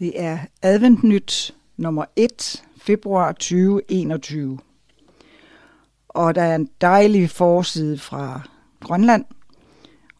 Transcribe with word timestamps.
Det 0.00 0.12
er 0.20 0.38
adventnyt 0.62 1.54
nummer 1.76 2.04
1, 2.16 2.64
februar 2.76 3.32
2021. 3.32 4.58
Og 6.08 6.34
der 6.34 6.42
er 6.42 6.54
en 6.54 6.68
dejlig 6.80 7.30
forside 7.30 7.98
fra 7.98 8.48
Grønland, 8.80 9.24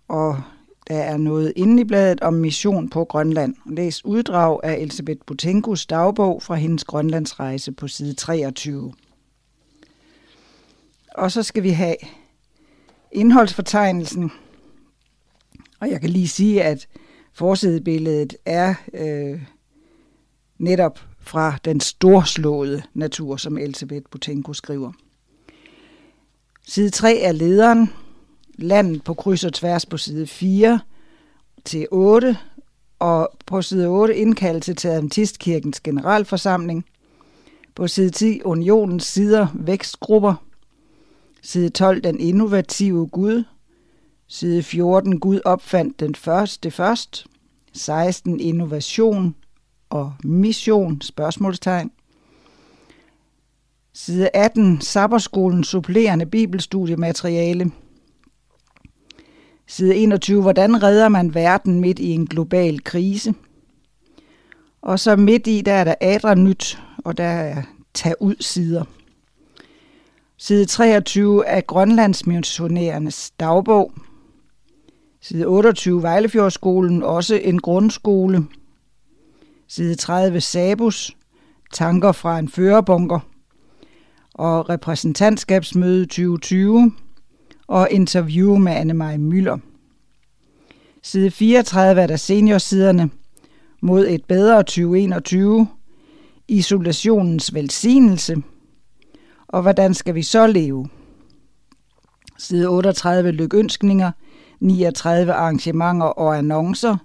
og 0.08 0.42
der 0.88 0.98
er 0.98 1.16
noget 1.16 1.52
inde 1.56 1.82
i 1.82 1.84
bladet 1.84 2.20
om 2.20 2.34
mission 2.34 2.90
på 2.90 3.04
Grønland. 3.04 3.54
Læs 3.66 4.04
uddrag 4.04 4.60
af 4.62 4.74
Elisabeth 4.74 5.20
Butenkos 5.26 5.86
dagbog 5.86 6.42
fra 6.42 6.54
hendes 6.54 6.84
Grønlandsrejse 6.84 7.72
på 7.72 7.88
side 7.88 8.14
23. 8.14 8.92
Og 11.14 11.32
så 11.32 11.42
skal 11.42 11.62
vi 11.62 11.70
have 11.70 11.96
indholdsfortegnelsen. 13.12 14.30
Og 15.80 15.90
jeg 15.90 16.00
kan 16.00 16.10
lige 16.10 16.28
sige, 16.28 16.62
at 16.62 16.88
forsidebilledet 17.32 18.36
er 18.46 18.74
øh, 18.94 19.42
netop 20.60 21.00
fra 21.20 21.58
den 21.64 21.80
storslåede 21.80 22.82
natur, 22.94 23.36
som 23.36 23.58
Elisabeth 23.58 24.04
Butenko 24.10 24.52
skriver. 24.52 24.92
Side 26.66 26.90
3 26.90 27.18
er 27.18 27.32
lederen, 27.32 27.92
landet 28.54 29.04
på 29.04 29.14
kryds 29.14 29.44
og 29.44 29.52
tværs 29.52 29.86
på 29.86 29.96
side 29.96 30.26
4 30.26 30.80
til 31.64 31.86
8, 31.90 32.36
og 32.98 33.30
på 33.46 33.62
side 33.62 33.88
8 33.88 34.16
indkaldelse 34.16 34.74
til 34.74 34.88
Adventistkirkens 34.88 35.80
generalforsamling. 35.80 36.84
På 37.74 37.88
side 37.88 38.10
10 38.10 38.42
unionens 38.42 39.04
sider 39.04 39.46
vækstgrupper. 39.54 40.34
Side 41.42 41.70
12 41.70 42.00
den 42.02 42.20
innovative 42.20 43.08
Gud. 43.08 43.44
Side 44.26 44.62
14 44.62 45.20
Gud 45.20 45.40
opfandt 45.44 46.00
den 46.00 46.14
første 46.14 46.70
først. 46.70 47.26
16 47.72 48.40
innovation 48.40 49.34
og 49.90 50.12
mission, 50.24 51.00
spørgsmålstegn. 51.00 51.90
Side 53.92 54.28
18, 54.34 54.80
Sabberskolen 54.80 55.64
supplerende 55.64 56.26
bibelstudiemateriale. 56.26 57.70
Side 59.66 59.96
21, 59.96 60.42
hvordan 60.42 60.82
redder 60.82 61.08
man 61.08 61.34
verden 61.34 61.80
midt 61.80 61.98
i 61.98 62.10
en 62.10 62.26
global 62.26 62.84
krise? 62.84 63.34
Og 64.82 65.00
så 65.00 65.16
midt 65.16 65.46
i, 65.46 65.60
der 65.60 65.72
er 65.72 65.84
der 65.84 65.94
Adra 66.00 66.34
Nyt, 66.34 66.82
og 67.04 67.16
der 67.16 67.24
er 67.24 67.62
tag 67.94 68.22
ud 68.22 68.34
sider. 68.40 68.84
Side 70.36 70.64
23 70.64 71.46
af 71.46 71.66
Grønlandsmissionærernes 71.66 73.30
dagbog. 73.30 73.92
Side 75.20 75.46
28, 75.46 76.02
Vejlefjordskolen, 76.02 77.02
også 77.02 77.34
en 77.34 77.58
grundskole. 77.58 78.46
Side 79.72 79.94
30, 79.94 80.40
Sabus, 80.40 81.16
tanker 81.72 82.12
fra 82.12 82.38
en 82.38 82.48
førerbunker. 82.48 83.20
Og 84.34 84.68
repræsentantskabsmøde 84.68 86.06
2020 86.06 86.92
og 87.66 87.88
interview 87.90 88.56
med 88.56 88.76
Anne-Marie 88.76 89.18
Møller. 89.18 89.58
Side 91.02 91.30
34 91.30 92.02
er 92.02 92.06
der 92.06 92.16
seniorsiderne. 92.16 93.10
Mod 93.82 94.06
et 94.08 94.24
bedre 94.24 94.62
2021, 94.62 95.68
isolationens 96.48 97.54
velsignelse, 97.54 98.42
og 99.48 99.62
hvordan 99.62 99.94
skal 99.94 100.14
vi 100.14 100.22
så 100.22 100.46
leve? 100.46 100.88
Side 102.38 102.68
38 102.68 103.30
lykønskninger, 103.30 104.12
39 104.60 105.32
arrangementer 105.32 106.06
og 106.06 106.38
annoncer, 106.38 106.96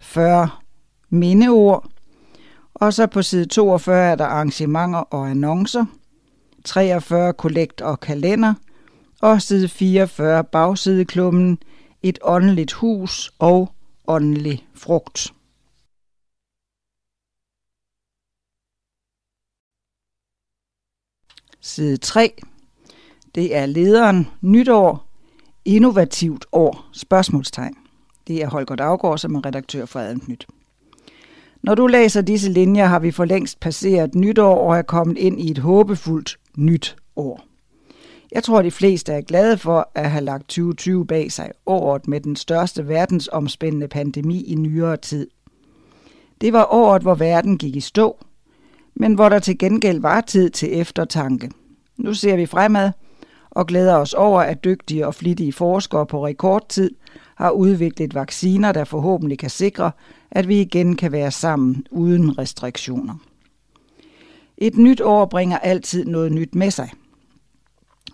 40 0.00 0.48
mindeord, 1.10 1.90
og 2.80 2.94
så 2.94 3.06
på 3.06 3.22
side 3.22 3.46
42 3.46 3.96
er 3.96 4.14
der 4.14 4.24
arrangementer 4.24 4.98
og 4.98 5.30
annoncer, 5.30 5.84
43 6.64 7.32
kollekt 7.32 7.80
og 7.80 8.00
kalender, 8.00 8.54
og 9.22 9.42
side 9.42 9.68
44 9.68 10.44
bagsideklummen, 10.44 11.58
et 12.02 12.18
åndeligt 12.22 12.72
hus 12.72 13.32
og 13.38 13.72
åndelig 14.06 14.66
frugt. 14.74 15.32
Side 21.60 21.96
3. 21.96 22.32
Det 23.34 23.56
er 23.56 23.66
lederen 23.66 24.28
nytår, 24.40 25.08
innovativt 25.64 26.46
år, 26.52 26.88
spørgsmålstegn. 26.92 27.76
Det 28.26 28.42
er 28.42 28.48
Holger 28.48 28.74
Daggaard, 28.74 29.18
som 29.18 29.34
er 29.34 29.46
redaktør 29.46 29.86
for 29.86 30.00
Advent 30.00 30.46
når 31.66 31.74
du 31.74 31.86
læser 31.86 32.20
disse 32.20 32.52
linjer, 32.52 32.86
har 32.86 32.98
vi 32.98 33.10
for 33.10 33.24
længst 33.24 33.60
passeret 33.60 34.14
nytår 34.14 34.58
og 34.58 34.78
er 34.78 34.82
kommet 34.82 35.18
ind 35.18 35.40
i 35.40 35.50
et 35.50 35.58
håbefuldt 35.58 36.38
nyt 36.56 36.96
år. 37.16 37.44
Jeg 38.32 38.42
tror, 38.42 38.62
de 38.62 38.70
fleste 38.70 39.12
er 39.12 39.20
glade 39.20 39.58
for 39.58 39.90
at 39.94 40.10
have 40.10 40.24
lagt 40.24 40.48
2020 40.48 41.06
bag 41.06 41.32
sig 41.32 41.50
året 41.66 42.08
med 42.08 42.20
den 42.20 42.36
største 42.36 42.88
verdensomspændende 42.88 43.88
pandemi 43.88 44.44
i 44.44 44.54
nyere 44.54 44.96
tid. 44.96 45.28
Det 46.40 46.52
var 46.52 46.72
året, 46.74 47.02
hvor 47.02 47.14
verden 47.14 47.58
gik 47.58 47.76
i 47.76 47.80
stå, 47.80 48.24
men 48.94 49.14
hvor 49.14 49.28
der 49.28 49.38
til 49.38 49.58
gengæld 49.58 50.00
var 50.00 50.20
tid 50.20 50.50
til 50.50 50.80
eftertanke. 50.80 51.50
Nu 51.96 52.14
ser 52.14 52.36
vi 52.36 52.46
fremad 52.46 52.90
og 53.50 53.66
glæder 53.66 53.96
os 53.96 54.14
over, 54.14 54.40
at 54.40 54.64
dygtige 54.64 55.06
og 55.06 55.14
flittige 55.14 55.52
forskere 55.52 56.06
på 56.06 56.26
rekordtid 56.26 56.90
har 57.36 57.50
udviklet 57.50 58.14
vacciner, 58.14 58.72
der 58.72 58.84
forhåbentlig 58.84 59.38
kan 59.38 59.50
sikre, 59.50 59.90
at 60.30 60.48
vi 60.48 60.60
igen 60.60 60.96
kan 60.96 61.12
være 61.12 61.30
sammen 61.30 61.86
uden 61.90 62.38
restriktioner. 62.38 63.14
Et 64.58 64.76
nyt 64.76 65.00
år 65.00 65.26
bringer 65.26 65.58
altid 65.58 66.04
noget 66.04 66.32
nyt 66.32 66.54
med 66.54 66.70
sig– 66.70 66.90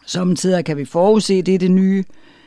Samtidig 0.06 0.65
kan 0.65 0.77
vi 0.77 0.84
forudse 0.84 1.43
det, 1.43 1.71
nye, 1.71 2.05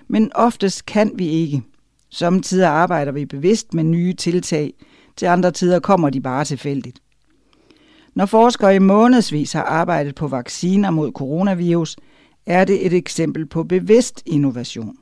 men 0.08 0.31
oftest 0.35 0.85
kan 0.85 1.12
vi 1.16 1.28
ikke. 1.28 1.62
Samtidig 2.09 2.68
arbejder 2.68 3.12
vi 3.12 3.25
bevidst 3.25 3.74
med 3.74 3.84
nye 3.84 4.14
tiltag, 4.14 4.74
til 5.16 5.25
andre 5.25 5.52
tider 5.52 5.80
kommer 5.80 6.09
de 6.09 6.22
bare 6.22 6.46
tilfældigt. 6.46 7.00
Når 8.16 8.25
forskere 8.25 8.75
i 8.75 8.80
månedsvis 8.80 9.53
har 9.53 9.64
arbejdet 9.64 10.16
på 10.16 10.28
vacciner 10.28 10.90
mod 10.90 11.12
coronavirus, 11.12 11.96
er 12.46 12.66
det 12.66 12.85
et 12.85 12.94
eksempel 12.94 13.46
på 13.46 13.64
bevidst 13.64 14.24
innovation. 14.25 14.97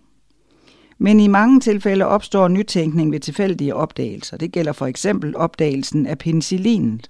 Men 1.04 1.20
i 1.20 1.28
mange 1.28 1.60
tilfælde 1.60 2.06
opstår 2.06 2.48
nytænkning 2.48 3.12
ved 3.12 3.20
tilfældige 3.20 3.76
opdagelser. 3.76 4.38
Det 4.38 4.52
gælder 4.52 4.72
for 4.72 4.86
eksempel 4.86 5.36
opdagelsen 5.38 6.06
af 6.06 6.18
penicillinet, 6.18 7.10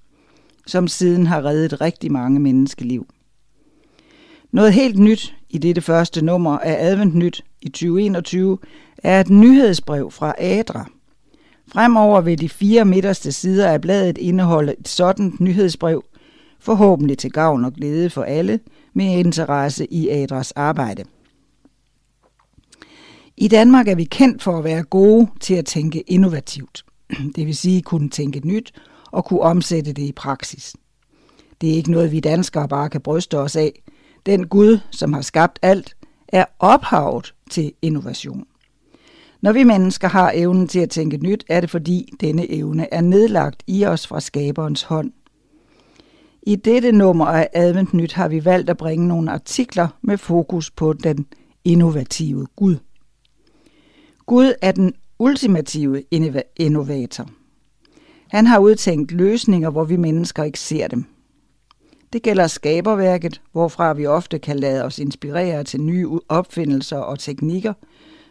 som 0.67 0.87
siden 0.87 1.27
har 1.27 1.45
reddet 1.45 1.81
rigtig 1.81 2.11
mange 2.11 2.39
menneskeliv. 2.39 3.07
Noget 4.51 4.73
helt 4.73 4.99
nyt 4.99 5.35
i 5.49 5.57
dette 5.57 5.81
første 5.81 6.25
nummer 6.25 6.57
af 6.57 6.75
Advent 6.79 7.15
Nyt 7.15 7.43
i 7.61 7.69
2021 7.69 8.57
er 8.97 9.19
et 9.19 9.29
nyhedsbrev 9.29 10.11
fra 10.11 10.35
Adra. 10.37 10.89
Fremover 11.67 12.21
vil 12.21 12.39
de 12.39 12.49
fire 12.49 12.85
midterste 12.85 13.31
sider 13.31 13.67
af 13.67 13.81
bladet 13.81 14.17
indeholde 14.17 14.75
et 14.79 14.87
sådan 14.87 15.33
nyhedsbrev, 15.39 16.03
forhåbentlig 16.59 17.17
til 17.17 17.31
gavn 17.31 17.65
og 17.65 17.73
glæde 17.73 18.09
for 18.09 18.23
alle 18.23 18.59
med 18.93 19.05
interesse 19.05 19.93
i 19.93 20.09
Adras 20.09 20.51
arbejde. 20.51 21.03
I 23.37 23.47
Danmark 23.47 23.87
er 23.87 23.95
vi 23.95 24.03
kendt 24.03 24.43
for 24.43 24.57
at 24.57 24.63
være 24.63 24.83
gode 24.83 25.27
til 25.39 25.53
at 25.53 25.65
tænke 25.65 26.01
innovativt, 26.01 26.85
det 27.35 27.45
vil 27.45 27.55
sige 27.55 27.81
kunne 27.81 28.09
tænke 28.09 28.47
nyt 28.47 28.73
og 29.11 29.25
kunne 29.25 29.41
omsætte 29.41 29.93
det 29.93 30.03
i 30.03 30.11
praksis. 30.11 30.75
Det 31.61 31.69
er 31.69 31.73
ikke 31.73 31.91
noget, 31.91 32.11
vi 32.11 32.19
danskere 32.19 32.67
bare 32.67 32.89
kan 32.89 33.01
bryste 33.01 33.39
os 33.39 33.55
af, 33.55 33.83
den 34.25 34.47
Gud, 34.47 34.79
som 34.91 35.13
har 35.13 35.21
skabt 35.21 35.59
alt, 35.61 35.95
er 36.27 36.45
ophavet 36.59 37.33
til 37.49 37.71
innovation. 37.81 38.43
Når 39.41 39.51
vi 39.51 39.63
mennesker 39.63 40.07
har 40.07 40.31
evnen 40.35 40.67
til 40.67 40.79
at 40.79 40.89
tænke 40.89 41.17
nyt, 41.17 41.43
er 41.49 41.61
det 41.61 41.69
fordi 41.69 42.09
denne 42.21 42.51
evne 42.51 42.93
er 42.93 43.01
nedlagt 43.01 43.63
i 43.67 43.85
os 43.85 44.07
fra 44.07 44.19
skaberens 44.19 44.83
hånd. 44.83 45.11
I 46.43 46.55
dette 46.55 46.91
nummer 46.91 47.25
af 47.25 47.49
Advent 47.53 47.93
Nyt 47.93 48.13
har 48.13 48.27
vi 48.27 48.45
valgt 48.45 48.69
at 48.69 48.77
bringe 48.77 49.07
nogle 49.07 49.31
artikler 49.31 49.87
med 50.01 50.17
fokus 50.17 50.71
på 50.71 50.93
den 50.93 51.25
innovative 51.63 52.47
Gud. 52.55 52.77
Gud 54.25 54.53
er 54.61 54.71
den 54.71 54.93
ultimative 55.19 56.03
innovator. 56.59 57.29
Han 58.27 58.47
har 58.47 58.59
udtænkt 58.59 59.11
løsninger, 59.11 59.69
hvor 59.69 59.83
vi 59.83 59.95
mennesker 59.95 60.43
ikke 60.43 60.59
ser 60.59 60.87
dem. 60.87 61.05
Det 62.13 62.21
gælder 62.21 62.47
skaberværket, 62.47 63.41
hvorfra 63.51 63.93
vi 63.93 64.05
ofte 64.05 64.39
kan 64.39 64.59
lade 64.59 64.83
os 64.83 64.99
inspirere 64.99 65.63
til 65.63 65.81
nye 65.81 66.07
opfindelser 66.29 66.97
og 66.97 67.19
teknikker, 67.19 67.73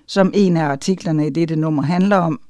som 0.06 0.30
en 0.34 0.56
af 0.56 0.64
artiklerne 0.64 1.26
i 1.26 1.30
dette 1.30 1.56
nummer 1.56 1.82
handler 1.82 2.16
om. 2.16 2.40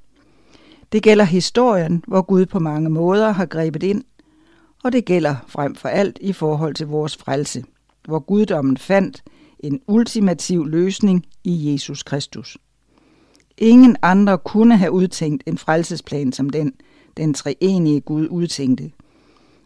Det 0.93 1.03
gælder 1.03 1.25
historien, 1.25 2.05
hvor 2.07 2.23
Gud 2.23 2.47
på 2.47 2.59
mange 2.59 2.91
måder 2.91 3.31
har 3.31 3.47
grebet 3.47 3.83
ind, 3.83 4.05
og 4.85 4.93
det 4.93 5.05
gælder 5.05 5.37
frem 5.47 5.75
for 5.75 5.89
alt 5.89 6.19
i 6.21 6.33
forhold 6.33 6.75
til 6.75 6.87
vores 6.87 7.17
frelse, 7.17 7.65
hvor 8.05 8.19
guddommen 8.19 8.77
fandt 8.77 9.23
en 9.61 9.81
ultimativ 9.87 10.67
løsning 10.67 11.27
i 11.45 11.73
Jesus 11.73 12.03
Kristus. 12.03 12.59
Ingen 13.59 13.97
andre 14.03 14.39
kunne 14.39 14.77
have 14.77 14.93
udtænkt 14.93 15.43
en 15.47 15.59
frelsesplan 15.59 16.33
som 16.33 16.51
den, 16.51 16.75
den 17.17 17.35
treenige 17.35 18.01
Gud 18.01 18.29
udtænkte. 18.29 18.91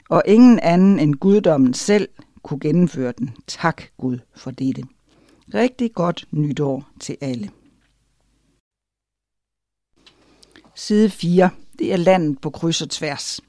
Og 0.08 0.22
ingen 0.26 0.58
anden 0.58 0.98
end 0.98 1.14
guddommen 1.14 1.74
selv 1.74 2.08
kunne 2.42 2.60
gennemføre 2.60 3.12
den. 3.18 3.30
Tak 3.46 3.82
Gud 3.98 4.18
for 4.36 4.50
dette. 4.50 4.82
Rigtig 5.54 5.92
godt 5.94 6.24
nytår 6.30 6.88
til 7.00 7.16
alle. 7.20 7.50
Side 10.74 11.10
4. 11.10 11.50
Det 11.78 11.92
er 11.92 11.96
landet 11.96 12.40
på 12.40 12.50
kryds 12.50 12.82
og 12.82 12.90
tværs. 12.90 13.40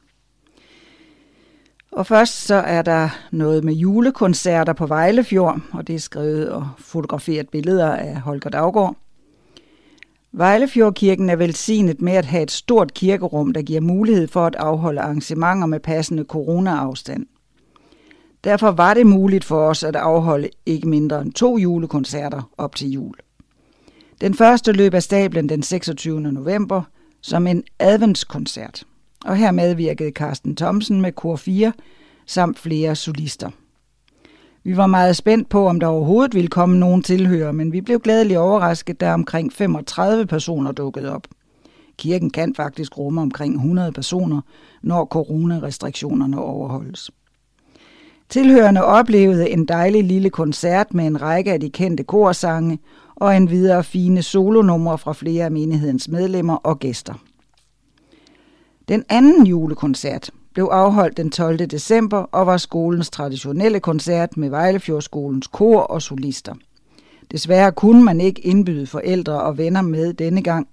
Og 1.92 2.08
først 2.08 2.46
så 2.46 2.56
er 2.56 2.82
der 2.82 3.10
noget 3.32 3.64
med 3.64 3.74
julekoncerter 3.74 4.74
på 4.74 4.88
Vejlefjord, 4.88 5.62
og 5.72 5.88
det 5.88 5.96
er 5.96 6.00
skrevet 6.00 6.50
og 6.50 6.70
fotograferet 6.78 7.50
billeder 7.50 7.96
af 7.96 8.22
Holger 8.22 8.50
Daggaard. 8.50 8.96
Vejlefjordkirken 10.32 11.30
er 11.30 11.36
velsignet 11.36 12.02
med 12.02 12.14
at 12.14 12.26
have 12.26 12.44
et 12.44 12.52
stort 12.52 12.94
kirkerum, 12.94 13.54
der 13.54 13.62
giver 13.62 13.82
mulighed 13.82 14.28
for 14.28 14.46
at 14.46 14.56
afholde 14.56 15.02
arrangementer 15.02 15.66
med 15.66 15.80
passende 15.80 16.24
corona-afstand. 16.24 17.26
Derfor 18.44 18.72
var 18.72 18.94
det 18.94 19.08
muligt 19.08 19.44
for 19.44 19.70
os 19.70 19.84
at 19.84 19.96
afholde 19.96 20.50
ikke 20.66 20.90
mindre 20.90 21.22
end 21.22 21.34
to 21.34 21.58
julekoncerter 21.58 22.52
op 22.58 22.76
til 22.76 22.92
jul. 22.92 23.16
Den 24.22 24.34
første 24.34 24.72
løb 24.72 24.94
af 24.94 25.04
stablen 25.04 25.50
den 25.50 25.64
26. 25.64 26.22
november 26.22 26.82
som 27.22 27.48
en 27.48 27.64
adventskoncert, 27.80 28.84
og 29.26 29.36
her 29.38 29.52
medvirkede 29.52 30.12
Carsten 30.12 30.56
Thomsen 30.56 31.02
med 31.02 31.12
kor 31.12 31.36
4 31.36 31.74
samt 32.26 32.60
flere 32.60 32.96
solister. 32.96 33.50
Vi 34.68 34.78
var 34.78 34.88
meget 34.88 35.16
spændt 35.16 35.50
på, 35.50 35.68
om 35.68 35.80
der 35.80 35.88
overhovedet 35.88 36.36
ville 36.36 36.48
komme 36.48 36.80
nogen 36.80 37.04
tilhører, 37.04 37.52
men 37.52 37.72
vi 37.72 37.82
blev 37.82 38.00
glædeligt 38.00 38.40
overrasket, 38.40 39.00
da 39.00 39.14
omkring 39.14 39.54
35 39.54 40.26
personer 40.26 40.72
dukkede 40.72 41.16
op. 41.16 41.28
Kirken 41.98 42.30
kan 42.30 42.56
faktisk 42.56 42.98
rumme 42.98 43.22
omkring 43.22 43.56
100 43.56 43.92
personer, 43.92 44.42
når 44.82 45.06
coronarestriktionerne 45.06 46.42
overholdes. 46.42 47.12
Tilhørende 48.30 48.84
oplevede 48.84 49.50
en 49.50 49.66
dejlig 49.66 50.04
lille 50.04 50.30
koncert 50.30 50.94
med 50.94 51.08
en 51.08 51.22
række 51.22 51.54
af 51.54 51.60
de 51.60 51.70
kendte 51.70 52.04
korsange 52.04 52.80
og 53.16 53.38
en 53.38 53.50
videre 53.50 53.84
fine 53.84 54.22
solonumre 54.22 54.98
fra 54.98 55.14
flere 55.14 55.46
af 55.46 55.52
menighedens 55.52 56.08
medlemmer 56.08 56.56
og 56.56 56.80
gæster. 56.80 57.14
Den 58.90 59.04
anden 59.10 59.46
julekoncert 59.46 60.32
blev 60.58 60.66
afholdt 60.72 61.18
den 61.18 61.32
12. 61.32 61.58
december 61.58 62.18
og 62.18 62.48
var 62.48 62.58
skolens 62.58 63.10
traditionelle 63.10 63.80
koncert 63.80 64.38
med 64.38 64.50
Vejlefjordskolens 64.50 65.48
kor 65.48 65.80
og 65.80 66.02
solister. 66.02 66.54
Desværre 67.32 67.72
kunne 67.72 68.04
man 68.04 68.22
ikke 68.22 68.42
indbyde 68.42 68.88
forældre 68.88 69.42
og 69.42 69.58
venner 69.58 69.82
med 69.82 70.14
denne 70.14 70.44
gang, 70.44 70.68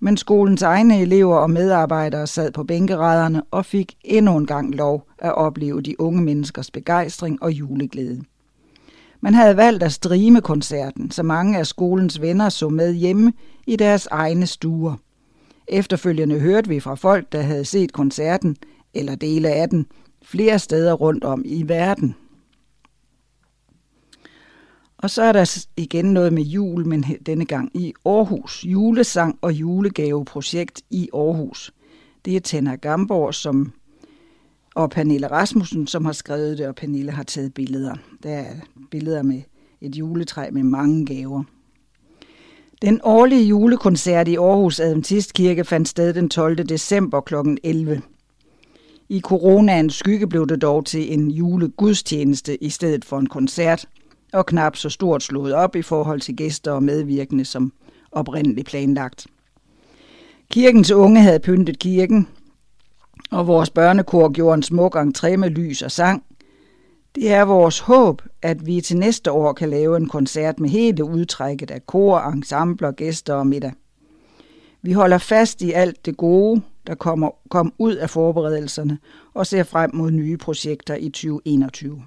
men 0.00 0.16
skolens 0.16 0.62
egne 0.62 1.00
elever 1.00 1.36
og 1.36 1.50
medarbejdere 1.50 2.26
sad 2.26 2.52
på 2.52 2.64
bænkerædderne 2.64 3.42
og 3.50 3.64
fik 3.64 3.94
endnu 4.04 4.36
en 4.36 4.46
gang 4.46 4.74
lov 4.74 5.06
at 5.18 5.34
opleve 5.34 5.80
de 5.80 6.00
unge 6.00 6.22
menneskers 6.22 6.70
begejstring 6.70 7.42
og 7.42 7.52
juleglæde. 7.52 8.22
Man 9.20 9.34
havde 9.34 9.56
valgt 9.56 9.82
at 9.82 9.92
streame 9.92 10.40
koncerten, 10.40 11.10
så 11.10 11.22
mange 11.22 11.58
af 11.58 11.66
skolens 11.66 12.20
venner 12.20 12.48
så 12.48 12.68
med 12.68 12.94
hjemme 12.94 13.32
i 13.66 13.76
deres 13.76 14.06
egne 14.10 14.46
stuer. 14.46 14.94
Efterfølgende 15.68 16.40
hørte 16.40 16.68
vi 16.68 16.80
fra 16.80 16.94
folk, 16.94 17.32
der 17.32 17.42
havde 17.42 17.64
set 17.64 17.92
koncerten, 17.92 18.56
eller 18.94 19.14
dele 19.14 19.50
af 19.50 19.68
den, 19.68 19.86
flere 20.22 20.58
steder 20.58 20.92
rundt 20.92 21.24
om 21.24 21.42
i 21.44 21.68
verden. 21.68 22.14
Og 24.98 25.10
så 25.10 25.22
er 25.22 25.32
der 25.32 25.66
igen 25.76 26.04
noget 26.04 26.32
med 26.32 26.42
jul, 26.42 26.86
men 26.86 27.04
denne 27.26 27.44
gang 27.44 27.70
i 27.74 27.94
Aarhus. 28.04 28.64
Julesang 28.64 29.38
og 29.40 29.52
julegaveprojekt 29.52 30.82
i 30.90 31.08
Aarhus. 31.14 31.74
Det 32.24 32.36
er 32.36 32.40
Tenna 32.40 32.74
Gamborg 32.74 33.34
som, 33.34 33.72
og 34.74 34.90
Pernille 34.90 35.26
Rasmussen, 35.26 35.86
som 35.86 36.04
har 36.04 36.12
skrevet 36.12 36.58
det, 36.58 36.66
og 36.66 36.74
Pernille 36.74 37.12
har 37.12 37.22
taget 37.22 37.54
billeder. 37.54 37.94
Der 38.22 38.30
er 38.30 38.54
billeder 38.90 39.22
med 39.22 39.42
et 39.80 39.96
juletræ 39.96 40.50
med 40.50 40.62
mange 40.62 41.06
gaver. 41.06 41.42
Den 42.82 43.00
årlige 43.02 43.44
julekoncert 43.44 44.28
i 44.28 44.36
Aarhus 44.36 44.80
Adventistkirke 44.80 45.64
fandt 45.64 45.88
sted 45.88 46.14
den 46.14 46.28
12. 46.28 46.56
december 46.56 47.20
kl. 47.20 47.34
11. 47.62 48.02
I 49.08 49.20
coronaens 49.20 49.94
skygge 49.94 50.26
blev 50.26 50.46
det 50.46 50.62
dog 50.62 50.86
til 50.86 51.12
en 51.12 51.30
julegudstjeneste 51.30 52.64
i 52.64 52.70
stedet 52.70 53.04
for 53.04 53.18
en 53.18 53.26
koncert, 53.26 53.86
og 54.32 54.46
knap 54.46 54.76
så 54.76 54.90
stort 54.90 55.22
slået 55.22 55.54
op 55.54 55.76
i 55.76 55.82
forhold 55.82 56.20
til 56.20 56.36
gæster 56.36 56.72
og 56.72 56.82
medvirkende 56.82 57.44
som 57.44 57.72
oprindeligt 58.12 58.66
planlagt. 58.66 59.26
Kirkens 60.50 60.90
unge 60.90 61.20
havde 61.20 61.38
pyntet 61.40 61.78
kirken, 61.78 62.28
og 63.30 63.46
vores 63.46 63.70
børnekor 63.70 64.32
gjorde 64.32 64.54
en 64.54 64.62
smuk 64.62 64.96
entré 64.96 65.36
med 65.36 65.50
lys 65.50 65.82
og 65.82 65.90
sang. 65.90 66.24
Det 67.14 67.32
er 67.32 67.42
vores 67.42 67.78
håb, 67.78 68.22
at 68.42 68.66
vi 68.66 68.80
til 68.80 68.96
næste 68.96 69.32
år 69.32 69.52
kan 69.52 69.70
lave 69.70 69.96
en 69.96 70.08
koncert 70.08 70.60
med 70.60 70.68
hele 70.68 71.04
udtrækket 71.04 71.70
af 71.70 71.86
kor, 71.86 72.18
ensembler, 72.18 72.90
gæster 72.90 73.34
og 73.34 73.46
middag. 73.46 73.72
Vi 74.82 74.92
holder 74.92 75.18
fast 75.18 75.62
i 75.62 75.72
alt 75.72 76.06
det 76.06 76.16
gode, 76.16 76.62
der 76.86 76.94
kommer, 76.94 77.30
kom 77.50 77.72
ud 77.78 77.94
af 77.94 78.10
forberedelserne 78.10 78.98
og 79.34 79.46
ser 79.46 79.62
frem 79.62 79.90
mod 79.94 80.10
nye 80.10 80.36
projekter 80.36 80.94
i 80.94 81.08
2021. 81.08 82.02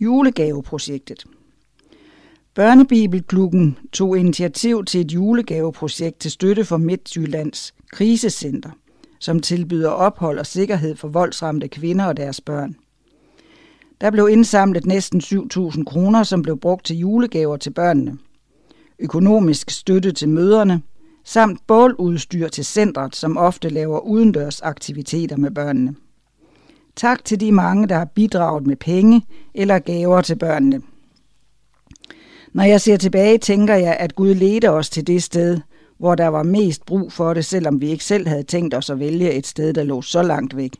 Julegaveprojektet 0.00 1.24
Børnebibelklubben 2.54 3.78
tog 3.92 4.18
initiativ 4.18 4.84
til 4.84 5.00
et 5.00 5.12
julegaveprojekt 5.12 6.20
til 6.20 6.30
støtte 6.30 6.64
for 6.64 6.76
Midtjyllands 6.76 7.74
krisecenter, 7.92 8.70
som 9.18 9.40
tilbyder 9.40 9.88
ophold 9.88 10.38
og 10.38 10.46
sikkerhed 10.46 10.96
for 10.96 11.08
voldsramte 11.08 11.68
kvinder 11.68 12.04
og 12.04 12.16
deres 12.16 12.40
børn. 12.40 12.76
Der 14.00 14.10
blev 14.10 14.28
indsamlet 14.28 14.86
næsten 14.86 15.20
7.000 15.20 15.84
kroner, 15.84 16.22
som 16.22 16.42
blev 16.42 16.58
brugt 16.58 16.86
til 16.86 16.96
julegaver 16.96 17.56
til 17.56 17.70
børnene. 17.70 18.18
Økonomisk 18.98 19.70
støtte 19.70 20.12
til 20.12 20.28
møderne, 20.28 20.82
samt 21.24 21.66
båludstyr 21.66 22.48
til 22.48 22.64
centret, 22.64 23.16
som 23.16 23.36
ofte 23.36 23.68
laver 23.68 24.00
udendørs 24.00 24.60
aktiviteter 24.60 25.36
med 25.36 25.50
børnene. 25.50 25.94
Tak 26.96 27.24
til 27.24 27.40
de 27.40 27.52
mange, 27.52 27.88
der 27.88 27.94
har 27.98 28.04
bidraget 28.04 28.66
med 28.66 28.76
penge 28.76 29.26
eller 29.54 29.78
gaver 29.78 30.20
til 30.20 30.36
børnene. 30.36 30.82
Når 32.52 32.64
jeg 32.64 32.80
ser 32.80 32.96
tilbage, 32.96 33.38
tænker 33.38 33.74
jeg, 33.74 33.96
at 34.00 34.14
Gud 34.14 34.34
ledte 34.34 34.70
os 34.70 34.90
til 34.90 35.06
det 35.06 35.22
sted, 35.22 35.60
hvor 35.98 36.14
der 36.14 36.28
var 36.28 36.42
mest 36.42 36.86
brug 36.86 37.12
for 37.12 37.34
det, 37.34 37.44
selvom 37.44 37.80
vi 37.80 37.90
ikke 37.90 38.04
selv 38.04 38.28
havde 38.28 38.42
tænkt 38.42 38.74
os 38.74 38.90
at 38.90 38.98
vælge 38.98 39.32
et 39.32 39.46
sted, 39.46 39.72
der 39.72 39.82
lå 39.84 40.02
så 40.02 40.22
langt 40.22 40.56
væk. 40.56 40.72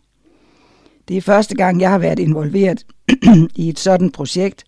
Det 1.08 1.16
er 1.16 1.20
første 1.20 1.54
gang, 1.54 1.80
jeg 1.80 1.90
har 1.90 1.98
været 1.98 2.18
involveret 2.18 2.86
i 3.56 3.68
et 3.68 3.78
sådan 3.78 4.10
projekt, 4.10 4.64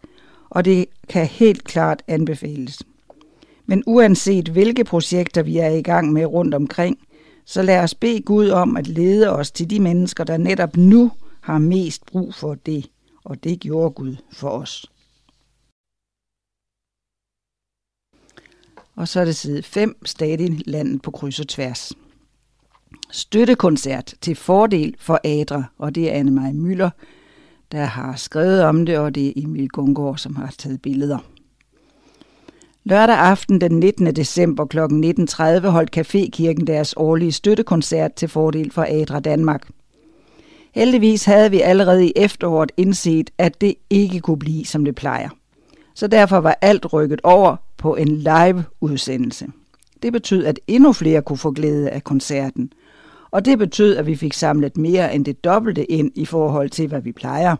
og 0.50 0.64
det 0.64 0.87
kan 1.09 1.26
helt 1.26 1.64
klart 1.64 2.02
anbefales. 2.09 2.83
Men 3.66 3.83
uanset 3.87 4.49
hvilke 4.49 4.85
projekter 4.85 5.42
vi 5.42 5.59
er 5.59 5.68
i 5.68 5.83
gang 5.83 6.12
med 6.12 6.26
rundt 6.26 6.54
omkring, 6.54 6.99
så 7.44 7.62
lad 7.62 7.80
os 7.80 7.94
bede 7.94 8.21
Gud 8.21 8.49
om 8.49 8.76
at 8.76 8.88
lede 8.88 9.30
os 9.30 9.50
til 9.50 9.71
de 9.71 9.80
mennesker, 9.80 10.25
der 10.25 10.37
netop 10.37 10.76
nu 10.76 11.11
har 11.40 11.59
mest 11.59 12.06
brug 12.06 12.35
for 12.35 12.54
det, 12.54 12.90
og 13.25 13.44
det 13.44 13.61
gjorde 13.61 13.90
Gud 13.90 14.16
for 14.33 14.49
os. 14.49 14.90
Og 18.97 19.09
så 19.09 19.21
er 19.21 19.25
det 19.25 19.37
side 19.37 19.62
5, 19.62 20.04
stadig 20.04 20.61
landet 20.66 21.02
på 21.02 21.11
kryds 21.11 21.40
og 21.40 21.49
tværs. 21.49 21.92
Støttekoncert 23.11 24.14
til 24.21 24.37
fordel 24.37 24.97
for 24.99 25.21
Adra, 25.25 25.64
og 25.78 25.94
det 25.94 26.12
er 26.12 26.23
Anne-Marie 26.23 26.52
Møller, 26.52 26.90
der 27.73 27.85
har 27.85 28.16
skrevet 28.16 28.62
om 28.62 28.87
det, 28.87 28.99
og 28.99 29.14
det 29.14 29.28
er 29.28 29.33
Emil 29.37 29.68
Gungård, 29.68 30.18
som 30.18 30.37
har 30.37 30.54
taget 30.59 30.83
billeder. 30.83 31.34
Lørdag 32.87 33.19
aften 33.19 33.61
den 33.61 33.73
19. 33.73 34.07
december 34.17 34.67
kl. 34.67 34.79
19.30 34.79 35.69
holdt 35.69 35.97
Cafékirken 35.97 36.64
deres 36.64 36.95
årlige 36.97 37.33
støttekoncert 37.33 38.14
til 38.14 38.29
fordel 38.29 38.71
for 38.71 38.87
Adra 38.88 39.21
Danmark. 39.21 39.69
Heldigvis 40.75 41.25
havde 41.25 41.50
vi 41.50 41.61
allerede 41.61 42.07
i 42.07 42.12
efteråret 42.17 42.73
indset, 42.76 43.31
at 43.38 43.61
det 43.61 43.75
ikke 43.91 44.21
kunne 44.21 44.38
blive, 44.38 44.64
som 44.64 44.85
det 44.85 44.95
plejer. 44.95 45.29
Så 45.95 46.07
derfor 46.07 46.37
var 46.37 46.59
alt 46.61 46.93
rykket 46.93 47.21
over 47.23 47.57
på 47.76 47.95
en 47.95 48.09
live-udsendelse. 48.09 49.47
Det 50.03 50.12
betød, 50.12 50.45
at 50.45 50.61
endnu 50.67 50.93
flere 50.93 51.23
kunne 51.23 51.38
få 51.38 51.50
glæde 51.50 51.91
af 51.91 52.05
koncerten. 52.05 52.73
Og 53.31 53.45
det 53.45 53.59
betød, 53.59 53.97
at 53.97 54.07
vi 54.07 54.17
fik 54.17 54.33
samlet 54.33 54.76
mere 54.76 55.14
end 55.14 55.25
det 55.25 55.45
dobbelte 55.45 55.85
ind 55.85 56.11
i 56.14 56.25
forhold 56.25 56.71
til, 56.71 56.88
hvad 56.88 57.00
vi 57.00 57.12
plejer. 57.12 57.57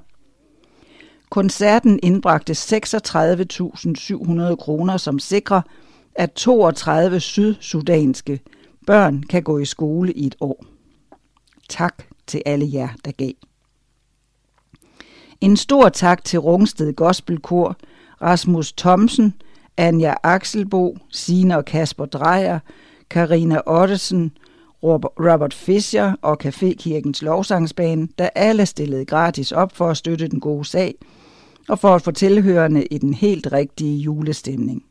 Koncerten 1.31 2.01
indbragte 2.03 2.53
36.700 2.53 4.57
kroner, 4.57 4.97
som 4.97 5.19
sikrer, 5.19 5.63
at 6.15 6.33
32 6.33 7.21
sydsudanske 7.21 8.41
børn 8.87 9.23
kan 9.23 9.43
gå 9.43 9.59
i 9.59 9.65
skole 9.65 10.13
i 10.13 10.27
et 10.27 10.37
år. 10.41 10.65
Tak 11.69 12.03
til 12.27 12.43
alle 12.47 12.71
jer, 12.73 12.89
der 13.05 13.13
gav. 13.13 13.33
En 15.41 15.57
stor 15.57 15.89
tak 15.89 16.25
til 16.25 16.39
Rungsted 16.39 16.93
Gospelkor, 16.93 17.77
Rasmus 18.23 18.73
Thomsen, 18.73 19.35
Anja 19.77 20.15
Axelbo, 20.23 20.97
Sine 21.11 21.57
og 21.57 21.65
Kasper 21.65 22.05
Drejer, 22.05 22.59
Karina 23.11 23.61
Ottesen, 23.67 24.33
Robert 24.85 25.55
Fischer 25.55 26.15
og 26.23 26.37
Cafékirkens 26.45 27.23
lovsangsbane, 27.25 28.09
der 28.19 28.29
alle 28.35 28.67
stillede 28.67 29.05
gratis 29.05 29.53
op 29.53 29.77
for 29.77 29.89
at 29.89 29.97
støtte 29.97 30.29
den 30.29 30.41
gode 30.41 30.65
sag 30.65 30.95
og 31.69 31.79
for 31.79 31.95
at 31.95 32.03
få 32.03 32.11
tilhørende 32.11 32.87
i 32.87 32.99
den 32.99 33.15
helt 33.15 33.53
rigtige 33.53 33.99
julestemning. 33.99 34.85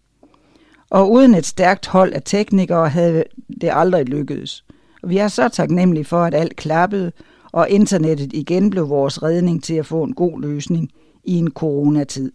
Og 0.90 1.12
uden 1.12 1.36
et 1.36 1.46
stærkt 1.46 1.88
hold 1.88 2.14
af 2.14 2.22
teknikere 2.26 2.90
havde 2.90 3.24
det 3.62 3.70
aldrig 3.74 4.06
lykkedes. 4.06 4.66
Og 5.04 5.10
vi 5.10 5.18
er 5.18 5.28
så 5.28 5.50
taknemmelige 5.50 6.06
for, 6.06 6.24
at 6.24 6.34
alt 6.34 6.56
klappede, 6.56 7.12
og 7.52 7.70
internettet 7.70 8.34
igen 8.34 8.70
blev 8.70 8.90
vores 8.90 9.24
redning 9.24 9.64
til 9.64 9.74
at 9.74 9.86
få 9.86 10.04
en 10.04 10.14
god 10.14 10.42
løsning 10.42 10.90
i 11.24 11.38
en 11.38 11.52
coronatid. 11.52 12.32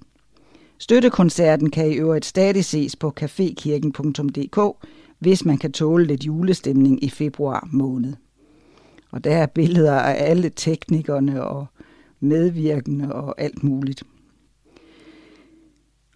Støttekoncerten 0.78 1.70
kan 1.70 1.90
i 1.90 1.94
øvrigt 1.94 2.24
stadig 2.24 2.64
ses 2.64 2.96
på 2.96 3.10
cafekirken.dk, 3.10 4.86
hvis 5.18 5.44
man 5.44 5.58
kan 5.58 5.72
tåle 5.72 6.04
lidt 6.04 6.26
julestemning 6.26 7.04
i 7.04 7.10
februar 7.10 7.68
måned. 7.72 8.14
Og 9.10 9.24
der 9.24 9.30
er 9.30 9.46
billeder 9.46 9.94
af 9.94 10.30
alle 10.30 10.50
teknikerne 10.56 11.44
og 11.44 11.66
medvirkende 12.20 13.14
og 13.14 13.40
alt 13.40 13.62
muligt. 13.62 14.02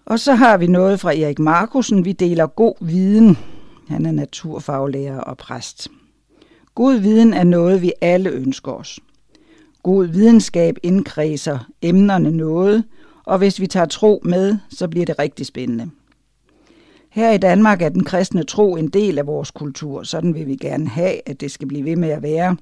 Og 0.05 0.21
så 0.21 0.35
har 0.35 0.57
vi 0.57 0.67
noget 0.67 1.01
fra 1.01 1.15
Erik 1.15 1.39
Markusen. 1.39 2.05
Vi 2.05 2.13
deler 2.13 2.47
god 2.47 2.75
viden. 2.87 3.37
Han 3.89 4.07
er 4.07 4.13
naturfaglærer 4.13 5.21
og 5.21 5.37
præst. 5.37 5.89
God 6.75 6.95
viden 6.95 7.35
er 7.35 7.45
noget, 7.45 7.83
vi 7.83 7.93
alle 8.01 8.31
ønsker 8.31 8.73
os. 8.73 9.01
God 9.83 10.07
videnskab 10.07 10.77
indkredser 10.83 11.59
emnerne 11.83 12.31
noget, 12.31 12.85
og 13.25 13.39
hvis 13.39 13.61
vi 13.61 13.67
tager 13.67 13.87
tro 13.87 14.21
med, 14.25 14.57
så 14.69 14.89
bliver 14.89 15.07
det 15.07 15.19
rigtig 15.19 15.47
spændende. 15.47 15.91
Her 17.12 17.31
i 17.31 17.38
Danmark 17.38 17.83
er 17.83 17.88
den 17.88 18.04
kristne 18.04 18.45
tro 18.45 18.76
en 18.76 18.88
del 18.88 19.19
af 19.19 19.26
vores 19.26 19.50
kultur. 19.50 20.02
Sådan 20.02 20.35
vil 20.35 20.47
vi 20.47 20.57
gerne 20.57 20.88
have, 20.88 21.28
at 21.28 21.40
det 21.40 21.50
skal 21.50 21.69
blive 21.69 21.85
ved 21.85 21.97
med 21.97 22.09
at 22.09 22.23
være. 22.23 22.57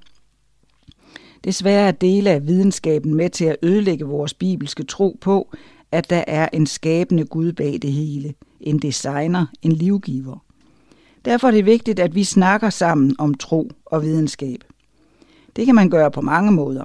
Desværre 1.45 1.89
er 1.89 1.93
dele 1.93 2.31
af 2.31 2.47
videnskaben 2.47 3.15
med 3.15 3.31
til 3.31 3.45
at 3.45 3.57
ødelægge 3.63 4.05
vores 4.05 4.35
bibelske 4.35 4.83
tro 4.83 5.19
på, 5.21 5.53
at 5.93 6.11
der 6.11 6.25
er 6.27 6.49
en 6.53 6.67
skabende 6.67 7.25
Gud 7.25 7.53
bag 7.53 7.79
det 7.83 7.93
hele, 7.93 8.35
en 8.61 8.79
designer, 8.79 9.47
en 9.63 9.73
livgiver. 9.73 10.45
Derfor 11.25 11.49
er 11.49 11.53
det 11.53 11.67
vigtigt, 11.67 12.01
at 12.01 12.15
vi 12.15 12.25
snakker 12.25 12.71
sammen 12.71 13.17
om 13.19 13.35
tro 13.35 13.71
og 13.87 14.03
videnskab. 14.03 14.65
Det 15.57 15.67
kan 15.67 15.75
man 15.75 15.91
gøre 15.91 16.11
på 16.11 16.21
mange 16.21 16.53
måder. 16.53 16.85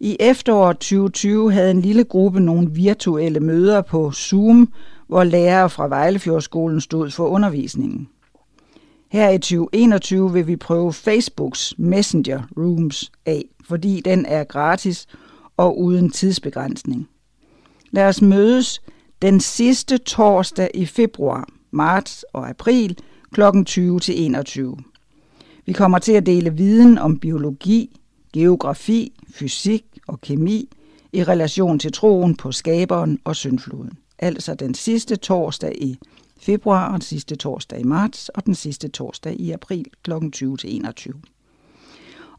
I 0.00 0.16
efteråret 0.20 0.76
2020 0.76 1.52
havde 1.52 1.70
en 1.70 1.80
lille 1.80 2.04
gruppe 2.04 2.40
nogle 2.40 2.70
virtuelle 2.70 3.40
møder 3.40 3.82
på 3.82 4.12
Zoom, 4.12 4.72
hvor 5.12 5.24
lærere 5.24 5.70
fra 5.70 5.88
Vejlefjordskolen 5.88 6.80
stod 6.80 7.10
for 7.10 7.28
undervisningen. 7.28 8.08
Her 9.08 9.30
i 9.30 9.38
2021 9.38 10.32
vil 10.32 10.46
vi 10.46 10.56
prøve 10.56 10.92
Facebooks 10.92 11.74
Messenger 11.78 12.42
Rooms 12.56 13.12
af, 13.26 13.44
fordi 13.68 14.00
den 14.04 14.26
er 14.26 14.44
gratis 14.44 15.06
og 15.56 15.80
uden 15.80 16.10
tidsbegrænsning. 16.10 17.08
Lad 17.90 18.08
os 18.08 18.22
mødes 18.22 18.82
den 19.22 19.40
sidste 19.40 19.98
torsdag 19.98 20.70
i 20.74 20.86
februar, 20.86 21.48
marts 21.70 22.24
og 22.32 22.48
april 22.48 22.98
kl. 23.32 23.40
20 23.66 24.00
til 24.00 24.24
21. 24.24 24.76
Vi 25.66 25.72
kommer 25.72 25.98
til 25.98 26.12
at 26.12 26.26
dele 26.26 26.54
viden 26.54 26.98
om 26.98 27.18
biologi, 27.18 28.00
geografi, 28.32 29.12
fysik 29.30 29.84
og 30.06 30.20
kemi 30.20 30.68
i 31.12 31.24
relation 31.24 31.78
til 31.78 31.92
troen 31.92 32.36
på 32.36 32.52
skaberen 32.52 33.18
og 33.24 33.36
syndfloden. 33.36 33.98
Altså 34.22 34.54
den 34.54 34.74
sidste 34.74 35.16
torsdag 35.16 35.82
i 35.82 35.98
februar, 36.40 36.86
og 36.86 36.92
den 36.92 37.00
sidste 37.00 37.36
torsdag 37.36 37.80
i 37.80 37.82
marts 37.82 38.28
og 38.28 38.46
den 38.46 38.54
sidste 38.54 38.88
torsdag 38.88 39.40
i 39.40 39.50
april 39.50 39.86
kl. 40.02 40.12
20 40.32 40.56
til 40.56 40.76
21. 40.76 41.14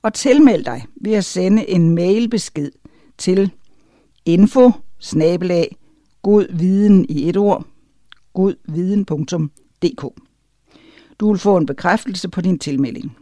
Og 0.01 0.13
tilmeld 0.13 0.63
dig 0.63 0.85
ved 0.95 1.13
at 1.13 1.25
sende 1.25 1.69
en 1.69 1.95
mailbesked 1.95 2.71
til 3.17 3.51
info 4.25 4.71
snabelag 4.99 5.77
godviden 6.21 7.05
i 7.09 7.29
et 7.29 7.37
ord, 7.37 7.65
godviden.dk. 8.33 10.01
Du 11.19 11.31
vil 11.31 11.39
få 11.39 11.57
en 11.57 11.65
bekræftelse 11.65 12.29
på 12.29 12.41
din 12.41 12.59
tilmelding. 12.59 13.17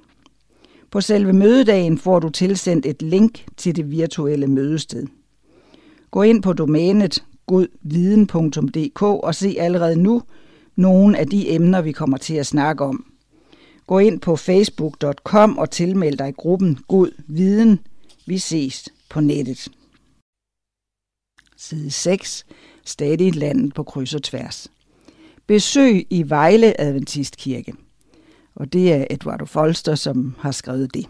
På 0.92 1.02
selve 1.02 1.34
mødedagen 1.34 1.98
får 1.98 2.20
du 2.20 2.30
tilsendt 2.30 2.86
et 2.86 3.02
link 3.02 3.46
til 3.58 3.76
det 3.76 3.92
virtuelle 3.92 4.48
mødested. 4.48 5.08
Gå 6.12 6.22
ind 6.22 6.44
på 6.44 6.54
domænet 6.54 7.24
godviden.dk 7.46 9.02
og 9.02 9.36
se 9.36 9.56
allerede 9.60 9.96
nu 9.96 10.24
nogle 10.76 11.18
af 11.18 11.28
de 11.28 11.50
emner, 11.50 11.82
vi 11.82 11.92
kommer 11.92 12.18
til 12.18 12.36
at 12.36 12.46
snakke 12.46 12.84
om. 12.84 13.06
Gå 13.88 14.00
ind 14.00 14.20
på 14.20 14.36
facebook.com 14.36 15.58
og 15.58 15.72
tilmeld 15.72 16.18
dig 16.18 16.36
gruppen 16.36 16.78
God 16.88 17.12
Viden. 17.28 17.80
Vi 18.26 18.38
ses 18.38 18.90
på 19.10 19.20
nettet. 19.20 19.68
Side 21.58 21.92
6. 21.92 22.46
Stadig 22.86 23.36
landet 23.36 23.74
på 23.74 23.84
kryds 23.84 24.14
og 24.14 24.24
tværs. 24.24 24.72
Besøg 25.48 26.08
i 26.10 26.30
Vejle 26.30 26.82
Adventistkirke. 26.82 27.74
Og 28.56 28.74
det 28.74 28.94
er 28.94 29.06
Eduardo 29.10 29.46
Folster, 29.46 29.96
som 29.96 30.36
har 30.40 30.52
skrevet 30.52 30.94
det. 30.94 31.08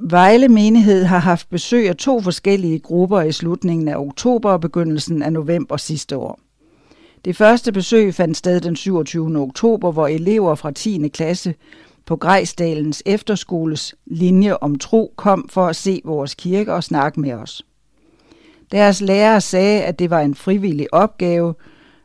Vejle 0.00 0.48
menighed 0.48 1.04
har 1.04 1.18
haft 1.18 1.50
besøg 1.50 1.88
af 1.88 1.96
to 1.96 2.20
forskellige 2.20 2.78
grupper 2.78 3.20
i 3.20 3.32
slutningen 3.32 3.88
af 3.88 3.96
oktober 3.96 4.50
og 4.50 4.60
begyndelsen 4.60 5.22
af 5.22 5.32
november 5.32 5.76
sidste 5.76 6.16
år. 6.16 6.40
Det 7.24 7.36
første 7.36 7.72
besøg 7.72 8.14
fandt 8.14 8.36
sted 8.36 8.60
den 8.60 8.76
27. 8.76 9.36
oktober, 9.36 9.92
hvor 9.92 10.06
elever 10.06 10.54
fra 10.54 10.70
10. 10.70 11.08
klasse 11.08 11.54
på 12.06 12.16
Grejsdalens 12.16 13.02
efterskoles 13.06 13.94
linje 14.06 14.56
om 14.56 14.78
tro 14.78 15.12
kom 15.16 15.48
for 15.48 15.66
at 15.66 15.76
se 15.76 16.00
vores 16.04 16.34
kirke 16.34 16.72
og 16.72 16.84
snakke 16.84 17.20
med 17.20 17.32
os. 17.32 17.66
Deres 18.72 19.00
lærer 19.00 19.38
sagde, 19.38 19.82
at 19.82 19.98
det 19.98 20.10
var 20.10 20.20
en 20.20 20.34
frivillig 20.34 20.94
opgave, 20.94 21.54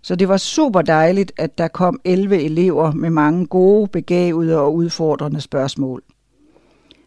så 0.02 0.16
det 0.16 0.28
var 0.28 0.38
super 0.38 0.82
dejligt, 0.82 1.32
at 1.38 1.58
der 1.58 1.68
kom 1.68 2.00
11 2.04 2.42
elever 2.42 2.92
med 2.92 3.10
mange 3.10 3.46
gode, 3.46 3.88
begavede 3.88 4.60
og 4.60 4.76
udfordrende 4.76 5.42
spørgsmål. 5.42 6.04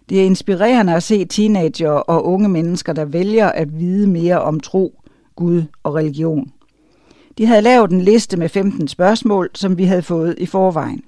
Det 0.09 0.21
er 0.21 0.25
inspirerende 0.25 0.95
at 0.95 1.03
se 1.03 1.25
teenager 1.25 1.91
og 1.91 2.27
unge 2.27 2.49
mennesker, 2.49 2.93
der 2.93 3.05
vælger 3.05 3.49
at 3.49 3.79
vide 3.79 4.07
mere 4.07 4.43
om 4.43 4.61
tro, 4.61 5.01
Gud 5.37 5.63
og 5.83 5.95
religion. 5.95 6.53
De 7.39 7.47
havde 7.47 7.63
lavet 7.63 7.91
en 7.91 8.01
liste 8.01 8.37
med 8.37 8.49
15 8.49 8.89
spørgsmål, 8.89 9.51
som 9.55 9.79
vi 9.79 9.85
havde 9.85 10.03
fået 10.03 10.35
i 10.39 10.47
forvejen. 10.47 11.05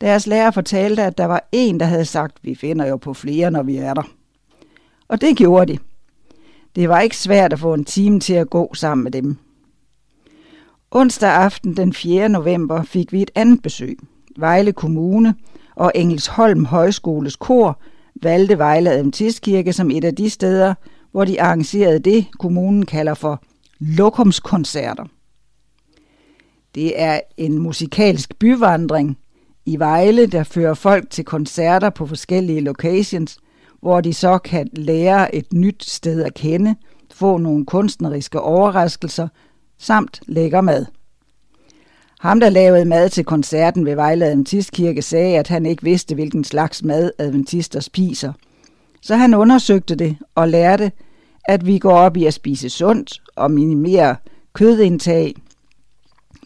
Deres 0.00 0.26
lærer 0.26 0.50
fortalte, 0.50 1.02
at 1.02 1.18
der 1.18 1.24
var 1.24 1.48
en, 1.52 1.80
der 1.80 1.86
havde 1.86 2.04
sagt, 2.04 2.38
vi 2.42 2.54
finder 2.54 2.86
jo 2.86 2.96
på 2.96 3.14
flere, 3.14 3.50
når 3.50 3.62
vi 3.62 3.76
er 3.76 3.94
der. 3.94 4.02
Og 5.08 5.20
det 5.20 5.36
gjorde 5.36 5.72
de. 5.72 5.78
Det 6.76 6.88
var 6.88 7.00
ikke 7.00 7.16
svært 7.16 7.52
at 7.52 7.58
få 7.58 7.74
en 7.74 7.84
time 7.84 8.20
til 8.20 8.34
at 8.34 8.50
gå 8.50 8.74
sammen 8.74 9.04
med 9.04 9.12
dem. 9.12 9.36
Onsdag 10.90 11.30
aften 11.30 11.76
den 11.76 11.92
4. 11.92 12.28
november 12.28 12.82
fik 12.82 13.12
vi 13.12 13.22
et 13.22 13.30
andet 13.34 13.62
besøg. 13.62 13.98
Vejle 14.36 14.72
Kommune 14.72 15.34
og 15.74 15.92
Engelsholm 15.94 16.64
Højskoles 16.64 17.36
kor 17.36 17.80
valgte 18.22 18.58
Vejle 18.58 18.90
Adventistkirke 18.90 19.72
som 19.72 19.90
et 19.90 20.04
af 20.04 20.14
de 20.14 20.30
steder, 20.30 20.74
hvor 21.12 21.24
de 21.24 21.42
arrangerede 21.42 21.98
det, 21.98 22.26
kommunen 22.38 22.86
kalder 22.86 23.14
for 23.14 23.42
lokumskoncerter. 23.78 25.04
Det 26.74 27.00
er 27.00 27.20
en 27.36 27.58
musikalsk 27.58 28.38
byvandring 28.38 29.18
i 29.66 29.78
Vejle, 29.78 30.26
der 30.26 30.44
fører 30.44 30.74
folk 30.74 31.10
til 31.10 31.24
koncerter 31.24 31.90
på 31.90 32.06
forskellige 32.06 32.60
locations, 32.60 33.38
hvor 33.80 34.00
de 34.00 34.14
så 34.14 34.38
kan 34.38 34.68
lære 34.72 35.34
et 35.34 35.52
nyt 35.52 35.84
sted 35.84 36.22
at 36.22 36.34
kende, 36.34 36.74
få 37.12 37.36
nogle 37.38 37.66
kunstneriske 37.66 38.40
overraskelser 38.40 39.28
samt 39.78 40.20
lækker 40.26 40.60
mad. 40.60 40.86
Ham, 42.20 42.40
der 42.40 42.48
lavede 42.48 42.84
mad 42.84 43.08
til 43.08 43.24
koncerten 43.24 43.86
ved 43.86 43.94
Vejle 43.94 44.24
Adventistkirke, 44.24 45.02
sagde, 45.02 45.38
at 45.38 45.48
han 45.48 45.66
ikke 45.66 45.82
vidste, 45.82 46.14
hvilken 46.14 46.44
slags 46.44 46.82
mad 46.82 47.10
adventister 47.18 47.80
spiser. 47.80 48.32
Så 49.02 49.16
han 49.16 49.34
undersøgte 49.34 49.94
det 49.94 50.16
og 50.34 50.48
lærte, 50.48 50.92
at 51.44 51.66
vi 51.66 51.78
går 51.78 51.92
op 51.92 52.16
i 52.16 52.26
at 52.26 52.34
spise 52.34 52.70
sundt 52.70 53.22
og 53.36 53.50
minimere 53.50 54.16
kødindtag. 54.52 55.34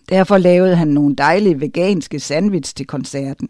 Derfor 0.09 0.39
lavede 0.39 0.77
han 0.77 0.89
nogle 0.89 1.17
dejlige 1.17 1.61
veganske 1.61 2.21
sandwich 2.21 2.75
til 2.75 2.87
koncerten. 2.87 3.49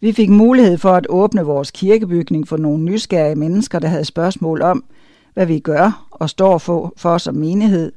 Vi 0.00 0.12
fik 0.12 0.30
mulighed 0.30 0.78
for 0.78 0.92
at 0.92 1.06
åbne 1.08 1.42
vores 1.42 1.70
kirkebygning 1.70 2.48
for 2.48 2.56
nogle 2.56 2.84
nysgerrige 2.84 3.36
mennesker, 3.36 3.78
der 3.78 3.88
havde 3.88 4.04
spørgsmål 4.04 4.62
om, 4.62 4.84
hvad 5.34 5.46
vi 5.46 5.58
gør 5.58 6.06
og 6.10 6.30
står 6.30 6.58
for, 6.58 6.92
for 6.96 7.18
som 7.18 7.34
menighed. 7.34 7.92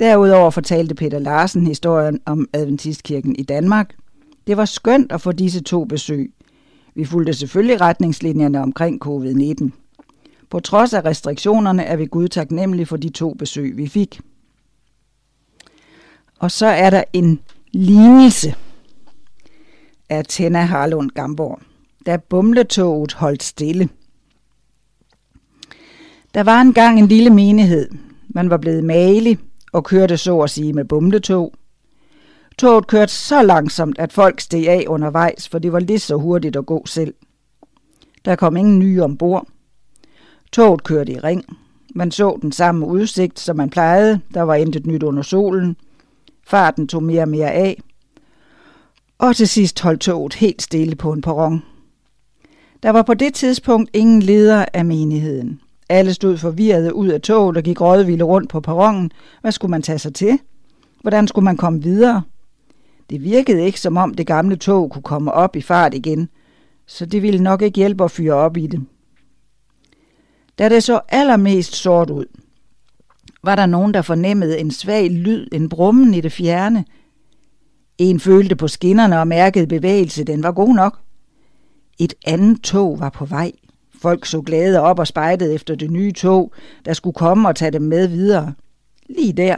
Derudover 0.00 0.50
fortalte 0.50 0.94
Peter 0.94 1.18
Larsen 1.18 1.66
historien 1.66 2.20
om 2.26 2.48
Adventistkirken 2.52 3.36
i 3.36 3.42
Danmark. 3.42 3.94
Det 4.46 4.56
var 4.56 4.64
skønt 4.64 5.12
at 5.12 5.20
få 5.20 5.32
disse 5.32 5.62
to 5.62 5.84
besøg. 5.84 6.32
Vi 6.94 7.04
fulgte 7.04 7.34
selvfølgelig 7.34 7.80
retningslinjerne 7.80 8.62
omkring 8.62 9.06
covid-19. 9.06 9.70
På 10.50 10.60
trods 10.60 10.94
af 10.94 11.04
restriktionerne 11.04 11.84
er 11.84 11.96
vi 11.96 12.06
Gud 12.06 12.28
taknemmelige 12.28 12.86
for 12.86 12.96
de 12.96 13.08
to 13.08 13.34
besøg, 13.34 13.76
vi 13.76 13.88
fik. 13.88 14.20
Og 16.38 16.50
så 16.50 16.66
er 16.66 16.90
der 16.90 17.04
en 17.12 17.40
lignelse 17.72 18.54
af 20.08 20.24
Tenna 20.28 20.60
Harlund 20.60 21.10
Gamborg. 21.10 21.60
Da 22.06 22.16
bumletoget 22.16 23.12
holdt 23.12 23.42
stille. 23.42 23.88
Der 26.34 26.42
var 26.42 26.60
engang 26.60 26.98
en 26.98 27.06
lille 27.06 27.30
menighed. 27.30 27.88
Man 28.28 28.50
var 28.50 28.56
blevet 28.56 28.84
malig 28.84 29.38
og 29.72 29.84
kørte 29.84 30.16
så 30.16 30.40
at 30.40 30.50
sige 30.50 30.72
med 30.72 30.84
bumletog. 30.84 31.54
Toget 32.58 32.86
kørte 32.86 33.12
så 33.12 33.42
langsomt, 33.42 33.98
at 33.98 34.12
folk 34.12 34.40
steg 34.40 34.68
af 34.68 34.84
undervejs, 34.88 35.48
for 35.48 35.58
det 35.58 35.72
var 35.72 35.80
lige 35.80 35.98
så 35.98 36.16
hurtigt 36.16 36.56
at 36.56 36.66
gå 36.66 36.86
selv. 36.86 37.14
Der 38.24 38.36
kom 38.36 38.56
ingen 38.56 38.78
nye 38.78 39.02
ombord. 39.02 39.46
Toget 40.52 40.84
kørte 40.84 41.12
i 41.12 41.18
ring. 41.18 41.44
Man 41.94 42.10
så 42.10 42.38
den 42.42 42.52
samme 42.52 42.86
udsigt, 42.86 43.40
som 43.40 43.56
man 43.56 43.70
plejede. 43.70 44.20
Der 44.34 44.42
var 44.42 44.54
intet 44.54 44.86
nyt 44.86 45.02
under 45.02 45.22
solen. 45.22 45.76
Farten 46.46 46.88
tog 46.88 47.02
mere 47.02 47.22
og 47.22 47.28
mere 47.28 47.52
af. 47.52 47.82
Og 49.18 49.36
til 49.36 49.48
sidst 49.48 49.80
holdt 49.80 50.00
toget 50.00 50.34
helt 50.34 50.62
stille 50.62 50.96
på 50.96 51.12
en 51.12 51.22
perron. 51.22 51.62
Der 52.82 52.90
var 52.90 53.02
på 53.02 53.14
det 53.14 53.34
tidspunkt 53.34 53.90
ingen 53.92 54.22
leder 54.22 54.64
af 54.72 54.84
menigheden. 54.84 55.60
Alle 55.90 56.14
stod 56.14 56.36
forvirrede 56.36 56.94
ud 56.94 57.08
af 57.08 57.20
toget 57.20 57.56
og 57.56 57.62
gik 57.62 57.80
rådvilde 57.80 58.24
rundt 58.24 58.48
på 58.48 58.60
perronen. 58.60 59.10
Hvad 59.40 59.52
skulle 59.52 59.70
man 59.70 59.82
tage 59.82 59.98
sig 59.98 60.14
til? 60.14 60.38
Hvordan 61.00 61.28
skulle 61.28 61.44
man 61.44 61.56
komme 61.56 61.82
videre? 61.82 62.22
Det 63.10 63.24
virkede 63.24 63.64
ikke, 63.64 63.80
som 63.80 63.96
om 63.96 64.14
det 64.14 64.26
gamle 64.26 64.56
tog 64.56 64.90
kunne 64.90 65.02
komme 65.02 65.32
op 65.32 65.56
i 65.56 65.60
fart 65.60 65.94
igen, 65.94 66.28
så 66.86 67.06
det 67.06 67.22
ville 67.22 67.42
nok 67.42 67.62
ikke 67.62 67.76
hjælpe 67.76 68.04
at 68.04 68.10
fyre 68.10 68.34
op 68.34 68.56
i 68.56 68.66
det. 68.66 68.86
Da 70.58 70.68
det 70.68 70.82
så 70.82 71.00
allermest 71.08 71.76
sort 71.76 72.10
ud, 72.10 72.26
var 73.42 73.56
der 73.56 73.66
nogen, 73.66 73.94
der 73.94 74.02
fornemmede 74.02 74.58
en 74.58 74.70
svag 74.70 75.10
lyd, 75.10 75.48
en 75.52 75.68
brummen 75.68 76.14
i 76.14 76.20
det 76.20 76.32
fjerne. 76.32 76.84
En 77.98 78.20
følte 78.20 78.56
på 78.56 78.68
skinnerne 78.68 79.20
og 79.20 79.28
mærkede 79.28 79.66
bevægelse, 79.66 80.24
den 80.24 80.42
var 80.42 80.52
god 80.52 80.74
nok. 80.74 80.98
Et 81.98 82.14
andet 82.26 82.62
tog 82.62 83.00
var 83.00 83.10
på 83.10 83.24
vej. 83.24 83.52
Folk 84.00 84.26
så 84.26 84.40
glade 84.40 84.80
op 84.80 84.98
og 84.98 85.06
spejtede 85.06 85.54
efter 85.54 85.74
det 85.74 85.90
nye 85.90 86.12
tog, 86.12 86.52
der 86.84 86.92
skulle 86.92 87.14
komme 87.14 87.48
og 87.48 87.56
tage 87.56 87.70
dem 87.70 87.82
med 87.82 88.08
videre. 88.08 88.54
Lige 89.08 89.32
der, 89.32 89.56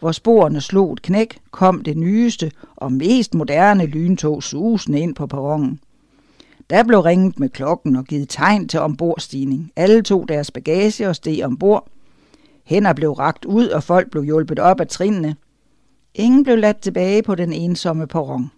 hvor 0.00 0.12
sporene 0.12 0.60
slog 0.60 0.92
et 0.92 1.02
knæk, 1.02 1.38
kom 1.50 1.82
det 1.82 1.96
nyeste 1.96 2.50
og 2.76 2.92
mest 2.92 3.34
moderne 3.34 3.86
lyntog 3.86 4.42
susende 4.42 5.00
ind 5.00 5.14
på 5.14 5.26
perronen. 5.26 5.80
Der 6.70 6.84
blev 6.84 7.00
ringet 7.00 7.38
med 7.38 7.48
klokken 7.48 7.96
og 7.96 8.04
givet 8.04 8.28
tegn 8.28 8.68
til 8.68 8.80
ombordstigning. 8.80 9.72
Alle 9.76 10.02
tog 10.02 10.28
deres 10.28 10.50
bagage 10.50 11.08
og 11.08 11.16
steg 11.16 11.44
ombord. 11.44 11.88
Hænder 12.64 12.92
blev 12.92 13.12
ragt 13.12 13.44
ud, 13.44 13.68
og 13.68 13.82
folk 13.82 14.10
blev 14.10 14.24
hjulpet 14.24 14.58
op 14.58 14.80
af 14.80 14.88
trinene. 14.88 15.36
Ingen 16.14 16.44
blev 16.44 16.58
ladt 16.58 16.80
tilbage 16.80 17.22
på 17.22 17.34
den 17.34 17.52
ensomme 17.52 18.06
perron. 18.06 18.50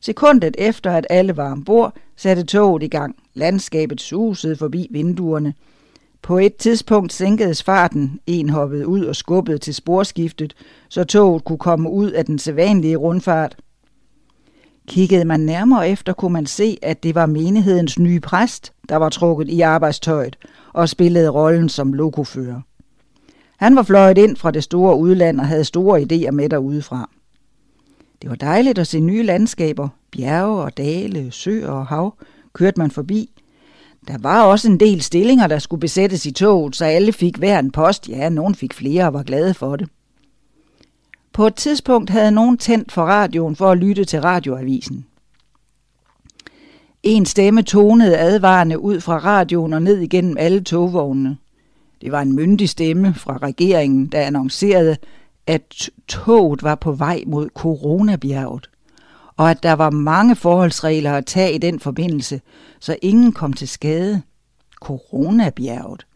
Sekundet 0.00 0.54
efter, 0.58 0.90
at 0.90 1.06
alle 1.10 1.36
var 1.36 1.52
ombord, 1.52 1.94
satte 2.16 2.42
toget 2.42 2.82
i 2.82 2.88
gang. 2.88 3.16
Landskabet 3.34 4.00
susede 4.00 4.56
forbi 4.56 4.88
vinduerne. 4.90 5.54
På 6.22 6.38
et 6.38 6.56
tidspunkt 6.56 7.12
sænkedes 7.12 7.62
farten. 7.62 8.20
En 8.26 8.48
hoppede 8.48 8.86
ud 8.86 9.04
og 9.04 9.16
skubbede 9.16 9.58
til 9.58 9.74
sporskiftet, 9.74 10.54
så 10.88 11.04
toget 11.04 11.44
kunne 11.44 11.58
komme 11.58 11.90
ud 11.90 12.10
af 12.10 12.24
den 12.24 12.38
sædvanlige 12.38 12.96
rundfart. 12.96 13.56
Kiggede 14.88 15.24
man 15.24 15.40
nærmere 15.40 15.88
efter, 15.88 16.12
kunne 16.12 16.32
man 16.32 16.46
se, 16.46 16.78
at 16.82 17.02
det 17.02 17.14
var 17.14 17.26
menighedens 17.26 17.98
nye 17.98 18.20
præst, 18.20 18.72
der 18.88 18.96
var 18.96 19.08
trukket 19.08 19.48
i 19.48 19.60
arbejdstøjet 19.60 20.38
og 20.72 20.88
spillede 20.88 21.28
rollen 21.28 21.68
som 21.68 21.92
lokofører. 21.92 22.60
Han 23.56 23.76
var 23.76 23.82
fløjet 23.82 24.18
ind 24.18 24.36
fra 24.36 24.50
det 24.50 24.64
store 24.64 24.96
udland 24.96 25.40
og 25.40 25.46
havde 25.46 25.64
store 25.64 26.00
idéer 26.00 26.30
med 26.30 26.48
derudefra. 26.48 27.10
Det 28.22 28.30
var 28.30 28.36
dejligt 28.36 28.78
at 28.78 28.86
se 28.86 29.00
nye 29.00 29.22
landskaber, 29.22 29.88
bjerge 30.10 30.62
og 30.62 30.76
dale, 30.76 31.32
søer 31.32 31.70
og 31.70 31.86
hav, 31.86 32.14
kørte 32.52 32.80
man 32.80 32.90
forbi. 32.90 33.30
Der 34.08 34.18
var 34.18 34.42
også 34.42 34.70
en 34.70 34.80
del 34.80 35.02
stillinger, 35.02 35.46
der 35.46 35.58
skulle 35.58 35.80
besættes 35.80 36.26
i 36.26 36.32
toget, 36.32 36.76
så 36.76 36.84
alle 36.84 37.12
fik 37.12 37.36
hver 37.36 37.58
en 37.58 37.70
post. 37.70 38.08
Ja, 38.08 38.28
nogen 38.28 38.54
fik 38.54 38.74
flere 38.74 39.06
og 39.06 39.12
var 39.12 39.22
glade 39.22 39.54
for 39.54 39.76
det. 39.76 39.88
På 41.32 41.46
et 41.46 41.54
tidspunkt 41.54 42.10
havde 42.10 42.30
nogen 42.30 42.58
tændt 42.58 42.92
for 42.92 43.02
radioen 43.02 43.56
for 43.56 43.70
at 43.70 43.78
lytte 43.78 44.04
til 44.04 44.20
radioavisen. 44.20 45.06
En 47.02 47.26
stemme 47.26 47.62
tonede 47.62 48.18
advarende 48.18 48.78
ud 48.78 49.00
fra 49.00 49.18
radioen 49.18 49.72
og 49.72 49.82
ned 49.82 49.98
igennem 49.98 50.36
alle 50.38 50.60
togvognene. 50.60 51.36
Det 52.00 52.12
var 52.12 52.22
en 52.22 52.32
myndig 52.32 52.68
stemme 52.68 53.14
fra 53.14 53.36
regeringen, 53.36 54.06
der 54.06 54.20
annoncerede, 54.20 54.96
at 55.48 55.90
toget 56.08 56.62
var 56.62 56.74
på 56.74 56.92
vej 56.92 57.22
mod 57.26 57.48
Coronabjerget, 57.54 58.70
og 59.36 59.50
at 59.50 59.62
der 59.62 59.72
var 59.72 59.90
mange 59.90 60.36
forholdsregler 60.36 61.12
at 61.12 61.26
tage 61.26 61.54
i 61.54 61.58
den 61.58 61.80
forbindelse, 61.80 62.40
så 62.80 62.96
ingen 63.02 63.32
kom 63.32 63.52
til 63.52 63.68
skade. 63.68 64.22
Coronabjerget. 64.80 66.06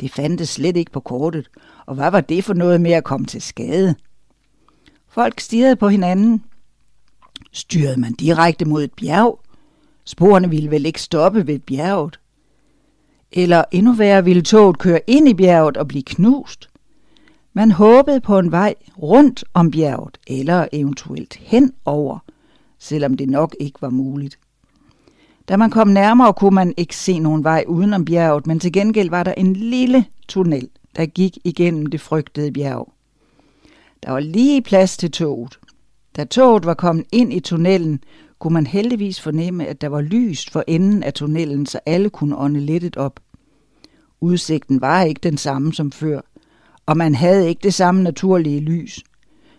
Det 0.00 0.12
fandtes 0.12 0.48
slet 0.48 0.76
ikke 0.76 0.90
på 0.90 1.00
kortet, 1.00 1.50
og 1.86 1.94
hvad 1.94 2.10
var 2.10 2.20
det 2.20 2.44
for 2.44 2.54
noget 2.54 2.80
med 2.80 2.92
at 2.92 3.04
komme 3.04 3.26
til 3.26 3.42
skade? 3.42 3.94
Folk 5.08 5.40
stirrede 5.40 5.76
på 5.76 5.88
hinanden. 5.88 6.44
Styrede 7.52 8.00
man 8.00 8.12
direkte 8.12 8.64
mod 8.64 8.84
et 8.84 8.92
bjerg? 8.92 9.40
Sporene 10.04 10.50
ville 10.50 10.70
vel 10.70 10.86
ikke 10.86 11.02
stoppe 11.02 11.46
ved 11.46 11.58
bjerget? 11.58 12.20
Eller 13.32 13.64
endnu 13.70 13.92
værre 13.92 14.24
ville 14.24 14.42
toget 14.42 14.78
køre 14.78 15.00
ind 15.06 15.28
i 15.28 15.34
bjerget 15.34 15.76
og 15.76 15.88
blive 15.88 16.02
knust? 16.02 16.69
Man 17.52 17.70
håbede 17.70 18.20
på 18.20 18.38
en 18.38 18.52
vej 18.52 18.74
rundt 19.02 19.44
om 19.54 19.70
bjerget, 19.70 20.18
eller 20.26 20.68
eventuelt 20.72 21.34
hen 21.34 21.72
over, 21.84 22.18
selvom 22.78 23.16
det 23.16 23.28
nok 23.28 23.56
ikke 23.60 23.82
var 23.82 23.90
muligt. 23.90 24.38
Da 25.48 25.56
man 25.56 25.70
kom 25.70 25.88
nærmere, 25.88 26.32
kunne 26.32 26.54
man 26.54 26.74
ikke 26.76 26.96
se 26.96 27.18
nogen 27.18 27.44
vej 27.44 27.64
udenom 27.68 28.04
bjerget, 28.04 28.46
men 28.46 28.60
til 28.60 28.72
gengæld 28.72 29.10
var 29.10 29.22
der 29.22 29.32
en 29.32 29.52
lille 29.52 30.04
tunnel, 30.28 30.68
der 30.96 31.06
gik 31.06 31.38
igennem 31.44 31.86
det 31.86 32.00
frygtede 32.00 32.52
bjerg. 32.52 32.92
Der 34.02 34.10
var 34.10 34.20
lige 34.20 34.62
plads 34.62 34.96
til 34.96 35.10
toget. 35.10 35.58
Da 36.16 36.24
toget 36.24 36.66
var 36.66 36.74
kommet 36.74 37.06
ind 37.12 37.32
i 37.32 37.40
tunnelen, 37.40 38.04
kunne 38.38 38.54
man 38.54 38.66
heldigvis 38.66 39.20
fornemme, 39.20 39.66
at 39.66 39.80
der 39.80 39.88
var 39.88 40.00
lyst 40.00 40.50
for 40.50 40.64
enden 40.66 41.02
af 41.02 41.14
tunnelen, 41.14 41.66
så 41.66 41.80
alle 41.86 42.10
kunne 42.10 42.38
ånde 42.38 42.60
lettet 42.60 42.96
op. 42.96 43.20
Udsigten 44.20 44.80
var 44.80 45.02
ikke 45.02 45.20
den 45.22 45.36
samme 45.36 45.74
som 45.74 45.92
før, 45.92 46.20
og 46.90 46.96
man 46.96 47.14
havde 47.14 47.48
ikke 47.48 47.62
det 47.62 47.74
samme 47.74 48.02
naturlige 48.02 48.60
lys, 48.60 49.04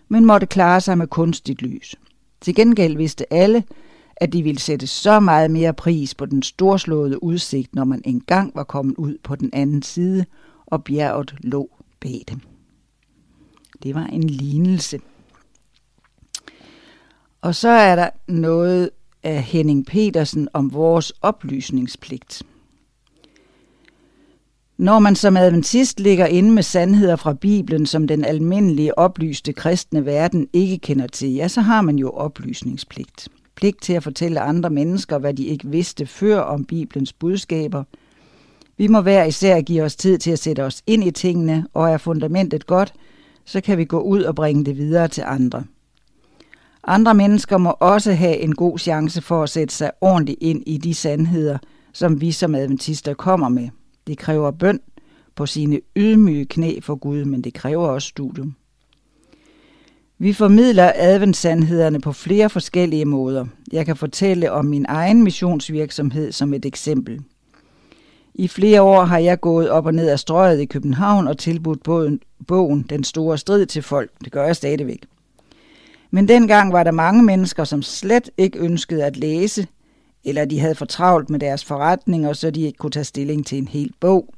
men 0.08 0.24
måtte 0.24 0.46
klare 0.46 0.80
sig 0.80 0.98
med 0.98 1.06
kunstigt 1.06 1.62
lys. 1.62 1.96
Til 2.40 2.54
gengæld 2.54 2.96
vidste 2.96 3.32
alle, 3.32 3.64
at 4.16 4.32
de 4.32 4.42
ville 4.42 4.60
sætte 4.60 4.86
så 4.86 5.20
meget 5.20 5.50
mere 5.50 5.74
pris 5.74 6.14
på 6.14 6.26
den 6.26 6.42
storslåede 6.42 7.22
udsigt, 7.22 7.74
når 7.74 7.84
man 7.84 8.02
engang 8.04 8.52
var 8.54 8.64
kommet 8.64 8.94
ud 8.96 9.18
på 9.22 9.36
den 9.36 9.50
anden 9.52 9.82
side, 9.82 10.24
og 10.66 10.84
bjerget 10.84 11.34
lå 11.40 11.70
bag 12.00 12.24
dem. 12.28 12.40
Det 13.82 13.94
var 13.94 14.06
en 14.06 14.30
lignelse. 14.30 15.00
Og 17.40 17.54
så 17.54 17.68
er 17.68 17.96
der 17.96 18.10
noget 18.26 18.90
af 19.22 19.42
Henning 19.42 19.86
Petersen 19.86 20.48
om 20.52 20.72
vores 20.72 21.12
oplysningspligt. 21.22 22.42
Når 24.78 24.98
man 24.98 25.16
som 25.16 25.36
adventist 25.36 26.00
ligger 26.00 26.26
inde 26.26 26.50
med 26.50 26.62
sandheder 26.62 27.16
fra 27.16 27.32
Bibelen, 27.32 27.86
som 27.86 28.06
den 28.06 28.24
almindelige 28.24 28.98
oplyste 28.98 29.52
kristne 29.52 30.06
verden 30.06 30.48
ikke 30.52 30.78
kender 30.78 31.06
til, 31.06 31.34
ja, 31.34 31.48
så 31.48 31.60
har 31.60 31.82
man 31.82 31.96
jo 31.96 32.10
oplysningspligt. 32.10 33.28
Pligt 33.54 33.82
til 33.82 33.92
at 33.92 34.02
fortælle 34.02 34.40
andre 34.40 34.70
mennesker, 34.70 35.18
hvad 35.18 35.34
de 35.34 35.44
ikke 35.44 35.68
vidste 35.68 36.06
før 36.06 36.40
om 36.40 36.64
Bibelens 36.64 37.12
budskaber. 37.12 37.84
Vi 38.76 38.86
må 38.86 39.00
hver 39.00 39.24
især 39.24 39.60
give 39.60 39.82
os 39.82 39.96
tid 39.96 40.18
til 40.18 40.30
at 40.30 40.38
sætte 40.38 40.64
os 40.64 40.82
ind 40.86 41.04
i 41.04 41.10
tingene, 41.10 41.66
og 41.74 41.90
er 41.90 41.98
fundamentet 41.98 42.66
godt, 42.66 42.92
så 43.44 43.60
kan 43.60 43.78
vi 43.78 43.84
gå 43.84 44.00
ud 44.00 44.22
og 44.22 44.34
bringe 44.34 44.64
det 44.64 44.76
videre 44.76 45.08
til 45.08 45.24
andre. 45.26 45.64
Andre 46.84 47.14
mennesker 47.14 47.58
må 47.58 47.74
også 47.80 48.12
have 48.12 48.36
en 48.36 48.54
god 48.54 48.78
chance 48.78 49.22
for 49.22 49.42
at 49.42 49.50
sætte 49.50 49.74
sig 49.74 49.90
ordentligt 50.00 50.38
ind 50.40 50.62
i 50.66 50.78
de 50.78 50.94
sandheder, 50.94 51.58
som 51.92 52.20
vi 52.20 52.32
som 52.32 52.54
adventister 52.54 53.14
kommer 53.14 53.48
med. 53.48 53.68
Det 54.06 54.18
kræver 54.18 54.50
bøn 54.50 54.80
på 55.34 55.46
sine 55.46 55.80
ydmyge 55.96 56.44
knæ 56.44 56.80
for 56.82 56.94
Gud, 56.94 57.24
men 57.24 57.42
det 57.42 57.54
kræver 57.54 57.88
også 57.88 58.08
studium. 58.08 58.54
Vi 60.18 60.32
formidler 60.32 60.92
adventssandhederne 60.94 62.00
på 62.00 62.12
flere 62.12 62.50
forskellige 62.50 63.04
måder. 63.04 63.46
Jeg 63.72 63.86
kan 63.86 63.96
fortælle 63.96 64.52
om 64.52 64.64
min 64.64 64.86
egen 64.88 65.22
missionsvirksomhed 65.22 66.32
som 66.32 66.54
et 66.54 66.64
eksempel. 66.64 67.20
I 68.34 68.48
flere 68.48 68.82
år 68.82 69.04
har 69.04 69.18
jeg 69.18 69.40
gået 69.40 69.70
op 69.70 69.86
og 69.86 69.94
ned 69.94 70.08
af 70.08 70.18
strøget 70.18 70.60
i 70.60 70.64
København 70.64 71.28
og 71.28 71.38
tilbudt 71.38 71.82
bogen, 71.82 72.20
bogen 72.46 72.86
Den 72.90 73.04
Store 73.04 73.38
Strid 73.38 73.66
til 73.66 73.82
folk. 73.82 74.10
Det 74.24 74.32
gør 74.32 74.46
jeg 74.46 74.56
stadigvæk. 74.56 75.06
Men 76.10 76.28
dengang 76.28 76.72
var 76.72 76.82
der 76.82 76.90
mange 76.90 77.22
mennesker, 77.22 77.64
som 77.64 77.82
slet 77.82 78.30
ikke 78.38 78.58
ønskede 78.58 79.04
at 79.04 79.16
læse, 79.16 79.66
eller 80.24 80.44
de 80.44 80.60
havde 80.60 80.74
for 80.74 80.84
travlt 80.84 81.30
med 81.30 81.40
deres 81.40 81.64
forretninger, 81.64 82.32
så 82.32 82.50
de 82.50 82.62
ikke 82.62 82.78
kunne 82.78 82.90
tage 82.90 83.04
stilling 83.04 83.46
til 83.46 83.58
en 83.58 83.68
hel 83.68 83.92
bog. 84.00 84.34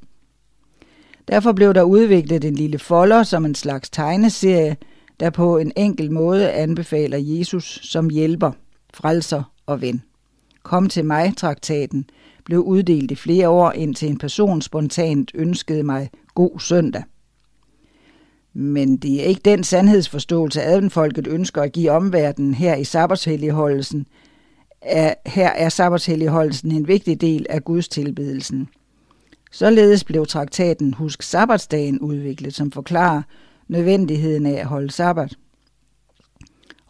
Derfor 1.28 1.52
blev 1.52 1.74
der 1.74 1.82
udviklet 1.82 2.44
en 2.44 2.54
lille 2.54 2.78
folder 2.78 3.22
som 3.22 3.44
en 3.44 3.54
slags 3.54 3.90
tegneserie, 3.90 4.76
der 5.20 5.30
på 5.30 5.58
en 5.58 5.72
enkel 5.76 6.12
måde 6.12 6.50
anbefaler 6.50 7.18
Jesus 7.18 7.80
som 7.82 8.10
hjælper, 8.10 8.52
frelser 8.94 9.52
og 9.66 9.80
ven. 9.80 10.02
Kom 10.62 10.88
til 10.88 11.04
mig, 11.04 11.36
traktaten, 11.36 12.06
blev 12.44 12.60
uddelt 12.60 13.10
i 13.10 13.14
flere 13.14 13.48
år, 13.48 13.72
indtil 13.72 14.08
en 14.08 14.18
person 14.18 14.62
spontant 14.62 15.30
ønskede 15.34 15.82
mig 15.82 16.10
god 16.34 16.60
søndag. 16.60 17.02
Men 18.52 18.96
det 18.96 19.20
er 19.20 19.24
ikke 19.24 19.40
den 19.44 19.64
sandhedsforståelse, 19.64 20.62
adventfolket 20.62 21.26
ønsker 21.26 21.62
at 21.62 21.72
give 21.72 21.90
omverdenen 21.90 22.54
her 22.54 22.74
i 22.74 22.84
sabbatshelligholdelsen. 22.84 24.06
Her 25.26 25.48
er 25.48 25.68
sabbatshelligholdelsen 25.68 26.72
en 26.72 26.88
vigtig 26.88 27.20
del 27.20 27.46
af 27.50 27.64
Guds 27.64 27.88
tilbedelsen. 27.88 28.68
Således 29.52 30.04
blev 30.04 30.26
traktaten 30.26 30.94
Husk 30.94 31.22
Sabbatsdagen 31.22 32.00
udviklet, 32.00 32.54
som 32.54 32.72
forklarer 32.72 33.22
nødvendigheden 33.68 34.46
af 34.46 34.60
at 34.60 34.66
holde 34.66 34.90
sabbat. 34.90 35.34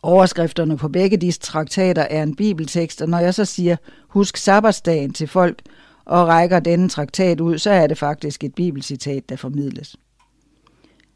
Overskrifterne 0.03 0.77
på 0.77 0.89
begge 0.89 1.17
disse 1.17 1.41
traktater 1.41 2.03
er 2.03 2.23
en 2.23 2.37
bibeltekst, 2.37 3.03
og 3.03 3.09
når 3.09 3.19
jeg 3.19 3.35
så 3.35 3.45
siger, 3.45 3.77
husk 4.09 4.37
sabbatsdagen 4.37 5.13
til 5.13 5.29
folk 5.29 5.63
og 6.05 6.29
rækker 6.29 6.61
denne 6.61 6.89
traktat 6.89 7.41
ud, 7.41 7.59
så 7.59 7.71
er 7.71 7.87
det 7.87 7.99
faktisk 7.99 8.45
et 8.45 8.55
bibelcitat, 8.55 9.29
der 9.29 9.37
formidles. 9.37 9.97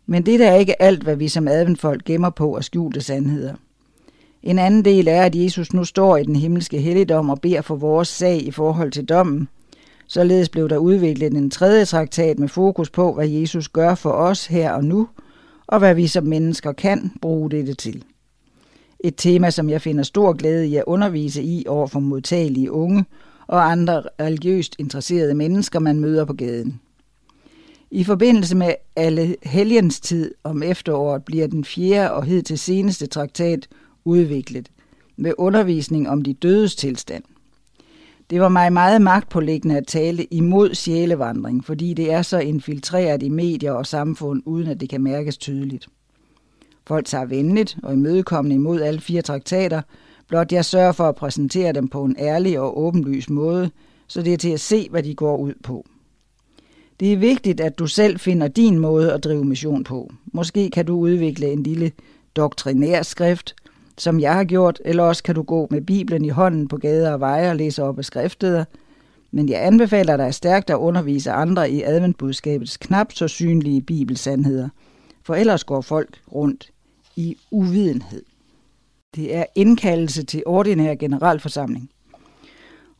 Men 0.06 0.26
det 0.26 0.40
er 0.40 0.54
ikke 0.54 0.82
alt, 0.82 1.02
hvad 1.02 1.16
vi 1.16 1.28
som 1.28 1.48
adventfolk 1.48 2.04
gemmer 2.04 2.30
på 2.30 2.56
og 2.56 2.64
skjulte 2.64 3.00
sandheder. 3.00 3.54
En 4.42 4.58
anden 4.58 4.84
del 4.84 5.08
er, 5.08 5.22
at 5.22 5.34
Jesus 5.34 5.72
nu 5.72 5.84
står 5.84 6.16
i 6.16 6.24
den 6.24 6.36
himmelske 6.36 6.80
helligdom 6.80 7.30
og 7.30 7.40
beder 7.40 7.60
for 7.60 7.76
vores 7.76 8.08
sag 8.08 8.42
i 8.42 8.50
forhold 8.50 8.92
til 8.92 9.04
dommen. 9.04 9.48
Således 10.06 10.48
blev 10.48 10.68
der 10.68 10.78
udviklet 10.78 11.32
en 11.32 11.50
tredje 11.50 11.84
traktat 11.84 12.38
med 12.38 12.48
fokus 12.48 12.90
på, 12.90 13.12
hvad 13.14 13.28
Jesus 13.28 13.68
gør 13.68 13.94
for 13.94 14.10
os 14.10 14.46
her 14.46 14.72
og 14.72 14.84
nu, 14.84 15.08
og 15.66 15.78
hvad 15.78 15.94
vi 15.94 16.06
som 16.06 16.24
mennesker 16.24 16.72
kan 16.72 17.12
bruge 17.20 17.50
dette 17.50 17.74
til. 17.74 18.04
Et 19.00 19.14
tema, 19.16 19.50
som 19.50 19.70
jeg 19.70 19.82
finder 19.82 20.02
stor 20.02 20.32
glæde 20.32 20.66
i 20.66 20.76
at 20.76 20.84
undervise 20.86 21.42
i 21.42 21.64
over 21.68 21.86
for 21.86 22.00
modtagelige 22.00 22.72
unge 22.72 23.04
og 23.46 23.70
andre 23.70 24.02
religiøst 24.20 24.76
interesserede 24.78 25.34
mennesker, 25.34 25.78
man 25.78 26.00
møder 26.00 26.24
på 26.24 26.32
gaden. 26.32 26.80
I 27.90 28.04
forbindelse 28.04 28.56
med 28.56 28.74
alle 28.96 29.36
helgens 29.42 30.00
tid 30.00 30.34
om 30.44 30.62
efteråret 30.62 31.24
bliver 31.24 31.46
den 31.46 31.64
fjerde 31.64 32.12
og 32.12 32.24
hed 32.24 32.42
til 32.42 32.58
seneste 32.58 33.06
traktat 33.06 33.68
udviklet 34.08 34.70
med 35.16 35.32
undervisning 35.38 36.08
om 36.08 36.22
de 36.22 36.32
dødes 36.32 36.76
tilstand. 36.76 37.24
Det 38.30 38.40
var 38.40 38.48
mig 38.48 38.72
meget 38.72 39.02
magtpålæggende 39.02 39.76
at 39.76 39.86
tale 39.86 40.24
imod 40.24 40.74
sjælevandring, 40.74 41.64
fordi 41.64 41.94
det 41.94 42.12
er 42.12 42.22
så 42.22 42.38
infiltreret 42.38 43.22
i 43.22 43.28
medier 43.28 43.72
og 43.72 43.86
samfund, 43.86 44.42
uden 44.46 44.68
at 44.68 44.80
det 44.80 44.88
kan 44.88 45.02
mærkes 45.02 45.36
tydeligt. 45.36 45.88
Folk 46.86 47.06
tager 47.06 47.24
venligt 47.24 47.78
og 47.82 47.92
imødekommende 47.92 48.54
imod 48.54 48.80
alle 48.80 49.00
fire 49.00 49.22
traktater, 49.22 49.82
blot 50.28 50.52
jeg 50.52 50.64
sørger 50.64 50.92
for 50.92 51.08
at 51.08 51.14
præsentere 51.14 51.72
dem 51.72 51.88
på 51.88 52.04
en 52.04 52.16
ærlig 52.18 52.60
og 52.60 52.80
åbenlys 52.80 53.30
måde, 53.30 53.70
så 54.06 54.22
det 54.22 54.32
er 54.32 54.36
til 54.36 54.50
at 54.50 54.60
se, 54.60 54.88
hvad 54.90 55.02
de 55.02 55.14
går 55.14 55.36
ud 55.36 55.54
på. 55.62 55.86
Det 57.00 57.12
er 57.12 57.16
vigtigt, 57.16 57.60
at 57.60 57.78
du 57.78 57.86
selv 57.86 58.18
finder 58.18 58.48
din 58.48 58.78
måde 58.78 59.12
at 59.12 59.24
drive 59.24 59.44
mission 59.44 59.84
på. 59.84 60.12
Måske 60.32 60.70
kan 60.70 60.86
du 60.86 60.98
udvikle 60.98 61.52
en 61.52 61.62
lille 61.62 61.92
doktrinær 62.36 63.02
skrift, 63.02 63.54
som 63.98 64.20
jeg 64.20 64.34
har 64.34 64.44
gjort, 64.44 64.80
eller 64.84 65.02
også 65.02 65.22
kan 65.22 65.34
du 65.34 65.42
gå 65.42 65.68
med 65.70 65.80
Bibelen 65.80 66.24
i 66.24 66.28
hånden 66.28 66.68
på 66.68 66.76
gader 66.76 67.12
og 67.12 67.20
veje 67.20 67.50
og 67.50 67.56
læse 67.56 67.82
op 67.82 67.98
af 67.98 68.04
skriftsteder. 68.04 68.64
Men 69.30 69.48
jeg 69.48 69.66
anbefaler 69.66 70.16
dig 70.16 70.34
stærkt 70.34 70.70
at 70.70 70.76
undervise 70.76 71.32
andre 71.32 71.70
i 71.70 71.82
adventbudskabets 71.82 72.76
knap 72.76 73.12
så 73.12 73.28
synlige 73.28 73.82
bibelsandheder, 73.82 74.68
for 75.22 75.34
ellers 75.34 75.64
går 75.64 75.80
folk 75.80 76.18
rundt 76.34 76.70
i 77.16 77.36
uvidenhed. 77.50 78.22
Det 79.14 79.36
er 79.36 79.44
indkaldelse 79.54 80.22
til 80.22 80.42
ordinær 80.46 80.94
generalforsamling. 80.94 81.90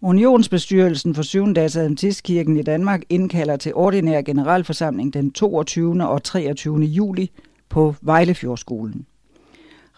Unionsbestyrelsen 0.01 1.15
for 1.15 1.23
7. 1.23 1.55
dags 1.55 1.77
Adventistkirken 1.77 2.57
i 2.57 2.63
Danmark 2.63 3.03
indkalder 3.09 3.57
til 3.57 3.75
ordinær 3.75 4.23
generalforsamling 4.23 5.15
den 5.15 5.33
22. 5.33 6.09
og 6.09 6.23
23. 6.23 6.79
juli 6.81 7.31
på 7.69 7.95
Vejlefjordskolen. 8.03 9.07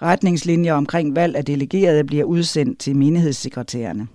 Retningslinjer 0.03 0.75
omkring 0.75 1.17
valg 1.17 1.37
af 1.37 1.45
delegerede 1.45 2.05
bliver 2.05 2.25
udsendt 2.25 2.79
til 2.79 2.97
menighedssekretærerne. 2.97 4.09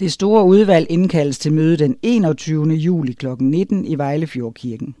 Det 0.00 0.12
store 0.12 0.44
udvalg 0.44 0.86
indkaldes 0.90 1.38
til 1.38 1.52
møde 1.52 1.76
den 1.76 1.96
21. 2.02 2.66
juli 2.66 3.12
kl. 3.12 3.26
19 3.40 3.84
i 3.84 3.98
Vejlefjordkirken. 3.98 4.94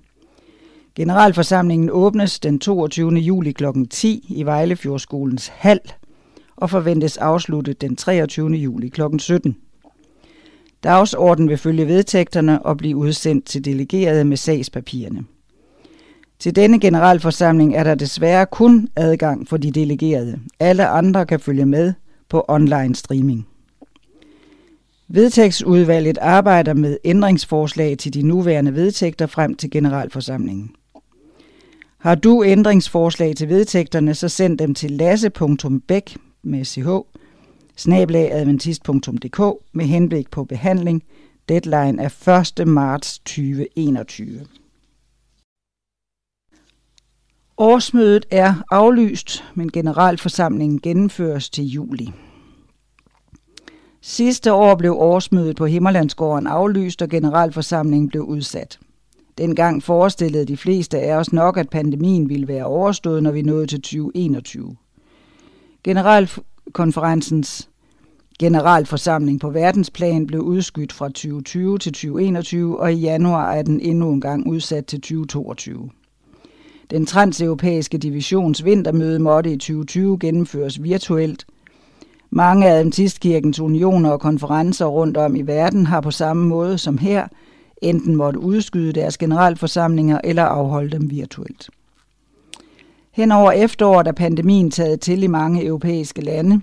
Generalforsamlingen 0.94 1.90
åbnes 1.92 2.40
den 2.40 2.58
22. 2.58 3.10
juli 3.10 3.52
kl. 3.52 3.64
10 3.90 4.26
i 4.28 4.42
Vejlefjordskolens 4.42 5.48
hal 5.48 5.80
og 6.56 6.70
forventes 6.70 7.16
afsluttet 7.16 7.80
den 7.80 7.96
23. 7.96 8.50
juli 8.50 8.88
kl. 8.88 9.02
17. 9.18 9.56
Dagsordenen 10.84 11.48
vil 11.48 11.58
følge 11.58 11.86
vedtægterne 11.86 12.66
og 12.66 12.76
blive 12.76 12.96
udsendt 12.96 13.44
til 13.44 13.64
delegerede 13.64 14.24
med 14.24 14.36
sagspapirerne. 14.36 15.24
Til 16.42 16.56
denne 16.56 16.80
generalforsamling 16.80 17.74
er 17.74 17.84
der 17.84 17.94
desværre 17.94 18.46
kun 18.46 18.88
adgang 18.96 19.48
for 19.48 19.56
de 19.56 19.70
delegerede. 19.70 20.38
Alle 20.60 20.86
andre 20.86 21.26
kan 21.26 21.40
følge 21.40 21.66
med 21.66 21.92
på 22.28 22.44
online 22.48 22.94
streaming. 22.94 23.46
Vedtægtsudvalget 25.08 26.18
arbejder 26.18 26.74
med 26.74 26.98
ændringsforslag 27.04 27.98
til 27.98 28.14
de 28.14 28.22
nuværende 28.22 28.74
vedtægter 28.74 29.26
frem 29.26 29.54
til 29.54 29.70
generalforsamlingen. 29.70 30.70
Har 31.98 32.14
du 32.14 32.44
ændringsforslag 32.44 33.36
til 33.36 33.48
vedtægterne, 33.48 34.14
så 34.14 34.28
send 34.28 34.58
dem 34.58 34.74
til 34.74 34.90
lasse.bæk 34.90 36.16
med 36.42 36.64
ch 36.64 36.88
snablagadventist.dk 37.76 39.40
med 39.72 39.84
henblik 39.84 40.30
på 40.30 40.44
behandling. 40.44 41.02
Deadline 41.48 42.02
er 42.02 42.58
1. 42.60 42.68
marts 42.68 43.18
2021. 43.18 44.40
Årsmødet 47.58 48.26
er 48.30 48.54
aflyst, 48.70 49.44
men 49.54 49.72
generalforsamlingen 49.72 50.80
gennemføres 50.80 51.50
til 51.50 51.64
juli. 51.64 52.12
Sidste 54.00 54.52
år 54.52 54.74
blev 54.74 54.92
årsmødet 54.96 55.56
på 55.56 55.66
Himmerlandsgården 55.66 56.46
aflyst, 56.46 57.02
og 57.02 57.08
generalforsamlingen 57.08 58.08
blev 58.08 58.22
udsat. 58.22 58.78
Dengang 59.38 59.82
forestillede 59.82 60.44
de 60.44 60.56
fleste 60.56 60.98
af 60.98 61.16
os 61.16 61.32
nok, 61.32 61.56
at 61.56 61.70
pandemien 61.70 62.28
ville 62.28 62.48
være 62.48 62.64
overstået, 62.64 63.22
når 63.22 63.30
vi 63.30 63.42
nåede 63.42 63.66
til 63.66 63.82
2021. 63.82 64.76
Generalkonferencens 65.84 67.68
generalforsamling 68.38 69.40
på 69.40 69.50
verdensplan 69.50 70.26
blev 70.26 70.40
udskudt 70.40 70.92
fra 70.92 71.08
2020 71.08 71.78
til 71.78 71.92
2021, 71.92 72.80
og 72.80 72.92
i 72.92 72.96
januar 72.96 73.52
er 73.52 73.62
den 73.62 73.80
endnu 73.80 74.12
en 74.12 74.20
gang 74.20 74.46
udsat 74.46 74.86
til 74.86 75.00
2022. 75.00 75.90
Den 76.90 77.06
transeuropæiske 77.06 77.98
divisions 77.98 78.64
vintermøde 78.64 79.18
måtte 79.18 79.52
i 79.52 79.56
2020 79.56 80.18
gennemføres 80.18 80.82
virtuelt. 80.82 81.46
Mange 82.30 82.66
af 82.66 82.78
Adventistkirkens 82.78 83.60
unioner 83.60 84.10
og 84.10 84.20
konferencer 84.20 84.86
rundt 84.86 85.16
om 85.16 85.36
i 85.36 85.42
verden 85.42 85.86
har 85.86 86.00
på 86.00 86.10
samme 86.10 86.46
måde 86.46 86.78
som 86.78 86.98
her 86.98 87.26
enten 87.82 88.16
måtte 88.16 88.40
udskyde 88.40 88.92
deres 88.92 89.18
generalforsamlinger 89.18 90.20
eller 90.24 90.42
afholde 90.42 90.90
dem 90.90 91.10
virtuelt. 91.10 91.70
Hen 93.12 93.32
over 93.32 93.52
efteråret 93.52 94.06
er 94.06 94.12
pandemien 94.12 94.70
taget 94.70 95.00
til 95.00 95.22
i 95.22 95.26
mange 95.26 95.64
europæiske 95.64 96.20
lande. 96.20 96.60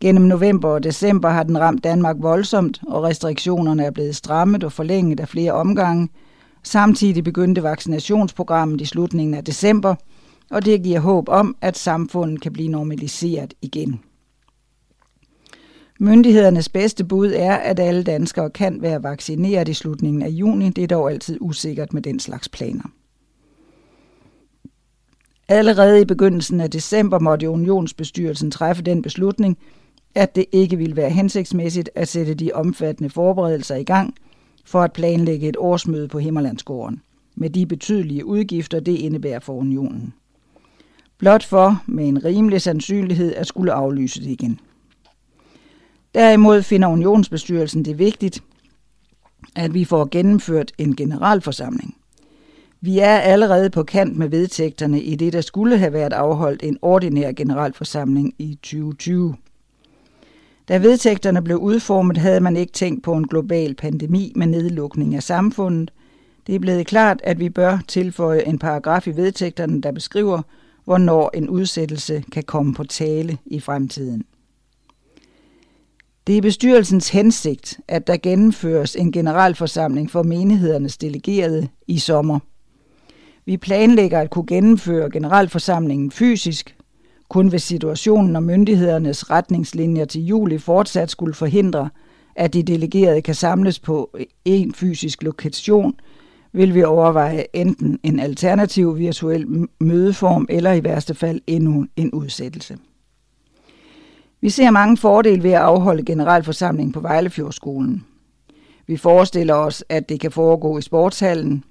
Gennem 0.00 0.24
november 0.24 0.68
og 0.68 0.82
december 0.82 1.28
har 1.28 1.42
den 1.42 1.60
ramt 1.60 1.84
Danmark 1.84 2.16
voldsomt, 2.18 2.80
og 2.86 3.02
restriktionerne 3.02 3.84
er 3.84 3.90
blevet 3.90 4.16
strammet 4.16 4.64
og 4.64 4.72
forlænget 4.72 5.20
af 5.20 5.28
flere 5.28 5.52
omgange– 5.52 6.08
Samtidig 6.64 7.24
begyndte 7.24 7.62
vaccinationsprogrammet 7.62 8.80
i 8.80 8.84
slutningen 8.84 9.34
af 9.34 9.44
december, 9.44 9.94
og 10.50 10.64
det 10.64 10.82
giver 10.82 11.00
håb 11.00 11.28
om, 11.28 11.56
at 11.60 11.78
samfundet 11.78 12.40
kan 12.40 12.52
blive 12.52 12.68
normaliseret 12.68 13.54
igen. 13.62 14.00
Myndighedernes 16.00 16.68
bedste 16.68 17.04
bud 17.04 17.32
er, 17.36 17.54
at 17.54 17.80
alle 17.80 18.02
danskere 18.02 18.50
kan 18.50 18.82
være 18.82 19.02
vaccineret 19.02 19.68
i 19.68 19.74
slutningen 19.74 20.22
af 20.22 20.28
juni. 20.28 20.70
Det 20.70 20.84
er 20.84 20.88
dog 20.88 21.10
altid 21.10 21.38
usikkert 21.40 21.92
med 21.92 22.02
den 22.02 22.20
slags 22.20 22.48
planer. 22.48 22.84
Allerede 25.48 26.00
i 26.00 26.04
begyndelsen 26.04 26.60
af 26.60 26.70
december 26.70 27.18
måtte 27.18 27.50
unionsbestyrelsen 27.50 28.50
træffe 28.50 28.82
den 28.82 29.02
beslutning, 29.02 29.58
at 30.14 30.36
det 30.36 30.44
ikke 30.52 30.76
ville 30.76 30.96
være 30.96 31.10
hensigtsmæssigt 31.10 31.90
at 31.94 32.08
sætte 32.08 32.34
de 32.34 32.52
omfattende 32.54 33.10
forberedelser 33.10 33.76
i 33.76 33.84
gang, 33.84 34.14
for 34.64 34.82
at 34.82 34.92
planlægge 34.92 35.48
et 35.48 35.56
årsmøde 35.58 36.08
på 36.08 36.18
Himmerlandsgården, 36.18 37.02
med 37.34 37.50
de 37.50 37.66
betydelige 37.66 38.24
udgifter, 38.24 38.80
det 38.80 38.92
indebærer 38.98 39.40
for 39.40 39.52
unionen. 39.52 40.14
Blot 41.18 41.44
for 41.44 41.82
med 41.86 42.08
en 42.08 42.24
rimelig 42.24 42.62
sandsynlighed 42.62 43.34
at 43.34 43.46
skulle 43.46 43.72
aflyse 43.72 44.20
det 44.20 44.30
igen. 44.30 44.60
Derimod 46.14 46.62
finder 46.62 46.88
unionsbestyrelsen 46.88 47.84
det 47.84 47.98
vigtigt, 47.98 48.42
at 49.54 49.74
vi 49.74 49.84
får 49.84 50.08
gennemført 50.10 50.72
en 50.78 50.96
generalforsamling. 50.96 51.96
Vi 52.80 52.98
er 52.98 53.18
allerede 53.18 53.70
på 53.70 53.82
kant 53.82 54.16
med 54.16 54.28
vedtægterne 54.28 55.02
i 55.02 55.16
det, 55.16 55.32
der 55.32 55.40
skulle 55.40 55.78
have 55.78 55.92
været 55.92 56.12
afholdt 56.12 56.62
en 56.62 56.78
ordinær 56.82 57.32
generalforsamling 57.32 58.34
i 58.38 58.58
2020. 58.62 59.36
Da 60.68 60.78
vedtægterne 60.78 61.42
blev 61.42 61.58
udformet, 61.58 62.16
havde 62.16 62.40
man 62.40 62.56
ikke 62.56 62.72
tænkt 62.72 63.02
på 63.02 63.12
en 63.12 63.28
global 63.28 63.74
pandemi 63.74 64.32
med 64.36 64.46
nedlukning 64.46 65.14
af 65.14 65.22
samfundet. 65.22 65.90
Det 66.46 66.54
er 66.54 66.58
blevet 66.58 66.86
klart, 66.86 67.20
at 67.24 67.40
vi 67.40 67.48
bør 67.48 67.78
tilføje 67.88 68.46
en 68.46 68.58
paragraf 68.58 69.06
i 69.06 69.10
vedtægterne, 69.10 69.82
der 69.82 69.92
beskriver, 69.92 70.42
hvornår 70.84 71.30
en 71.34 71.48
udsættelse 71.48 72.24
kan 72.32 72.42
komme 72.42 72.74
på 72.74 72.84
tale 72.84 73.38
i 73.46 73.60
fremtiden. 73.60 74.24
Det 76.26 76.36
er 76.36 76.42
bestyrelsens 76.42 77.08
hensigt, 77.08 77.80
at 77.88 78.06
der 78.06 78.16
gennemføres 78.16 78.96
en 78.96 79.12
generalforsamling 79.12 80.10
for 80.10 80.22
menighedernes 80.22 80.96
delegerede 80.96 81.68
i 81.86 81.98
sommer. 81.98 82.38
Vi 83.44 83.56
planlægger 83.56 84.20
at 84.20 84.30
kunne 84.30 84.46
gennemføre 84.46 85.10
generalforsamlingen 85.10 86.10
fysisk, 86.10 86.76
kun 87.34 87.48
hvis 87.48 87.62
situationen 87.62 88.36
og 88.36 88.42
myndighedernes 88.42 89.30
retningslinjer 89.30 90.04
til 90.04 90.26
juli 90.26 90.58
fortsat 90.58 91.10
skulle 91.10 91.34
forhindre, 91.34 91.90
at 92.36 92.54
de 92.54 92.62
delegerede 92.62 93.22
kan 93.22 93.34
samles 93.34 93.78
på 93.78 94.18
en 94.44 94.74
fysisk 94.74 95.22
lokation, 95.22 95.94
vil 96.52 96.74
vi 96.74 96.82
overveje 96.82 97.44
enten 97.52 97.98
en 98.02 98.20
alternativ 98.20 98.98
virtuel 98.98 99.68
mødeform 99.80 100.46
eller 100.48 100.72
i 100.72 100.84
værste 100.84 101.14
fald 101.14 101.40
endnu 101.46 101.86
en 101.96 102.10
udsættelse. 102.10 102.78
Vi 104.40 104.50
ser 104.50 104.70
mange 104.70 104.96
fordele 104.96 105.42
ved 105.42 105.52
at 105.52 105.60
afholde 105.60 106.04
generalforsamling 106.04 106.92
på 106.92 107.00
Vejlefjordskolen. 107.00 108.04
Vi 108.86 108.96
forestiller 108.96 109.54
os, 109.54 109.84
at 109.88 110.08
det 110.08 110.20
kan 110.20 110.30
foregå 110.30 110.78
i 110.78 110.82
sportshallen. 110.82 111.64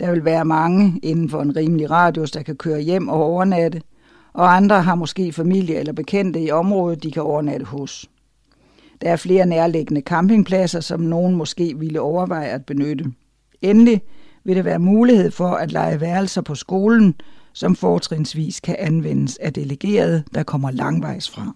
Der 0.00 0.10
vil 0.10 0.24
være 0.24 0.44
mange 0.44 1.00
inden 1.02 1.28
for 1.28 1.42
en 1.42 1.56
rimelig 1.56 1.90
radius, 1.90 2.30
der 2.30 2.42
kan 2.42 2.56
køre 2.56 2.80
hjem 2.80 3.08
og 3.08 3.22
overnatte, 3.22 3.80
og 4.38 4.56
andre 4.56 4.82
har 4.82 4.94
måske 4.94 5.32
familie 5.32 5.74
eller 5.74 5.92
bekendte 5.92 6.40
i 6.40 6.50
området, 6.50 7.02
de 7.02 7.10
kan 7.10 7.22
overnatte 7.22 7.66
hos. 7.66 8.10
Der 9.00 9.10
er 9.10 9.16
flere 9.16 9.46
nærliggende 9.46 10.00
campingpladser, 10.00 10.80
som 10.80 11.00
nogen 11.00 11.34
måske 11.34 11.74
ville 11.78 12.00
overveje 12.00 12.48
at 12.48 12.66
benytte. 12.66 13.04
Endelig 13.62 14.02
vil 14.44 14.56
der 14.56 14.62
være 14.62 14.78
mulighed 14.78 15.30
for 15.30 15.48
at 15.48 15.72
lege 15.72 16.00
værelser 16.00 16.42
på 16.42 16.54
skolen, 16.54 17.14
som 17.52 17.76
fortrinsvis 17.76 18.60
kan 18.60 18.76
anvendes 18.78 19.36
af 19.36 19.52
delegerede, 19.52 20.22
der 20.34 20.42
kommer 20.42 20.70
langvejs 20.70 21.30
fra. 21.30 21.52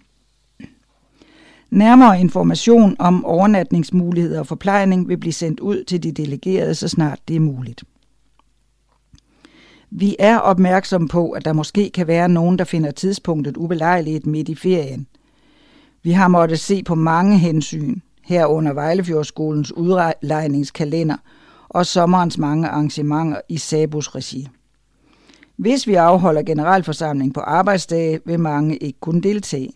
Nærmere 1.69 2.19
information 2.19 2.95
om 2.99 3.25
overnatningsmuligheder 3.25 4.39
og 4.39 4.47
forplejning 4.47 5.07
vil 5.07 5.17
blive 5.17 5.33
sendt 5.33 5.59
ud 5.59 5.83
til 5.83 6.03
de 6.03 6.11
delegerede, 6.11 6.75
så 6.75 6.87
snart 6.87 7.19
det 7.27 7.35
er 7.35 7.39
muligt. 7.39 7.83
Vi 9.95 10.15
er 10.19 10.37
opmærksomme 10.37 11.07
på, 11.07 11.31
at 11.31 11.45
der 11.45 11.53
måske 11.53 11.89
kan 11.89 12.07
være 12.07 12.29
nogen, 12.29 12.57
der 12.57 12.63
finder 12.63 12.91
tidspunktet 12.91 13.57
ubelejligt 13.57 14.25
midt 14.25 14.49
i 14.49 14.55
ferien. 14.55 15.07
Vi 16.03 16.11
har 16.11 16.27
måttet 16.27 16.59
se 16.59 16.83
på 16.83 16.95
mange 16.95 17.37
hensyn, 17.37 17.99
herunder 18.23 18.73
Vejlefjordskolens 18.73 19.71
udlejningskalender 19.71 21.15
og 21.69 21.85
sommerens 21.85 22.37
mange 22.37 22.67
arrangementer 22.67 23.41
i 23.49 23.57
Sabus 23.57 24.15
regi. 24.15 24.47
Hvis 25.57 25.87
vi 25.87 25.93
afholder 25.93 26.43
generalforsamling 26.43 27.33
på 27.33 27.39
arbejdsdage, 27.39 28.19
vil 28.25 28.39
mange 28.39 28.77
ikke 28.77 28.99
kunne 28.99 29.21
deltage. 29.21 29.73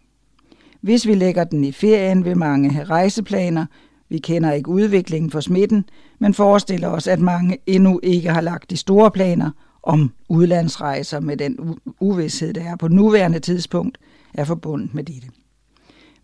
Hvis 0.81 1.07
vi 1.07 1.15
lægger 1.15 1.43
den 1.43 1.63
i 1.63 1.71
ferien, 1.71 2.25
vil 2.25 2.37
mange 2.37 2.71
have 2.71 2.85
rejseplaner. 2.85 3.65
Vi 4.09 4.17
kender 4.17 4.51
ikke 4.51 4.69
udviklingen 4.69 5.31
for 5.31 5.39
smitten, 5.39 5.85
men 6.19 6.33
forestiller 6.33 6.87
os, 6.87 7.07
at 7.07 7.19
mange 7.19 7.57
endnu 7.65 7.99
ikke 8.03 8.29
har 8.29 8.41
lagt 8.41 8.69
de 8.69 8.77
store 8.77 9.11
planer 9.11 9.51
om 9.87 10.13
udlandsrejser 10.29 11.19
med 11.19 11.37
den 11.37 11.79
uvidshed, 11.99 12.53
der 12.53 12.63
er 12.63 12.75
på 12.75 12.87
nuværende 12.87 13.39
tidspunkt, 13.39 13.97
er 14.33 14.43
forbundet 14.43 14.93
med 14.93 15.03
dette. 15.03 15.27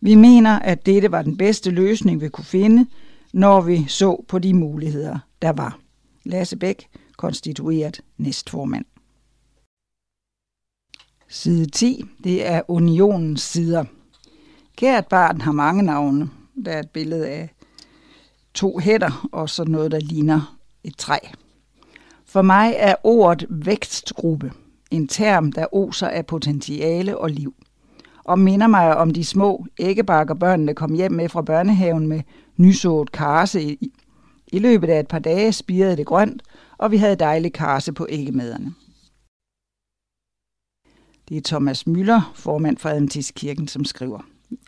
Vi 0.01 0.15
mener, 0.15 0.59
at 0.59 0.85
dette 0.85 1.11
var 1.11 1.21
den 1.21 1.37
bedste 1.37 1.71
løsning, 1.71 2.21
vi 2.21 2.29
kunne 2.29 2.45
finde, 2.45 2.87
når 3.33 3.61
vi 3.61 3.85
så 3.87 4.25
på 4.27 4.39
de 4.39 4.53
muligheder, 4.53 5.19
der 5.41 5.49
var. 5.49 5.79
Lasse 6.23 6.57
Bæk, 6.57 6.87
konstitueret 7.17 8.01
næstformand. 8.17 8.85
Side 11.27 11.65
10, 11.65 12.05
det 12.23 12.47
er 12.47 12.61
unionens 12.67 13.41
sider. 13.41 13.85
Kært 14.77 15.07
barn 15.07 15.41
har 15.41 15.51
mange 15.51 15.83
navne. 15.83 16.29
Der 16.65 16.71
er 16.71 16.79
et 16.79 16.89
billede 16.89 17.27
af 17.27 17.49
to 18.53 18.79
hætter 18.79 19.29
og 19.31 19.49
så 19.49 19.63
noget, 19.63 19.91
der 19.91 19.99
ligner 19.99 20.57
et 20.83 20.97
træ. 20.97 21.17
For 22.33 22.41
mig 22.41 22.73
er 22.77 22.95
ordet 23.03 23.45
vækstgruppe 23.49 24.51
en 24.91 25.07
term, 25.07 25.51
der 25.51 25.73
oser 25.75 26.07
af 26.07 26.25
potentiale 26.25 27.17
og 27.17 27.29
liv, 27.29 27.53
og 28.23 28.39
minder 28.39 28.67
mig 28.67 28.97
om 28.97 29.11
de 29.11 29.25
små 29.25 29.65
æggebakker 29.79 30.33
børnene 30.33 30.73
kom 30.73 30.93
hjem 30.93 31.11
med 31.11 31.29
fra 31.29 31.41
børnehaven 31.41 32.07
med 32.07 32.21
nysået 32.57 33.11
karse 33.11 33.63
i. 33.63 33.93
I 34.47 34.59
løbet 34.59 34.89
af 34.89 34.99
et 34.99 35.07
par 35.07 35.19
dage 35.19 35.53
spirede 35.53 35.97
det 35.97 36.05
grønt, 36.05 36.41
og 36.77 36.91
vi 36.91 36.97
havde 36.97 37.15
dejlig 37.15 37.53
karse 37.53 37.93
på 37.93 38.07
æggemæderne. 38.09 38.73
Det 41.29 41.37
er 41.37 41.41
Thomas 41.45 41.87
Møller, 41.87 42.31
formand 42.35 42.77
for 42.77 42.89
Adventistkirken, 42.89 43.67
som 43.67 43.85
skriver 43.85 44.19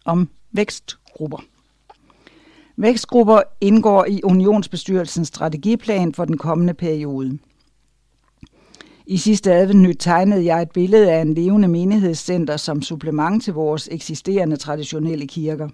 om 0.05 0.29
vækstgrupper. 0.51 1.39
Vækstgrupper 2.77 3.41
indgår 3.61 4.05
i 4.05 4.21
Unionsbestyrelsens 4.23 5.27
strategiplan 5.27 6.13
for 6.13 6.25
den 6.25 6.37
kommende 6.37 6.73
periode. 6.73 7.39
I 9.07 9.17
sidste 9.17 9.53
advent 9.53 9.99
tegnede 9.99 10.45
jeg 10.45 10.61
et 10.61 10.71
billede 10.71 11.11
af 11.11 11.21
en 11.21 11.33
levende 11.33 11.67
menighedscenter 11.67 12.57
som 12.57 12.81
supplement 12.81 13.43
til 13.43 13.53
vores 13.53 13.89
eksisterende 13.91 14.55
traditionelle 14.55 15.27
kirker. 15.27 15.69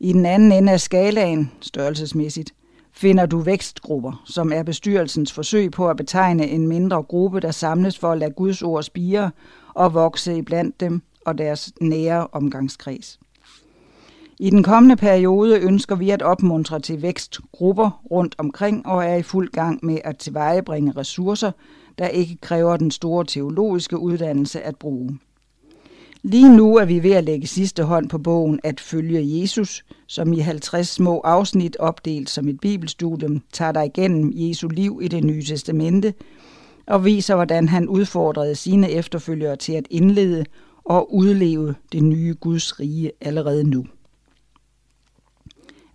I 0.00 0.12
den 0.12 0.26
anden 0.26 0.52
ende 0.52 0.72
af 0.72 0.80
skalaen, 0.80 1.50
størrelsesmæssigt, 1.60 2.54
finder 2.92 3.26
du 3.26 3.38
vækstgrupper, 3.38 4.22
som 4.26 4.52
er 4.52 4.62
bestyrelsens 4.62 5.32
forsøg 5.32 5.70
på 5.70 5.88
at 5.88 5.96
betegne 5.96 6.48
en 6.48 6.68
mindre 6.68 7.02
gruppe, 7.02 7.40
der 7.40 7.50
samles 7.50 7.98
for 7.98 8.12
at 8.12 8.18
lade 8.18 8.32
Guds 8.36 8.62
ord 8.62 8.82
spire 8.82 9.30
og 9.74 9.94
vokse 9.94 10.36
iblandt 10.36 10.80
dem 10.80 11.02
og 11.26 11.38
deres 11.38 11.72
nære 11.80 12.26
omgangskreds. 12.32 13.19
I 14.42 14.50
den 14.50 14.62
kommende 14.62 14.96
periode 14.96 15.58
ønsker 15.58 15.96
vi 15.96 16.10
at 16.10 16.22
opmuntre 16.22 16.80
til 16.80 17.02
vækstgrupper 17.02 18.02
rundt 18.10 18.34
omkring 18.38 18.86
og 18.86 19.04
er 19.04 19.14
i 19.14 19.22
fuld 19.22 19.50
gang 19.50 19.78
med 19.82 19.98
at 20.04 20.16
tilvejebringe 20.16 20.92
ressourcer, 20.96 21.50
der 21.98 22.08
ikke 22.08 22.36
kræver 22.36 22.76
den 22.76 22.90
store 22.90 23.24
teologiske 23.24 23.98
uddannelse 23.98 24.62
at 24.62 24.76
bruge. 24.76 25.18
Lige 26.22 26.56
nu 26.56 26.76
er 26.76 26.84
vi 26.84 27.02
ved 27.02 27.12
at 27.12 27.24
lægge 27.24 27.46
sidste 27.46 27.82
hånd 27.82 28.08
på 28.08 28.18
bogen 28.18 28.60
At 28.64 28.80
følge 28.80 29.40
Jesus, 29.40 29.84
som 30.06 30.32
i 30.32 30.38
50 30.38 30.88
små 30.88 31.20
afsnit 31.20 31.76
opdelt 31.76 32.30
som 32.30 32.48
et 32.48 32.60
bibelstudium 32.60 33.42
tager 33.52 33.72
dig 33.72 33.86
igennem 33.86 34.32
Jesu 34.34 34.68
liv 34.68 35.00
i 35.02 35.08
det 35.08 35.24
nye 35.24 35.42
testamente 35.42 36.14
og 36.86 37.04
viser, 37.04 37.34
hvordan 37.34 37.68
han 37.68 37.88
udfordrede 37.88 38.54
sine 38.54 38.90
efterfølgere 38.90 39.56
til 39.56 39.72
at 39.72 39.86
indlede 39.90 40.44
og 40.84 41.14
udleve 41.14 41.74
det 41.92 42.02
nye 42.02 42.34
Guds 42.40 42.80
rige 42.80 43.12
allerede 43.20 43.64
nu. 43.64 43.84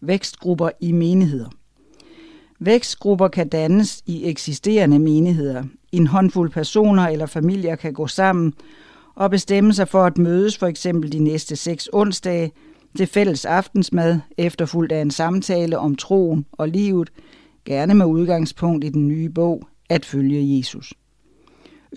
Vækstgrupper 0.01 0.69
i 0.79 0.91
menigheder 0.91 1.49
Vækstgrupper 2.59 3.27
kan 3.27 3.49
dannes 3.49 4.03
i 4.05 4.29
eksisterende 4.29 4.99
menigheder. 4.99 5.63
En 5.91 6.07
håndfuld 6.07 6.51
personer 6.51 7.07
eller 7.07 7.25
familier 7.25 7.75
kan 7.75 7.93
gå 7.93 8.07
sammen 8.07 8.53
og 9.15 9.31
bestemme 9.31 9.73
sig 9.73 9.87
for 9.87 10.03
at 10.03 10.17
mødes 10.17 10.57
for 10.57 10.67
eksempel 10.67 11.11
de 11.11 11.19
næste 11.19 11.55
seks 11.55 11.89
onsdage 11.93 12.51
til 12.97 13.07
fælles 13.07 13.45
aftensmad, 13.45 14.19
efterfulgt 14.37 14.91
af 14.91 15.01
en 15.01 15.11
samtale 15.11 15.77
om 15.77 15.95
troen 15.95 16.45
og 16.51 16.69
livet, 16.69 17.11
gerne 17.65 17.93
med 17.93 18.05
udgangspunkt 18.05 18.83
i 18.83 18.89
den 18.89 19.07
nye 19.07 19.29
bog 19.29 19.67
At 19.89 20.05
følge 20.05 20.57
Jesus. 20.57 20.93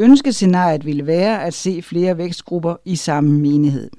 Ønskescenariet 0.00 0.86
ville 0.86 1.06
være 1.06 1.44
at 1.44 1.54
se 1.54 1.82
flere 1.82 2.18
vækstgrupper 2.18 2.76
i 2.84 2.96
samme 2.96 3.38
menighed. 3.40 3.90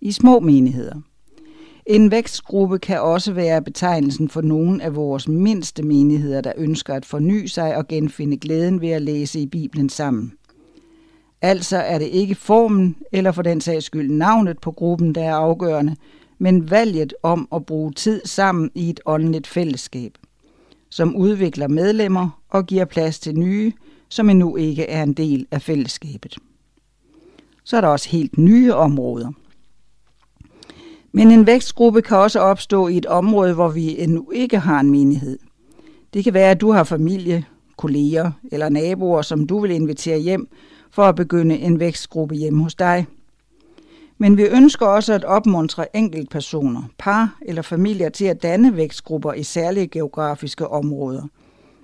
I 0.00 0.12
små 0.12 0.40
menigheder. 0.40 1.00
En 1.86 2.10
vækstgruppe 2.10 2.78
kan 2.78 3.00
også 3.00 3.32
være 3.32 3.62
betegnelsen 3.62 4.28
for 4.28 4.40
nogle 4.40 4.82
af 4.82 4.96
vores 4.96 5.28
mindste 5.28 5.82
menigheder, 5.82 6.40
der 6.40 6.52
ønsker 6.56 6.94
at 6.94 7.04
forny 7.04 7.46
sig 7.46 7.76
og 7.76 7.88
genfinde 7.88 8.36
glæden 8.36 8.80
ved 8.80 8.88
at 8.88 9.02
læse 9.02 9.40
i 9.40 9.46
Bibelen 9.46 9.88
sammen. 9.88 10.32
Altså 11.42 11.76
er 11.76 11.98
det 11.98 12.06
ikke 12.06 12.34
formen 12.34 12.96
eller 13.12 13.32
for 13.32 13.42
den 13.42 13.60
sags 13.60 13.84
skyld 13.84 14.10
navnet 14.10 14.58
på 14.58 14.70
gruppen, 14.70 15.14
der 15.14 15.22
er 15.22 15.34
afgørende, 15.34 15.96
men 16.38 16.70
valget 16.70 17.14
om 17.22 17.48
at 17.54 17.66
bruge 17.66 17.92
tid 17.92 18.20
sammen 18.24 18.70
i 18.74 18.90
et 18.90 19.00
åndeligt 19.06 19.46
fællesskab, 19.46 20.12
som 20.90 21.16
udvikler 21.16 21.68
medlemmer 21.68 22.42
og 22.48 22.66
giver 22.66 22.84
plads 22.84 23.18
til 23.18 23.38
nye, 23.38 23.72
som 24.08 24.30
endnu 24.30 24.56
ikke 24.56 24.84
er 24.84 25.02
en 25.02 25.12
del 25.12 25.46
af 25.50 25.62
fællesskabet. 25.62 26.36
Så 27.64 27.76
er 27.76 27.80
der 27.80 27.88
også 27.88 28.08
helt 28.08 28.38
nye 28.38 28.74
områder. 28.74 29.32
Men 31.16 31.30
en 31.30 31.46
vækstgruppe 31.46 32.02
kan 32.02 32.16
også 32.16 32.40
opstå 32.40 32.88
i 32.88 32.96
et 32.96 33.06
område, 33.06 33.54
hvor 33.54 33.68
vi 33.68 33.98
endnu 33.98 34.30
ikke 34.30 34.58
har 34.58 34.80
en 34.80 34.90
menighed. 34.90 35.38
Det 36.14 36.24
kan 36.24 36.34
være, 36.34 36.50
at 36.50 36.60
du 36.60 36.72
har 36.72 36.84
familie, 36.84 37.44
kolleger 37.76 38.30
eller 38.52 38.68
naboer, 38.68 39.22
som 39.22 39.46
du 39.46 39.58
vil 39.58 39.70
invitere 39.70 40.18
hjem 40.18 40.48
for 40.90 41.02
at 41.02 41.14
begynde 41.14 41.58
en 41.58 41.80
vækstgruppe 41.80 42.34
hjemme 42.34 42.62
hos 42.62 42.74
dig. 42.74 43.06
Men 44.18 44.36
vi 44.36 44.42
ønsker 44.42 44.86
også 44.86 45.12
at 45.12 45.24
opmuntre 45.24 45.96
enkeltpersoner, 45.96 46.82
par 46.98 47.38
eller 47.42 47.62
familier 47.62 48.08
til 48.08 48.24
at 48.24 48.42
danne 48.42 48.76
vækstgrupper 48.76 49.32
i 49.32 49.42
særlige 49.42 49.86
geografiske 49.88 50.68
områder. 50.68 51.22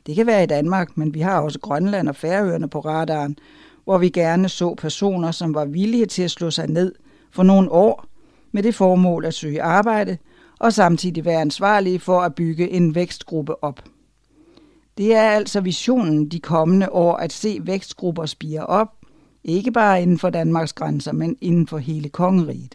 Det 0.07 0.15
kan 0.15 0.27
være 0.27 0.43
i 0.43 0.47
Danmark, 0.47 0.97
men 0.97 1.15
vi 1.15 1.21
har 1.21 1.41
også 1.41 1.59
Grønland 1.61 2.09
og 2.09 2.17
Færøerne 2.17 2.69
på 2.69 2.81
radaren, 2.81 3.37
hvor 3.85 3.99
vi 3.99 4.09
gerne 4.09 4.49
så 4.49 4.75
personer, 4.75 5.31
som 5.31 5.55
var 5.55 5.65
villige 5.65 6.07
til 6.07 6.23
at 6.23 6.31
slå 6.31 6.51
sig 6.51 6.69
ned 6.69 6.95
for 7.31 7.43
nogle 7.43 7.71
år 7.71 8.12
med 8.53 8.63
det 8.63 8.75
formål 8.75 9.25
at 9.25 9.35
søge 9.35 9.63
arbejde 9.63 10.19
og 10.59 10.73
samtidig 10.73 11.25
være 11.25 11.41
ansvarlige 11.41 11.99
for 11.99 12.21
at 12.21 12.35
bygge 12.35 12.71
en 12.71 12.95
vækstgruppe 12.95 13.65
op. 13.65 13.85
Det 14.99 15.15
er 15.15 15.31
altså 15.31 15.61
visionen 15.61 16.29
de 16.29 16.41
kommende 16.41 16.93
år 16.93 17.17
at 17.17 17.33
se 17.33 17.59
vækstgrupper 17.63 18.27
spire 18.27 18.67
op, 18.67 18.89
ikke 19.45 19.73
bare 19.73 20.03
inden 20.03 20.19
for 20.19 20.31
Danmarks 20.31 20.73
grænser, 20.73 21.13
men 21.13 21.37
inden 21.41 21.67
for 21.67 21.79
hele 21.79 22.09
kongeriget. 22.09 22.75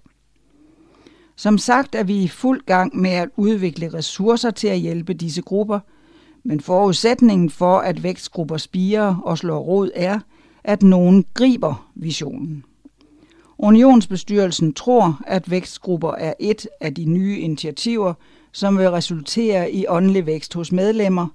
Som 1.36 1.58
sagt 1.58 1.96
er 1.96 2.04
vi 2.04 2.24
i 2.24 2.28
fuld 2.28 2.62
gang 2.66 2.98
med 2.98 3.10
at 3.10 3.30
udvikle 3.36 3.94
ressourcer 3.94 4.52
til 4.52 4.68
at 4.68 4.80
hjælpe 4.80 5.13
disse 5.13 5.42
grupper, 5.42 5.80
men 6.44 6.60
forudsætningen 6.60 7.50
for, 7.50 7.78
at 7.78 8.04
vækstgrupper 8.04 8.58
spiger 8.58 9.16
og 9.16 9.38
slår 9.38 9.60
rod 9.60 9.90
er, 9.96 10.20
at 10.63 10.84
nogen 10.84 11.26
griber 11.34 11.92
visionen. 11.96 12.63
Unionsbestyrelsen 13.60 14.74
tror, 14.74 15.20
at 15.28 15.52
vækstgrupper 15.52 16.12
er 16.12 16.34
et 16.39 16.67
af 16.82 16.93
de 16.93 17.06
nye 17.06 17.38
initiativer, 17.39 18.13
som 18.52 18.78
vil 18.78 18.91
resultere 18.91 19.72
i 19.72 19.86
åndelig 19.88 20.26
vækst 20.26 20.54
hos 20.54 20.72
medlemmer, 20.72 21.28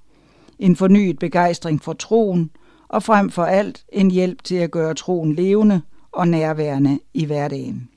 en 0.59 0.77
fornyet 0.77 1.19
begejstring 1.19 1.83
for 1.83 1.93
troen 1.93 2.51
og 2.89 3.03
frem 3.03 3.31
for 3.31 3.45
alt 3.45 3.85
en 3.93 4.11
hjælp 4.11 4.45
til 4.45 4.55
at 4.55 4.71
gøre 4.71 4.95
troen 4.95 5.35
levende 5.35 5.81
og 6.13 6.29
nærværende 6.29 6.99
i 7.15 7.25
hverdagen. 7.25 7.89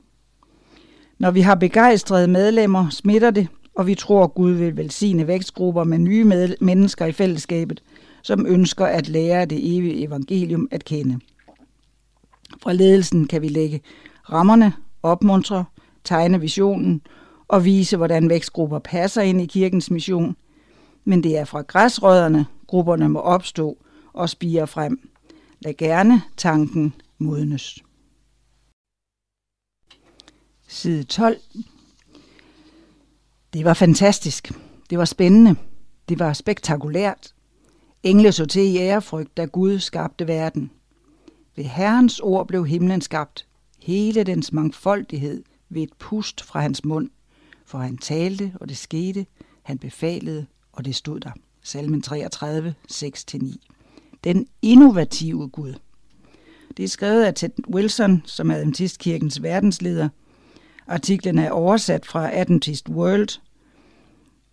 Når 1.19 1.31
vi 1.31 1.41
har 1.41 1.55
begejstrede 1.55 2.27
medlemmer, 2.27 2.89
smitter 2.89 3.31
det, 3.31 3.47
og 3.75 3.87
vi 3.87 3.95
tror, 3.95 4.27
Gud 4.27 4.51
vil 4.51 4.77
velsigne 4.77 5.27
vækstgrupper 5.27 5.83
med 5.83 5.97
nye 5.97 6.23
med- 6.23 6.55
mennesker 6.61 7.05
i 7.05 7.11
fællesskabet, 7.11 7.83
som 8.21 8.45
ønsker 8.45 8.85
at 8.85 9.07
lære 9.09 9.45
det 9.45 9.77
evige 9.77 10.03
evangelium 10.07 10.67
at 10.71 10.85
kende. 10.85 11.19
Fra 12.63 12.73
ledelsen 12.73 13.27
kan 13.27 13.41
vi 13.41 13.47
lægge 13.47 13.81
rammerne, 14.31 14.73
opmuntre, 15.03 15.65
tegne 16.03 16.39
visionen 16.39 17.01
og 17.47 17.65
vise, 17.65 17.97
hvordan 17.97 18.29
vækstgrupper 18.29 18.79
passer 18.79 19.21
ind 19.21 19.41
i 19.41 19.45
kirkens 19.45 19.91
mission. 19.91 20.35
Men 21.03 21.23
det 21.23 21.37
er 21.37 21.45
fra 21.45 21.61
græsrødderne, 21.61 22.45
grupperne 22.67 23.09
må 23.09 23.19
opstå 23.19 23.77
og 24.13 24.29
spire 24.29 24.67
frem. 24.67 25.09
Lad 25.59 25.73
gerne 25.73 26.21
tanken 26.37 26.93
modnes. 27.17 27.83
Side 30.67 31.03
12. 31.03 31.37
Det 33.53 33.65
var 33.65 33.73
fantastisk. 33.73 34.51
Det 34.89 34.97
var 34.97 35.05
spændende. 35.05 35.55
Det 36.09 36.19
var 36.19 36.33
spektakulært. 36.33 37.33
Engle 38.03 38.31
så 38.31 38.45
til 38.45 38.61
i 38.61 38.77
ærefrygt, 38.77 39.37
da 39.37 39.45
Gud 39.45 39.79
skabte 39.79 40.27
verden. 40.27 40.71
Ved 41.55 41.63
Herrens 41.63 42.19
ord 42.19 42.47
blev 42.47 42.65
himlen 42.65 43.01
skabt, 43.01 43.47
hele 43.85 44.23
dens 44.23 44.53
mangfoldighed 44.53 45.43
ved 45.69 45.81
et 45.83 45.93
pust 45.99 46.43
fra 46.43 46.61
hans 46.61 46.85
mund. 46.85 47.09
For 47.65 47.77
han 47.77 47.97
talte, 47.97 48.53
og 48.59 48.69
det 48.69 48.77
skete. 48.77 49.25
Han 49.63 49.77
befalede, 49.77 50.45
og 50.71 50.85
det 50.85 50.95
stod 50.95 51.19
der. 51.19 51.31
Salmen 51.63 52.01
33, 52.01 52.75
6-9. 52.91 53.55
Den 54.23 54.47
innovative 54.61 55.49
Gud. 55.49 55.73
Det 56.77 56.83
er 56.83 56.89
skrevet 56.89 57.23
af 57.23 57.33
Ted 57.33 57.49
Wilson, 57.69 58.21
som 58.25 58.51
er 58.51 58.55
Adventistkirkens 58.55 59.43
verdensleder. 59.43 60.09
Artiklen 60.87 61.39
er 61.39 61.51
oversat 61.51 62.05
fra 62.05 62.35
Adventist 62.35 62.89
World 62.89 63.39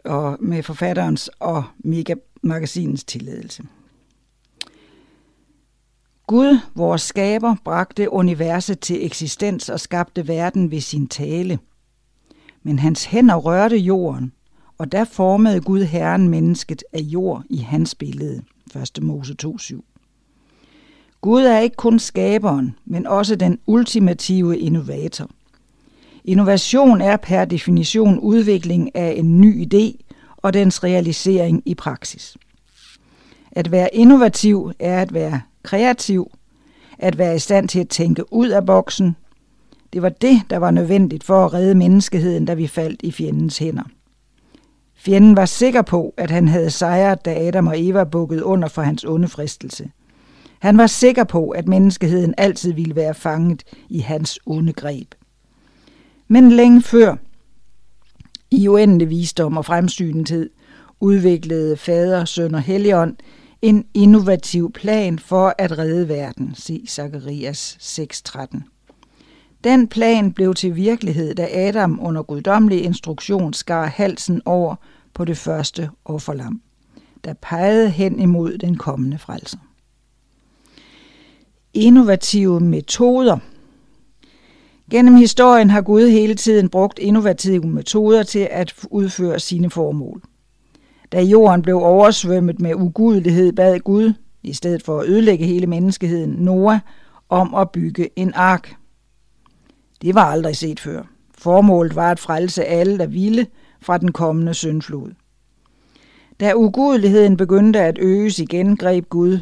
og 0.05 0.37
med 0.41 0.63
forfatterens 0.63 1.31
og 1.41 1.65
Mega 1.79 2.15
magasinens 2.43 3.05
tilladelse. 3.05 3.63
Gud, 6.27 6.59
vores 6.75 7.03
skaber, 7.03 7.55
bragte 7.65 8.13
universet 8.13 8.81
til 8.81 9.07
eksistens 9.07 9.69
og 9.69 9.81
skabte 9.81 10.29
verden 10.29 10.71
ved 10.71 10.81
sin 10.81 11.07
tale. 11.07 11.59
Men 12.63 12.79
hans 12.79 13.05
hænder 13.05 13.37
rørte 13.37 13.77
jorden, 13.77 14.33
og 14.79 14.93
der 14.93 15.05
formede 15.05 15.61
Gud 15.61 15.83
Herren 15.83 16.29
mennesket 16.29 16.85
af 16.93 17.01
jord 17.01 17.43
i 17.51 17.57
hans 17.57 17.95
billede. 17.95 18.43
1. 18.97 19.03
Mose 19.03 19.35
2.7. 19.45 19.81
Gud 21.21 21.43
er 21.43 21.59
ikke 21.59 21.77
kun 21.77 21.99
skaberen, 21.99 22.75
men 22.85 23.07
også 23.07 23.37
den 23.37 23.59
ultimative 23.67 24.59
innovator. 24.59 25.31
Innovation 26.25 27.01
er 27.01 27.17
per 27.17 27.45
definition 27.45 28.19
udvikling 28.19 28.97
af 28.97 29.15
en 29.17 29.41
ny 29.41 29.67
idé 29.67 30.13
og 30.37 30.55
dens 30.55 30.85
realisering 30.85 31.63
i 31.67 31.75
praksis. 31.75 32.37
At 33.53 33.71
være 33.71 33.95
innovativ 33.95 34.73
er 34.79 35.03
at 35.03 35.15
være 35.15 35.41
kreativ, 35.63 36.31
at 36.99 37.19
være 37.19 37.37
i 37.37 37.39
stand 37.39 37.69
til 37.69 37.81
at 37.81 37.89
tænke 37.89 38.33
ud 38.33 38.49
af 38.49 38.67
boksen. 38.67 39.17
Det 39.93 40.03
var 40.03 40.09
det, 40.09 40.43
der 40.51 40.57
var 40.57 40.71
nødvendigt 40.71 41.25
for 41.25 41.45
at 41.45 41.55
redde 41.55 41.75
menneskeheden, 41.75 42.45
da 42.45 42.55
vi 42.55 42.67
faldt 42.67 43.01
i 43.03 43.13
fjendens 43.13 43.59
hænder. 43.59 43.83
Fjenden 44.95 45.37
var 45.37 45.45
sikker 45.45 45.83
på, 45.83 46.15
at 46.17 46.31
han 46.31 46.49
havde 46.49 46.71
sejret, 46.71 47.25
da 47.25 47.47
Adam 47.47 47.67
og 47.67 47.81
Eva 47.81 48.05
bukkede 48.05 48.45
under 48.45 48.69
for 48.69 48.83
hans 48.83 49.05
onde 49.05 49.29
fristelse. 49.29 49.91
Han 50.59 50.79
var 50.79 50.87
sikker 50.87 51.25
på, 51.25 51.51
at 51.51 51.69
menneskeheden 51.69 52.35
altid 52.39 52.73
ville 52.73 52.97
være 52.97 53.15
fanget 53.15 53.63
i 53.89 53.99
hans 53.99 54.39
onde 54.47 54.73
greb. 54.73 55.15
Men 56.29 56.53
længe 56.53 56.83
før, 56.83 57.17
i 58.51 58.69
uendelig 58.69 59.11
visdom 59.11 59.57
og 59.57 59.65
fremsynethed, 59.65 60.51
udviklede 61.01 61.77
fader, 61.77 62.25
søn 62.25 62.55
og 62.55 62.63
helligånd 62.63 63.17
en 63.63 63.87
innovativ 63.95 64.73
plan 64.73 65.19
for 65.19 65.55
at 65.59 65.79
redde 65.79 66.09
verden, 66.09 66.55
se 66.55 66.85
Zacharias 66.89 67.79
6.13. 67.81 68.61
Den 69.65 69.89
plan 69.89 70.33
blev 70.33 70.55
til 70.55 70.77
virkelighed, 70.77 71.35
da 71.35 71.69
Adam 71.69 71.99
under 72.03 72.23
guddommelig 72.23 72.85
instruktion 72.85 73.53
skar 73.53 73.87
halsen 73.87 74.43
over 74.45 74.75
på 75.15 75.25
det 75.25 75.37
første 75.37 75.91
offerlam, 76.05 76.63
der 77.25 77.35
pegede 77.35 77.91
hen 77.91 78.21
imod 78.21 78.59
den 78.59 78.77
kommende 78.77 79.19
frelser. 79.19 79.59
Innovative 81.75 82.61
metoder 82.61 83.39
Gennem 84.91 85.15
historien 85.15 85.71
har 85.71 85.81
Gud 85.81 86.09
hele 86.09 86.35
tiden 86.35 86.69
brugt 86.69 86.99
innovative 86.99 87.67
metoder 87.67 88.23
til 88.23 88.49
at 88.51 88.75
udføre 88.91 89.41
sine 89.41 89.71
formål. 89.71 90.23
Da 91.13 91.23
jorden 91.23 91.63
blev 91.63 91.77
oversvømmet 91.77 92.61
med 92.61 92.75
ugudelighed, 92.75 93.53
bad 93.53 93.79
Gud, 93.79 94.13
i 94.43 94.53
stedet 94.53 94.83
for 94.83 95.01
at 95.01 95.09
ødelægge 95.09 95.47
hele 95.47 95.67
menneskeheden, 95.67 96.31
Noah 96.31 96.79
om 97.29 97.55
at 97.55 97.71
bygge 97.71 98.09
en 98.17 98.33
ark. 98.35 98.75
Det 100.03 100.15
var 100.15 100.25
aldrig 100.25 100.57
set 100.57 100.81
før. 100.81 101.03
Formålet 101.39 101.97
var 101.97 102.11
at 102.11 102.19
frelse 102.19 102.65
alle, 102.65 102.99
der 102.99 103.07
ville, 103.07 103.47
fra 103.81 103.99
den 103.99 104.13
kommende 104.13 104.55
syndflod. 104.55 105.11
Da 106.41 106.55
ugudeligheden 106.57 107.37
begyndte 107.37 107.81
at 107.81 107.99
øges 108.01 108.39
igen, 108.39 108.77
greb 108.77 109.09
Gud 109.09 109.39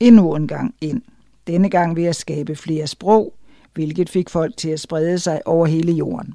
endnu 0.00 0.34
en 0.34 0.48
gang 0.48 0.74
ind. 0.80 1.02
Denne 1.46 1.70
gang 1.70 1.96
ved 1.96 2.04
at 2.04 2.16
skabe 2.16 2.56
flere 2.56 2.86
sprog, 2.86 3.34
hvilket 3.74 4.10
fik 4.10 4.30
folk 4.30 4.56
til 4.56 4.68
at 4.68 4.80
sprede 4.80 5.18
sig 5.18 5.46
over 5.46 5.66
hele 5.66 5.92
jorden. 5.92 6.34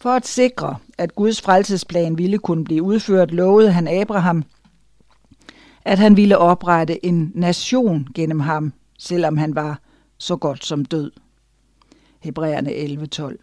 For 0.00 0.10
at 0.10 0.26
sikre, 0.26 0.76
at 0.98 1.14
Guds 1.14 1.40
frelsesplan 1.40 2.18
ville 2.18 2.38
kunne 2.38 2.64
blive 2.64 2.82
udført, 2.82 3.30
lovede 3.30 3.72
han 3.72 3.88
Abraham, 3.88 4.44
at 5.84 5.98
han 5.98 6.16
ville 6.16 6.38
oprette 6.38 7.06
en 7.06 7.32
nation 7.34 8.08
gennem 8.14 8.40
ham, 8.40 8.72
selvom 8.98 9.36
han 9.36 9.54
var 9.54 9.80
så 10.18 10.36
godt 10.36 10.64
som 10.64 10.84
død. 10.84 11.10
Hebræerne 12.20 12.70
11:12. 12.70 13.36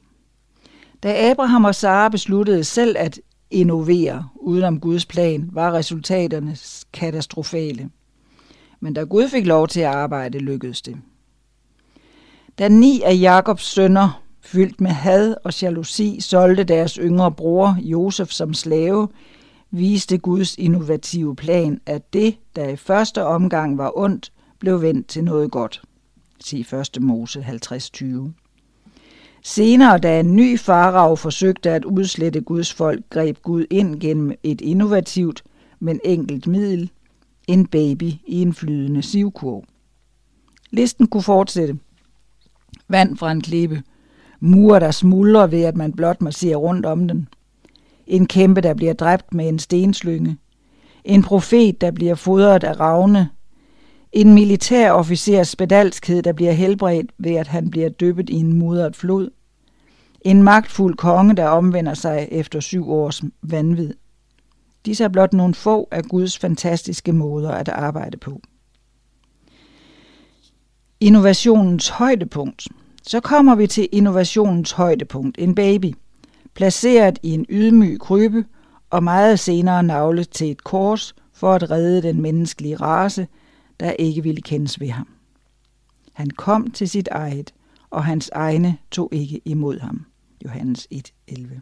Da 1.03 1.31
Abraham 1.31 1.65
og 1.65 1.75
Sara 1.75 2.09
besluttede 2.09 2.63
selv 2.63 2.95
at 2.99 3.19
innovere 3.51 4.29
udenom 4.35 4.79
Guds 4.79 5.05
plan, 5.05 5.49
var 5.53 5.73
resultaterne 5.73 6.57
katastrofale. 6.93 7.89
Men 8.79 8.93
da 8.93 9.03
Gud 9.03 9.29
fik 9.29 9.45
lov 9.45 9.67
til 9.67 9.79
at 9.79 9.95
arbejde, 9.95 10.39
lykkedes 10.39 10.81
det. 10.81 10.97
Da 12.59 12.67
ni 12.67 13.01
af 13.01 13.17
Jakobs 13.19 13.63
sønner, 13.63 14.26
fyldt 14.47 14.81
med 14.81 14.91
had 14.91 15.35
og 15.43 15.61
jalousi, 15.61 16.19
solgte 16.21 16.63
deres 16.63 16.93
yngre 16.93 17.31
bror 17.31 17.77
Josef 17.81 18.29
som 18.29 18.53
slave, 18.53 19.07
viste 19.71 20.17
Guds 20.17 20.55
innovative 20.55 21.35
plan, 21.35 21.81
at 21.85 22.13
det, 22.13 22.37
der 22.55 22.69
i 22.69 22.75
første 22.75 23.25
omgang 23.25 23.77
var 23.77 23.97
ondt, 23.97 24.31
blev 24.59 24.81
vendt 24.81 25.07
til 25.07 25.23
noget 25.23 25.51
godt. 25.51 25.81
Se 26.39 26.65
1. 26.95 27.01
Mose 27.01 27.39
50.20. 27.39 28.05
Senere, 29.43 29.97
da 29.97 30.19
en 30.19 30.35
ny 30.35 30.59
farao 30.59 31.15
forsøgte 31.15 31.71
at 31.71 31.85
udslette 31.85 32.41
Guds 32.41 32.73
folk, 32.73 33.09
greb 33.09 33.37
Gud 33.41 33.65
ind 33.69 33.99
gennem 33.99 34.31
et 34.43 34.61
innovativt, 34.61 35.43
men 35.79 35.99
enkelt 36.03 36.47
middel, 36.47 36.91
en 37.47 37.67
baby 37.67 38.11
i 38.25 38.41
en 38.41 38.53
flydende 38.53 39.01
sivkurv. 39.01 39.63
Listen 40.71 41.07
kunne 41.07 41.23
fortsætte. 41.23 41.77
Vand 42.87 43.17
fra 43.17 43.31
en 43.31 43.41
klippe, 43.41 43.83
murer, 44.39 44.79
der 44.79 44.91
smuldrer 44.91 45.47
ved, 45.47 45.63
at 45.63 45.77
man 45.77 45.91
blot 45.91 46.21
må 46.21 46.31
se 46.31 46.55
rundt 46.55 46.85
om 46.85 47.07
den. 47.07 47.27
En 48.07 48.27
kæmpe, 48.27 48.61
der 48.61 48.73
bliver 48.73 48.93
dræbt 48.93 49.33
med 49.33 49.49
en 49.49 49.59
stenslynge. 49.59 50.37
En 51.03 51.23
profet, 51.23 51.81
der 51.81 51.91
bliver 51.91 52.15
fodret 52.15 52.63
af 52.63 52.79
ravne. 52.79 53.29
En 54.11 54.33
militær 54.33 54.91
officers 54.91 55.47
spedalskhed, 55.47 56.23
der 56.23 56.33
bliver 56.33 56.51
helbredt 56.51 57.11
ved, 57.17 57.35
at 57.35 57.47
han 57.47 57.69
bliver 57.69 57.89
dyppet 57.89 58.29
i 58.29 58.35
en 58.35 58.53
mudret 58.53 58.95
flod. 58.95 59.29
En 60.21 60.43
magtfuld 60.43 60.95
konge, 60.95 61.35
der 61.35 61.47
omvender 61.47 61.93
sig 61.93 62.27
efter 62.31 62.59
syv 62.59 62.91
års 62.91 63.23
vanvid. 63.41 63.93
Disse 64.85 65.03
er 65.03 65.07
blot 65.07 65.33
nogle 65.33 65.53
få 65.53 65.87
af 65.91 66.03
Guds 66.03 66.37
fantastiske 66.37 67.13
måder 67.13 67.51
at 67.51 67.69
arbejde 67.69 68.17
på. 68.17 68.41
Innovationens 70.99 71.89
højdepunkt. 71.89 72.67
Så 73.07 73.19
kommer 73.19 73.55
vi 73.55 73.67
til 73.67 73.89
innovationens 73.91 74.71
højdepunkt, 74.71 75.37
en 75.37 75.55
baby, 75.55 75.93
placeret 76.53 77.19
i 77.23 77.31
en 77.31 77.45
ydmyg 77.49 77.99
krybe 77.99 78.45
og 78.89 79.03
meget 79.03 79.39
senere 79.39 79.83
navlet 79.83 80.29
til 80.29 80.51
et 80.51 80.63
kors 80.63 81.15
for 81.33 81.53
at 81.53 81.71
redde 81.71 82.01
den 82.01 82.21
menneskelige 82.21 82.75
race, 82.75 83.27
der 83.79 83.91
ikke 83.91 84.23
ville 84.23 84.41
kendes 84.41 84.79
ved 84.79 84.89
ham. 84.89 85.07
Han 86.13 86.29
kom 86.29 86.71
til 86.71 86.89
sit 86.89 87.07
eget, 87.11 87.53
og 87.89 88.05
hans 88.05 88.29
egne 88.33 88.77
tog 88.91 89.09
ikke 89.11 89.41
imod 89.45 89.79
ham. 89.79 90.05
Johannes 90.45 90.87
1:11. 90.93 91.61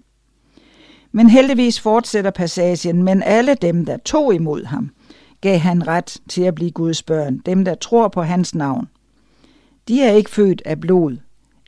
Men 1.11 1.29
heldigvis 1.29 1.79
fortsætter 1.79 2.31
passagen, 2.31 3.03
men 3.03 3.23
alle 3.23 3.55
dem, 3.55 3.85
der 3.85 3.97
tog 3.97 4.35
imod 4.35 4.65
ham, 4.65 4.89
gav 5.41 5.57
han 5.57 5.87
ret 5.87 6.17
til 6.29 6.41
at 6.41 6.55
blive 6.55 6.71
Guds 6.71 7.03
børn, 7.03 7.37
dem 7.37 7.65
der 7.65 7.75
tror 7.75 8.07
på 8.07 8.21
hans 8.21 8.55
navn. 8.55 8.87
De 9.87 10.01
er 10.01 10.11
ikke 10.11 10.29
født 10.29 10.61
af 10.65 10.79
blod, 10.79 11.17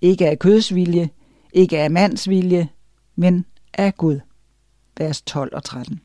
ikke 0.02 0.30
af 0.30 0.40
kødsvilje, 0.40 1.10
ikke 1.54 1.80
af 1.80 1.92
mandsvilje, 1.92 2.70
men 3.16 3.46
af 3.74 3.96
Gud. 3.96 4.20
Vers 4.98 5.22
12 5.22 5.56
og 5.56 5.64
13. 5.64 6.00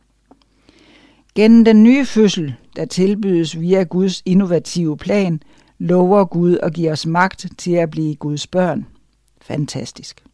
Gennem 1.35 1.65
den 1.65 1.83
nye 1.83 2.07
fødsel, 2.07 2.55
der 2.77 2.85
tilbydes 2.85 3.61
via 3.61 3.83
Guds 3.83 4.23
innovative 4.25 4.97
plan, 4.97 5.41
lover 5.79 6.25
Gud 6.25 6.59
at 6.63 6.75
give 6.75 6.91
os 6.91 7.07
magt 7.07 7.47
til 7.59 7.73
at 7.73 7.91
blive 7.91 8.15
Guds 8.15 8.47
børn. 8.47 8.87
Fantastisk. 9.41 10.25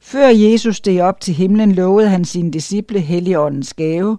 Før 0.00 0.28
Jesus 0.28 0.76
steg 0.76 1.02
op 1.02 1.20
til 1.20 1.34
himlen, 1.34 1.72
lovede 1.72 2.08
han 2.08 2.24
sine 2.24 2.50
disciple 2.50 3.00
Helligåndens 3.00 3.74
gave 3.74 4.18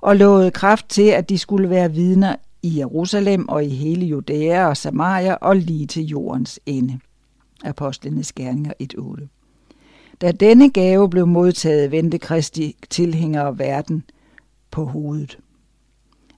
og 0.00 0.16
lovede 0.16 0.50
kraft 0.50 0.88
til, 0.88 1.08
at 1.08 1.28
de 1.28 1.38
skulle 1.38 1.70
være 1.70 1.92
vidner 1.92 2.36
i 2.62 2.78
Jerusalem 2.78 3.48
og 3.48 3.64
i 3.64 3.68
hele 3.68 4.06
Judæa 4.06 4.68
og 4.68 4.76
Samaria 4.76 5.34
og 5.34 5.56
lige 5.56 5.86
til 5.86 6.06
jordens 6.06 6.60
ende. 6.66 6.98
Apostlenes 7.64 8.32
Gerninger 8.32 8.72
1.8. 8.82 9.26
Da 10.20 10.32
denne 10.32 10.70
gave 10.70 11.10
blev 11.10 11.26
modtaget, 11.26 11.90
vendte 11.90 12.18
Kristi 12.18 12.76
tilhængere 12.90 13.58
verden 13.58 14.04
på 14.70 14.84
hovedet. 14.84 15.38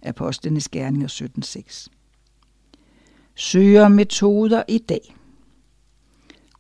Apostlenes 0.03 0.69
Gerninger 0.69 1.09
17.6. 1.09 1.89
Søger 3.35 3.89
metoder 3.89 4.63
i 4.69 4.79
dag. 4.79 5.17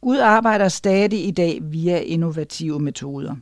Gud 0.01 0.19
arbejder 0.19 0.69
stadig 0.69 1.29
i 1.29 1.31
dag 1.31 1.59
via 1.63 1.99
innovative 1.99 2.81
metoder. 2.81 3.37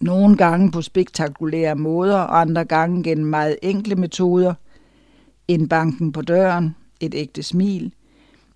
Nogle 0.00 0.36
gange 0.36 0.70
på 0.70 0.82
spektakulære 0.82 1.74
måder, 1.74 2.18
andre 2.18 2.64
gange 2.64 3.02
gennem 3.02 3.26
meget 3.26 3.56
enkle 3.62 3.94
metoder. 3.94 4.54
En 5.48 5.68
banken 5.68 6.12
på 6.12 6.22
døren, 6.22 6.76
et 7.00 7.14
ægte 7.14 7.42
smil, 7.42 7.92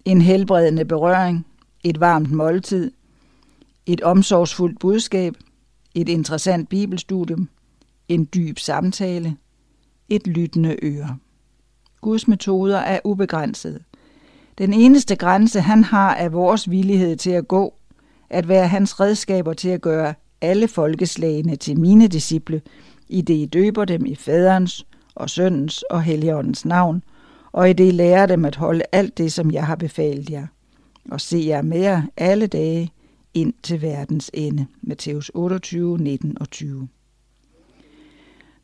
en 0.09 0.21
helbredende 0.21 0.85
berøring, 0.85 1.47
et 1.85 2.01
varmt 2.01 2.31
måltid, 2.31 2.91
et 3.87 4.01
omsorgsfuldt 4.01 4.79
budskab, 4.79 5.35
et 5.95 6.09
interessant 6.09 6.69
bibelstudium, 6.69 7.49
en 8.09 8.29
dyb 8.35 8.59
samtale, 8.59 9.37
et 10.09 10.27
lyttende 10.27 10.77
øre. 10.83 11.17
Guds 12.01 12.29
metoder 12.29 12.79
er 12.79 13.01
ubegrænsede. 13.05 13.81
Den 14.59 14.73
eneste 14.73 15.17
grænse, 15.17 15.61
han 15.61 15.85
har, 15.85 16.15
er 16.15 16.29
vores 16.29 16.71
villighed 16.71 17.17
til 17.17 17.31
at 17.31 17.49
gå, 17.49 17.75
at 18.31 18.49
være 18.49 18.69
hans 18.69 19.01
redskaber 19.01 19.53
til 19.53 19.69
at 19.69 19.81
gøre 19.81 20.15
alle 20.41 20.69
folkeslagene 20.69 21.57
til 21.57 21.81
mine 21.81 22.09
disciple, 22.09 22.63
i 23.09 23.21
det 23.21 23.35
I 23.35 23.47
døber 23.47 23.85
dem 23.85 24.07
i 24.07 24.15
faderens 24.15 24.87
og 25.15 25.31
søndens 25.31 25.83
og 25.83 26.03
helligåndens 26.03 26.65
navn, 26.65 27.03
og 27.53 27.71
i 27.71 27.73
det 27.73 27.95
lærer 27.95 28.27
dem 28.27 28.45
at 28.45 28.57
holde 28.57 28.83
alt 28.93 29.19
det, 29.19 29.33
som 29.33 29.51
jeg 29.51 29.67
har 29.67 29.77
befalet 29.77 30.31
jer. 30.31 30.47
Og 31.11 31.21
se 31.21 31.45
jer 31.47 31.63
med 31.63 31.81
jer 31.81 32.03
alle 32.17 32.47
dage 32.47 32.93
ind 33.35 33.53
til 33.63 33.83
verdens 33.83 34.31
ende. 34.35 34.67
Matthæus 34.83 35.31
28, 35.35 35.99
19 35.99 36.37
og 36.41 36.51
20. 36.51 36.89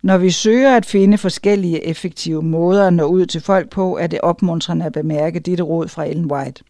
Når 0.02 0.18
vi 0.18 0.30
søger 0.30 0.76
at 0.76 0.86
finde 0.86 1.18
forskellige 1.18 1.84
effektive 1.84 2.42
måder 2.42 2.86
at 2.86 2.92
nå 2.92 3.04
ud 3.04 3.26
til 3.26 3.40
folk 3.40 3.70
på, 3.70 3.98
er 3.98 4.06
det 4.06 4.20
opmuntrende 4.20 4.84
at 4.84 4.92
bemærke 4.92 5.40
dette 5.40 5.62
råd 5.62 5.88
fra 5.88 6.04
Ellen 6.04 6.32
White. 6.32 6.64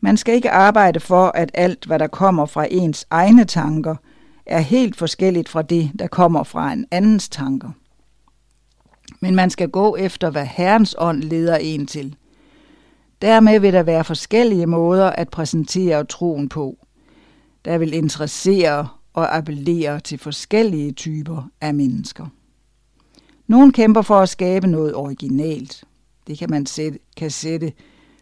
Man 0.00 0.16
skal 0.16 0.34
ikke 0.34 0.50
arbejde 0.50 1.00
for, 1.00 1.26
at 1.26 1.50
alt, 1.54 1.84
hvad 1.84 1.98
der 1.98 2.06
kommer 2.06 2.46
fra 2.46 2.66
ens 2.70 3.06
egne 3.10 3.44
tanker, 3.44 3.96
er 4.46 4.60
helt 4.60 4.96
forskelligt 4.96 5.48
fra 5.48 5.62
det, 5.62 5.90
der 5.98 6.06
kommer 6.06 6.42
fra 6.42 6.72
en 6.72 6.86
andens 6.90 7.28
tanker. 7.28 7.70
Men 9.20 9.34
man 9.34 9.50
skal 9.50 9.68
gå 9.68 9.96
efter, 9.96 10.30
hvad 10.30 10.46
Herrens 10.46 10.94
ånd 10.98 11.22
leder 11.22 11.56
en 11.56 11.86
til. 11.86 12.16
Dermed 13.22 13.60
vil 13.60 13.72
der 13.72 13.82
være 13.82 14.04
forskellige 14.04 14.66
måder 14.66 15.10
at 15.10 15.28
præsentere 15.28 16.04
troen 16.04 16.48
på, 16.48 16.78
der 17.64 17.78
vil 17.78 17.94
interessere 17.94 18.88
og 19.12 19.36
appellere 19.36 20.00
til 20.00 20.18
forskellige 20.18 20.92
typer 20.92 21.50
af 21.60 21.74
mennesker. 21.74 22.26
Nogle 23.46 23.72
kæmper 23.72 24.02
for 24.02 24.18
at 24.18 24.28
skabe 24.28 24.66
noget 24.66 24.94
originalt. 24.94 25.84
Det 26.26 26.38
kan 26.38 26.50
man 26.50 26.66
sætte, 26.66 26.98
kan 27.16 27.30
sætte 27.30 27.72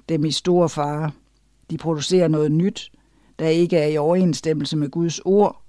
dem 0.09 0.25
i 0.25 0.31
store 0.31 0.69
fare. 0.69 1.11
De 1.71 1.79
producerer 1.79 2.29
noget 2.29 2.53
nyt, 2.53 2.93
der 3.39 3.49
ikke 3.49 3.77
er 3.77 3.87
i 3.87 3.97
overensstemmelse 3.97 4.77
med 4.77 4.91
Guds 4.91 5.21
ord, 5.25 5.63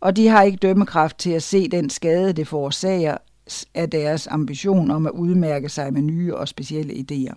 og 0.00 0.16
de 0.16 0.28
har 0.28 0.42
ikke 0.42 0.56
dømmekraft 0.56 1.18
til 1.18 1.30
at 1.30 1.42
se 1.42 1.68
den 1.68 1.90
skade, 1.90 2.32
det 2.32 2.48
forårsager 2.48 3.16
af 3.74 3.90
deres 3.90 4.26
ambition 4.26 4.90
om 4.90 5.06
at 5.06 5.12
udmærke 5.12 5.68
sig 5.68 5.92
med 5.92 6.02
nye 6.02 6.36
og 6.36 6.48
specielle 6.48 6.92
idéer. 6.92 7.34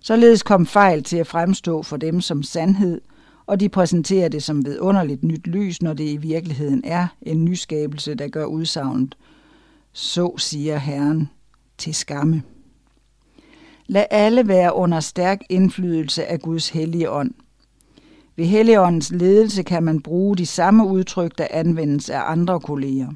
Således 0.00 0.42
kom 0.42 0.66
fejl 0.66 1.02
til 1.02 1.16
at 1.16 1.26
fremstå 1.26 1.82
for 1.82 1.96
dem 1.96 2.20
som 2.20 2.42
sandhed, 2.42 3.00
og 3.46 3.60
de 3.60 3.68
præsenterer 3.68 4.28
det 4.28 4.42
som 4.42 4.64
vidunderligt 4.64 5.24
nyt 5.24 5.46
lys, 5.46 5.82
når 5.82 5.92
det 5.92 6.04
i 6.04 6.16
virkeligheden 6.16 6.82
er 6.84 7.06
en 7.22 7.44
nyskabelse, 7.44 8.14
der 8.14 8.28
gør 8.28 8.44
udsagnet 8.44 9.16
så 9.92 10.34
siger 10.38 10.76
Herren 10.76 11.30
til 11.78 11.94
skamme. 11.94 12.42
Lad 13.86 14.04
alle 14.10 14.48
være 14.48 14.74
under 14.74 15.00
stærk 15.00 15.40
indflydelse 15.48 16.26
af 16.26 16.40
Guds 16.40 16.68
hellige 16.68 17.10
ånd. 17.10 17.30
Ved 18.36 18.46
Helligåndens 18.46 19.10
ledelse 19.10 19.62
kan 19.62 19.82
man 19.82 20.02
bruge 20.02 20.36
de 20.36 20.46
samme 20.46 20.86
udtryk, 20.86 21.38
der 21.38 21.46
anvendes 21.50 22.10
af 22.10 22.20
andre 22.24 22.60
kolleger. 22.60 23.12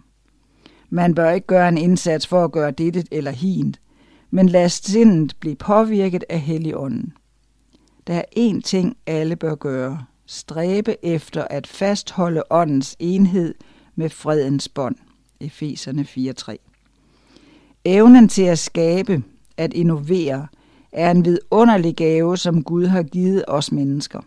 Man 0.95 1.15
bør 1.15 1.31
ikke 1.31 1.47
gøre 1.47 1.69
en 1.69 1.79
indsats 1.79 2.27
for 2.27 2.45
at 2.45 2.53
gøre 2.53 2.71
dette 2.71 3.05
eller 3.11 3.31
hint, 3.31 3.81
men 4.31 4.49
lad 4.49 4.69
sindet 4.69 5.37
blive 5.41 5.57
påvirket 5.57 6.25
af 6.29 6.41
Helligånden. 6.41 7.13
Der 8.07 8.15
er 8.15 8.25
én 8.39 8.61
ting, 8.61 8.97
alle 9.07 9.37
bør 9.37 9.55
gøre. 9.55 10.05
Stræbe 10.27 10.97
efter 11.05 11.45
at 11.51 11.67
fastholde 11.67 12.43
åndens 12.51 12.97
enhed 12.99 13.55
med 13.95 14.11
fredens 14.11 14.69
bånd. 14.69 14.97
Efeserne 15.41 16.03
4.3. 16.03 16.57
Evnen 17.85 18.29
til 18.29 18.43
at 18.43 18.59
skabe, 18.59 19.23
at 19.57 19.73
innovere, 19.73 20.47
er 20.93 21.11
en 21.11 21.25
vidunderlig 21.25 21.97
gave, 21.97 22.37
som 22.37 22.65
Gud 22.65 22.87
har 22.87 23.03
givet 23.03 23.45
os 23.49 23.73
mennesker. 23.73 24.21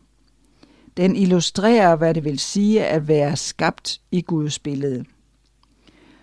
Den 0.97 1.15
illustrerer, 1.15 1.95
hvad 1.95 2.13
det 2.13 2.23
vil 2.23 2.39
sige 2.39 2.85
at 2.85 3.07
være 3.07 3.35
skabt 3.35 4.01
i 4.11 4.21
Guds 4.21 4.59
billede. 4.59 5.05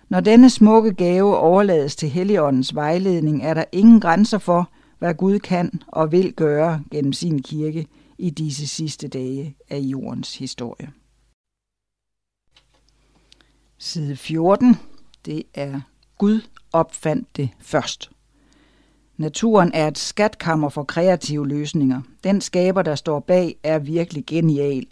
Når 0.09 0.19
denne 0.19 0.49
smukke 0.49 0.93
gave 0.93 1.37
overlades 1.37 1.95
til 1.95 2.09
Helligåndens 2.09 2.75
vejledning, 2.75 3.43
er 3.43 3.53
der 3.53 3.63
ingen 3.71 3.99
grænser 3.99 4.37
for, 4.37 4.69
hvad 4.99 5.13
Gud 5.13 5.39
kan 5.39 5.71
og 5.87 6.11
vil 6.11 6.33
gøre 6.33 6.83
gennem 6.91 7.13
sin 7.13 7.41
kirke 7.41 7.87
i 8.17 8.29
disse 8.29 8.67
sidste 8.67 9.07
dage 9.07 9.55
af 9.69 9.77
jordens 9.77 10.37
historie. 10.37 10.91
Side 13.77 14.15
14. 14.15 14.75
Det 15.25 15.43
er 15.53 15.81
Gud 16.17 16.41
opfandt 16.73 17.37
det 17.37 17.49
først. 17.59 18.11
Naturen 19.17 19.71
er 19.73 19.87
et 19.87 19.97
skatkammer 19.97 20.69
for 20.69 20.83
kreative 20.83 21.47
løsninger. 21.47 22.01
Den 22.23 22.41
skaber, 22.41 22.81
der 22.81 22.95
står 22.95 23.19
bag, 23.19 23.55
er 23.63 23.79
virkelig 23.79 24.25
genial, 24.25 24.87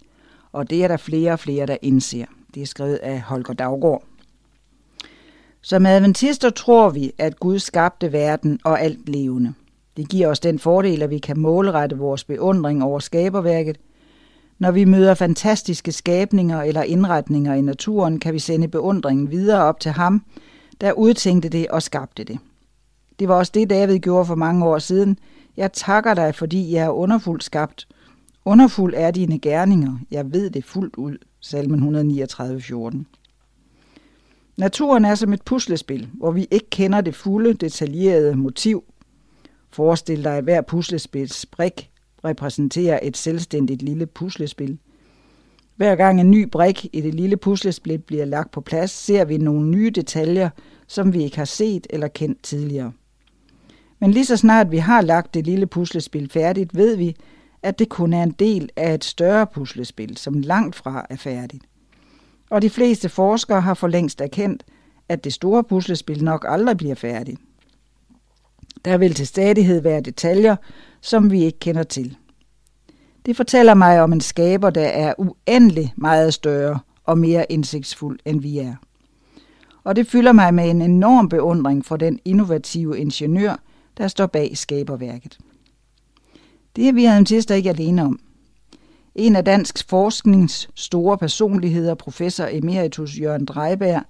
og 0.52 0.70
det 0.70 0.84
er 0.84 0.88
der 0.88 0.98
flere 0.98 1.32
og 1.32 1.40
flere, 1.40 1.66
der 1.66 1.78
indser. 1.82 2.26
Det 2.54 2.62
er 2.62 2.68
skrevet 2.68 2.96
af 2.96 3.22
Holger 3.22 3.54
Daggaard. 3.54 4.04
Som 5.66 5.86
adventister 5.86 6.50
tror 6.50 6.90
vi, 6.90 7.12
at 7.18 7.40
Gud 7.40 7.60
skabte 7.60 8.12
verden 8.12 8.60
og 8.64 8.82
alt 8.82 9.10
levende. 9.10 9.54
Det 9.98 10.10
giver 10.10 10.28
os 10.28 10.40
den 10.40 10.60
fordel, 10.60 11.02
at 11.02 11.10
vi 11.10 11.18
kan 11.18 11.40
målrette 11.40 11.98
vores 11.98 12.24
beundring 12.24 12.84
over 12.84 13.00
skaberværket, 13.00 13.78
Når 14.60 14.72
vi 14.72 14.86
møder 14.86 15.14
fantastiske 15.14 15.92
skabninger 15.92 16.62
eller 16.62 16.84
indretninger 16.84 17.54
i 17.54 17.62
naturen, 17.62 18.20
kan 18.20 18.34
vi 18.34 18.40
sende 18.40 18.68
beundringen 18.68 19.32
videre 19.32 19.64
op 19.64 19.80
til 19.80 19.92
ham, 19.92 20.26
der 20.82 20.92
udtænkte 20.92 21.50
det 21.50 21.68
og 21.68 21.84
skabte 21.84 22.24
det. 22.24 22.40
Det 23.20 23.28
var 23.28 23.36
også 23.36 23.52
det, 23.56 23.70
David 23.70 24.00
gjorde 24.00 24.26
for 24.26 24.36
mange 24.36 24.66
år 24.66 24.80
siden. 24.80 25.18
Jeg 25.58 25.74
takker 25.74 26.14
dig, 26.14 26.36
fordi 26.36 26.74
jeg 26.74 26.86
er 26.86 26.90
underfuldt 26.90 27.44
skabt. 27.44 27.88
Underfuld 28.46 28.94
er 28.98 29.12
dine 29.12 29.40
gerninger. 29.40 29.98
Jeg 30.12 30.34
ved 30.34 30.50
det 30.50 30.66
fuldt 30.66 30.96
ud. 30.96 31.18
Salmen 31.42 31.76
139, 31.76 32.62
14. 32.62 33.08
Naturen 34.58 35.06
er 35.06 35.16
som 35.16 35.34
et 35.34 35.42
puslespil, 35.42 36.10
hvor 36.14 36.32
vi 36.32 36.48
ikke 36.52 36.70
kender 36.70 37.02
det 37.02 37.16
fulde, 37.16 37.54
detaljerede 37.54 38.36
motiv. 38.36 38.84
Forestil 39.72 40.24
dig, 40.24 40.38
at 40.38 40.44
hver 40.44 40.62
puslespils 40.62 41.46
brik 41.46 41.90
repræsenterer 42.26 43.00
et 43.04 43.18
selvstændigt 43.18 43.82
lille 43.82 44.06
puslespil. 44.06 44.78
Hver 45.76 45.96
gang 45.96 46.22
en 46.22 46.32
ny 46.32 46.50
brik 46.50 46.86
i 46.94 47.02
det 47.02 47.16
lille 47.16 47.38
puslespil 47.38 48.00
bliver 48.00 48.26
lagt 48.26 48.52
på 48.52 48.62
plads, 48.62 48.92
ser 48.92 49.26
vi 49.26 49.38
nogle 49.38 49.70
nye 49.70 49.90
detaljer, 49.90 50.50
som 50.88 51.14
vi 51.14 51.24
ikke 51.24 51.38
har 51.38 51.46
set 51.46 51.88
eller 51.90 52.08
kendt 52.08 52.44
tidligere. 52.44 52.92
Men 54.00 54.12
lige 54.12 54.26
så 54.26 54.38
snart 54.38 54.72
vi 54.72 54.78
har 54.78 55.02
lagt 55.02 55.34
det 55.34 55.46
lille 55.46 55.68
puslespil 55.68 56.30
færdigt, 56.30 56.76
ved 56.76 56.96
vi, 56.96 57.16
at 57.64 57.80
det 57.80 57.90
kun 57.90 58.14
er 58.14 58.24
en 58.24 58.32
del 58.32 58.70
af 58.76 58.94
et 58.94 59.04
større 59.04 59.48
puslespil, 59.48 60.18
som 60.18 60.34
langt 60.34 60.76
fra 60.76 61.06
er 61.10 61.16
færdigt. 61.16 61.64
Og 62.54 62.62
de 62.62 62.70
fleste 62.70 63.10
forskere 63.10 63.62
har 63.62 63.74
for 63.74 63.88
længst 63.88 64.22
erkendt, 64.22 64.64
at 65.10 65.24
det 65.24 65.34
store 65.34 65.64
puslespil 65.64 66.24
nok 66.24 66.46
aldrig 66.48 66.78
bliver 66.78 66.96
færdigt. 66.96 67.42
Der 68.86 68.98
vil 68.98 69.14
til 69.14 69.28
stadighed 69.28 69.82
være 69.82 70.02
detaljer, 70.02 70.56
som 71.02 71.32
vi 71.32 71.44
ikke 71.44 71.60
kender 71.60 71.84
til. 71.84 72.18
Det 73.26 73.36
fortæller 73.36 73.74
mig 73.74 74.02
om 74.02 74.14
en 74.14 74.22
skaber, 74.22 74.70
der 74.70 74.86
er 74.86 75.14
uendelig 75.18 75.94
meget 75.98 76.34
større 76.34 76.80
og 77.04 77.18
mere 77.18 77.52
indsigtsfuld, 77.52 78.20
end 78.26 78.42
vi 78.42 78.58
er. 78.58 78.76
Og 79.84 79.96
det 79.96 80.08
fylder 80.08 80.32
mig 80.32 80.54
med 80.54 80.70
en 80.70 80.82
enorm 80.82 81.30
beundring 81.30 81.86
for 81.86 81.98
den 81.98 82.20
innovative 82.26 83.00
ingeniør, 83.00 83.56
der 83.98 84.08
står 84.08 84.26
bag 84.26 84.58
skaberværket. 84.58 85.38
Det 86.76 86.88
er 86.88 86.94
vi 86.94 87.06
adventister 87.06 87.56
ikke 87.56 87.70
alene 87.70 88.04
om. 88.04 88.20
En 89.16 89.36
af 89.36 89.46
dansk 89.46 89.90
forsknings 89.90 90.70
store 90.76 91.18
personligheder, 91.18 91.96
professor 91.96 92.48
emeritus 92.52 93.20
Jørgen 93.20 93.46
Dreiberg, 93.46 94.02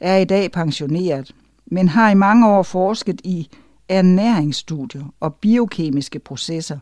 er 0.00 0.16
i 0.16 0.24
dag 0.24 0.52
pensioneret, 0.52 1.34
men 1.66 1.88
har 1.88 2.10
i 2.10 2.14
mange 2.14 2.48
år 2.48 2.62
forsket 2.62 3.20
i 3.24 3.48
ernæringsstudier 3.88 5.14
og 5.20 5.34
biokemiske 5.34 6.18
processer, 6.18 6.78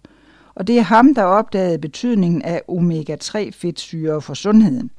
og 0.55 0.67
det 0.67 0.79
er 0.79 0.83
ham, 0.83 1.15
der 1.15 1.23
opdagede 1.23 1.79
betydningen 1.79 2.43
af 2.43 2.63
omega-3 2.69 3.51
fedtsyre 3.53 4.21
for 4.21 4.35
sundheden. 4.35 4.91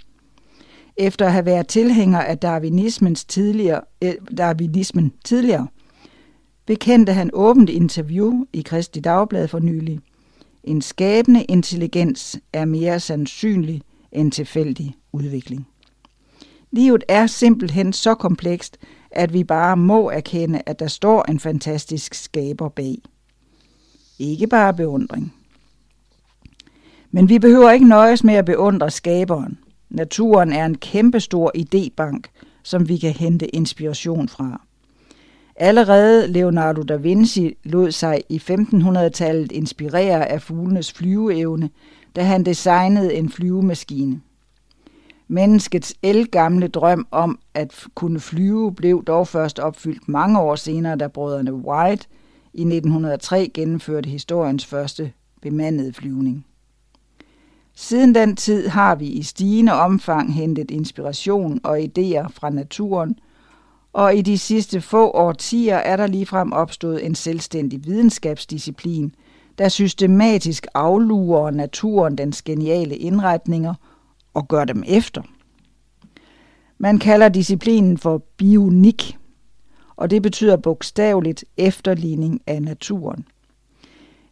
Efter 0.97 1.25
at 1.25 1.31
have 1.31 1.45
været 1.45 1.67
tilhænger 1.67 2.19
af 2.19 2.37
darwinismens 2.37 3.25
tidligere, 3.25 3.81
eh, 4.01 4.13
darwinismen 4.37 5.13
tidligere, 5.25 5.67
bekendte 6.65 7.13
han 7.13 7.29
åbent 7.33 7.69
interview 7.69 8.43
i 8.53 8.61
Kristi 8.61 8.99
Dagblad 8.99 9.47
for 9.47 9.59
nylig. 9.59 9.99
En 10.65 10.81
skabende 10.81 11.43
intelligens 11.43 12.39
er 12.53 12.65
mere 12.65 12.99
sandsynlig 12.99 13.81
end 14.11 14.31
tilfældig 14.31 14.95
udvikling. 15.11 15.67
Livet 16.71 17.03
er 17.07 17.27
simpelthen 17.27 17.93
så 17.93 18.15
komplekst, 18.15 18.77
at 19.11 19.33
vi 19.33 19.43
bare 19.43 19.77
må 19.77 20.09
erkende, 20.09 20.61
at 20.65 20.79
der 20.79 20.87
står 20.87 21.23
en 21.23 21.39
fantastisk 21.39 22.13
skaber 22.13 22.69
bag. 22.69 22.97
Ikke 24.19 24.47
bare 24.47 24.73
beundring. 24.73 25.33
Men 27.11 27.29
vi 27.29 27.39
behøver 27.39 27.71
ikke 27.71 27.87
nøjes 27.87 28.23
med 28.23 28.33
at 28.33 28.45
beundre 28.45 28.91
skaberen. 28.91 29.59
Naturen 29.89 30.53
er 30.53 30.65
en 30.65 30.77
kæmpestor 30.77 31.51
idébank, 31.57 32.21
som 32.63 32.89
vi 32.89 32.97
kan 32.97 33.13
hente 33.13 33.55
inspiration 33.55 34.29
fra. 34.29 34.61
Allerede 35.55 36.27
Leonardo 36.27 36.81
da 36.81 36.95
Vinci 36.95 37.57
lod 37.63 37.91
sig 37.91 38.23
i 38.29 38.37
1500-tallet 38.37 39.51
inspirere 39.51 40.29
af 40.29 40.41
fuglenes 40.41 40.93
flyveevne, 40.93 41.69
da 42.15 42.23
han 42.23 42.43
designede 42.43 43.13
en 43.13 43.29
flyvemaskine. 43.29 44.21
Menneskets 45.27 45.95
elgamle 46.03 46.67
drøm 46.67 47.07
om 47.11 47.39
at 47.53 47.85
kunne 47.95 48.19
flyve 48.19 48.73
blev 48.73 49.03
dog 49.03 49.27
først 49.27 49.59
opfyldt 49.59 50.07
mange 50.09 50.39
år 50.39 50.55
senere, 50.55 50.95
da 50.95 51.07
brødrene 51.07 51.53
White 51.53 52.07
i 52.53 52.61
1903 52.61 53.51
gennemførte 53.53 54.09
historiens 54.09 54.65
første 54.65 55.11
bemandede 55.41 55.93
flyvning. 55.93 56.45
Siden 57.75 58.15
den 58.15 58.35
tid 58.35 58.67
har 58.67 58.95
vi 58.95 59.07
i 59.07 59.23
stigende 59.23 59.73
omfang 59.73 60.33
hentet 60.33 60.71
inspiration 60.71 61.59
og 61.63 61.79
idéer 61.79 62.27
fra 62.29 62.49
naturen, 62.49 63.19
og 63.95 64.15
i 64.15 64.21
de 64.21 64.37
sidste 64.37 64.81
få 64.81 65.11
årtier 65.11 65.75
er 65.75 65.97
der 65.97 66.07
ligefrem 66.07 66.51
opstået 66.51 67.05
en 67.05 67.15
selvstændig 67.15 67.85
videnskabsdisciplin, 67.85 69.15
der 69.57 69.69
systematisk 69.69 70.67
aflurer 70.73 71.51
naturen 71.51 72.17
dens 72.17 72.41
geniale 72.41 72.95
indretninger 72.97 73.73
og 74.33 74.47
gør 74.47 74.65
dem 74.65 74.83
efter. 74.87 75.21
Man 76.77 76.97
kalder 76.97 77.29
disciplinen 77.29 77.97
for 77.97 78.17
bionik, 78.37 79.17
og 79.95 80.09
det 80.09 80.21
betyder 80.21 80.57
bogstaveligt 80.57 81.45
efterligning 81.57 82.41
af 82.47 82.61
naturen. 82.61 83.27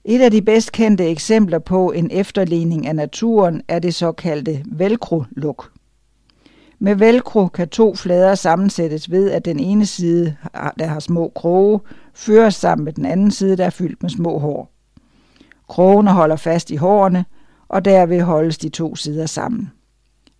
Et 0.05 0.22
af 0.22 0.32
de 0.32 0.41
bedst 0.41 0.72
kendte 0.72 1.09
eksempler 1.09 1.59
på 1.59 1.91
en 1.91 2.11
efterligning 2.11 2.88
af 2.88 2.95
naturen 2.95 3.61
er 3.68 3.80
det 3.80 3.95
såkaldte 3.95 4.64
velcro-luk. 4.66 5.72
Med 6.84 6.95
velcro 6.95 7.47
kan 7.47 7.69
to 7.69 7.95
flader 7.95 8.36
sammensættes 8.36 9.11
ved, 9.11 9.31
at 9.31 9.45
den 9.45 9.59
ene 9.59 9.86
side, 9.86 10.36
der 10.79 10.86
har 10.86 10.99
små 10.99 11.31
kroge, 11.36 11.79
føres 12.13 12.55
sammen 12.55 12.86
med 12.86 12.93
den 12.93 13.05
anden 13.05 13.31
side, 13.31 13.57
der 13.57 13.65
er 13.65 13.69
fyldt 13.69 14.03
med 14.03 14.09
små 14.09 14.39
hår. 14.39 14.71
Krogene 15.69 16.11
holder 16.11 16.36
fast 16.36 16.71
i 16.71 16.75
hårene, 16.75 17.25
og 17.67 17.86
derved 17.86 18.21
holdes 18.21 18.57
de 18.57 18.69
to 18.69 18.95
sider 18.95 19.25
sammen. 19.25 19.71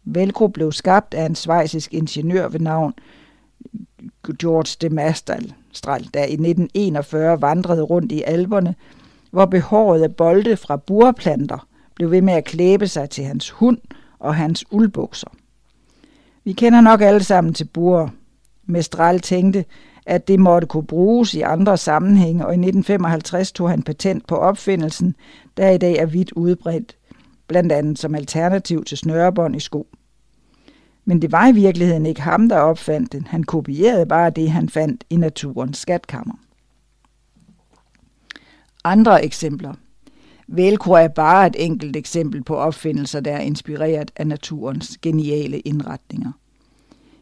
Velcro 0.03 0.47
blev 0.47 0.71
skabt 0.71 1.13
af 1.13 1.25
en 1.25 1.35
svejsisk 1.35 1.93
ingeniør 1.93 2.47
ved 2.47 2.59
navn 2.59 2.93
George 4.39 4.77
de 4.81 4.95
Mastral, 4.95 5.53
der 6.13 6.23
i 6.23 6.33
1941 6.33 7.41
vandrede 7.41 7.81
rundt 7.81 8.11
i 8.11 8.21
alberne, 8.21 8.75
hvor 9.31 9.45
behårede 9.45 10.09
bolde 10.09 10.57
fra 10.57 10.75
burplanter 10.75 11.67
blev 11.95 12.11
ved 12.11 12.21
med 12.21 12.33
at 12.33 12.45
klæbe 12.45 12.87
sig 12.87 13.09
til 13.09 13.23
hans 13.23 13.49
hund 13.49 13.77
og 14.19 14.35
hans 14.35 14.65
uldbukser. 14.71 15.29
Vi 16.43 16.53
kender 16.53 16.81
nok 16.81 17.01
alle 17.01 17.23
sammen 17.23 17.53
til 17.53 17.65
bur. 17.65 18.13
Mestral 18.65 19.19
tænkte, 19.19 19.65
at 20.05 20.27
det 20.27 20.39
måtte 20.39 20.67
kunne 20.67 20.87
bruges 20.87 21.33
i 21.33 21.41
andre 21.41 21.77
sammenhænge, 21.77 22.45
og 22.45 22.51
i 22.51 22.57
1955 22.57 23.51
tog 23.51 23.69
han 23.69 23.83
patent 23.83 24.27
på 24.27 24.35
opfindelsen, 24.35 25.15
der 25.57 25.69
i 25.69 25.77
dag 25.77 25.95
er 25.97 26.05
vidt 26.05 26.31
udbredt, 26.31 26.97
blandt 27.47 27.71
andet 27.71 27.99
som 27.99 28.15
alternativ 28.15 28.83
til 28.85 28.97
snørebånd 28.97 29.55
i 29.55 29.59
sko. 29.59 29.87
Men 31.05 31.21
det 31.21 31.31
var 31.31 31.47
i 31.47 31.51
virkeligheden 31.51 32.05
ikke 32.05 32.21
ham, 32.21 32.49
der 32.49 32.57
opfandt 32.57 33.11
den. 33.11 33.27
Han 33.27 33.43
kopierede 33.43 34.05
bare 34.05 34.29
det, 34.29 34.51
han 34.51 34.69
fandt 34.69 35.03
i 35.09 35.15
naturens 35.15 35.77
skatkammer. 35.77 36.35
Andre 38.83 39.25
eksempler. 39.25 39.73
Velcro 40.47 40.93
er 40.93 41.07
bare 41.07 41.47
et 41.47 41.55
enkelt 41.59 41.95
eksempel 41.95 42.43
på 42.43 42.55
opfindelser, 42.55 43.19
der 43.19 43.31
er 43.31 43.39
inspireret 43.39 44.11
af 44.15 44.27
naturens 44.27 44.97
geniale 45.01 45.59
indretninger. 45.59 46.31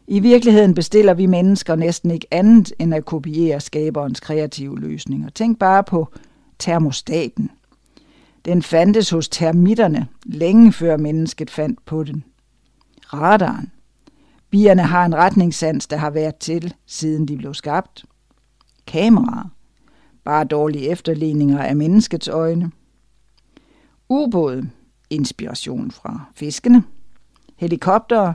I 0.06 0.20
virkeligheden 0.20 0.74
bestiller 0.74 1.14
vi 1.14 1.26
mennesker 1.26 1.74
næsten 1.74 2.10
ikke 2.10 2.26
andet 2.30 2.72
end 2.78 2.94
at 2.94 3.04
kopiere 3.04 3.60
skaberens 3.60 4.20
kreative 4.20 4.80
løsninger. 4.80 5.30
Tænk 5.30 5.58
bare 5.58 5.84
på 5.84 6.08
termostaten. 6.58 7.50
Den 8.44 8.62
fandtes 8.62 9.10
hos 9.10 9.28
termitterne 9.28 10.06
længe 10.24 10.72
før 10.72 10.96
mennesket 10.96 11.50
fandt 11.50 11.84
på 11.84 12.04
den. 12.04 12.24
Radaren. 13.12 13.70
Bierne 14.50 14.82
har 14.82 15.04
en 15.04 15.14
retningssans, 15.14 15.86
der 15.86 15.96
har 15.96 16.10
været 16.10 16.36
til, 16.36 16.74
siden 16.86 17.28
de 17.28 17.36
blev 17.36 17.54
skabt. 17.54 18.04
Kameraer. 18.86 19.48
Bare 20.24 20.44
dårlige 20.44 20.88
efterligninger 20.88 21.58
af 21.58 21.76
menneskets 21.76 22.28
øjne. 22.28 22.70
Ubåde. 24.12 24.70
Inspiration 25.10 25.90
fra 25.90 26.24
fiskene. 26.34 26.82
Helikoptere 27.56 28.34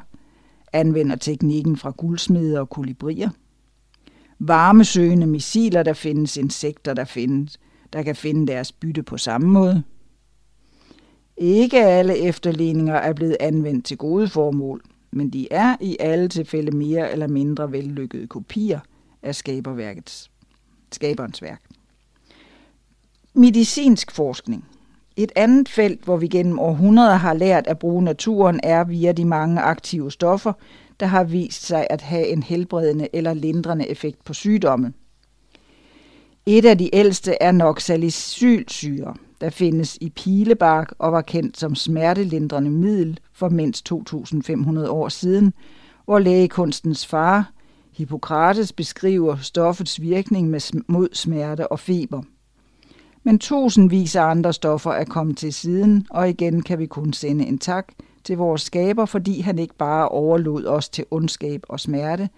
anvender 0.74 1.16
teknikken 1.16 1.78
fra 1.78 1.94
guldsmede 1.98 2.60
og 2.60 2.70
kolibrier. 2.70 3.30
Varmesøgende 4.40 5.28
missiler, 5.28 5.84
der 5.84 5.94
findes 5.94 6.38
insekter, 6.38 6.94
der, 6.94 7.06
findes, 7.06 7.60
der 7.94 8.04
kan 8.04 8.16
finde 8.16 8.48
deres 8.48 8.72
bytte 8.72 9.04
på 9.04 9.18
samme 9.18 9.48
måde. 9.48 9.84
Ikke 11.38 11.86
alle 11.86 12.18
efterligninger 12.18 12.96
er 12.96 13.14
blevet 13.14 13.38
anvendt 13.40 13.86
til 13.86 13.98
gode 13.98 14.28
formål, 14.28 14.82
men 15.12 15.30
de 15.30 15.48
er 15.52 15.76
i 15.82 15.98
alle 16.00 16.28
tilfælde 16.28 16.78
mere 16.78 17.12
eller 17.12 17.28
mindre 17.28 17.72
vellykkede 17.72 18.28
kopier 18.28 18.80
af 19.24 19.36
skaberværkets, 19.36 20.32
skaberens 20.92 21.42
værk. 21.42 21.62
Medicinsk 23.34 24.12
forskning. 24.12 24.66
Et 25.18 25.32
andet 25.36 25.70
felt, 25.70 26.04
hvor 26.04 26.18
vi 26.18 26.28
gennem 26.28 26.60
århundreder 26.60 27.16
har 27.16 27.34
lært 27.34 27.68
at 27.68 27.80
bruge 27.80 28.04
naturen, 28.04 28.60
er 28.64 28.84
via 28.84 29.12
de 29.12 29.26
mange 29.26 29.62
aktive 29.62 30.12
stoffer, 30.12 30.54
der 31.00 31.06
har 31.06 31.24
vist 31.24 31.66
sig 31.66 31.88
at 31.90 32.02
have 32.02 32.28
en 32.28 32.44
helbredende 32.44 33.08
eller 33.14 33.34
lindrende 33.34 33.88
effekt 33.90 34.24
på 34.24 34.34
sygdomme. 34.34 34.94
Et 36.46 36.66
af 36.66 36.78
de 36.78 36.96
ældste 36.96 37.34
er 37.42 37.52
nok 37.52 37.80
salicylsyre, 37.80 39.14
der 39.42 39.50
findes 39.50 39.98
i 40.02 40.10
pilebark 40.10 40.94
og 41.00 41.12
var 41.12 41.22
kendt 41.22 41.58
som 41.58 41.76
smertelindrende 41.76 42.72
middel 42.72 43.20
for 43.34 43.50
mindst 43.50 43.92
2.500 43.92 44.90
år 44.90 45.10
siden, 45.10 45.54
hvor 46.06 46.20
lægekunstens 46.20 47.06
far, 47.06 47.52
Hippokrates, 47.94 48.74
beskriver 48.74 49.38
stoffets 49.42 50.02
virkning 50.02 50.50
med 50.50 50.82
mod 50.88 51.10
smerte 51.14 51.72
og 51.72 51.80
feber. 51.80 52.22
Men 53.28 53.40
tusindvis 53.40 54.16
af 54.16 54.24
andre 54.24 54.54
stoffer 54.54 54.92
er 54.92 55.04
kommet 55.04 55.38
til 55.38 55.54
siden, 55.54 56.08
og 56.10 56.30
igen 56.30 56.62
kan 56.62 56.80
vi 56.80 56.86
kun 56.86 57.14
sende 57.14 57.46
en 57.46 57.58
tak 57.58 57.88
til 58.24 58.38
vores 58.38 58.62
skaber, 58.62 59.06
fordi 59.06 59.42
han 59.42 59.60
ikke 59.60 59.76
bare 59.76 60.10
overlod 60.10 60.66
os 60.66 60.90
til 60.90 61.06
ondskab 61.12 61.64
og 61.70 61.80
smerte, 61.80 62.30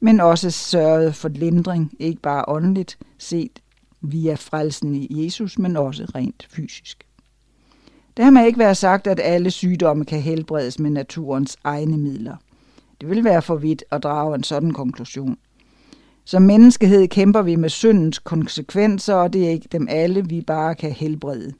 men 0.00 0.20
også 0.20 0.50
sørgede 0.50 1.12
for 1.12 1.28
lindring, 1.28 1.92
ikke 1.98 2.22
bare 2.22 2.44
åndeligt 2.48 2.98
set 3.18 3.62
via 4.00 4.34
frelsen 4.34 4.94
i 4.94 5.24
Jesus, 5.24 5.58
men 5.58 5.76
også 5.76 6.04
rent 6.14 6.48
fysisk. 6.50 7.06
Det 8.16 8.24
har 8.24 8.32
man 8.32 8.46
ikke 8.46 8.58
været 8.58 8.76
sagt, 8.76 9.06
at 9.06 9.20
alle 9.22 9.50
sygdomme 9.50 10.04
kan 10.04 10.20
helbredes 10.20 10.78
med 10.78 10.90
naturens 10.90 11.56
egne 11.64 11.98
midler. 11.98 12.36
Det 13.00 13.10
vil 13.10 13.24
være 13.24 13.42
for 13.42 13.56
vidt 13.56 13.84
at 13.90 14.02
drage 14.02 14.34
en 14.34 14.44
sådan 14.44 14.72
konklusion. 14.72 15.36
Som 16.24 16.42
menneskehed 16.42 17.08
kæmper 17.08 17.42
vi 17.42 17.56
med 17.56 17.68
syndens 17.68 18.18
konsekvenser, 18.18 19.14
og 19.14 19.32
det 19.32 19.46
er 19.46 19.50
ikke 19.50 19.68
dem 19.72 19.86
alle, 19.90 20.28
vi 20.28 20.40
bare 20.40 20.74
kan 20.74 20.92
helbrede. 20.92 21.52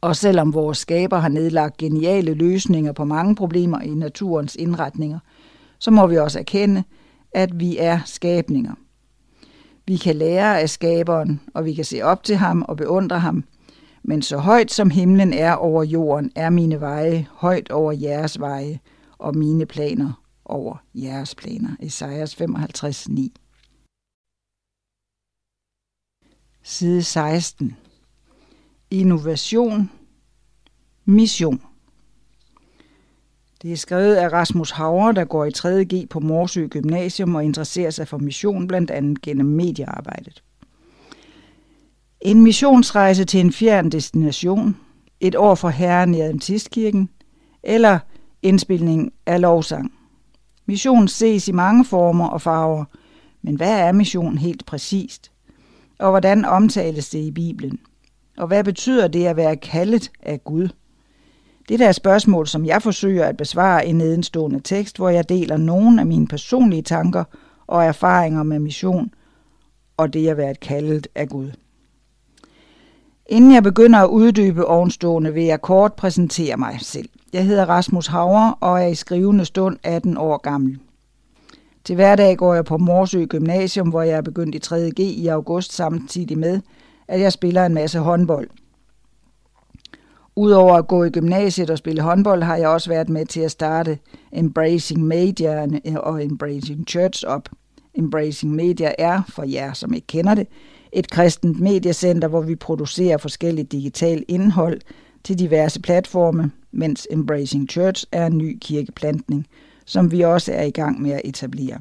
Og 0.00 0.16
selvom 0.16 0.54
vores 0.54 0.78
skaber 0.78 1.18
har 1.18 1.28
nedlagt 1.28 1.76
geniale 1.76 2.34
løsninger 2.34 2.92
på 2.92 3.04
mange 3.04 3.34
problemer 3.34 3.80
i 3.80 3.94
naturens 3.94 4.56
indretninger, 4.56 5.18
så 5.78 5.90
må 5.90 6.06
vi 6.06 6.16
også 6.16 6.38
erkende, 6.38 6.84
at 7.32 7.60
vi 7.60 7.78
er 7.78 8.00
skabninger. 8.04 8.74
Vi 9.86 9.96
kan 9.96 10.16
lære 10.16 10.60
af 10.60 10.70
skaberen, 10.70 11.40
og 11.54 11.64
vi 11.64 11.74
kan 11.74 11.84
se 11.84 12.02
op 12.02 12.24
til 12.24 12.36
ham 12.36 12.62
og 12.62 12.76
beundre 12.76 13.18
ham. 13.18 13.44
Men 14.02 14.22
så 14.22 14.38
højt 14.38 14.70
som 14.70 14.90
himlen 14.90 15.32
er 15.32 15.52
over 15.52 15.82
jorden, 15.82 16.32
er 16.34 16.50
mine 16.50 16.80
veje 16.80 17.26
højt 17.32 17.70
over 17.70 17.92
jeres 17.92 18.40
veje, 18.40 18.80
og 19.18 19.36
mine 19.36 19.66
planer 19.66 20.12
over 20.48 20.76
jeres 20.94 21.34
planer. 21.34 21.76
Esajas 21.80 22.34
55, 22.34 23.08
9. 23.08 23.32
Side 26.62 27.02
16. 27.02 27.76
Innovation. 28.90 29.90
Mission. 31.04 31.62
Det 33.62 33.72
er 33.72 33.76
skrevet 33.76 34.14
af 34.14 34.32
Rasmus 34.32 34.70
Hauer, 34.70 35.12
der 35.12 35.24
går 35.24 35.44
i 35.44 35.50
3.G 35.56 36.08
på 36.08 36.20
Morsø 36.20 36.66
Gymnasium 36.66 37.34
og 37.34 37.44
interesserer 37.44 37.90
sig 37.90 38.08
for 38.08 38.18
mission 38.18 38.68
blandt 38.68 38.90
andet 38.90 39.22
gennem 39.22 39.46
mediearbejdet. 39.46 40.42
En 42.20 42.42
missionsrejse 42.42 43.24
til 43.24 43.40
en 43.40 43.52
fjern 43.52 43.90
destination, 43.90 44.76
et 45.20 45.36
år 45.36 45.54
for 45.54 45.68
herren 45.68 46.14
i 46.14 46.20
Adventistkirken, 46.20 47.08
eller 47.62 47.98
indspilning 48.42 49.12
af 49.26 49.40
lovsang. 49.40 49.97
Mission 50.68 51.08
ses 51.08 51.48
i 51.48 51.52
mange 51.52 51.84
former 51.84 52.28
og 52.28 52.40
farver, 52.40 52.84
men 53.42 53.54
hvad 53.54 53.80
er 53.80 53.92
mission 53.92 54.38
helt 54.38 54.66
præcist? 54.66 55.30
Og 55.98 56.10
hvordan 56.10 56.44
omtales 56.44 57.08
det 57.10 57.18
i 57.18 57.30
Bibelen? 57.30 57.78
Og 58.36 58.46
hvad 58.46 58.64
betyder 58.64 59.08
det 59.08 59.26
at 59.26 59.36
være 59.36 59.56
kaldet 59.56 60.10
af 60.22 60.44
Gud? 60.44 60.68
Det 61.68 61.80
er 61.80 61.92
spørgsmål, 61.92 62.46
som 62.46 62.66
jeg 62.66 62.82
forsøger 62.82 63.24
at 63.24 63.36
besvare 63.36 63.86
i 63.86 63.92
nedenstående 63.92 64.60
tekst, 64.60 64.96
hvor 64.96 65.08
jeg 65.08 65.28
deler 65.28 65.56
nogle 65.56 66.00
af 66.00 66.06
mine 66.06 66.26
personlige 66.26 66.82
tanker 66.82 67.24
og 67.66 67.84
erfaringer 67.84 68.42
med 68.42 68.58
mission 68.58 69.10
og 69.96 70.12
det 70.12 70.28
at 70.28 70.36
være 70.36 70.54
kaldet 70.54 71.06
af 71.14 71.28
Gud. 71.28 71.50
Inden 73.26 73.54
jeg 73.54 73.62
begynder 73.62 73.98
at 73.98 74.08
uddybe 74.08 74.66
ovenstående, 74.66 75.34
vil 75.34 75.44
jeg 75.44 75.62
kort 75.62 75.94
præsentere 75.94 76.56
mig 76.56 76.78
selv. 76.80 77.08
Jeg 77.32 77.46
hedder 77.46 77.64
Rasmus 77.64 78.06
Hauer 78.06 78.58
og 78.60 78.82
er 78.82 78.86
i 78.86 78.94
skrivende 78.94 79.44
stund 79.44 79.76
18 79.82 80.16
år 80.16 80.36
gammel. 80.36 80.78
Til 81.84 81.94
hverdag 81.94 82.36
går 82.36 82.54
jeg 82.54 82.64
på 82.64 82.78
Morsø 82.78 83.24
Gymnasium, 83.24 83.88
hvor 83.88 84.02
jeg 84.02 84.16
er 84.16 84.20
begyndt 84.22 84.54
i 84.54 84.74
3.G 84.74 85.00
i 85.00 85.26
august 85.26 85.72
samtidig 85.72 86.38
med, 86.38 86.60
at 87.08 87.20
jeg 87.20 87.32
spiller 87.32 87.66
en 87.66 87.74
masse 87.74 87.98
håndbold. 87.98 88.48
Udover 90.36 90.74
at 90.74 90.88
gå 90.88 91.04
i 91.04 91.10
gymnasiet 91.10 91.70
og 91.70 91.78
spille 91.78 92.02
håndbold, 92.02 92.42
har 92.42 92.56
jeg 92.56 92.68
også 92.68 92.90
været 92.90 93.08
med 93.08 93.26
til 93.26 93.40
at 93.40 93.50
starte 93.50 93.98
Embracing 94.32 95.02
Media 95.02 95.66
og 95.96 96.24
Embracing 96.24 96.88
Church 96.88 97.24
op. 97.26 97.48
Embracing 97.94 98.54
Media 98.54 98.92
er, 98.98 99.22
for 99.28 99.42
jer 99.42 99.72
som 99.72 99.94
ikke 99.94 100.06
kender 100.06 100.34
det, 100.34 100.46
et 100.92 101.10
kristent 101.10 101.60
mediecenter, 101.60 102.28
hvor 102.28 102.40
vi 102.40 102.54
producerer 102.54 103.16
forskelligt 103.16 103.72
digitalt 103.72 104.24
indhold 104.28 104.80
til 105.24 105.38
diverse 105.38 105.80
platforme, 105.80 106.50
mens 106.72 107.06
Embracing 107.10 107.70
Church 107.70 108.06
er 108.12 108.26
en 108.26 108.38
ny 108.38 108.58
kirkeplantning, 108.60 109.46
som 109.86 110.12
vi 110.12 110.20
også 110.20 110.52
er 110.52 110.62
i 110.62 110.70
gang 110.70 111.02
med 111.02 111.10
at 111.10 111.20
etablere. 111.24 111.78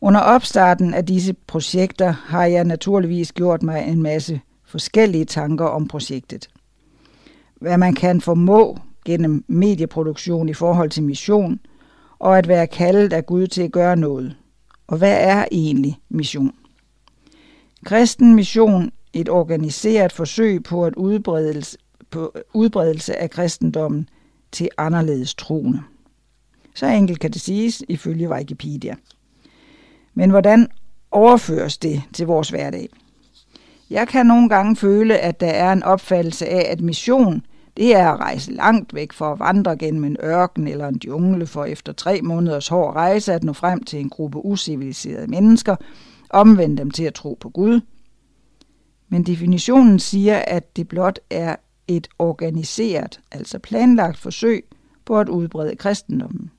Under 0.00 0.20
opstarten 0.20 0.94
af 0.94 1.06
disse 1.06 1.34
projekter 1.46 2.10
har 2.10 2.44
jeg 2.44 2.64
naturligvis 2.64 3.32
gjort 3.32 3.62
mig 3.62 3.84
en 3.88 4.02
masse 4.02 4.40
forskellige 4.64 5.24
tanker 5.24 5.64
om 5.64 5.88
projektet. 5.88 6.48
Hvad 7.60 7.78
man 7.78 7.94
kan 7.94 8.20
formå 8.20 8.78
gennem 9.04 9.44
medieproduktion 9.48 10.48
i 10.48 10.54
forhold 10.54 10.90
til 10.90 11.02
mission, 11.02 11.60
og 12.18 12.38
at 12.38 12.48
være 12.48 12.66
kaldet 12.66 13.12
af 13.12 13.26
Gud 13.26 13.46
til 13.46 13.62
at 13.62 13.72
gøre 13.72 13.96
noget. 13.96 14.36
Og 14.86 14.98
hvad 14.98 15.16
er 15.20 15.44
egentlig 15.52 15.98
mission? 16.08 16.54
Kristen 17.84 18.34
mission 18.34 18.90
et 19.12 19.28
organiseret 19.28 20.12
forsøg 20.12 20.62
på 20.62 20.84
at 20.84 20.94
udbredelse, 20.94 21.78
på 22.10 22.34
udbredelse 22.54 23.16
af 23.16 23.30
kristendommen 23.30 24.08
til 24.52 24.68
anderledes 24.78 25.34
troende. 25.34 25.82
Så 26.74 26.86
enkelt 26.86 27.20
kan 27.20 27.30
det 27.30 27.40
siges 27.40 27.82
ifølge 27.88 28.30
Wikipedia. 28.30 28.94
Men 30.14 30.30
hvordan 30.30 30.68
overføres 31.10 31.78
det 31.78 32.02
til 32.12 32.26
vores 32.26 32.48
hverdag? 32.50 32.88
Jeg 33.90 34.08
kan 34.08 34.26
nogle 34.26 34.48
gange 34.48 34.76
føle, 34.76 35.18
at 35.18 35.40
der 35.40 35.50
er 35.50 35.72
en 35.72 35.82
opfattelse 35.82 36.46
af, 36.46 36.72
at 36.72 36.80
mission 36.80 37.42
det 37.78 37.96
er 37.96 38.10
at 38.10 38.20
rejse 38.20 38.52
langt 38.52 38.94
væk 38.94 39.12
for 39.12 39.32
at 39.32 39.38
vandre 39.38 39.76
gennem 39.76 40.04
en 40.04 40.16
ørken 40.22 40.68
eller 40.68 40.88
en 40.88 41.00
jungle 41.06 41.46
for 41.46 41.64
efter 41.64 41.92
tre 41.92 42.20
måneders 42.22 42.68
hård 42.68 42.94
rejse 42.94 43.32
at 43.32 43.44
nå 43.44 43.52
frem 43.52 43.84
til 43.84 44.00
en 44.00 44.08
gruppe 44.08 44.44
usiviliserede 44.44 45.26
mennesker, 45.26 45.76
omvende 46.30 46.76
dem 46.76 46.90
til 46.90 47.04
at 47.04 47.14
tro 47.14 47.38
på 47.40 47.48
Gud. 47.48 47.80
Men 49.08 49.22
definitionen 49.22 49.98
siger, 49.98 50.38
at 50.38 50.76
det 50.76 50.88
blot 50.88 51.18
er 51.30 51.56
et 51.88 52.08
organiseret, 52.18 53.20
altså 53.32 53.58
planlagt 53.58 54.18
forsøg 54.18 54.64
på 55.04 55.18
at 55.18 55.28
udbrede 55.28 55.76
kristendommen. 55.76 56.50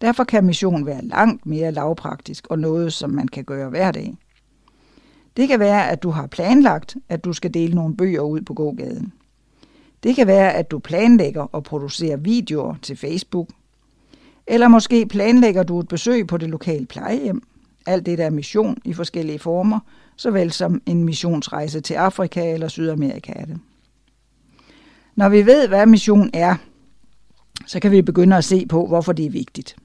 Derfor 0.00 0.24
kan 0.24 0.44
mission 0.44 0.86
være 0.86 1.04
langt 1.04 1.46
mere 1.46 1.72
lavpraktisk 1.72 2.46
og 2.46 2.58
noget, 2.58 2.92
som 2.92 3.10
man 3.10 3.28
kan 3.28 3.44
gøre 3.44 3.70
hver 3.70 3.92
dag. 3.92 4.16
Det 5.36 5.48
kan 5.48 5.60
være, 5.60 5.90
at 5.90 6.02
du 6.02 6.10
har 6.10 6.26
planlagt, 6.26 6.96
at 7.08 7.24
du 7.24 7.32
skal 7.32 7.54
dele 7.54 7.74
nogle 7.74 7.96
bøger 7.96 8.20
ud 8.20 8.40
på 8.40 8.54
gågaden. 8.54 9.12
Det 10.02 10.16
kan 10.16 10.26
være, 10.26 10.54
at 10.54 10.70
du 10.70 10.78
planlægger 10.78 11.42
og 11.42 11.64
producerer 11.64 12.16
videoer 12.16 12.74
til 12.82 12.96
Facebook. 12.96 13.48
Eller 14.46 14.68
måske 14.68 15.06
planlægger 15.06 15.62
du 15.62 15.80
et 15.80 15.88
besøg 15.88 16.26
på 16.26 16.36
det 16.36 16.48
lokale 16.48 16.86
plejehjem. 16.86 17.42
Alt 17.86 18.06
det 18.06 18.18
der 18.18 18.26
er 18.26 18.30
mission 18.30 18.76
i 18.84 18.92
forskellige 18.92 19.38
former, 19.38 19.80
såvel 20.16 20.52
som 20.52 20.82
en 20.86 21.04
missionsrejse 21.04 21.80
til 21.80 21.94
Afrika 21.94 22.54
eller 22.54 22.68
Sydamerika 22.68 23.32
er 23.36 23.44
det. 23.44 23.58
Når 25.18 25.28
vi 25.28 25.46
ved, 25.46 25.68
hvad 25.68 25.86
mission 25.86 26.30
er, 26.32 26.54
så 27.66 27.80
kan 27.80 27.90
vi 27.90 28.02
begynde 28.02 28.36
at 28.36 28.44
se 28.44 28.66
på, 28.66 28.86
hvorfor 28.86 29.12
det 29.12 29.26
er 29.26 29.30
vigtigt. 29.30 29.76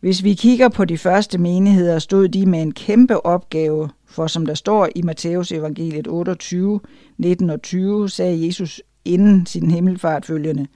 Hvis 0.00 0.24
vi 0.24 0.34
kigger 0.34 0.68
på 0.68 0.84
de 0.84 0.98
første 0.98 1.38
menigheder, 1.38 1.98
stod 1.98 2.28
de 2.28 2.46
med 2.46 2.62
en 2.62 2.72
kæmpe 2.72 3.26
opgave, 3.26 3.88
for 4.06 4.26
som 4.26 4.46
der 4.46 4.54
står 4.54 4.88
i 4.94 5.02
Matteus 5.02 5.52
evangeliet 5.52 6.06
28, 6.06 6.80
19 7.18 7.50
og 7.50 7.62
20, 7.62 8.08
sagde 8.08 8.46
Jesus 8.46 8.82
inden 9.04 9.46
sin 9.46 9.70
himmelfart 9.70 10.26
følgende. 10.26 10.66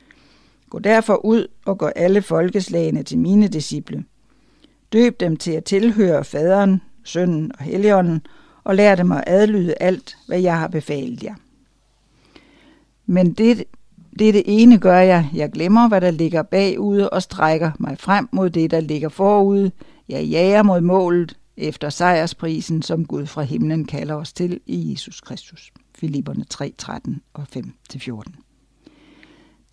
Gå 0.71 0.79
derfor 0.79 1.25
ud 1.25 1.47
og 1.67 1.79
gør 1.79 1.91
alle 1.97 2.23
folkeslagene 2.23 3.03
til 3.03 3.19
mine 3.19 3.49
disciple. 3.49 4.05
Døb 4.93 5.21
dem 5.21 5.37
til 5.37 5.53
at 5.53 5.65
tilhøre 5.65 6.25
faderen, 6.25 6.81
sønnen 7.05 7.53
og 7.59 7.65
helligånden, 7.65 8.27
og 8.65 8.77
lær 8.77 8.95
dem 8.95 9.13
at 9.13 9.25
adlyde 9.27 9.75
alt, 9.81 10.17
hvad 10.27 10.41
jeg 10.41 10.59
har 10.59 10.69
befalet 10.69 11.23
jer. 11.23 11.35
Men 13.07 13.33
det, 13.33 13.65
det, 14.19 14.35
det 14.35 14.43
ene 14.47 14.79
gør 14.79 14.99
jeg, 14.99 15.31
jeg 15.35 15.51
glemmer, 15.53 15.89
hvad 15.89 16.01
der 16.01 16.11
ligger 16.11 16.43
bagude 16.43 17.11
og 17.11 17.23
strækker 17.23 17.71
mig 17.79 17.99
frem 17.99 18.29
mod 18.33 18.51
det, 18.51 18.71
der 18.71 18.81
ligger 18.81 19.09
forude. 19.09 19.71
Jeg 20.09 20.25
jager 20.25 20.63
mod 20.63 20.81
målet 20.81 21.39
efter 21.57 21.91
sejrsprisen, 21.91 22.83
som 22.83 23.05
Gud 23.05 23.27
fra 23.27 23.43
himlen 23.43 23.85
kalder 23.85 24.15
os 24.15 24.33
til 24.33 24.61
i 24.67 24.91
Jesus 24.93 25.21
Kristus. 25.21 25.73
Filipperne 25.95 26.45
3, 26.45 26.73
13 26.79 27.21
og 27.35 27.45
5-14. 27.57 28.23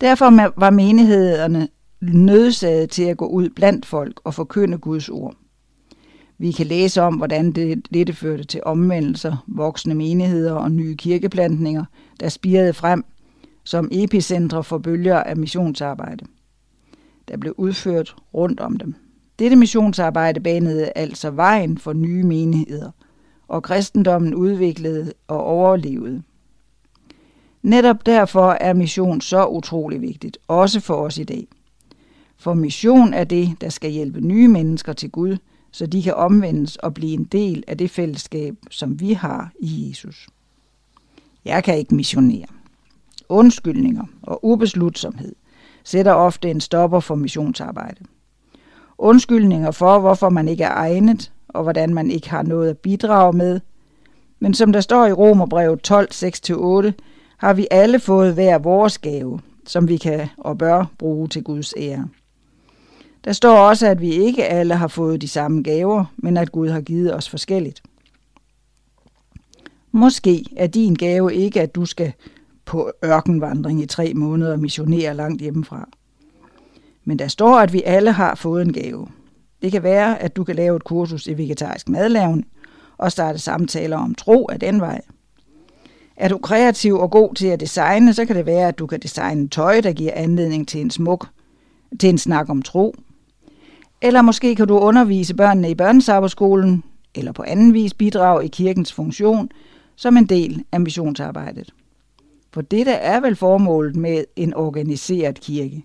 Derfor 0.00 0.60
var 0.60 0.70
menighederne 0.70 1.68
nødsaget 2.00 2.90
til 2.90 3.02
at 3.02 3.16
gå 3.16 3.26
ud 3.26 3.48
blandt 3.48 3.86
folk 3.86 4.20
og 4.24 4.34
forkynde 4.34 4.78
Guds 4.78 5.08
ord. 5.08 5.34
Vi 6.38 6.52
kan 6.52 6.66
læse 6.66 7.02
om, 7.02 7.14
hvordan 7.14 7.52
det, 7.52 7.86
dette 7.94 8.12
førte 8.12 8.44
til 8.44 8.60
omvendelser, 8.64 9.44
voksne 9.46 9.94
menigheder 9.94 10.52
og 10.52 10.72
nye 10.72 10.96
kirkeplantninger, 10.96 11.84
der 12.20 12.28
spirede 12.28 12.74
frem 12.74 13.04
som 13.64 13.88
epicentre 13.92 14.64
for 14.64 14.78
bølger 14.78 15.22
af 15.22 15.36
missionsarbejde, 15.36 16.24
der 17.28 17.36
blev 17.36 17.54
udført 17.56 18.16
rundt 18.34 18.60
om 18.60 18.76
dem. 18.76 18.94
Dette 19.38 19.56
missionsarbejde 19.56 20.40
banede 20.40 20.92
altså 20.94 21.30
vejen 21.30 21.78
for 21.78 21.92
nye 21.92 22.22
menigheder, 22.22 22.90
og 23.48 23.62
kristendommen 23.62 24.34
udviklede 24.34 25.12
og 25.28 25.44
overlevede. 25.44 26.22
Netop 27.62 28.06
derfor 28.06 28.50
er 28.50 28.72
mission 28.72 29.20
så 29.20 29.46
utrolig 29.46 30.00
vigtigt, 30.00 30.38
også 30.48 30.80
for 30.80 30.94
os 30.94 31.18
i 31.18 31.24
dag. 31.24 31.46
For 32.36 32.54
mission 32.54 33.14
er 33.14 33.24
det, 33.24 33.56
der 33.60 33.68
skal 33.68 33.90
hjælpe 33.90 34.20
nye 34.20 34.48
mennesker 34.48 34.92
til 34.92 35.10
Gud, 35.10 35.36
så 35.70 35.86
de 35.86 36.02
kan 36.02 36.14
omvendes 36.14 36.76
og 36.76 36.94
blive 36.94 37.12
en 37.12 37.24
del 37.24 37.64
af 37.66 37.78
det 37.78 37.90
fællesskab, 37.90 38.54
som 38.70 39.00
vi 39.00 39.12
har 39.12 39.52
i 39.60 39.88
Jesus. 39.88 40.28
Jeg 41.44 41.64
kan 41.64 41.78
ikke 41.78 41.94
missionere. 41.94 42.46
Undskyldninger 43.30 44.04
og 44.22 44.44
ubeslutsomhed 44.44 45.34
sætter 45.84 46.12
ofte 46.12 46.50
en 46.50 46.60
stopper 46.60 47.00
for 47.00 47.14
missionsarbejde. 47.14 48.04
Undskyldninger 48.98 49.70
for, 49.70 49.98
hvorfor 49.98 50.28
man 50.28 50.48
ikke 50.48 50.64
er 50.64 50.74
egnet, 50.74 51.32
og 51.48 51.62
hvordan 51.62 51.94
man 51.94 52.10
ikke 52.10 52.30
har 52.30 52.42
noget 52.42 52.70
at 52.70 52.78
bidrage 52.78 53.32
med. 53.32 53.60
Men 54.40 54.54
som 54.54 54.72
der 54.72 54.80
står 54.80 55.06
i 55.06 55.12
Romerbrevet 55.12 55.82
12, 55.82 56.08
6-8, 56.12 56.92
har 57.36 57.52
vi 57.52 57.66
alle 57.70 57.98
fået 57.98 58.34
hver 58.34 58.58
vores 58.58 58.98
gave, 58.98 59.40
som 59.66 59.88
vi 59.88 59.96
kan 59.96 60.28
og 60.38 60.58
bør 60.58 60.84
bruge 60.98 61.28
til 61.28 61.44
Guds 61.44 61.74
ære. 61.76 62.08
Der 63.24 63.32
står 63.32 63.56
også, 63.58 63.86
at 63.86 64.00
vi 64.00 64.10
ikke 64.10 64.44
alle 64.44 64.74
har 64.74 64.88
fået 64.88 65.20
de 65.20 65.28
samme 65.28 65.62
gaver, 65.62 66.04
men 66.16 66.36
at 66.36 66.52
Gud 66.52 66.68
har 66.68 66.80
givet 66.80 67.14
os 67.14 67.28
forskelligt. 67.28 67.82
Måske 69.92 70.44
er 70.56 70.66
din 70.66 70.94
gave 70.94 71.34
ikke, 71.34 71.60
at 71.60 71.74
du 71.74 71.84
skal 71.84 72.12
på 72.70 72.92
ørkenvandring 73.04 73.82
i 73.82 73.86
tre 73.86 74.12
måneder 74.14 74.52
og 74.52 74.58
missionere 74.58 75.14
langt 75.14 75.42
hjemmefra. 75.42 75.88
Men 77.04 77.18
der 77.18 77.28
står, 77.28 77.58
at 77.58 77.72
vi 77.72 77.82
alle 77.82 78.12
har 78.12 78.34
fået 78.34 78.62
en 78.62 78.72
gave. 78.72 79.08
Det 79.62 79.72
kan 79.72 79.82
være, 79.82 80.22
at 80.22 80.36
du 80.36 80.44
kan 80.44 80.56
lave 80.56 80.76
et 80.76 80.84
kursus 80.84 81.26
i 81.26 81.38
vegetarisk 81.38 81.88
madlavning 81.88 82.46
og 82.98 83.12
starte 83.12 83.38
samtaler 83.38 83.96
om 83.96 84.14
tro 84.14 84.48
af 84.52 84.60
den 84.60 84.80
vej. 84.80 85.00
Er 86.16 86.28
du 86.28 86.38
kreativ 86.38 86.94
og 86.94 87.10
god 87.10 87.34
til 87.34 87.46
at 87.46 87.60
designe, 87.60 88.14
så 88.14 88.24
kan 88.24 88.36
det 88.36 88.46
være, 88.46 88.68
at 88.68 88.78
du 88.78 88.86
kan 88.86 89.00
designe 89.00 89.48
tøj, 89.48 89.80
der 89.80 89.92
giver 89.92 90.12
anledning 90.14 90.68
til 90.68 90.80
en 90.80 90.90
smuk 90.90 91.28
til 92.00 92.08
en 92.08 92.18
snak 92.18 92.48
om 92.48 92.62
tro. 92.62 92.94
Eller 94.02 94.22
måske 94.22 94.54
kan 94.54 94.68
du 94.68 94.78
undervise 94.78 95.34
børnene 95.34 95.70
i 95.70 95.74
børnesarbejdsskolen, 95.74 96.84
eller 97.14 97.32
på 97.32 97.44
anden 97.46 97.74
vis 97.74 97.94
bidrage 97.94 98.44
i 98.44 98.48
kirkens 98.48 98.92
funktion 98.92 99.48
som 99.96 100.16
en 100.16 100.26
del 100.26 100.64
af 100.72 100.80
missionsarbejdet. 100.80 101.74
For 102.52 102.60
dette 102.60 102.92
er 102.92 103.20
vel 103.20 103.36
formålet 103.36 103.96
med 103.96 104.24
en 104.36 104.54
organiseret 104.54 105.40
kirke. 105.40 105.84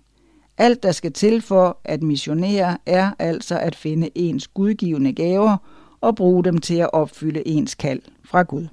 Alt, 0.57 0.83
der 0.83 0.91
skal 0.91 1.13
til 1.13 1.41
for 1.41 1.79
at 1.83 2.03
missionere, 2.03 2.77
er 2.85 3.11
altså 3.19 3.59
at 3.59 3.75
finde 3.75 4.09
ens 4.15 4.47
gudgivende 4.47 5.13
gaver 5.13 5.57
og 6.01 6.15
bruge 6.15 6.43
dem 6.43 6.57
til 6.57 6.75
at 6.75 6.93
opfylde 6.93 7.47
ens 7.47 7.75
kald 7.75 8.01
fra 8.23 8.43
Gud. 8.43 8.67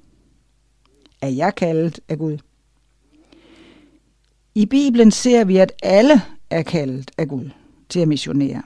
Er 1.22 1.28
jeg 1.28 1.55
kaldet 1.55 2.01
af 2.09 2.18
Gud? 2.18 2.38
I 4.55 4.66
Bibelen 4.66 5.11
ser 5.11 5.45
vi, 5.45 5.57
at 5.57 5.72
alle 5.82 6.22
er 6.51 6.62
kaldet 6.62 7.11
af 7.18 7.28
Gud 7.28 7.51
til 7.88 8.01
at 8.01 8.09
missionere. 8.09 8.62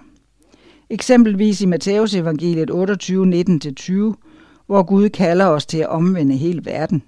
Eksempelvis 0.90 1.60
i 1.60 1.66
Matteus 1.66 2.14
evangeliet 2.14 2.70
28, 2.70 3.24
19-20, 3.24 3.92
hvor 4.66 4.82
Gud 4.82 5.08
kalder 5.08 5.46
os 5.46 5.66
til 5.66 5.78
at 5.78 5.88
omvende 5.88 6.36
hele 6.36 6.64
verden. 6.64 7.02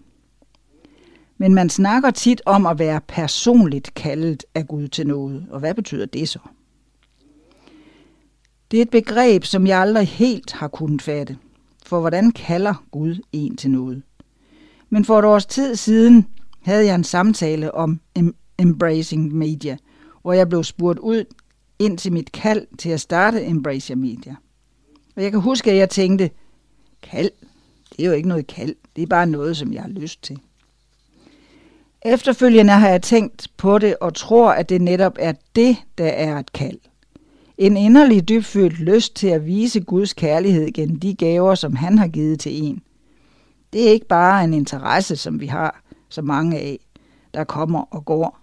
Men 1.39 1.55
man 1.55 1.71
snakker 1.71 2.11
tit 2.11 2.43
om 2.47 2.67
at 2.67 2.79
være 2.79 3.01
personligt 3.09 3.95
kaldet 3.95 4.45
af 4.55 4.69
Gud 4.69 4.89
til 4.89 5.07
noget. 5.07 5.47
Og 5.51 5.61
hvad 5.61 5.75
betyder 5.75 6.07
det 6.07 6.29
så? 6.29 6.39
Det 8.71 8.79
er 8.79 8.83
et 8.83 8.91
begreb, 8.91 9.45
som 9.45 9.67
jeg 9.67 9.81
aldrig 9.81 10.09
helt 10.09 10.53
har 10.53 10.69
kunnet 10.69 11.03
fatte. 11.03 11.39
For 11.87 12.01
hvordan 12.01 12.31
kalder 12.31 12.85
Gud 12.91 13.23
en 13.33 13.57
til 13.57 13.71
noget? 13.71 14.03
Men 14.91 15.05
for 15.05 15.19
et 15.19 15.25
års 15.25 15.47
tid 15.47 15.77
siden 15.77 16.27
havde 16.63 16.87
jeg 16.87 16.95
en 16.95 17.05
samtale 17.05 17.75
om 17.75 18.01
Embracing 18.59 19.35
Media, 19.35 19.77
hvor 20.23 20.33
jeg 20.33 20.49
blev 20.49 20.65
spurgt 20.65 20.99
ud 20.99 21.25
ind 21.79 21.99
til 21.99 22.13
mit 22.13 22.33
kald 22.33 22.67
til 22.79 22.91
at 22.91 23.01
starte 23.01 23.47
Embrace 23.47 23.95
Media. 23.97 24.37
Og 25.17 25.23
jeg 25.23 25.31
kan 25.31 25.41
huske, 25.41 25.71
at 25.71 25.77
jeg 25.77 25.91
tænkte, 25.91 26.31
kald, 27.03 27.31
det 27.91 28.05
er 28.05 28.09
jo 28.09 28.13
ikke 28.13 28.29
noget 28.29 28.47
kald, 28.47 28.77
det 28.97 29.03
er 29.03 29.07
bare 29.07 29.27
noget, 29.27 29.57
som 29.57 29.73
jeg 29.73 29.83
har 29.83 29.89
lyst 29.89 30.23
til. 30.23 30.39
Efterfølgende 32.03 32.73
har 32.73 32.89
jeg 32.89 33.03
tænkt 33.03 33.49
på 33.57 33.79
det 33.79 33.97
og 34.01 34.15
tror, 34.15 34.51
at 34.53 34.69
det 34.69 34.81
netop 34.81 35.17
er 35.19 35.33
det, 35.57 35.77
der 35.99 36.07
er 36.07 36.39
et 36.39 36.53
kald. 36.53 36.79
En 37.59 37.77
inderlig 37.77 38.29
dybfølt 38.29 38.79
lyst 38.79 39.17
til 39.17 39.29
at 39.29 39.47
vise 39.47 39.81
Guds 39.81 40.13
kærlighed 40.13 40.73
gennem 40.73 41.01
de 41.01 41.15
gaver, 41.15 41.55
som 41.55 41.77
han 41.77 41.99
har 41.99 42.09
givet 42.09 42.41
til 42.41 42.63
en. 42.65 42.83
Det 43.73 43.89
er 43.89 43.93
ikke 43.93 44.07
bare 44.07 44.45
en 44.45 44.55
interesse, 44.55 45.17
som 45.17 45.41
vi 45.41 45.47
har 45.47 45.83
så 46.09 46.23
mange 46.23 46.59
af, 46.59 46.79
der 47.35 47.45
kommer 47.45 47.81
og 47.91 48.05
går, 48.05 48.39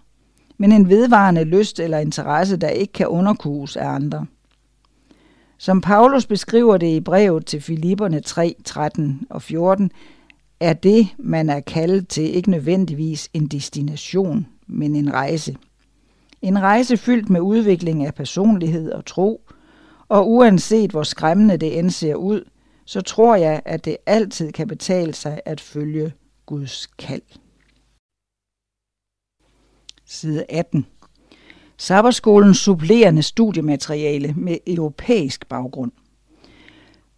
men 0.58 0.72
en 0.72 0.88
vedvarende 0.88 1.44
lyst 1.44 1.80
eller 1.80 1.98
interesse, 1.98 2.56
der 2.56 2.68
ikke 2.68 2.92
kan 2.92 3.06
underkues 3.06 3.76
af 3.76 3.86
andre. 3.88 4.26
Som 5.58 5.80
Paulus 5.80 6.26
beskriver 6.26 6.76
det 6.76 6.86
i 6.86 7.00
brevet 7.00 7.46
til 7.46 7.60
Filipperne 7.60 8.20
3, 8.20 8.54
13 8.64 9.26
og 9.30 9.42
14, 9.42 9.90
er 10.60 10.72
det, 10.72 11.08
man 11.18 11.48
er 11.48 11.60
kaldet 11.60 12.08
til, 12.08 12.36
ikke 12.36 12.50
nødvendigvis 12.50 13.28
en 13.32 13.46
destination, 13.46 14.46
men 14.66 14.96
en 14.96 15.12
rejse. 15.12 15.56
En 16.42 16.62
rejse 16.62 16.96
fyldt 16.96 17.30
med 17.30 17.40
udvikling 17.40 18.04
af 18.04 18.14
personlighed 18.14 18.92
og 18.92 19.04
tro, 19.04 19.40
og 20.08 20.30
uanset 20.30 20.90
hvor 20.90 21.02
skræmmende 21.02 21.56
det 21.56 21.78
end 21.78 21.90
ser 21.90 22.14
ud, 22.14 22.44
så 22.84 23.00
tror 23.00 23.36
jeg, 23.36 23.62
at 23.64 23.84
det 23.84 23.96
altid 24.06 24.52
kan 24.52 24.68
betale 24.68 25.14
sig 25.14 25.40
at 25.44 25.60
følge 25.60 26.12
Guds 26.46 26.86
kald. 26.86 27.22
Side 30.04 30.44
18. 30.48 30.86
Sabberskolens 31.76 32.58
supplerende 32.58 33.22
studiemateriale 33.22 34.34
med 34.36 34.58
europæisk 34.66 35.48
baggrund. 35.48 35.92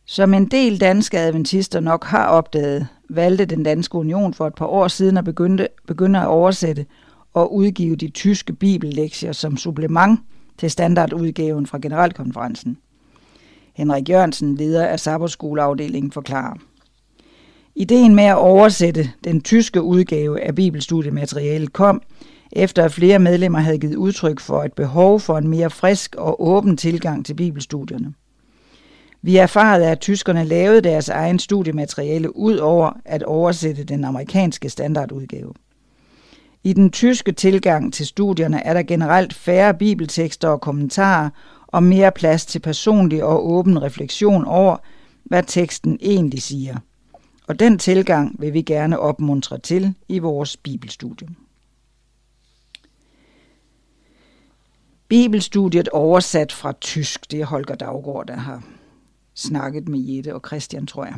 Som 0.04 0.34
en 0.34 0.46
del 0.46 0.80
danske 0.80 1.18
adventister 1.18 1.80
nok 1.80 2.04
har 2.04 2.26
opdaget, 2.26 2.88
valgte 3.08 3.44
den 3.44 3.62
danske 3.62 3.94
union 3.94 4.34
for 4.34 4.46
et 4.46 4.54
par 4.54 4.66
år 4.66 4.88
siden 4.88 5.16
at 5.16 5.24
begynde, 5.24 5.68
begynde 5.86 6.18
at 6.18 6.26
oversætte 6.26 6.86
og 7.34 7.54
udgive 7.54 7.96
de 7.96 8.08
tyske 8.10 8.52
bibellektier 8.52 9.32
som 9.32 9.56
supplement 9.56 10.20
til 10.58 10.70
standardudgaven 10.70 11.66
fra 11.66 11.78
generalkonferencen. 11.78 12.78
Henrik 13.74 14.08
Jørgensen, 14.08 14.54
leder 14.54 14.86
af 14.86 15.00
Sabberskoleafdelingen, 15.00 16.12
forklarer. 16.12 16.54
Ideen 17.74 18.14
med 18.14 18.24
at 18.24 18.36
oversætte 18.36 19.10
den 19.24 19.40
tyske 19.40 19.82
udgave 19.82 20.40
af 20.40 20.54
bibelstudiematerialet 20.54 21.72
kom, 21.72 22.02
efter 22.52 22.84
at 22.84 22.92
flere 22.92 23.18
medlemmer 23.18 23.58
havde 23.58 23.78
givet 23.78 23.96
udtryk 23.96 24.40
for 24.40 24.62
et 24.62 24.72
behov 24.72 25.20
for 25.20 25.38
en 25.38 25.48
mere 25.48 25.70
frisk 25.70 26.14
og 26.14 26.46
åben 26.48 26.76
tilgang 26.76 27.26
til 27.26 27.34
bibelstudierne. 27.34 28.14
Vi 29.22 29.36
erfarede, 29.36 29.86
at 29.86 30.00
tyskerne 30.00 30.44
lavede 30.44 30.80
deres 30.80 31.08
egen 31.08 31.38
studiemateriale 31.38 32.36
ud 32.36 32.56
over 32.56 32.92
at 33.04 33.22
oversætte 33.22 33.84
den 33.84 34.04
amerikanske 34.04 34.70
standardudgave. 34.70 35.54
I 36.64 36.72
den 36.72 36.90
tyske 36.90 37.32
tilgang 37.32 37.92
til 37.92 38.06
studierne 38.06 38.64
er 38.64 38.74
der 38.74 38.82
generelt 38.82 39.34
færre 39.34 39.74
bibeltekster 39.74 40.48
og 40.48 40.60
kommentarer 40.60 41.30
og 41.66 41.82
mere 41.82 42.12
plads 42.12 42.46
til 42.46 42.58
personlig 42.58 43.24
og 43.24 43.50
åben 43.50 43.82
refleksion 43.82 44.44
over, 44.44 44.76
hvad 45.24 45.42
teksten 45.46 45.98
egentlig 46.00 46.42
siger. 46.42 46.76
Og 47.46 47.60
den 47.60 47.78
tilgang 47.78 48.36
vil 48.40 48.52
vi 48.52 48.62
gerne 48.62 48.98
opmuntre 48.98 49.58
til 49.58 49.94
i 50.08 50.18
vores 50.18 50.56
bibelstudium. 50.56 51.36
Bibelstudiet 55.08 55.88
oversat 55.88 56.52
fra 56.52 56.72
tysk, 56.80 57.30
det 57.30 57.40
er 57.40 57.46
Holger 57.46 57.74
Daggaard, 57.74 58.26
der 58.26 58.36
har 58.36 58.62
snakket 59.38 59.88
med 59.88 59.98
Jette 59.98 60.34
og 60.34 60.42
Christian, 60.46 60.86
tror 60.86 61.04
jeg. 61.04 61.14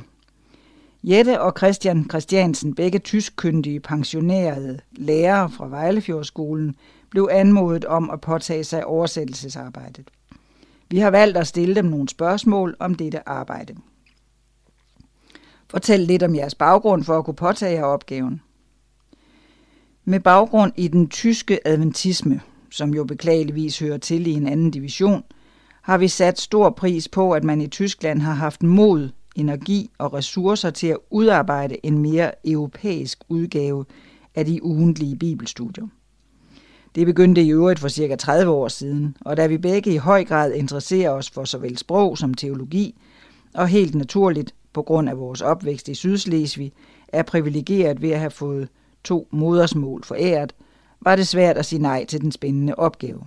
Jette 1.02 1.40
og 1.40 1.52
Christian 1.58 2.06
Christiansen, 2.10 2.74
begge 2.74 2.98
tyskkyndige 2.98 3.80
pensionerede 3.80 4.78
lærere 4.92 5.50
fra 5.50 5.68
Vejlefjordskolen, 5.68 6.74
blev 7.10 7.28
anmodet 7.32 7.84
om 7.84 8.10
at 8.10 8.20
påtage 8.20 8.64
sig 8.64 8.86
oversættelsesarbejdet. 8.86 10.10
Vi 10.90 10.98
har 10.98 11.10
valgt 11.10 11.36
at 11.36 11.46
stille 11.46 11.74
dem 11.74 11.84
nogle 11.84 12.08
spørgsmål 12.08 12.76
om 12.78 12.94
dette 12.94 13.28
arbejde. 13.28 13.74
Fortæl 15.68 16.00
lidt 16.00 16.22
om 16.22 16.34
jeres 16.34 16.54
baggrund 16.54 17.04
for 17.04 17.18
at 17.18 17.24
kunne 17.24 17.34
påtage 17.34 17.74
jer 17.74 17.84
opgaven. 17.84 18.40
Med 20.04 20.20
baggrund 20.20 20.72
i 20.76 20.88
den 20.88 21.08
tyske 21.08 21.68
adventisme, 21.68 22.40
som 22.70 22.94
jo 22.94 23.04
beklageligvis 23.04 23.78
hører 23.78 23.98
til 23.98 24.26
i 24.26 24.32
en 24.32 24.46
anden 24.46 24.70
division, 24.70 25.24
har 25.90 25.98
vi 25.98 26.08
sat 26.08 26.40
stor 26.40 26.70
pris 26.70 27.08
på, 27.08 27.32
at 27.32 27.44
man 27.44 27.60
i 27.60 27.66
Tyskland 27.66 28.20
har 28.20 28.32
haft 28.32 28.62
mod, 28.62 29.08
energi 29.36 29.90
og 29.98 30.14
ressourcer 30.14 30.70
til 30.70 30.86
at 30.86 30.96
udarbejde 31.10 31.76
en 31.82 31.98
mere 31.98 32.48
europæisk 32.48 33.18
udgave 33.28 33.84
af 34.34 34.44
de 34.44 34.64
ugentlige 34.64 35.16
bibelstudier. 35.16 35.86
Det 36.94 37.06
begyndte 37.06 37.42
i 37.42 37.52
øvrigt 37.52 37.80
for 37.80 37.88
cirka 37.88 38.16
30 38.16 38.52
år 38.52 38.68
siden, 38.68 39.16
og 39.20 39.36
da 39.36 39.46
vi 39.46 39.58
begge 39.58 39.94
i 39.94 39.96
høj 39.96 40.24
grad 40.24 40.52
interesserer 40.52 41.10
os 41.10 41.30
for 41.30 41.44
såvel 41.44 41.78
sprog 41.78 42.18
som 42.18 42.34
teologi, 42.34 43.00
og 43.54 43.68
helt 43.68 43.94
naturligt 43.94 44.54
på 44.72 44.82
grund 44.82 45.08
af 45.08 45.18
vores 45.18 45.40
opvækst 45.40 45.88
i 45.88 45.94
Sydslesvig, 45.94 46.72
er 47.08 47.22
privilegeret 47.22 48.02
ved 48.02 48.10
at 48.10 48.20
have 48.20 48.30
fået 48.30 48.68
to 49.04 49.28
modersmål 49.30 50.04
foræret, 50.04 50.52
var 51.00 51.16
det 51.16 51.28
svært 51.28 51.56
at 51.56 51.66
sige 51.66 51.82
nej 51.82 52.04
til 52.04 52.20
den 52.20 52.32
spændende 52.32 52.74
opgave. 52.74 53.20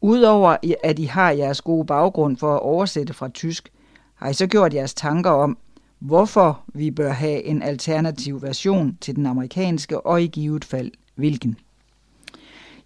Udover 0.00 0.56
at 0.82 0.98
I 0.98 1.04
har 1.04 1.30
jeres 1.30 1.60
gode 1.60 1.86
baggrund 1.86 2.36
for 2.36 2.54
at 2.54 2.60
oversætte 2.60 3.14
fra 3.14 3.28
tysk, 3.28 3.68
har 4.14 4.28
I 4.28 4.34
så 4.34 4.46
gjort 4.46 4.74
jeres 4.74 4.94
tanker 4.94 5.30
om, 5.30 5.58
hvorfor 5.98 6.60
vi 6.74 6.90
bør 6.90 7.12
have 7.12 7.42
en 7.42 7.62
alternativ 7.62 8.42
version 8.42 8.98
til 9.00 9.16
den 9.16 9.26
amerikanske, 9.26 10.00
og 10.00 10.22
i 10.22 10.26
givet 10.26 10.64
fald 10.64 10.90
hvilken. 11.14 11.56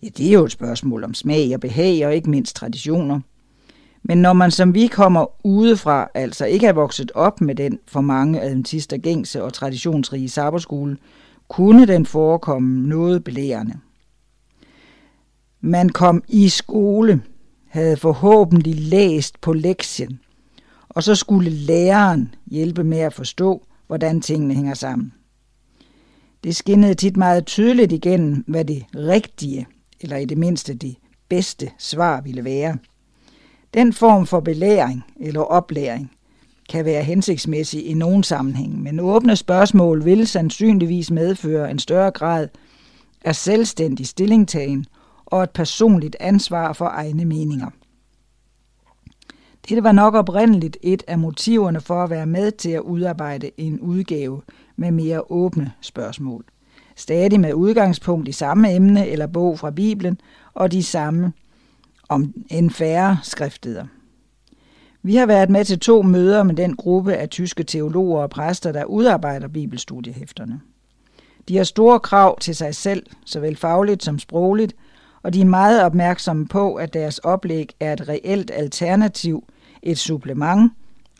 Ja, 0.02 0.08
det 0.08 0.28
er 0.28 0.32
jo 0.32 0.44
et 0.44 0.52
spørgsmål 0.52 1.04
om 1.04 1.14
smag 1.14 1.50
og 1.54 1.60
behag, 1.60 2.06
og 2.06 2.14
ikke 2.14 2.30
mindst 2.30 2.56
traditioner. 2.56 3.20
Men 4.02 4.18
når 4.18 4.32
man 4.32 4.50
som 4.50 4.74
vi 4.74 4.86
kommer 4.86 5.46
udefra, 5.46 6.08
altså 6.14 6.44
ikke 6.46 6.66
er 6.66 6.72
vokset 6.72 7.12
op 7.14 7.40
med 7.40 7.54
den 7.54 7.78
for 7.86 8.00
mange 8.00 8.40
adventister 8.40 8.96
gængse 8.96 9.42
og 9.42 9.52
traditionsrige 9.52 10.28
sabberskole, 10.28 10.96
kunne 11.48 11.86
den 11.86 12.06
forekomme 12.06 12.88
noget 12.88 13.24
belærende. 13.24 13.74
Man 15.64 15.88
kom 15.88 16.22
i 16.28 16.48
skole, 16.48 17.22
havde 17.68 17.96
forhåbentlig 17.96 18.74
læst 18.74 19.40
på 19.40 19.52
lektien, 19.52 20.20
og 20.88 21.02
så 21.02 21.14
skulle 21.14 21.50
læreren 21.50 22.34
hjælpe 22.46 22.84
med 22.84 22.98
at 22.98 23.14
forstå, 23.14 23.62
hvordan 23.86 24.20
tingene 24.20 24.54
hænger 24.54 24.74
sammen. 24.74 25.12
Det 26.44 26.56
skinnede 26.56 26.94
tit 26.94 27.16
meget 27.16 27.46
tydeligt 27.46 27.92
igennem, 27.92 28.44
hvad 28.46 28.64
det 28.64 28.84
rigtige, 28.94 29.66
eller 30.00 30.16
i 30.16 30.24
det 30.24 30.38
mindste 30.38 30.74
det 30.74 30.96
bedste 31.28 31.70
svar 31.78 32.20
ville 32.20 32.44
være. 32.44 32.78
Den 33.74 33.92
form 33.92 34.26
for 34.26 34.40
belæring 34.40 35.04
eller 35.20 35.40
oplæring 35.40 36.10
kan 36.68 36.84
være 36.84 37.04
hensigtsmæssig 37.04 37.86
i 37.86 37.94
nogen 37.94 38.22
sammenhæng, 38.22 38.82
men 38.82 39.00
åbne 39.00 39.36
spørgsmål 39.36 40.04
vil 40.04 40.26
sandsynligvis 40.26 41.10
medføre 41.10 41.70
en 41.70 41.78
større 41.78 42.10
grad 42.10 42.48
af 43.24 43.36
selvstændig 43.36 44.06
stillingtagen 44.06 44.86
og 45.32 45.42
et 45.42 45.50
personligt 45.50 46.16
ansvar 46.20 46.72
for 46.72 46.84
egne 46.84 47.24
meninger. 47.24 47.70
Dette 49.68 49.82
var 49.82 49.92
nok 49.92 50.14
oprindeligt 50.14 50.76
et 50.82 51.02
af 51.06 51.18
motiverne 51.18 51.80
for 51.80 52.04
at 52.04 52.10
være 52.10 52.26
med 52.26 52.50
til 52.50 52.70
at 52.70 52.80
udarbejde 52.80 53.50
en 53.56 53.80
udgave 53.80 54.42
med 54.76 54.90
mere 54.90 55.30
åbne 55.30 55.72
spørgsmål. 55.80 56.44
Stadig 56.96 57.40
med 57.40 57.54
udgangspunkt 57.54 58.28
i 58.28 58.32
samme 58.32 58.74
emne 58.74 59.08
eller 59.08 59.26
bog 59.26 59.58
fra 59.58 59.70
Bibelen 59.70 60.20
og 60.54 60.72
de 60.72 60.82
samme 60.82 61.32
om 62.08 62.34
en 62.50 62.70
færre 62.70 63.18
skriftleder. 63.22 63.86
Vi 65.02 65.16
har 65.16 65.26
været 65.26 65.50
med 65.50 65.64
til 65.64 65.78
to 65.78 66.02
møder 66.02 66.42
med 66.42 66.54
den 66.54 66.76
gruppe 66.76 67.14
af 67.14 67.28
tyske 67.28 67.62
teologer 67.62 68.22
og 68.22 68.30
præster, 68.30 68.72
der 68.72 68.84
udarbejder 68.84 69.48
bibelstudiehæfterne. 69.48 70.60
De 71.48 71.56
har 71.56 71.64
store 71.64 72.00
krav 72.00 72.38
til 72.38 72.56
sig 72.56 72.74
selv, 72.74 73.06
såvel 73.24 73.56
fagligt 73.56 74.02
som 74.02 74.18
sprogligt, 74.18 74.74
og 75.22 75.34
de 75.34 75.40
er 75.40 75.44
meget 75.44 75.84
opmærksomme 75.84 76.46
på, 76.46 76.74
at 76.74 76.94
deres 76.94 77.18
oplæg 77.18 77.74
er 77.80 77.92
et 77.92 78.08
reelt 78.08 78.50
alternativ, 78.54 79.44
et 79.82 79.98
supplement 79.98 80.72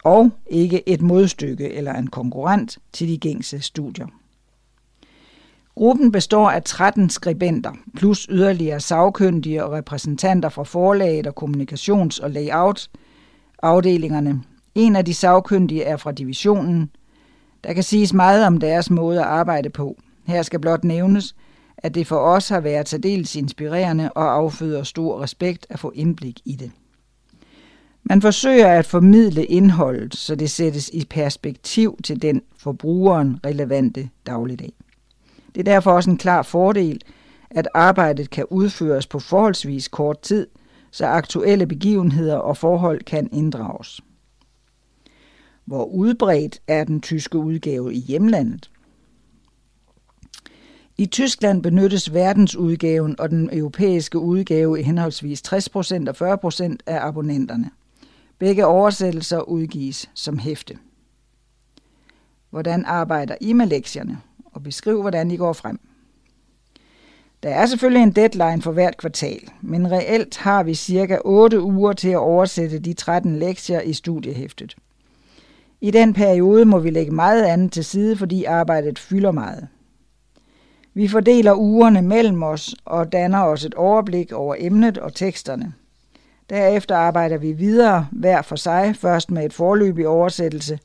og 0.04 0.30
ikke 0.46 0.88
et 0.88 1.02
modstykke 1.02 1.72
eller 1.72 1.92
en 1.92 2.06
konkurrent 2.06 2.78
til 2.92 3.08
de 3.08 3.18
gængse 3.18 3.60
studier. 3.60 4.06
Gruppen 5.74 6.12
består 6.12 6.50
af 6.50 6.62
13 6.62 7.10
skribenter, 7.10 7.72
plus 7.96 8.26
yderligere 8.30 8.80
sagkyndige 8.80 9.64
og 9.64 9.72
repræsentanter 9.72 10.48
fra 10.48 10.62
forlaget 10.62 11.26
og 11.26 11.42
kommunikations- 11.42 12.22
og 12.22 12.30
layout 12.30 12.90
afdelingerne. 13.62 14.42
En 14.74 14.96
af 14.96 15.04
de 15.04 15.14
sagkyndige 15.14 15.84
er 15.84 15.96
fra 15.96 16.12
divisionen. 16.12 16.90
Der 17.64 17.72
kan 17.72 17.82
siges 17.82 18.12
meget 18.12 18.46
om 18.46 18.58
deres 18.58 18.90
måde 18.90 19.20
at 19.20 19.26
arbejde 19.26 19.70
på. 19.70 19.96
Her 20.26 20.42
skal 20.42 20.60
blot 20.60 20.84
nævnes, 20.84 21.34
at 21.82 21.94
det 21.94 22.06
for 22.06 22.16
os 22.16 22.48
har 22.48 22.60
været 22.60 22.88
særdeles 22.88 23.36
inspirerende 23.36 24.12
og 24.12 24.34
afføder 24.34 24.82
stor 24.82 25.22
respekt 25.22 25.66
at 25.70 25.78
få 25.78 25.92
indblik 25.94 26.40
i 26.44 26.56
det. 26.56 26.70
Man 28.04 28.22
forsøger 28.22 28.68
at 28.68 28.86
formidle 28.86 29.44
indholdet, 29.44 30.16
så 30.16 30.34
det 30.34 30.50
sættes 30.50 30.88
i 30.88 31.04
perspektiv 31.10 31.98
til 32.04 32.22
den 32.22 32.42
for 32.58 32.72
brugeren 32.72 33.40
relevante 33.46 34.08
dagligdag. 34.26 34.72
Det 35.54 35.60
er 35.60 35.72
derfor 35.72 35.92
også 35.92 36.10
en 36.10 36.18
klar 36.18 36.42
fordel, 36.42 37.00
at 37.50 37.68
arbejdet 37.74 38.30
kan 38.30 38.46
udføres 38.50 39.06
på 39.06 39.18
forholdsvis 39.18 39.88
kort 39.88 40.20
tid, 40.20 40.46
så 40.90 41.06
aktuelle 41.06 41.66
begivenheder 41.66 42.36
og 42.36 42.56
forhold 42.56 43.00
kan 43.00 43.28
inddrages. 43.32 44.00
Hvor 45.64 45.84
udbredt 45.84 46.60
er 46.68 46.84
den 46.84 47.00
tyske 47.00 47.38
udgave 47.38 47.94
i 47.94 47.98
hjemlandet? 47.98 48.71
I 51.02 51.06
Tyskland 51.06 51.62
benyttes 51.62 52.14
verdensudgaven 52.14 53.20
og 53.20 53.30
den 53.30 53.50
europæiske 53.52 54.18
udgave 54.18 54.80
i 54.80 54.82
henholdsvis 54.82 55.42
60% 55.48 55.54
og 56.08 56.38
40% 56.64 56.76
af 56.86 57.06
abonnenterne. 57.06 57.70
Begge 58.38 58.66
oversættelser 58.66 59.40
udgives 59.40 60.10
som 60.14 60.38
hæfte. 60.38 60.78
Hvordan 62.50 62.84
arbejder 62.84 63.34
I 63.40 63.52
med 63.52 63.66
lektierne? 63.66 64.18
Og 64.44 64.62
beskriv, 64.62 65.00
hvordan 65.00 65.30
I 65.30 65.36
går 65.36 65.52
frem. 65.52 65.80
Der 67.42 67.50
er 67.50 67.66
selvfølgelig 67.66 68.02
en 68.02 68.12
deadline 68.12 68.62
for 68.62 68.72
hvert 68.72 68.96
kvartal, 68.96 69.48
men 69.60 69.90
reelt 69.92 70.36
har 70.36 70.62
vi 70.62 70.74
cirka 70.74 71.18
8 71.24 71.62
uger 71.62 71.92
til 71.92 72.08
at 72.08 72.16
oversætte 72.16 72.78
de 72.78 72.92
13 72.92 73.38
lektier 73.38 73.80
i 73.80 73.92
studiehæftet. 73.92 74.76
I 75.80 75.90
den 75.90 76.14
periode 76.14 76.64
må 76.64 76.78
vi 76.78 76.90
lægge 76.90 77.12
meget 77.12 77.44
andet 77.44 77.72
til 77.72 77.84
side, 77.84 78.16
fordi 78.16 78.44
arbejdet 78.44 78.98
fylder 78.98 79.30
meget. 79.30 79.68
Vi 80.94 81.08
fordeler 81.08 81.52
ugerne 81.52 82.02
mellem 82.02 82.42
os 82.42 82.74
og 82.84 83.12
danner 83.12 83.42
os 83.42 83.64
et 83.64 83.74
overblik 83.74 84.32
over 84.32 84.54
emnet 84.58 84.98
og 84.98 85.14
teksterne. 85.14 85.72
Derefter 86.50 86.96
arbejder 86.96 87.36
vi 87.38 87.52
videre 87.52 88.06
hver 88.10 88.42
for 88.42 88.56
sig, 88.56 88.96
først 88.96 89.30
med 89.30 89.44
et 89.44 89.52
forløbig 89.52 90.08
oversættelse, 90.08 90.78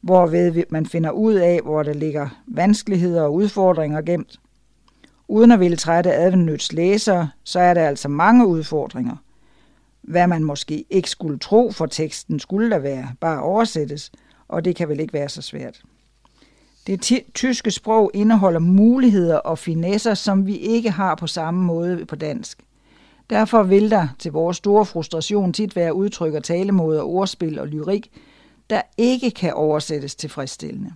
hvorved 0.00 0.64
man 0.70 0.86
finder 0.86 1.10
ud 1.10 1.34
af, 1.34 1.60
hvor 1.64 1.82
der 1.82 1.92
ligger 1.92 2.28
vanskeligheder 2.46 3.22
og 3.22 3.34
udfordringer 3.34 4.02
gemt. 4.02 4.40
Uden 5.28 5.52
at 5.52 5.60
ville 5.60 5.76
trætte 5.76 6.12
adventnyts 6.12 6.72
læsere, 6.72 7.30
så 7.44 7.60
er 7.60 7.74
der 7.74 7.88
altså 7.88 8.08
mange 8.08 8.46
udfordringer. 8.46 9.16
Hvad 10.02 10.26
man 10.26 10.44
måske 10.44 10.84
ikke 10.90 11.10
skulle 11.10 11.38
tro, 11.38 11.70
for 11.70 11.86
teksten 11.86 12.40
skulle 12.40 12.70
der 12.70 12.78
være, 12.78 13.08
bare 13.20 13.42
oversættes, 13.42 14.12
og 14.48 14.64
det 14.64 14.76
kan 14.76 14.88
vel 14.88 15.00
ikke 15.00 15.12
være 15.12 15.28
så 15.28 15.42
svært. 15.42 15.82
Det 16.86 17.22
tyske 17.34 17.70
sprog 17.70 18.10
indeholder 18.14 18.60
muligheder 18.60 19.36
og 19.36 19.58
finesser, 19.58 20.14
som 20.14 20.46
vi 20.46 20.56
ikke 20.56 20.90
har 20.90 21.14
på 21.14 21.26
samme 21.26 21.62
måde 21.62 22.06
på 22.06 22.16
dansk. 22.16 22.58
Derfor 23.30 23.62
vil 23.62 23.90
der 23.90 24.08
til 24.18 24.32
vores 24.32 24.56
store 24.56 24.86
frustration 24.86 25.52
tit 25.52 25.76
være 25.76 25.94
udtryk 25.94 26.34
og 26.34 26.44
talemåder, 26.44 27.02
ordspil 27.02 27.58
og 27.58 27.68
lyrik, 27.68 28.10
der 28.70 28.82
ikke 28.98 29.30
kan 29.30 29.54
oversættes 29.54 30.14
tilfredsstillende. 30.14 30.92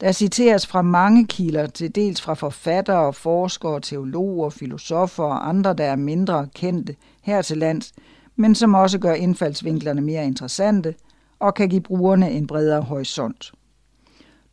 Der 0.00 0.12
citeres 0.12 0.66
fra 0.66 0.82
mange 0.82 1.26
kilder, 1.26 1.66
til 1.66 1.94
dels 1.94 2.20
fra 2.20 2.34
forfattere, 2.34 3.12
forskere, 3.12 3.80
teologer, 3.80 4.50
filosofer 4.50 5.24
og 5.24 5.48
andre, 5.48 5.74
der 5.74 5.84
er 5.84 5.96
mindre 5.96 6.48
kendte 6.54 6.96
her 7.22 7.42
til 7.42 7.58
lands, 7.58 7.92
men 8.36 8.54
som 8.54 8.74
også 8.74 8.98
gør 8.98 9.14
indfaldsvinklerne 9.14 10.00
mere 10.00 10.24
interessante 10.24 10.94
og 11.38 11.54
kan 11.54 11.68
give 11.68 11.80
brugerne 11.80 12.30
en 12.30 12.46
bredere 12.46 12.82
horisont. 12.82 13.52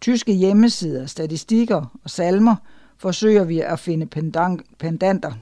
Tyske 0.01 0.33
hjemmesider, 0.33 1.05
statistikker 1.05 1.99
og 2.03 2.09
salmer 2.09 2.55
forsøger 2.97 3.43
vi 3.43 3.59
at 3.59 3.79
finde 3.79 4.05
pendanter 4.79 5.33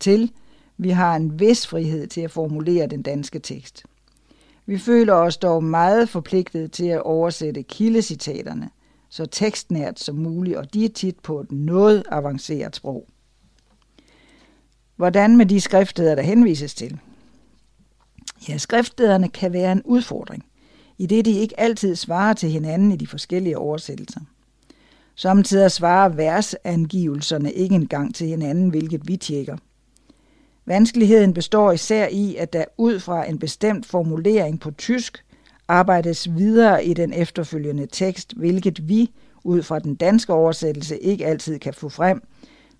til. 0.00 0.32
Vi 0.78 0.90
har 0.90 1.16
en 1.16 1.40
vis 1.40 1.66
frihed 1.66 2.06
til 2.06 2.20
at 2.20 2.30
formulere 2.30 2.86
den 2.86 3.02
danske 3.02 3.38
tekst. 3.38 3.84
Vi 4.66 4.78
føler 4.78 5.12
os 5.12 5.36
dog 5.36 5.64
meget 5.64 6.08
forpligtet 6.08 6.72
til 6.72 6.86
at 6.86 7.02
oversætte 7.02 7.62
kildecitaterne, 7.62 8.70
så 9.08 9.26
tekstnært 9.26 10.00
som 10.00 10.16
muligt, 10.16 10.56
og 10.56 10.74
de 10.74 10.84
er 10.84 10.88
tit 10.88 11.18
på 11.18 11.40
et 11.40 11.52
noget 11.52 12.02
avanceret 12.10 12.76
sprog. 12.76 13.06
Hvordan 14.96 15.36
med 15.36 15.46
de 15.46 15.60
skriftsteder, 15.60 16.14
der 16.14 16.22
henvises 16.22 16.74
til? 16.74 17.00
Ja, 18.48 18.58
skriftstederne 18.58 19.28
kan 19.28 19.52
være 19.52 19.72
en 19.72 19.82
udfordring, 19.84 20.44
i 20.98 21.06
det 21.06 21.24
de 21.24 21.32
ikke 21.32 21.60
altid 21.60 21.96
svarer 21.96 22.34
til 22.34 22.50
hinanden 22.50 22.92
i 22.92 22.96
de 22.96 23.06
forskellige 23.06 23.58
oversættelser. 23.58 24.20
Samtidig 25.14 25.70
svarer 25.70 26.08
versangivelserne 26.08 27.52
ikke 27.52 27.74
engang 27.74 28.14
til 28.14 28.26
hinanden, 28.26 28.68
hvilket 28.68 29.08
vi 29.08 29.16
tjekker. 29.16 29.56
Vanskeligheden 30.66 31.34
består 31.34 31.72
især 31.72 32.08
i, 32.08 32.36
at 32.36 32.52
der 32.52 32.64
ud 32.76 33.00
fra 33.00 33.28
en 33.28 33.38
bestemt 33.38 33.86
formulering 33.86 34.60
på 34.60 34.70
tysk 34.70 35.24
arbejdes 35.68 36.36
videre 36.36 36.84
i 36.84 36.94
den 36.94 37.12
efterfølgende 37.12 37.86
tekst, 37.92 38.32
hvilket 38.36 38.88
vi 38.88 39.10
ud 39.44 39.62
fra 39.62 39.78
den 39.78 39.94
danske 39.94 40.32
oversættelse 40.32 40.98
ikke 40.98 41.26
altid 41.26 41.58
kan 41.58 41.74
få 41.74 41.88
frem, 41.88 42.22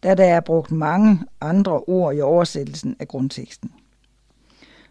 da 0.03 0.14
der 0.14 0.25
er 0.25 0.41
brugt 0.41 0.73
mange 0.73 1.21
andre 1.41 1.81
ord 1.81 2.14
i 2.14 2.21
oversættelsen 2.21 2.97
af 3.01 3.09
grundteksten. 3.09 3.71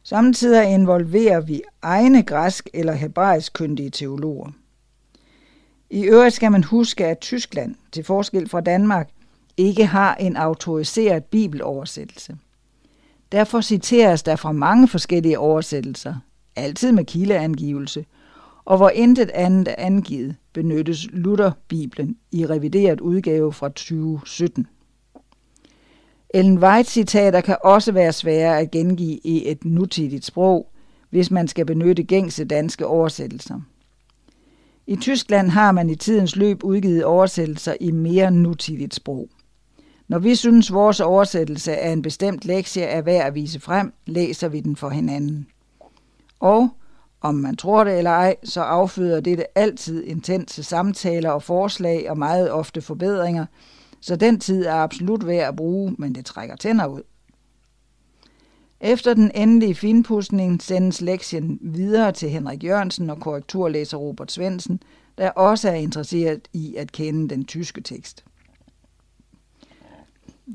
Samtidig 0.07 0.73
involverer 0.73 1.41
vi 1.41 1.61
egne 1.81 2.23
græsk 2.23 2.69
eller 2.73 2.93
hebraisk 2.93 3.53
kyndige 3.53 3.89
teologer. 3.89 4.51
I 5.89 6.03
øvrigt 6.03 6.35
skal 6.35 6.51
man 6.51 6.63
huske, 6.63 7.05
at 7.05 7.19
Tyskland, 7.19 7.75
til 7.91 8.03
forskel 8.03 8.49
fra 8.49 8.61
Danmark, 8.61 9.09
ikke 9.57 9.85
har 9.85 10.15
en 10.15 10.35
autoriseret 10.35 11.23
bibeloversættelse. 11.23 12.37
Derfor 13.31 13.61
citeres 13.61 14.23
der 14.23 14.35
fra 14.35 14.51
mange 14.51 14.87
forskellige 14.87 15.39
oversættelser, 15.39 16.15
altid 16.55 16.91
med 16.91 17.05
kildeangivelse, 17.05 18.05
og 18.65 18.77
hvor 18.77 18.89
intet 18.89 19.29
andet 19.29 19.67
er 19.67 19.75
angivet, 19.77 20.35
benyttes 20.53 21.07
Lutherbiblen 21.11 22.17
i 22.31 22.45
revideret 22.45 23.01
udgave 23.01 23.53
fra 23.53 23.69
2017. 23.69 24.67
Ellen 26.33 26.63
White-citater 26.63 27.41
kan 27.41 27.57
også 27.63 27.91
være 27.91 28.13
svære 28.13 28.59
at 28.59 28.71
gengive 28.71 29.19
i 29.23 29.51
et 29.51 29.65
nutidigt 29.65 30.25
sprog, 30.25 30.71
hvis 31.09 31.31
man 31.31 31.47
skal 31.47 31.65
benytte 31.65 32.03
gængse 32.03 32.45
danske 32.45 32.87
oversættelser. 32.87 33.61
I 34.87 34.95
Tyskland 34.95 35.49
har 35.49 35.71
man 35.71 35.89
i 35.89 35.95
tidens 35.95 36.35
løb 36.35 36.63
udgivet 36.63 37.03
oversættelser 37.03 37.75
i 37.79 37.91
mere 37.91 38.31
nutidigt 38.31 38.95
sprog. 38.95 39.29
Når 40.07 40.19
vi 40.19 40.35
synes, 40.35 40.73
vores 40.73 40.99
oversættelse 40.99 41.77
af 41.77 41.91
en 41.91 42.01
bestemt 42.01 42.45
lektie 42.45 42.83
er 42.83 43.01
værd 43.01 43.27
at 43.27 43.35
vise 43.35 43.59
frem, 43.59 43.93
læser 44.05 44.47
vi 44.47 44.59
den 44.59 44.75
for 44.75 44.89
hinanden. 44.89 45.47
Og, 46.39 46.69
om 47.21 47.35
man 47.35 47.55
tror 47.55 47.83
det 47.83 47.97
eller 47.97 48.11
ej, 48.11 48.35
så 48.43 48.61
afføder 48.61 49.19
dette 49.19 49.57
altid 49.57 50.03
intense 50.03 50.63
samtaler 50.63 51.29
og 51.29 51.43
forslag 51.43 52.09
og 52.09 52.17
meget 52.17 52.51
ofte 52.51 52.81
forbedringer, 52.81 53.45
så 54.05 54.15
den 54.15 54.39
tid 54.39 54.65
er 54.65 54.73
absolut 54.73 55.27
værd 55.27 55.47
at 55.47 55.55
bruge, 55.55 55.95
men 55.97 56.15
det 56.15 56.25
trækker 56.25 56.55
tænder 56.55 56.85
ud. 56.85 57.01
Efter 58.81 59.13
den 59.13 59.31
endelige 59.35 59.75
finpudsning 59.75 60.61
sendes 60.61 61.01
lektien 61.01 61.59
videre 61.61 62.11
til 62.11 62.29
Henrik 62.29 62.63
Jørgensen 62.63 63.09
og 63.09 63.19
korrekturlæser 63.19 63.97
Robert 63.97 64.31
Svensen, 64.31 64.79
der 65.17 65.29
også 65.29 65.69
er 65.69 65.73
interesseret 65.73 66.47
i 66.53 66.75
at 66.75 66.91
kende 66.91 67.29
den 67.29 67.45
tyske 67.45 67.81
tekst. 67.81 68.23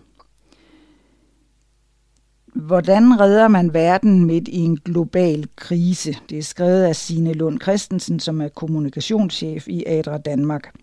Hvordan 2.54 3.20
redder 3.20 3.48
man 3.48 3.74
verden 3.74 4.24
midt 4.24 4.48
i 4.48 4.58
en 4.58 4.76
global 4.76 5.48
krise? 5.56 6.16
Det 6.30 6.38
er 6.38 6.42
skrevet 6.42 6.82
af 6.82 6.96
Sine 6.96 7.32
Lund 7.32 7.60
Christensen, 7.60 8.20
som 8.20 8.40
er 8.40 8.48
kommunikationschef 8.48 9.68
i 9.68 9.84
Adra 9.86 10.18
Danmark. 10.18 10.74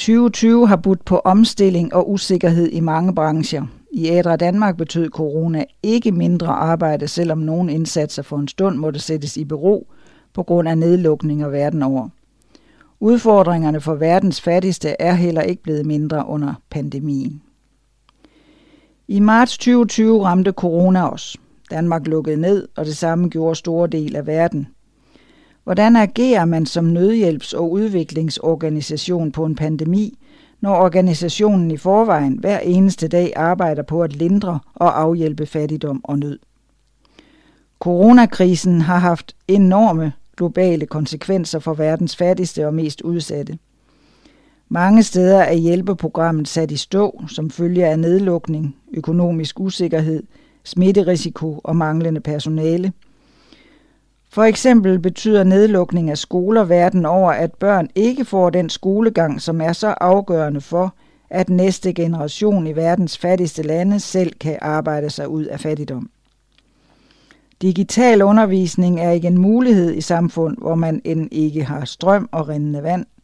2020 0.00 0.68
har 0.68 0.76
budt 0.76 1.04
på 1.04 1.18
omstilling 1.18 1.94
og 1.94 2.10
usikkerhed 2.10 2.68
i 2.72 2.80
mange 2.80 3.14
brancher. 3.14 3.66
I 3.92 4.08
Adra 4.08 4.36
Danmark 4.36 4.76
betød 4.76 5.08
corona 5.08 5.64
ikke 5.82 6.12
mindre 6.12 6.46
arbejde, 6.46 7.08
selvom 7.08 7.38
nogle 7.38 7.72
indsatser 7.72 8.22
for 8.22 8.38
en 8.38 8.48
stund 8.48 8.76
måtte 8.76 9.00
sættes 9.00 9.36
i 9.36 9.44
bero 9.44 9.86
på 10.34 10.42
grund 10.42 10.68
af 10.68 10.78
nedlukninger 10.78 11.48
verden 11.48 11.82
over. 11.82 12.08
Udfordringerne 13.00 13.80
for 13.80 13.94
verdens 13.94 14.40
fattigste 14.40 14.96
er 14.98 15.14
heller 15.14 15.42
ikke 15.42 15.62
blevet 15.62 15.86
mindre 15.86 16.26
under 16.28 16.54
pandemien. 16.70 17.42
I 19.08 19.20
marts 19.20 19.58
2020 19.58 20.24
ramte 20.24 20.52
corona 20.52 21.08
os. 21.08 21.36
Danmark 21.70 22.06
lukkede 22.06 22.36
ned, 22.36 22.68
og 22.76 22.84
det 22.86 22.96
samme 22.96 23.28
gjorde 23.28 23.54
store 23.54 23.86
del 23.86 24.16
af 24.16 24.26
verden. 24.26 24.66
Hvordan 25.64 25.96
agerer 25.96 26.44
man 26.44 26.66
som 26.66 26.96
nødhjælps- 26.96 27.56
og 27.56 27.70
udviklingsorganisation 27.70 29.32
på 29.32 29.44
en 29.44 29.54
pandemi, 29.54 30.18
når 30.60 30.74
organisationen 30.74 31.70
i 31.70 31.76
forvejen 31.76 32.32
hver 32.38 32.58
eneste 32.58 33.08
dag 33.08 33.32
arbejder 33.36 33.82
på 33.82 34.02
at 34.02 34.16
lindre 34.16 34.60
og 34.74 35.00
afhjælpe 35.00 35.46
fattigdom 35.46 36.00
og 36.04 36.18
nød? 36.18 36.38
Coronakrisen 37.80 38.80
har 38.80 38.98
haft 38.98 39.36
enorme 39.48 40.12
globale 40.36 40.86
konsekvenser 40.86 41.58
for 41.58 41.74
verdens 41.74 42.16
fattigste 42.16 42.66
og 42.66 42.74
mest 42.74 43.00
udsatte– 43.00 43.58
mange 44.72 45.02
steder 45.02 45.38
er 45.38 45.54
hjælpeprogrammet 45.54 46.48
sat 46.48 46.70
i 46.70 46.76
stå 46.76 47.24
som 47.28 47.50
følge 47.50 47.86
af 47.86 47.98
nedlukning, 47.98 48.76
økonomisk 48.94 49.60
usikkerhed, 49.60 50.22
smitterisiko 50.64 51.60
og 51.64 51.76
manglende 51.76 52.20
personale. 52.20 52.92
For 54.32 54.42
eksempel 54.42 54.98
betyder 54.98 55.44
nedlukning 55.44 56.10
af 56.10 56.18
skoler 56.18 56.64
verden 56.64 57.06
over, 57.06 57.32
at 57.32 57.54
børn 57.54 57.88
ikke 57.94 58.24
får 58.24 58.50
den 58.50 58.70
skolegang, 58.70 59.40
som 59.40 59.60
er 59.60 59.72
så 59.72 59.94
afgørende 60.00 60.60
for, 60.60 60.94
at 61.30 61.48
næste 61.48 61.92
generation 61.92 62.66
i 62.66 62.76
verdens 62.76 63.18
fattigste 63.18 63.62
lande 63.62 64.00
selv 64.00 64.32
kan 64.40 64.58
arbejde 64.62 65.10
sig 65.10 65.28
ud 65.28 65.44
af 65.44 65.60
fattigdom. 65.60 66.10
Digital 67.62 68.22
undervisning 68.22 69.00
er 69.00 69.10
ikke 69.10 69.28
en 69.28 69.38
mulighed 69.38 69.94
i 69.94 70.00
samfund, 70.00 70.56
hvor 70.58 70.74
man 70.74 71.02
end 71.04 71.28
ikke 71.32 71.64
har 71.64 71.84
strøm 71.84 72.28
og 72.32 72.48
rindende 72.48 72.82
vand– 72.82 73.06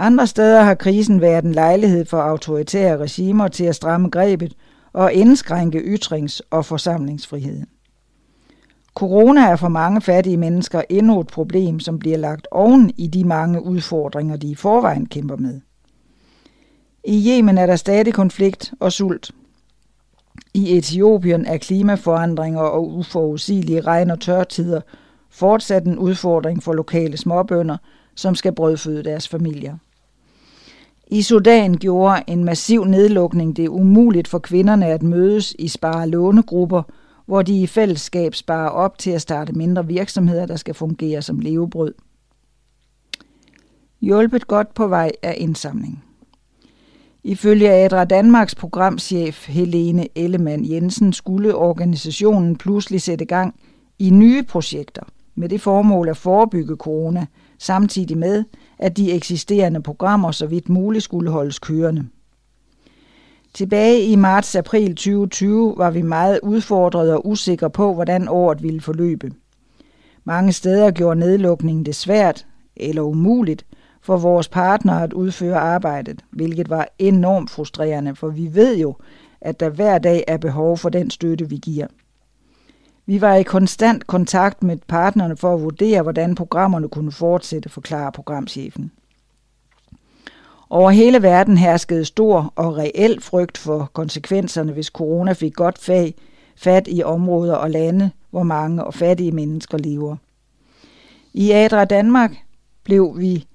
andre 0.00 0.26
steder 0.26 0.62
har 0.62 0.74
krisen 0.74 1.20
været 1.20 1.44
en 1.44 1.52
lejlighed 1.52 2.04
for 2.04 2.18
autoritære 2.18 2.96
regimer 2.96 3.48
til 3.48 3.64
at 3.64 3.74
stramme 3.74 4.08
grebet 4.08 4.56
og 4.92 5.12
indskrænke 5.12 5.78
ytrings- 5.78 6.40
og 6.50 6.64
forsamlingsfriheden. 6.64 7.66
Corona 8.98 9.40
er 9.40 9.56
for 9.56 9.68
mange 9.68 10.00
fattige 10.00 10.36
mennesker 10.36 10.82
endnu 10.88 11.20
et 11.20 11.26
problem, 11.26 11.80
som 11.80 11.98
bliver 11.98 12.16
lagt 12.16 12.48
oven 12.50 12.90
i 12.96 13.06
de 13.06 13.24
mange 13.24 13.64
udfordringer, 13.64 14.36
de 14.36 14.50
i 14.50 14.54
forvejen 14.54 15.06
kæmper 15.06 15.36
med. 15.36 15.60
I 17.04 17.30
Yemen 17.30 17.58
er 17.58 17.66
der 17.66 17.76
stadig 17.76 18.14
konflikt 18.14 18.72
og 18.80 18.92
sult. 18.92 19.30
I 20.54 20.76
Etiopien 20.76 21.46
er 21.46 21.56
klimaforandringer 21.56 22.60
og 22.60 22.88
uforudsigelige 22.88 23.80
regn- 23.80 24.10
og 24.10 24.20
tørtider 24.20 24.80
fortsat 25.30 25.84
en 25.84 25.98
udfordring 25.98 26.62
for 26.62 26.72
lokale 26.72 27.16
småbønder, 27.16 27.76
som 28.14 28.34
skal 28.34 28.54
brødføde 28.54 29.04
deres 29.04 29.28
familier. 29.28 29.76
I 31.06 31.22
Sudan 31.22 31.74
gjorde 31.74 32.22
en 32.26 32.44
massiv 32.44 32.84
nedlukning 32.84 33.56
det 33.56 33.68
umuligt 33.68 34.28
for 34.28 34.38
kvinderne 34.38 34.86
at 34.86 35.02
mødes 35.02 35.54
i 35.58 35.68
spare-lånegrupper, 35.68 36.82
hvor 37.28 37.42
de 37.42 37.60
i 37.62 37.66
fællesskab 37.66 38.34
sparer 38.34 38.68
op 38.68 38.98
til 38.98 39.10
at 39.10 39.22
starte 39.22 39.52
mindre 39.52 39.86
virksomheder, 39.86 40.46
der 40.46 40.56
skal 40.56 40.74
fungere 40.74 41.22
som 41.22 41.40
levebrød. 41.40 41.94
Hjulpet 44.00 44.46
godt 44.46 44.74
på 44.74 44.86
vej 44.86 45.12
af 45.22 45.34
indsamling. 45.38 46.04
Ifølge 47.24 47.70
Adra 47.70 48.04
Danmarks 48.04 48.54
programchef 48.54 49.48
Helene 49.48 50.08
Ellemann 50.14 50.70
Jensen 50.70 51.12
skulle 51.12 51.54
organisationen 51.54 52.56
pludselig 52.56 53.02
sætte 53.02 53.24
gang 53.24 53.54
i 53.98 54.10
nye 54.10 54.42
projekter 54.42 55.02
med 55.34 55.48
det 55.48 55.60
formål 55.60 56.08
at 56.08 56.16
forebygge 56.16 56.76
corona, 56.76 57.26
samtidig 57.58 58.18
med, 58.18 58.44
at 58.78 58.96
de 58.96 59.12
eksisterende 59.12 59.82
programmer 59.82 60.30
så 60.30 60.46
vidt 60.46 60.68
muligt 60.68 61.04
skulle 61.04 61.30
holdes 61.30 61.58
kørende. 61.58 62.08
Tilbage 63.58 64.04
i 64.04 64.16
marts-april 64.16 64.88
2020 64.88 65.74
var 65.76 65.90
vi 65.90 66.02
meget 66.02 66.40
udfordrede 66.42 67.14
og 67.14 67.26
usikre 67.26 67.70
på, 67.70 67.94
hvordan 67.94 68.28
året 68.28 68.62
ville 68.62 68.80
forløbe. 68.80 69.30
Mange 70.24 70.52
steder 70.52 70.90
gjorde 70.90 71.20
nedlukningen 71.20 71.86
det 71.86 71.94
svært 71.94 72.46
eller 72.76 73.02
umuligt 73.02 73.66
for 74.02 74.16
vores 74.16 74.48
partnere 74.48 75.02
at 75.02 75.12
udføre 75.12 75.58
arbejdet, 75.58 76.24
hvilket 76.30 76.70
var 76.70 76.88
enormt 76.98 77.50
frustrerende, 77.50 78.16
for 78.16 78.28
vi 78.28 78.54
ved 78.54 78.78
jo, 78.78 78.94
at 79.40 79.60
der 79.60 79.68
hver 79.68 79.98
dag 79.98 80.24
er 80.28 80.36
behov 80.36 80.76
for 80.76 80.88
den 80.88 81.10
støtte, 81.10 81.48
vi 81.48 81.56
giver. 81.56 81.86
Vi 83.06 83.20
var 83.20 83.34
i 83.34 83.42
konstant 83.42 84.06
kontakt 84.06 84.62
med 84.62 84.76
partnerne 84.88 85.36
for 85.36 85.54
at 85.54 85.62
vurdere, 85.62 86.02
hvordan 86.02 86.34
programmerne 86.34 86.88
kunne 86.88 87.12
fortsætte, 87.12 87.68
forklarer 87.68 88.10
programchefen. 88.10 88.92
Over 90.70 90.90
hele 90.90 91.22
verden 91.22 91.58
herskede 91.58 92.04
stor 92.04 92.52
og 92.56 92.76
reel 92.76 93.20
frygt 93.20 93.58
for 93.58 93.90
konsekvenserne, 93.92 94.72
hvis 94.72 94.86
corona 94.86 95.32
fik 95.32 95.54
godt 95.54 95.78
fag, 95.78 96.14
fat 96.56 96.88
i 96.90 97.02
områder 97.02 97.54
og 97.54 97.70
lande, 97.70 98.10
hvor 98.30 98.42
mange 98.42 98.84
og 98.84 98.94
fattige 98.94 99.32
mennesker 99.32 99.78
lever. 99.78 100.16
I 101.32 101.50
Adra 101.50 101.84
Danmark 101.84 102.36
blev 102.84 103.14
vi 103.18 103.46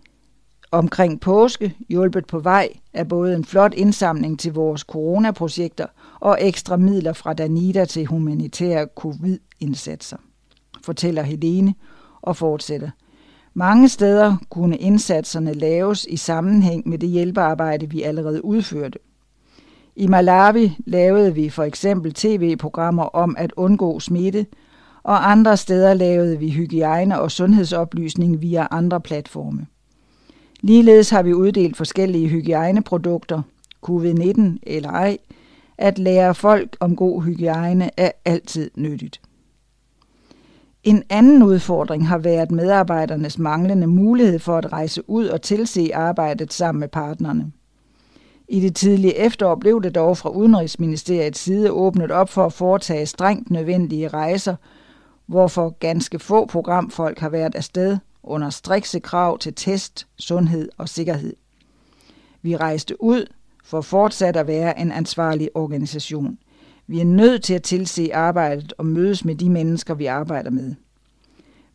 omkring 0.71 1.21
påske 1.21 1.75
hjulpet 1.89 2.27
på 2.27 2.39
vej 2.39 2.69
af 2.93 3.07
både 3.07 3.35
en 3.35 3.45
flot 3.45 3.73
indsamling 3.73 4.39
til 4.39 4.53
vores 4.53 4.81
coronaprojekter 4.81 5.85
og 6.19 6.37
ekstra 6.41 6.77
midler 6.77 7.13
fra 7.13 7.33
Danida 7.33 7.85
til 7.85 8.05
humanitære 8.05 8.87
covid-indsatser, 8.95 10.17
fortæller 10.83 11.21
Helene 11.21 11.75
og 12.21 12.37
fortsætter. 12.37 12.89
Mange 13.53 13.89
steder 13.89 14.35
kunne 14.49 14.77
indsatserne 14.77 15.53
laves 15.53 16.05
i 16.09 16.17
sammenhæng 16.17 16.89
med 16.89 16.97
det 16.97 17.09
hjælpearbejde, 17.09 17.89
vi 17.89 18.01
allerede 18.01 18.45
udførte. 18.45 18.99
I 19.95 20.07
Malawi 20.07 20.77
lavede 20.85 21.33
vi 21.33 21.49
for 21.49 21.63
eksempel 21.63 22.13
tv-programmer 22.13 23.03
om 23.03 23.35
at 23.37 23.53
undgå 23.57 23.99
smitte, 23.99 24.45
og 25.03 25.31
andre 25.31 25.57
steder 25.57 25.93
lavede 25.93 26.39
vi 26.39 26.49
hygiejne 26.49 27.19
og 27.19 27.31
sundhedsoplysning 27.31 28.41
via 28.41 28.67
andre 28.71 29.01
platforme. 29.01 29.67
Ligeledes 30.61 31.09
har 31.09 31.23
vi 31.23 31.33
uddelt 31.33 31.77
forskellige 31.77 32.27
hygiejneprodukter, 32.27 33.41
covid-19 33.89 34.41
eller 34.63 34.89
ej. 34.89 35.17
At 35.77 35.99
lære 35.99 36.35
folk 36.35 36.77
om 36.79 36.95
god 36.95 37.23
hygiejne 37.23 37.89
er 37.97 38.11
altid 38.25 38.71
nyttigt. 38.75 39.21
En 40.83 41.03
anden 41.09 41.43
udfordring 41.43 42.07
har 42.07 42.17
været 42.17 42.51
medarbejdernes 42.51 43.37
manglende 43.37 43.87
mulighed 43.87 44.39
for 44.39 44.57
at 44.57 44.73
rejse 44.73 45.09
ud 45.09 45.25
og 45.27 45.41
tilse 45.41 45.95
arbejdet 45.95 46.53
sammen 46.53 46.79
med 46.79 46.87
partnerne. 46.87 47.51
I 48.47 48.59
det 48.59 48.75
tidlige 48.75 49.17
efterår 49.17 49.55
blev 49.55 49.83
det 49.83 49.95
dog 49.95 50.17
fra 50.17 50.29
Udenrigsministeriets 50.29 51.39
side 51.39 51.71
åbnet 51.71 52.11
op 52.11 52.29
for 52.29 52.45
at 52.45 52.53
foretage 52.53 53.05
strengt 53.05 53.51
nødvendige 53.51 54.07
rejser, 54.07 54.55
hvorfor 55.25 55.69
ganske 55.69 56.19
få 56.19 56.45
programfolk 56.45 57.19
har 57.19 57.29
været 57.29 57.55
afsted 57.55 57.97
under 58.23 58.49
strikse 58.49 58.99
krav 58.99 59.37
til 59.37 59.53
test, 59.53 60.07
sundhed 60.17 60.69
og 60.77 60.89
sikkerhed. 60.89 61.35
Vi 62.41 62.57
rejste 62.57 63.03
ud 63.03 63.25
for 63.63 63.81
fortsat 63.81 64.35
at 64.35 64.47
være 64.47 64.79
en 64.79 64.91
ansvarlig 64.91 65.49
organisation. 65.55 66.37
Vi 66.87 66.99
er 66.99 67.05
nødt 67.05 67.43
til 67.43 67.53
at 67.53 67.63
tilse 67.63 68.15
arbejdet 68.15 68.73
og 68.77 68.85
mødes 68.85 69.25
med 69.25 69.35
de 69.35 69.49
mennesker, 69.49 69.93
vi 69.93 70.05
arbejder 70.05 70.49
med. 70.49 70.75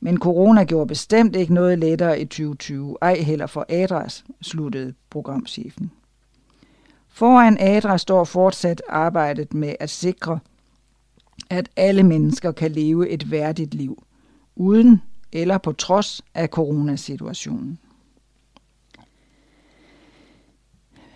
Men 0.01 0.19
corona 0.19 0.65
gjorde 0.65 0.87
bestemt 0.87 1.37
ikke 1.37 1.55
noget 1.55 1.79
lettere 1.79 2.21
i 2.21 2.25
2020, 2.25 2.97
ej 3.03 3.15
heller 3.15 3.47
for 3.47 3.67
Adras, 3.69 4.25
sluttede 4.43 4.95
programchefen. 5.11 5.91
Foran 7.09 7.57
Adra 7.61 7.99
står 7.99 8.25
fortsat 8.25 8.83
arbejdet 8.89 9.55
med 9.55 9.75
at 9.81 9.91
sikre, 9.91 10.39
at 11.51 11.69
alle 11.77 12.03
mennesker 12.03 12.53
kan 12.53 12.71
leve 12.71 13.09
et 13.09 13.31
værdigt 13.31 13.75
liv, 13.75 14.03
uden 14.57 15.03
eller 15.33 15.59
på 15.59 15.73
trods 15.73 16.23
af 16.35 16.49
coronasituationen. 16.49 17.79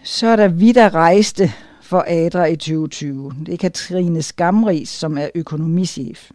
Så 0.03 0.27
er 0.27 0.37
der 0.37 0.49
vi, 0.49 0.73
der 0.73 0.95
rejste 0.95 1.53
for 1.93 2.05
Adra 2.09 2.45
i 2.45 2.57
2020. 2.57 3.33
Det 3.47 3.55
er 3.55 3.59
Katrine 3.59 4.23
Skamris, 4.23 4.89
som 4.89 5.19
er 5.19 5.29
økonomichef. 5.35 6.31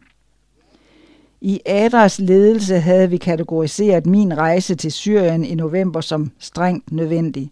I 1.42 1.62
Adras 1.66 2.20
ledelse 2.20 2.80
havde 2.80 3.10
vi 3.10 3.18
kategoriseret 3.18 4.06
min 4.06 4.38
rejse 4.38 4.76
til 4.76 4.92
Syrien 4.92 5.46
i 5.46 5.56
november 5.56 6.02
som 6.02 6.32
strengt 6.40 6.92
nødvendig, 6.92 7.52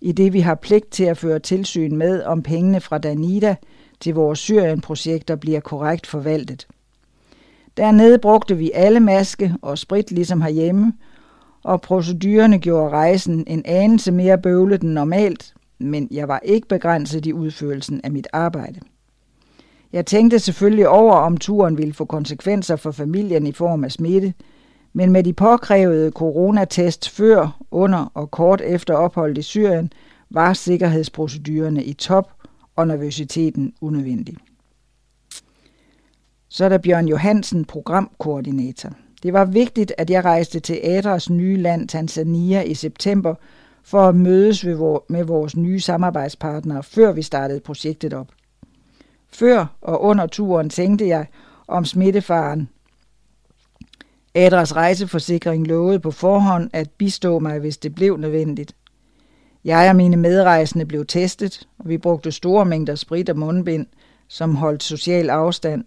i 0.00 0.12
det 0.12 0.32
vi 0.32 0.40
har 0.40 0.54
pligt 0.54 0.90
til 0.90 1.04
at 1.04 1.18
føre 1.18 1.38
tilsyn 1.38 1.96
med, 1.96 2.22
om 2.22 2.42
pengene 2.42 2.80
fra 2.80 2.98
Danida 2.98 3.56
til 4.00 4.14
vores 4.14 4.38
Syrien-projekter 4.38 5.36
bliver 5.36 5.60
korrekt 5.60 6.06
forvaltet. 6.06 6.66
Dernede 7.76 8.18
brugte 8.18 8.56
vi 8.56 8.70
alle 8.74 9.00
maske 9.00 9.54
og 9.62 9.78
sprit 9.78 10.10
ligesom 10.10 10.40
herhjemme, 10.40 10.92
og 11.62 11.80
procedurerne 11.80 12.58
gjorde 12.58 12.90
rejsen 12.90 13.44
en 13.46 13.62
anelse 13.64 14.12
mere 14.12 14.38
bøvlet 14.38 14.82
end 14.82 14.90
normalt, 14.90 15.54
men 15.86 16.08
jeg 16.10 16.28
var 16.28 16.40
ikke 16.44 16.68
begrænset 16.68 17.26
i 17.26 17.32
udførelsen 17.32 18.00
af 18.04 18.10
mit 18.12 18.26
arbejde. 18.32 18.80
Jeg 19.92 20.06
tænkte 20.06 20.38
selvfølgelig 20.38 20.88
over, 20.88 21.14
om 21.14 21.36
turen 21.36 21.78
ville 21.78 21.94
få 21.94 22.04
konsekvenser 22.04 22.76
for 22.76 22.90
familien 22.90 23.46
i 23.46 23.52
form 23.52 23.84
af 23.84 23.92
smitte, 23.92 24.34
men 24.92 25.10
med 25.10 25.24
de 25.24 25.32
påkrævede 25.32 26.10
coronatest 26.10 27.08
før, 27.08 27.58
under 27.70 28.12
og 28.14 28.30
kort 28.30 28.60
efter 28.60 28.94
opholdet 28.94 29.38
i 29.38 29.42
Syrien, 29.42 29.92
var 30.30 30.52
sikkerhedsprocedurerne 30.52 31.84
i 31.84 31.92
top 31.92 32.32
og 32.76 32.86
nervøsiteten 32.86 33.72
unødvendig. 33.80 34.36
Så 36.48 36.64
er 36.64 36.68
der 36.68 36.78
Bjørn 36.78 37.08
Johansen, 37.08 37.64
programkoordinator. 37.64 38.90
Det 39.22 39.32
var 39.32 39.44
vigtigt, 39.44 39.92
at 39.98 40.10
jeg 40.10 40.24
rejste 40.24 40.60
til 40.60 40.80
Adras 40.84 41.30
nye 41.30 41.56
land, 41.56 41.88
Tanzania, 41.88 42.62
i 42.62 42.74
september, 42.74 43.34
for 43.84 44.08
at 44.08 44.14
mødes 44.14 44.64
med 45.08 45.24
vores 45.24 45.56
nye 45.56 45.80
samarbejdspartnere, 45.80 46.82
før 46.82 47.12
vi 47.12 47.22
startede 47.22 47.60
projektet 47.60 48.12
op. 48.12 48.28
Før 49.32 49.66
og 49.80 50.02
under 50.02 50.26
turen 50.26 50.70
tænkte 50.70 51.08
jeg 51.08 51.26
om 51.68 51.84
smittefaren. 51.84 52.68
Adras 54.34 54.76
rejseforsikring 54.76 55.66
lovede 55.66 56.00
på 56.00 56.10
forhånd 56.10 56.70
at 56.72 56.90
bistå 56.90 57.38
mig, 57.38 57.58
hvis 57.58 57.76
det 57.76 57.94
blev 57.94 58.16
nødvendigt. 58.16 58.76
Jeg 59.64 59.90
og 59.90 59.96
mine 59.96 60.16
medrejsende 60.16 60.86
blev 60.86 61.06
testet, 61.06 61.68
og 61.78 61.88
vi 61.88 61.98
brugte 61.98 62.32
store 62.32 62.64
mængder 62.64 62.94
sprit 62.94 63.30
og 63.30 63.38
mundbind, 63.38 63.86
som 64.28 64.54
holdt 64.54 64.82
social 64.82 65.30
afstand. 65.30 65.84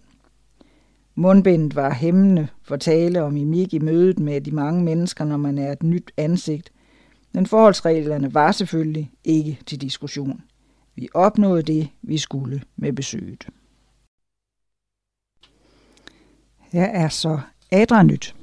Mundbindet 1.16 1.76
var 1.76 1.94
hæmmende 1.94 2.48
for 2.64 2.76
tale 2.76 3.24
og 3.24 3.34
mimik 3.34 3.74
i 3.74 3.80
mødet 3.80 4.20
med 4.20 4.42
de 4.42 4.52
mange 4.52 4.84
mennesker, 4.84 5.26
når 5.26 5.38
man 5.38 5.58
er 5.58 5.72
et 5.72 5.84
nyt 5.84 6.12
ansigt. 6.18 6.72
Men 7.38 7.46
forholdsreglerne 7.46 8.34
var 8.34 8.52
selvfølgelig 8.52 9.12
ikke 9.24 9.60
til 9.66 9.82
diskussion. 9.82 10.44
Vi 10.96 11.10
opnåede 11.14 11.64
det, 11.64 11.90
vi 12.02 12.18
skulle 12.18 12.62
med 12.76 12.94
besøget. 12.94 13.48
Her 16.60 16.84
er 16.86 17.10
så 17.10 17.40
Adra 17.72 18.04
Nyt. 18.04 18.36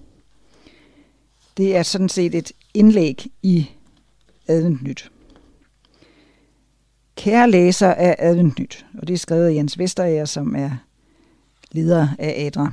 Det 1.56 1.76
er 1.76 1.82
sådan 1.82 2.08
set 2.08 2.34
et 2.34 2.52
indlæg 2.74 3.26
i 3.42 3.70
Adventnyt. 4.48 5.12
Kære 7.16 7.50
læser 7.50 7.94
af 7.94 8.16
Adventnyt, 8.18 8.86
og 8.98 9.08
det 9.08 9.14
er 9.14 9.18
skrevet 9.18 9.46
af 9.46 9.54
Jens 9.54 9.78
Vesterager, 9.78 10.24
som 10.24 10.56
er 10.56 10.70
leder 11.72 12.08
af 12.18 12.46
Adra. 12.46 12.72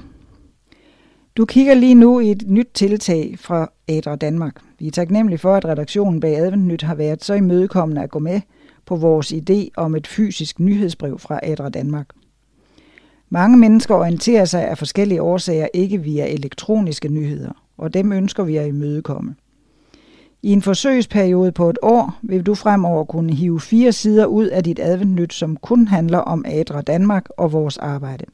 Du 1.38 1.46
kigger 1.46 1.74
lige 1.74 1.96
nu 1.96 2.20
i 2.20 2.32
et 2.32 2.44
nyt 2.48 2.68
tiltag 2.74 3.36
fra 3.40 3.72
Adra 3.88 4.16
Danmark. 4.16 4.56
Vi 4.80 4.88
er 4.88 4.92
taknemmelige 4.92 5.40
for, 5.40 5.56
at 5.56 5.66
redaktionen 5.66 6.20
bag 6.20 6.38
Adventnyt 6.38 6.82
har 6.82 6.96
været 6.96 7.24
så 7.24 7.34
imødekommende 7.34 8.04
at 8.04 8.10
gå 8.10 8.20
med 8.20 8.42
på 8.86 8.96
vores 8.96 9.34
idé 9.34 9.70
om 9.78 9.96
et 9.96 10.08
fysisk 10.08 10.60
nyhedsbrev 10.60 11.20
fra 11.20 11.40
Adra 11.44 11.70
Danmark. 11.70 12.08
Mange 13.30 13.58
mennesker 13.58 13.96
orienterer 13.96 14.46
sig 14.46 14.68
af 14.68 14.78
forskellige 14.78 15.22
årsager 15.22 15.68
ikke 15.74 15.98
via 15.98 16.34
elektroniske 16.34 17.10
nyheder, 17.10 17.52
og 17.78 17.94
dem 17.94 18.12
ønsker 18.12 18.44
vi 18.44 18.58
at 18.58 18.68
imødekomme. 18.68 19.36
I 20.42 20.52
en 20.52 20.62
forsøgsperiode 20.62 21.52
på 21.52 21.70
et 21.70 21.78
år 21.82 22.18
vil 22.22 22.44
du 22.44 22.56
fremover 22.56 23.04
kunne 23.04 23.34
hive 23.34 23.60
fire 23.60 23.92
sider 23.92 24.26
ud 24.26 24.46
af 24.46 24.64
dit 24.64 24.80
adventnyt, 24.80 25.34
som 25.34 25.58
kun 25.58 25.88
handler 25.88 26.18
om 26.18 26.46
Adra 26.48 26.82
Danmark 26.82 27.26
og 27.38 27.52
vores 27.52 27.78
arbejde. 27.78 28.26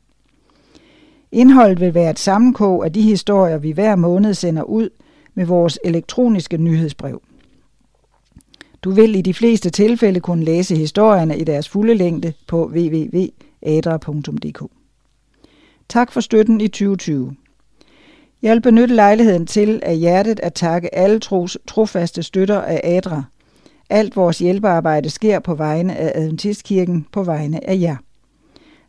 Indholdet 1.32 1.80
vil 1.80 1.94
være 1.94 2.10
et 2.10 2.20
sammenkog 2.20 2.86
af 2.86 2.94
de 2.94 3.02
historier, 3.02 3.58
vi 3.58 3.72
hver 3.72 3.96
måned 3.96 4.34
sender 4.34 4.64
ud 4.64 4.90
med 5.34 5.46
vores 5.46 5.80
elektroniske 5.84 6.58
nyhedsbrev. 6.58 7.22
Du 8.82 8.92
vil 8.92 9.16
i 9.16 9.22
de 9.22 9.34
fleste 9.34 9.70
tilfælde 9.70 10.20
kunne 10.20 10.46
læse 10.46 10.76
historierne 10.76 11.38
i 11.38 11.44
deres 11.44 11.70
fulde 11.70 11.94
længde 11.94 12.34
på 12.48 12.66
www.adra.dk. 12.68 14.64
Tak 15.90 16.12
for 16.12 16.20
støtten 16.20 16.62
i 16.62 16.68
2020. 16.68 17.36
Jeg 18.42 18.54
vil 18.54 18.62
benytte 18.62 18.96
lejligheden 18.96 19.46
til 19.46 19.80
af 19.84 19.98
hjertet 19.98 20.40
at 20.40 20.54
takke 20.54 20.96
alle 20.96 21.20
tros, 21.20 21.58
trofaste 21.68 22.24
støtter 22.24 22.62
af 22.62 22.82
Adra. 22.84 23.24
Alt 23.90 24.16
vores 24.16 24.40
hjælpearbejde 24.40 25.10
sker 25.10 25.40
på 25.40 25.56
vegne 25.56 25.96
af 25.96 26.12
Adventistkirken, 26.16 27.08
på 27.12 27.24
vegne 27.24 27.70
af 27.70 27.78
jer. 27.82 27.96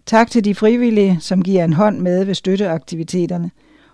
Tak 0.09 0.31
til 0.31 0.45
de 0.45 0.55
frivillige, 0.55 1.19
som 1.21 1.43
giver 1.43 1.65
en 1.65 1.73
hånd 1.73 1.99
med 1.99 2.25
ved 2.25 2.35
støtteaktiviteterne, 2.35 3.51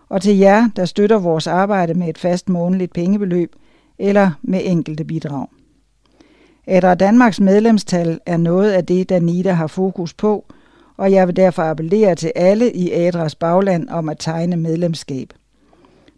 og 0.08 0.22
til 0.22 0.38
jer, 0.38 0.68
der 0.76 0.84
støtter 0.84 1.18
vores 1.18 1.46
arbejde 1.46 1.94
med 1.94 2.08
et 2.08 2.18
fast 2.18 2.48
månedligt 2.48 2.92
pengebeløb 2.92 3.56
eller 3.98 4.30
med 4.42 4.60
enkelte 4.64 5.04
bidrag. 5.04 5.46
Adra 6.66 6.94
Danmarks 6.94 7.40
medlemstal 7.40 8.20
er 8.26 8.36
noget 8.36 8.72
af 8.72 8.86
det, 8.86 9.08
Danita 9.08 9.52
har 9.52 9.66
fokus 9.66 10.14
på, 10.14 10.44
og 10.96 11.12
jeg 11.12 11.26
vil 11.26 11.36
derfor 11.36 11.62
appellere 11.62 12.14
til 12.14 12.32
alle 12.36 12.72
i 12.72 12.92
Adras 12.92 13.34
bagland 13.34 13.88
om 13.88 14.08
at 14.08 14.18
tegne 14.18 14.56
medlemskab 14.56 15.32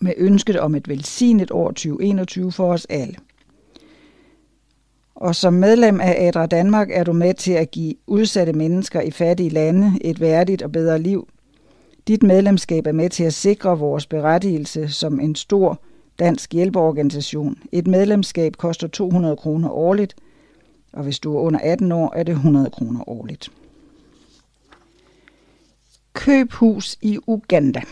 med 0.00 0.12
ønsket 0.16 0.60
om 0.60 0.74
et 0.74 0.88
velsignet 0.88 1.50
år 1.50 1.68
2021 1.68 2.52
for 2.52 2.72
os 2.72 2.84
alle. 2.84 3.14
Og 5.14 5.34
som 5.34 5.52
medlem 5.52 6.00
af 6.00 6.26
Adra 6.26 6.46
Danmark 6.46 6.90
er 6.90 7.04
du 7.04 7.12
med 7.12 7.34
til 7.34 7.52
at 7.52 7.70
give 7.70 7.94
udsatte 8.06 8.52
mennesker 8.52 9.00
i 9.00 9.10
fattige 9.10 9.50
lande 9.50 9.92
et 10.00 10.20
værdigt 10.20 10.62
og 10.62 10.72
bedre 10.72 10.98
liv. 10.98 11.28
Dit 12.08 12.22
medlemskab 12.22 12.86
er 12.86 12.92
med 12.92 13.10
til 13.10 13.24
at 13.24 13.34
sikre 13.34 13.78
vores 13.78 14.06
berettigelse 14.06 14.88
som 14.88 15.20
en 15.20 15.34
stor 15.34 15.80
dansk 16.18 16.52
hjælpeorganisation. 16.52 17.58
Et 17.72 17.86
medlemskab 17.86 18.56
koster 18.56 18.88
200 18.88 19.36
kroner 19.36 19.70
årligt, 19.70 20.16
og 20.92 21.02
hvis 21.02 21.18
du 21.18 21.36
er 21.36 21.40
under 21.40 21.60
18 21.62 21.92
år, 21.92 22.12
er 22.16 22.22
det 22.22 22.32
100 22.32 22.70
kroner 22.70 23.08
årligt. 23.08 23.50
Køb 26.12 26.52
hus 26.52 26.98
i 27.02 27.18
Uganda. 27.26 27.82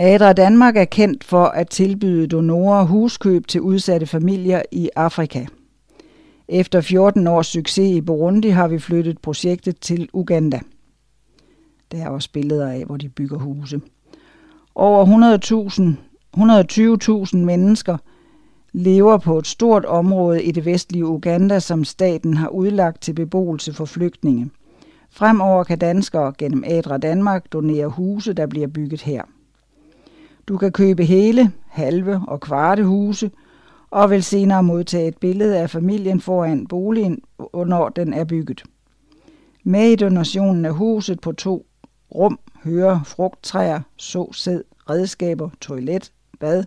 Adra 0.00 0.32
Danmark 0.32 0.76
er 0.76 0.84
kendt 0.84 1.24
for 1.24 1.44
at 1.44 1.68
tilbyde 1.68 2.26
donorer 2.26 2.84
huskøb 2.84 3.46
til 3.46 3.60
udsatte 3.60 4.06
familier 4.06 4.62
i 4.72 4.90
Afrika. 4.96 5.46
Efter 6.48 6.80
14 6.80 7.26
års 7.26 7.46
succes 7.46 7.96
i 7.96 8.00
Burundi 8.00 8.48
har 8.48 8.68
vi 8.68 8.78
flyttet 8.78 9.18
projektet 9.18 9.80
til 9.80 10.08
Uganda. 10.12 10.60
Der 11.92 12.04
er 12.04 12.08
også 12.08 12.32
billeder 12.32 12.70
af, 12.70 12.84
hvor 12.84 12.96
de 12.96 13.08
bygger 13.08 13.38
huse. 13.38 13.80
Over 14.74 15.06
120.000 17.26 17.36
mennesker 17.36 17.96
lever 18.72 19.18
på 19.18 19.38
et 19.38 19.46
stort 19.46 19.84
område 19.84 20.42
i 20.42 20.52
det 20.52 20.64
vestlige 20.64 21.06
Uganda, 21.06 21.58
som 21.60 21.84
staten 21.84 22.34
har 22.34 22.48
udlagt 22.48 23.02
til 23.02 23.12
beboelse 23.12 23.72
for 23.72 23.84
flygtninge. 23.84 24.50
Fremover 25.10 25.64
kan 25.64 25.78
danskere 25.78 26.32
gennem 26.38 26.64
Adra 26.66 26.98
Danmark 26.98 27.52
donere 27.52 27.88
huse, 27.88 28.32
der 28.32 28.46
bliver 28.46 28.66
bygget 28.66 29.02
her. 29.02 29.22
Du 30.48 30.56
kan 30.58 30.72
købe 30.72 31.04
hele, 31.04 31.52
halve 31.66 32.20
og 32.28 32.40
kvarte 32.40 32.84
huse, 32.84 33.30
og 33.90 34.10
vil 34.10 34.22
senere 34.22 34.62
modtage 34.62 35.08
et 35.08 35.18
billede 35.18 35.58
af 35.58 35.70
familien 35.70 36.20
foran 36.20 36.66
boligen, 36.66 37.18
når 37.54 37.88
den 37.88 38.14
er 38.14 38.24
bygget. 38.24 38.62
Med 39.64 39.90
i 39.90 39.96
donationen 39.96 40.64
af 40.64 40.74
huset 40.74 41.20
på 41.20 41.32
to 41.32 41.66
rum 42.14 42.38
hører 42.64 43.00
frugttræer, 43.04 43.80
såsæd, 43.96 44.64
redskaber, 44.90 45.50
toilet, 45.60 46.12
bad 46.40 46.64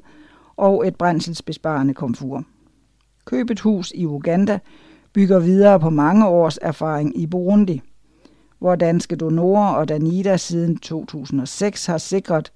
og 0.57 0.87
et 0.87 0.95
brændselsbesparende 0.95 1.93
komfur. 1.93 2.43
Køb 3.25 3.49
et 3.49 3.59
hus 3.59 3.91
i 3.95 4.05
Uganda 4.05 4.59
bygger 5.13 5.39
videre 5.39 5.79
på 5.79 5.89
mange 5.89 6.27
års 6.27 6.59
erfaring 6.61 7.19
i 7.19 7.27
Burundi, 7.27 7.81
hvor 8.59 8.75
danske 8.75 9.15
donorer 9.15 9.73
og 9.73 9.89
Danida 9.89 10.37
siden 10.37 10.77
2006 10.77 11.85
har 11.85 11.97
sikret 11.97 12.51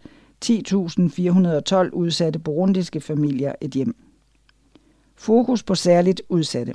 10.412 0.46 1.90
udsatte 1.94 2.40
burundiske 2.40 3.02
familier 3.02 3.54
et 3.62 3.72
hjem. 3.72 3.96
Fokus 5.16 5.64
på 5.64 5.76
særligt 5.76 6.22
udsatte. 6.30 6.74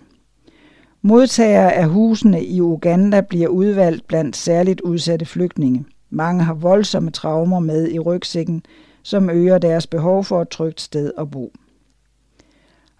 Modtagere 1.02 1.72
af 1.72 1.88
husene 1.88 2.44
i 2.44 2.60
Uganda 2.60 3.20
bliver 3.20 3.48
udvalgt 3.48 4.06
blandt 4.06 4.36
særligt 4.36 4.80
udsatte 4.80 5.26
flygtninge. 5.26 5.84
Mange 6.10 6.44
har 6.44 6.54
voldsomme 6.54 7.10
traumer 7.10 7.60
med 7.60 7.88
i 7.88 7.98
rygsækken, 7.98 8.62
som 9.02 9.30
øger 9.30 9.58
deres 9.58 9.86
behov 9.86 10.24
for 10.24 10.42
et 10.42 10.48
trygt 10.48 10.80
sted 10.80 11.12
at 11.18 11.30
bo. 11.30 11.52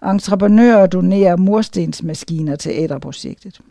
Entreprenører 0.03 0.87
donerer 0.87 1.37
murstensmaskiner 1.37 2.55
til 2.55 2.71
æderprojektet. 2.75 3.61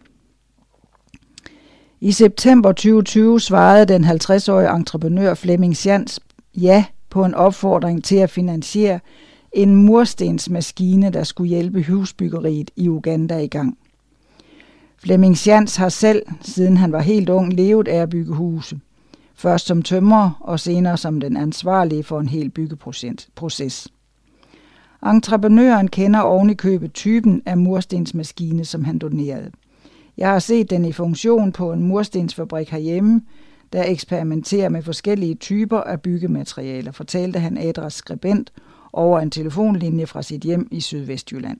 I 2.01 2.13
september 2.13 2.73
2020 2.73 3.41
svarede 3.41 3.87
den 3.87 4.05
50-årige 4.05 4.77
entreprenør 4.77 5.35
Flemming 5.35 5.77
Sjans 5.77 6.21
ja 6.61 6.85
på 7.11 7.25
en 7.25 7.35
opfordring 7.35 8.05
til 8.05 8.17
at 8.17 8.31
finansiere 8.31 9.01
en 9.53 9.75
murstensmaskine, 9.75 11.11
der 11.11 11.25
skulle 11.25 11.49
hjælpe 11.49 11.83
husbyggeriet 11.83 12.71
i 12.77 12.89
Uganda 12.89 13.39
i 13.39 13.47
gang. 13.47 13.79
Flemming 14.99 15.39
Sjans 15.39 15.77
har 15.77 15.89
selv, 15.89 16.23
siden 16.41 16.77
han 16.77 16.93
var 16.93 17.01
helt 17.01 17.29
ung, 17.29 17.53
levet 17.53 17.89
af 17.89 18.03
at 18.03 18.11
bygge 18.11 18.35
huse. 18.35 18.81
Først 19.35 19.67
som 19.67 19.83
tømrer 19.83 20.31
og 20.41 20.61
senere 20.61 20.97
som 20.97 21.21
den 21.21 21.37
ansvarlige 21.37 22.05
for 22.05 22.21
en 22.21 22.29
hel 22.29 22.51
byggeproces. 22.51 23.89
Entreprenøren 25.07 25.89
kender 25.89 26.21
oven 26.21 26.51
i 26.51 26.55
købet 26.55 26.93
typen 26.93 27.43
af 27.47 27.59
murstensmaskine, 27.59 28.65
som 28.65 28.85
han 28.85 28.99
donerede. 28.99 29.51
Jeg 30.17 30.31
har 30.31 30.39
set 30.39 30.71
den 30.71 30.85
i 30.85 30.93
funktion 30.93 31.53
på 31.53 31.73
en 31.73 31.83
murstensfabrik 31.83 32.71
herhjemme, 32.71 33.23
der 33.73 33.85
eksperimenterer 33.85 34.69
med 34.69 34.83
forskellige 34.83 35.35
typer 35.35 35.81
af 35.81 36.01
byggematerialer, 36.01 36.93
fortalte 36.93 37.39
han 37.39 37.59
Adras 37.59 37.95
skribent 37.95 38.53
over 38.93 39.21
en 39.21 39.31
telefonlinje 39.31 40.07
fra 40.07 40.23
sit 40.23 40.43
hjem 40.43 40.69
i 40.71 40.81
Sydvestjylland. 40.81 41.59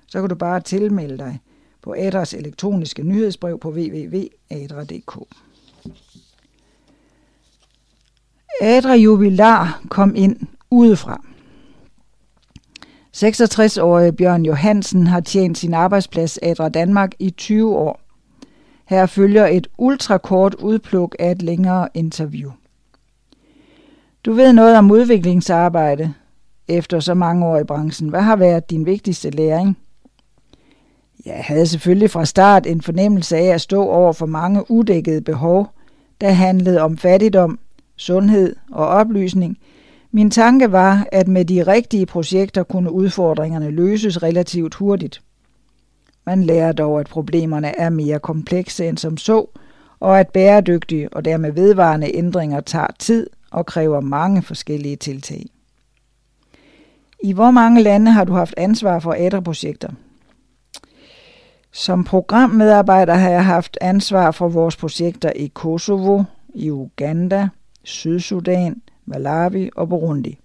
Så 0.08 0.20
kan 0.20 0.30
du 0.30 0.36
bare 0.36 0.60
tilmelde 0.60 1.18
dig 1.18 1.40
på 1.82 1.96
Adras 1.98 2.34
elektroniske 2.34 3.04
nyhedsbrev 3.04 3.60
på 3.60 3.70
www.adra.dk. 3.70 5.20
Adra 8.62 8.94
Jubilar 8.94 9.82
kom 9.90 10.16
ind 10.16 10.38
udefra. 10.72 11.22
66-årige 13.18 14.12
Bjørn 14.12 14.46
Johansen 14.46 15.08
har 15.08 15.20
tjent 15.20 15.58
sin 15.58 15.74
arbejdsplads 15.74 16.40
Adra 16.42 16.70
Danmark 16.70 17.12
i 17.20 17.30
20 17.30 17.76
år. 17.78 18.00
Her 18.86 19.06
følger 19.06 19.46
et 19.46 19.68
ultrakort 19.78 20.56
udpluk 20.56 21.16
af 21.20 21.32
et 21.32 21.42
længere 21.42 21.88
interview. 21.94 22.52
Du 24.26 24.34
ved 24.34 24.54
noget 24.54 24.78
om 24.78 24.92
udviklingsarbejde 24.92 26.14
efter 26.68 27.00
så 27.00 27.14
mange 27.14 27.46
år 27.46 27.58
i 27.58 27.64
branchen. 27.64 28.10
Hvad 28.10 28.22
har 28.22 28.36
været 28.36 28.70
din 28.70 28.86
vigtigste 28.86 29.30
læring? 29.30 29.78
Jeg 31.26 31.44
havde 31.48 31.68
selvfølgelig 31.68 32.12
fra 32.12 32.26
start 32.26 32.66
en 32.66 32.82
fornemmelse 32.82 33.38
af 33.38 33.46
at 33.46 33.62
stå 33.62 33.84
over 33.84 34.14
for 34.14 34.26
mange 34.26 34.72
udækkede 34.72 35.22
behov, 35.22 35.70
der 36.22 36.30
handlede 36.30 36.82
om 36.82 36.98
fattigdom, 36.98 37.60
sundhed 38.00 38.56
og 38.72 38.88
oplysning. 38.88 39.58
Min 40.12 40.32
tanke 40.32 40.72
var, 40.72 41.08
at 41.12 41.28
med 41.28 41.46
de 41.46 41.64
rigtige 41.64 42.06
projekter 42.06 42.64
kunne 42.64 42.92
udfordringerne 42.92 43.72
løses 43.72 44.24
relativt 44.24 44.76
hurtigt. 44.76 45.22
Man 46.26 46.44
lærer 46.44 46.72
dog, 46.72 47.00
at 47.00 47.08
problemerne 47.08 47.80
er 47.80 47.90
mere 47.90 48.20
komplekse 48.20 48.88
end 48.88 48.98
som 48.98 49.18
så, 49.18 49.46
og 50.00 50.20
at 50.20 50.30
bæredygtige 50.30 51.10
og 51.14 51.26
dermed 51.26 51.52
vedvarende 51.52 52.16
ændringer 52.16 52.60
tager 52.62 52.88
tid 53.00 53.28
og 53.52 53.66
kræver 53.66 54.00
mange 54.00 54.42
forskellige 54.42 54.96
tiltag. 54.96 55.46
I 57.24 57.34
hvor 57.34 57.52
mange 57.52 57.82
lande 57.84 58.12
har 58.12 58.24
du 58.24 58.34
haft 58.34 58.54
ansvar 58.58 59.00
for 59.00 59.14
ældreprojekter? 59.14 59.90
Som 61.72 62.04
programmedarbejder 62.04 63.14
har 63.14 63.30
jeg 63.30 63.46
haft 63.46 63.78
ansvar 63.82 64.32
for 64.32 64.48
vores 64.48 64.76
projekter 64.76 65.32
i 65.36 65.52
Kosovo, 65.54 66.24
i 66.56 66.72
Uganda, 66.72 67.50
Sydsudan, 67.84 68.82
Malawi 69.06 69.70
og 69.76 69.90
Burundi. 69.90 70.40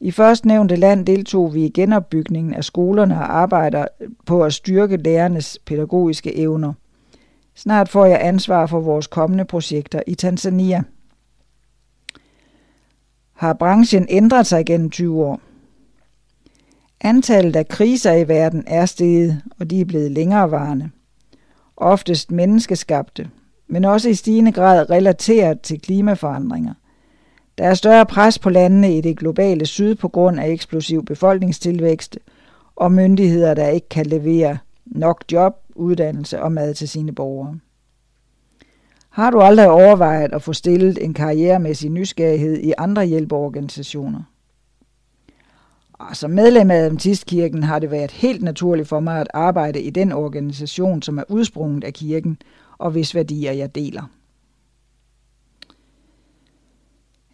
I 0.00 0.10
førstnævnte 0.10 0.76
land 0.76 1.06
deltog 1.06 1.54
vi 1.54 1.64
i 1.64 1.70
genopbygningen 1.70 2.54
af 2.54 2.64
skolerne 2.64 3.14
og 3.14 3.36
arbejder 3.36 3.86
på 4.26 4.44
at 4.44 4.52
styrke 4.52 4.96
lærernes 4.96 5.58
pædagogiske 5.66 6.36
evner. 6.36 6.72
Snart 7.54 7.88
får 7.88 8.06
jeg 8.06 8.18
ansvar 8.22 8.66
for 8.66 8.80
vores 8.80 9.06
kommende 9.06 9.44
projekter 9.44 10.02
i 10.06 10.14
Tanzania. 10.14 10.82
Har 13.32 13.52
branchen 13.52 14.06
ændret 14.08 14.46
sig 14.46 14.66
gennem 14.66 14.90
20 14.90 15.24
år? 15.24 15.40
Antallet 17.00 17.56
af 17.56 17.68
kriser 17.68 18.12
i 18.12 18.28
verden 18.28 18.64
er 18.66 18.86
steget, 18.86 19.42
og 19.60 19.70
de 19.70 19.80
er 19.80 19.84
blevet 19.84 20.10
længerevarende. 20.10 20.90
Oftest 21.76 22.30
menneskeskabte, 22.30 23.30
men 23.68 23.84
også 23.84 24.08
i 24.08 24.14
stigende 24.14 24.52
grad 24.52 24.90
relateret 24.90 25.60
til 25.60 25.80
klimaforandringer. 25.80 26.74
Der 27.58 27.64
er 27.64 27.74
større 27.74 28.06
pres 28.06 28.38
på 28.38 28.50
landene 28.50 28.96
i 28.98 29.00
det 29.00 29.18
globale 29.18 29.66
syd 29.66 29.94
på 29.94 30.08
grund 30.08 30.40
af 30.40 30.48
eksplosiv 30.48 31.04
befolkningstilvækst 31.04 32.18
og 32.76 32.92
myndigheder, 32.92 33.54
der 33.54 33.68
ikke 33.68 33.88
kan 33.88 34.06
levere 34.06 34.58
nok 34.86 35.24
job, 35.32 35.56
uddannelse 35.74 36.42
og 36.42 36.52
mad 36.52 36.74
til 36.74 36.88
sine 36.88 37.12
borgere. 37.12 37.58
Har 39.10 39.30
du 39.30 39.40
aldrig 39.40 39.68
overvejet 39.68 40.32
at 40.32 40.42
få 40.42 40.52
stillet 40.52 41.04
en 41.04 41.14
karrieremæssig 41.14 41.90
nysgerrighed 41.90 42.58
i 42.58 42.72
andre 42.78 43.04
hjælpeorganisationer? 43.04 44.22
Som 46.12 46.30
medlem 46.30 46.70
af 46.70 46.76
Adventistkirken 46.76 47.62
har 47.62 47.78
det 47.78 47.90
været 47.90 48.10
helt 48.10 48.42
naturligt 48.42 48.88
for 48.88 49.00
mig 49.00 49.20
at 49.20 49.28
arbejde 49.34 49.80
i 49.80 49.90
den 49.90 50.12
organisation, 50.12 51.02
som 51.02 51.18
er 51.18 51.22
udsprunget 51.28 51.84
af 51.84 51.94
kirken, 51.94 52.38
og 52.78 52.90
hvis 52.90 53.14
værdier 53.14 53.52
jeg 53.52 53.74
deler. 53.74 54.10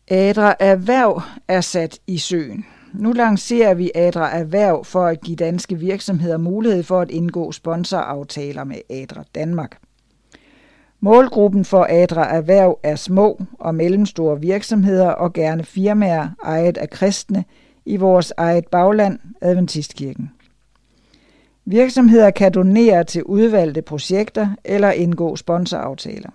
Adra 0.09 0.55
Erhverv 0.60 1.23
er 1.48 1.60
sat 1.60 1.98
i 2.06 2.19
søen. 2.19 2.64
Nu 2.93 3.12
lancerer 3.12 3.74
vi 3.74 3.90
Adra 3.94 4.36
Erhverv 4.36 4.85
for 4.85 5.06
at 5.06 5.20
give 5.20 5.36
danske 5.36 5.78
virksomheder 5.78 6.36
mulighed 6.36 6.82
for 6.82 7.01
at 7.01 7.10
indgå 7.10 7.52
sponsoraftaler 7.52 8.64
med 8.64 8.77
Adra 8.90 9.24
Danmark. 9.35 9.78
Målgruppen 11.01 11.64
for 11.64 11.86
Adra 11.90 12.35
Erhverv 12.36 12.78
er 12.82 12.97
små 12.97 13.43
og 13.59 13.74
mellemstore 13.74 14.40
virksomheder 14.40 15.10
og 15.10 15.32
gerne 15.32 15.64
firmaer 15.64 16.28
ejet 16.44 16.77
af 16.77 16.90
kristne 16.90 17.44
i 17.85 17.97
vores 17.97 18.32
eget 18.36 18.66
bagland, 18.66 19.19
Adventistkirken. 19.40 20.31
Virksomheder 21.64 22.30
kan 22.30 22.52
donere 22.52 23.05
til 23.05 23.24
udvalgte 23.24 23.82
projekter 23.82 24.48
eller 24.64 24.90
indgå 24.90 25.36
sponsoraftaler. 25.36 26.30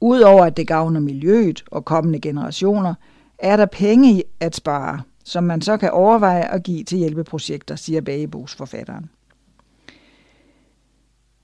Udover 0.00 0.44
at 0.44 0.56
det 0.56 0.66
gavner 0.66 1.00
miljøet 1.00 1.64
og 1.70 1.84
kommende 1.84 2.20
generationer, 2.20 2.94
er 3.38 3.56
der 3.56 3.66
penge 3.66 4.22
at 4.40 4.56
spare– 4.56 5.02
som 5.30 5.44
man 5.44 5.62
så 5.62 5.76
kan 5.76 5.90
overveje 5.90 6.54
at 6.54 6.62
give 6.62 6.84
til 6.84 6.98
hjælpeprojekter, 6.98 7.76
siger 7.76 8.00
bagebogsforfatteren. 8.00 9.10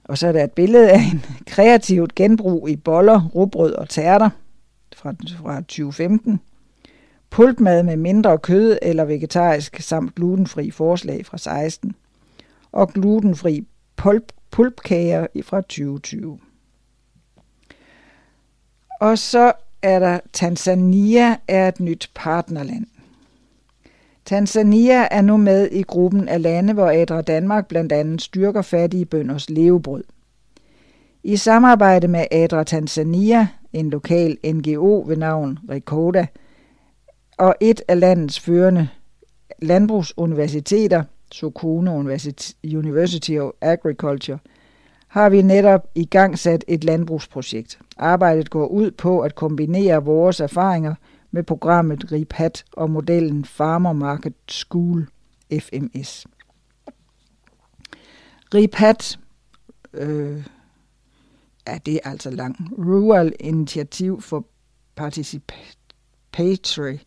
Og 0.05 0.19
så 0.19 0.27
er 0.27 0.33
der 0.33 0.45
et 0.45 0.53
billede 0.53 0.91
af 0.91 0.99
en 0.99 1.25
kreativt 1.47 2.15
genbrug 2.15 2.69
i 2.69 2.77
boller, 2.77 3.29
rugbrød 3.35 3.73
og 3.73 3.89
tærter 3.89 4.31
fra, 4.97 5.15
fra 5.43 5.61
2015. 5.61 6.41
Pultmad 7.31 7.83
med 7.83 7.97
mindre 7.97 8.39
kød 8.39 8.79
eller 8.83 9.05
vegetarisk 9.05 9.81
samt 9.81 10.15
glutenfri 10.15 10.71
forslag 10.71 11.27
fra 11.27 11.39
16. 11.39 11.95
Og 12.73 12.89
glutenfri 12.89 13.67
pulp, 13.97 14.33
pulpkager 14.51 15.27
fra 15.43 15.61
2020. 15.61 16.39
Og 19.01 19.19
så 19.19 19.53
er 19.83 19.99
der 19.99 20.21
Tanzania 20.33 21.37
er 21.49 21.69
et 21.69 21.81
nyt 21.81 22.11
partnerland. 22.15 22.87
Tanzania 24.27 25.09
er 25.11 25.23
nu 25.23 25.37
med 25.37 25.69
i 25.73 25.83
gruppen 25.83 26.29
af 26.29 26.43
lande, 26.43 26.73
hvor 26.73 26.91
Adra 26.91 27.23
Danmark 27.23 27.69
blandt 27.69 27.93
andet 27.93 28.23
styrker 28.23 28.63
fattige 28.63 29.05
bønders 29.05 29.51
levebrød. 29.51 30.05
I 31.23 31.37
samarbejde 31.37 32.09
med 32.09 32.25
Adra 32.31 32.65
Tanzania, 32.65 33.49
en 33.73 33.91
lokal 33.91 34.37
NGO 34.45 35.05
ved 35.07 35.17
navn 35.17 35.59
Rekoda, 35.71 36.27
og 37.39 37.55
et 37.61 37.83
af 37.89 38.01
landets 38.01 38.41
førende 38.41 38.89
landbrugsuniversiteter, 39.63 41.03
Sokono 41.33 41.99
University 42.65 43.33
of 43.33 43.51
Agriculture, 43.61 44.39
har 45.09 45.29
vi 45.29 45.43
netop 45.43 45.89
i 45.95 46.05
gang 46.05 46.39
sat 46.39 46.65
et 46.69 46.85
landbrugsprojekt. 46.85 47.79
Arbejdet 47.97 48.51
går 48.51 48.67
ud 48.67 48.91
på 48.91 49.21
at 49.21 49.35
kombinere 49.35 50.05
vores 50.05 50.41
erfaringer– 50.41 50.95
med 51.37 51.43
programmet 51.43 52.13
RIPAT 52.13 52.65
og 52.73 52.91
modellen 52.91 53.45
Farmer 53.45 53.93
Market 53.93 54.35
School 54.49 55.09
FMS. 55.61 56.27
RIPAT 58.55 59.19
øh, 59.93 60.47
ja, 61.67 61.79
det 61.87 61.95
er 61.95 62.11
altså 62.11 62.31
lang. 62.31 62.71
Rural 62.79 63.33
Initiative 63.41 64.23
for 64.23 64.47
Participatory 64.95 66.99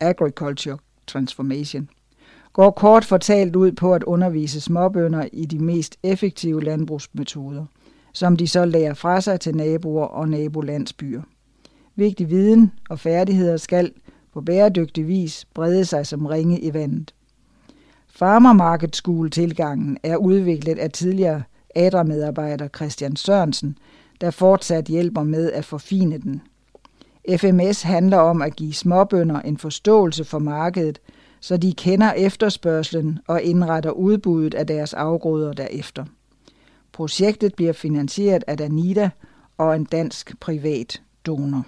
Agriculture 0.00 0.78
Transformation 1.06 1.88
går 2.52 2.70
kort 2.70 3.04
fortalt 3.04 3.56
ud 3.56 3.72
på 3.72 3.94
at 3.94 4.02
undervise 4.02 4.60
småbønder 4.60 5.28
i 5.32 5.44
de 5.44 5.58
mest 5.58 5.96
effektive 6.02 6.62
landbrugsmetoder, 6.62 7.66
som 8.12 8.36
de 8.36 8.48
så 8.48 8.64
lærer 8.64 8.94
fra 8.94 9.20
sig 9.20 9.40
til 9.40 9.56
naboer 9.56 10.06
og 10.06 10.28
nabolandsbyer. 10.28 11.22
Vigtig 11.96 12.30
viden 12.30 12.72
og 12.90 13.00
færdigheder 13.00 13.56
skal 13.56 13.92
på 14.32 14.40
bæredygtig 14.40 15.08
vis 15.08 15.44
brede 15.54 15.84
sig 15.84 16.06
som 16.06 16.26
ringe 16.26 16.60
i 16.60 16.74
vandet. 16.74 17.14
Farmer 18.08 18.52
Market 18.52 18.96
School 18.96 19.30
tilgangen 19.30 19.98
er 20.02 20.16
udviklet 20.16 20.78
af 20.78 20.90
tidligere 20.90 21.42
ADRA-medarbejder 21.74 22.68
Christian 22.68 23.16
Sørensen, 23.16 23.78
der 24.20 24.30
fortsat 24.30 24.84
hjælper 24.84 25.22
med 25.22 25.52
at 25.52 25.64
forfine 25.64 26.18
den. 26.18 26.42
FMS 27.36 27.82
handler 27.82 28.18
om 28.18 28.42
at 28.42 28.56
give 28.56 28.74
småbønder 28.74 29.40
en 29.40 29.58
forståelse 29.58 30.24
for 30.24 30.38
markedet, 30.38 31.00
så 31.40 31.56
de 31.56 31.72
kender 31.72 32.12
efterspørgselen 32.12 33.18
og 33.26 33.42
indretter 33.42 33.90
udbuddet 33.90 34.54
af 34.54 34.66
deres 34.66 34.94
afgrøder 34.94 35.52
derefter. 35.52 36.04
Projektet 36.92 37.54
bliver 37.54 37.72
finansieret 37.72 38.44
af 38.46 38.56
Danida 38.56 39.10
og 39.58 39.76
en 39.76 39.84
dansk 39.84 40.40
privat 40.40 41.02
donor. 41.26 41.66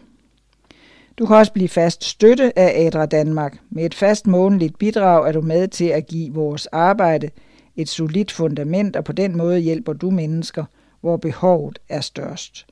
Du 1.19 1.27
kan 1.27 1.37
også 1.37 1.53
blive 1.53 1.69
fast 1.69 2.05
støtte 2.05 2.59
af 2.59 2.87
Adra 2.87 3.07
Danmark. 3.07 3.59
Med 3.71 3.85
et 3.85 3.95
fast 3.95 4.27
månedligt 4.27 4.79
bidrag 4.79 5.29
er 5.29 5.33
du 5.33 5.41
med 5.41 5.69
til 5.69 5.85
at 5.85 6.07
give 6.07 6.35
vores 6.35 6.67
arbejde 6.67 7.31
et 7.77 7.89
solidt 7.89 8.33
fundament, 8.33 8.97
og 8.97 9.05
på 9.05 9.13
den 9.13 9.37
måde 9.37 9.59
hjælper 9.59 9.93
du 9.93 10.11
mennesker, 10.11 10.65
hvor 11.01 11.17
behovet 11.17 11.79
er 11.89 12.01
størst. 12.01 12.67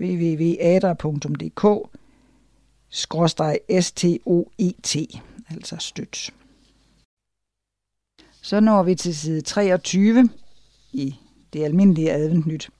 www.adra.dk 0.00 1.88
STOET, 2.90 4.96
altså 5.50 5.76
støt. 5.78 6.30
Så 8.42 8.60
når 8.60 8.82
vi 8.82 8.94
til 8.94 9.16
side 9.16 9.40
23 9.40 10.28
i 10.92 11.14
det 11.52 11.64
almindelige 11.64 12.12
adventnyt. 12.12 12.70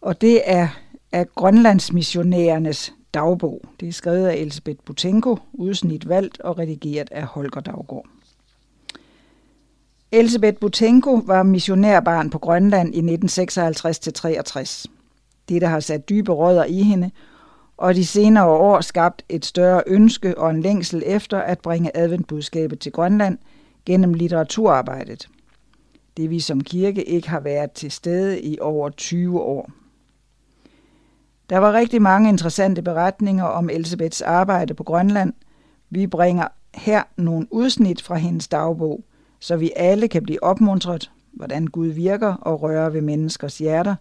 Og 0.00 0.20
det 0.20 0.42
er 0.44 0.68
af 1.12 1.34
Grønlandsmissionærernes 1.34 2.92
dagbog. 3.16 3.60
Det 3.80 3.88
er 3.88 3.92
skrevet 3.92 4.26
af 4.26 4.34
Elisabeth 4.34 4.78
Butenko, 4.84 5.36
udsnit 5.52 6.08
valgt 6.08 6.40
og 6.40 6.58
redigeret 6.58 7.08
af 7.10 7.22
Holger 7.22 7.60
Daggaard. 7.60 8.06
Elisabeth 10.12 10.58
Butenko 10.58 11.22
var 11.26 11.42
missionærbarn 11.42 12.30
på 12.30 12.38
Grønland 12.38 12.94
i 12.94 13.00
1956-63. 13.00 14.86
Dette 15.48 15.66
har 15.66 15.80
sat 15.80 16.08
dybe 16.08 16.32
rødder 16.32 16.64
i 16.64 16.82
hende, 16.82 17.10
og 17.76 17.94
de 17.94 18.06
senere 18.06 18.46
år 18.46 18.80
skabt 18.80 19.24
et 19.28 19.44
større 19.44 19.82
ønske 19.86 20.38
og 20.38 20.50
en 20.50 20.62
længsel 20.62 21.02
efter 21.06 21.38
at 21.38 21.58
bringe 21.58 21.96
adventbudskabet 21.96 22.78
til 22.80 22.92
Grønland 22.92 23.38
gennem 23.86 24.14
litteraturarbejdet. 24.14 25.28
Det 26.16 26.30
vi 26.30 26.40
som 26.40 26.60
kirke 26.60 27.04
ikke 27.04 27.28
har 27.28 27.40
været 27.40 27.72
til 27.72 27.90
stede 27.90 28.40
i 28.40 28.58
over 28.60 28.90
20 28.90 29.40
år. 29.40 29.70
Der 31.50 31.58
var 31.58 31.72
rigtig 31.72 32.02
mange 32.02 32.28
interessante 32.28 32.82
beretninger 32.82 33.44
om 33.44 33.70
Elisabeths 33.70 34.22
arbejde 34.22 34.74
på 34.74 34.84
Grønland. 34.84 35.32
Vi 35.90 36.06
bringer 36.06 36.48
her 36.74 37.02
nogle 37.16 37.46
udsnit 37.50 38.02
fra 38.02 38.16
hendes 38.16 38.48
dagbog, 38.48 39.04
så 39.40 39.56
vi 39.56 39.72
alle 39.76 40.08
kan 40.08 40.22
blive 40.22 40.42
opmuntret, 40.42 41.10
hvordan 41.32 41.66
Gud 41.66 41.86
virker 41.86 42.34
og 42.34 42.62
rører 42.62 42.90
ved 42.90 43.00
menneskers 43.00 43.58
hjerter. 43.58 43.94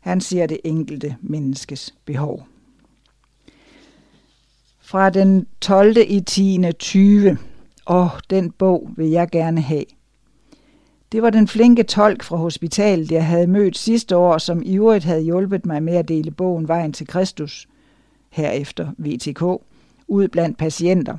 Han 0.00 0.20
ser 0.20 0.46
det 0.46 0.60
enkelte 0.64 1.16
menneskes 1.20 1.94
behov. 2.04 2.46
Fra 4.80 5.10
den 5.10 5.46
12. 5.60 5.96
i 6.08 6.20
10. 6.20 6.60
20. 6.78 7.38
Åh, 7.86 8.10
den 8.30 8.50
bog 8.50 8.90
vil 8.96 9.10
jeg 9.10 9.28
gerne 9.30 9.60
have. 9.60 9.84
Det 11.12 11.22
var 11.22 11.30
den 11.30 11.48
flinke 11.48 11.82
tolk 11.82 12.22
fra 12.22 12.36
hospitalet, 12.36 13.12
jeg 13.12 13.26
havde 13.26 13.46
mødt 13.46 13.78
sidste 13.78 14.16
år, 14.16 14.38
som 14.38 14.62
ivrigt 14.64 15.04
havde 15.04 15.22
hjulpet 15.22 15.66
mig 15.66 15.82
med 15.82 15.94
at 15.94 16.08
dele 16.08 16.30
bogen 16.30 16.68
Vejen 16.68 16.92
til 16.92 17.06
Kristus, 17.06 17.68
herefter 18.30 18.88
VTK, 18.98 19.42
ud 20.08 20.28
blandt 20.28 20.58
patienter. 20.58 21.16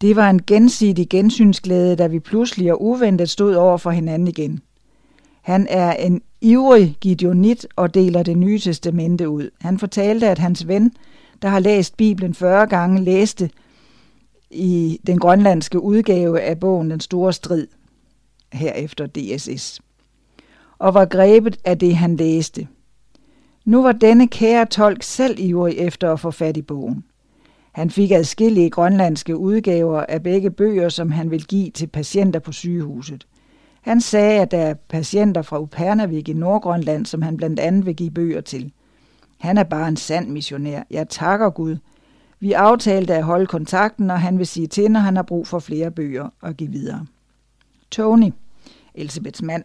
Det 0.00 0.16
var 0.16 0.30
en 0.30 0.42
gensidig 0.42 1.08
gensynsglæde, 1.08 1.96
da 1.96 2.06
vi 2.06 2.20
pludselig 2.20 2.72
og 2.72 2.82
uventet 2.82 3.30
stod 3.30 3.54
over 3.54 3.76
for 3.76 3.90
hinanden 3.90 4.28
igen. 4.28 4.60
Han 5.42 5.66
er 5.70 5.92
en 5.92 6.22
ivrig 6.40 6.96
gideonit 7.00 7.66
og 7.76 7.94
deler 7.94 8.22
det 8.22 8.38
nye 8.38 8.58
testamente 8.58 9.28
ud. 9.28 9.50
Han 9.60 9.78
fortalte, 9.78 10.28
at 10.28 10.38
hans 10.38 10.68
ven, 10.68 10.92
der 11.42 11.48
har 11.48 11.58
læst 11.58 11.96
Bibelen 11.96 12.34
40 12.34 12.66
gange, 12.66 13.04
læste 13.04 13.50
i 14.50 15.00
den 15.06 15.18
grønlandske 15.18 15.80
udgave 15.80 16.40
af 16.40 16.60
bogen 16.60 16.90
Den 16.90 17.00
Store 17.00 17.32
Strid, 17.32 17.66
herefter 18.54 19.06
DSS, 19.06 19.80
og 20.78 20.94
var 20.94 21.04
grebet 21.04 21.56
af 21.64 21.78
det, 21.78 21.96
han 21.96 22.16
læste. 22.16 22.68
Nu 23.64 23.82
var 23.82 23.92
denne 23.92 24.28
kære 24.28 24.66
tolk 24.66 25.02
selv 25.02 25.38
ivrig 25.38 25.78
efter 25.78 26.12
at 26.12 26.20
få 26.20 26.30
fat 26.30 26.56
i 26.56 26.62
bogen. 26.62 27.04
Han 27.72 27.90
fik 27.90 28.10
adskillige 28.10 28.70
grønlandske 28.70 29.36
udgaver 29.36 30.00
af 30.00 30.22
begge 30.22 30.50
bøger, 30.50 30.88
som 30.88 31.10
han 31.10 31.30
vil 31.30 31.44
give 31.44 31.70
til 31.70 31.86
patienter 31.86 32.40
på 32.40 32.52
sygehuset. 32.52 33.26
Han 33.82 34.00
sagde, 34.00 34.40
at 34.40 34.50
der 34.50 34.58
er 34.58 34.74
patienter 34.74 35.42
fra 35.42 35.60
Upernavik 35.60 36.28
i 36.28 36.32
Nordgrønland, 36.32 37.06
som 37.06 37.22
han 37.22 37.36
blandt 37.36 37.60
andet 37.60 37.86
vil 37.86 37.96
give 37.96 38.10
bøger 38.10 38.40
til. 38.40 38.72
Han 39.38 39.58
er 39.58 39.64
bare 39.64 39.88
en 39.88 39.96
sand 39.96 40.30
missionær. 40.30 40.82
Jeg 40.90 41.08
takker 41.08 41.50
Gud. 41.50 41.76
Vi 42.40 42.52
aftalte 42.52 43.14
at 43.14 43.24
holde 43.24 43.46
kontakten, 43.46 44.10
og 44.10 44.20
han 44.20 44.38
vil 44.38 44.46
sige 44.46 44.66
til, 44.66 44.90
når 44.90 45.00
han 45.00 45.16
har 45.16 45.22
brug 45.22 45.46
for 45.46 45.58
flere 45.58 45.90
bøger 45.90 46.28
og 46.40 46.54
give 46.54 46.70
videre. 46.70 47.06
Tony, 47.90 48.32
Elisabeths 48.94 49.42
mand, 49.42 49.64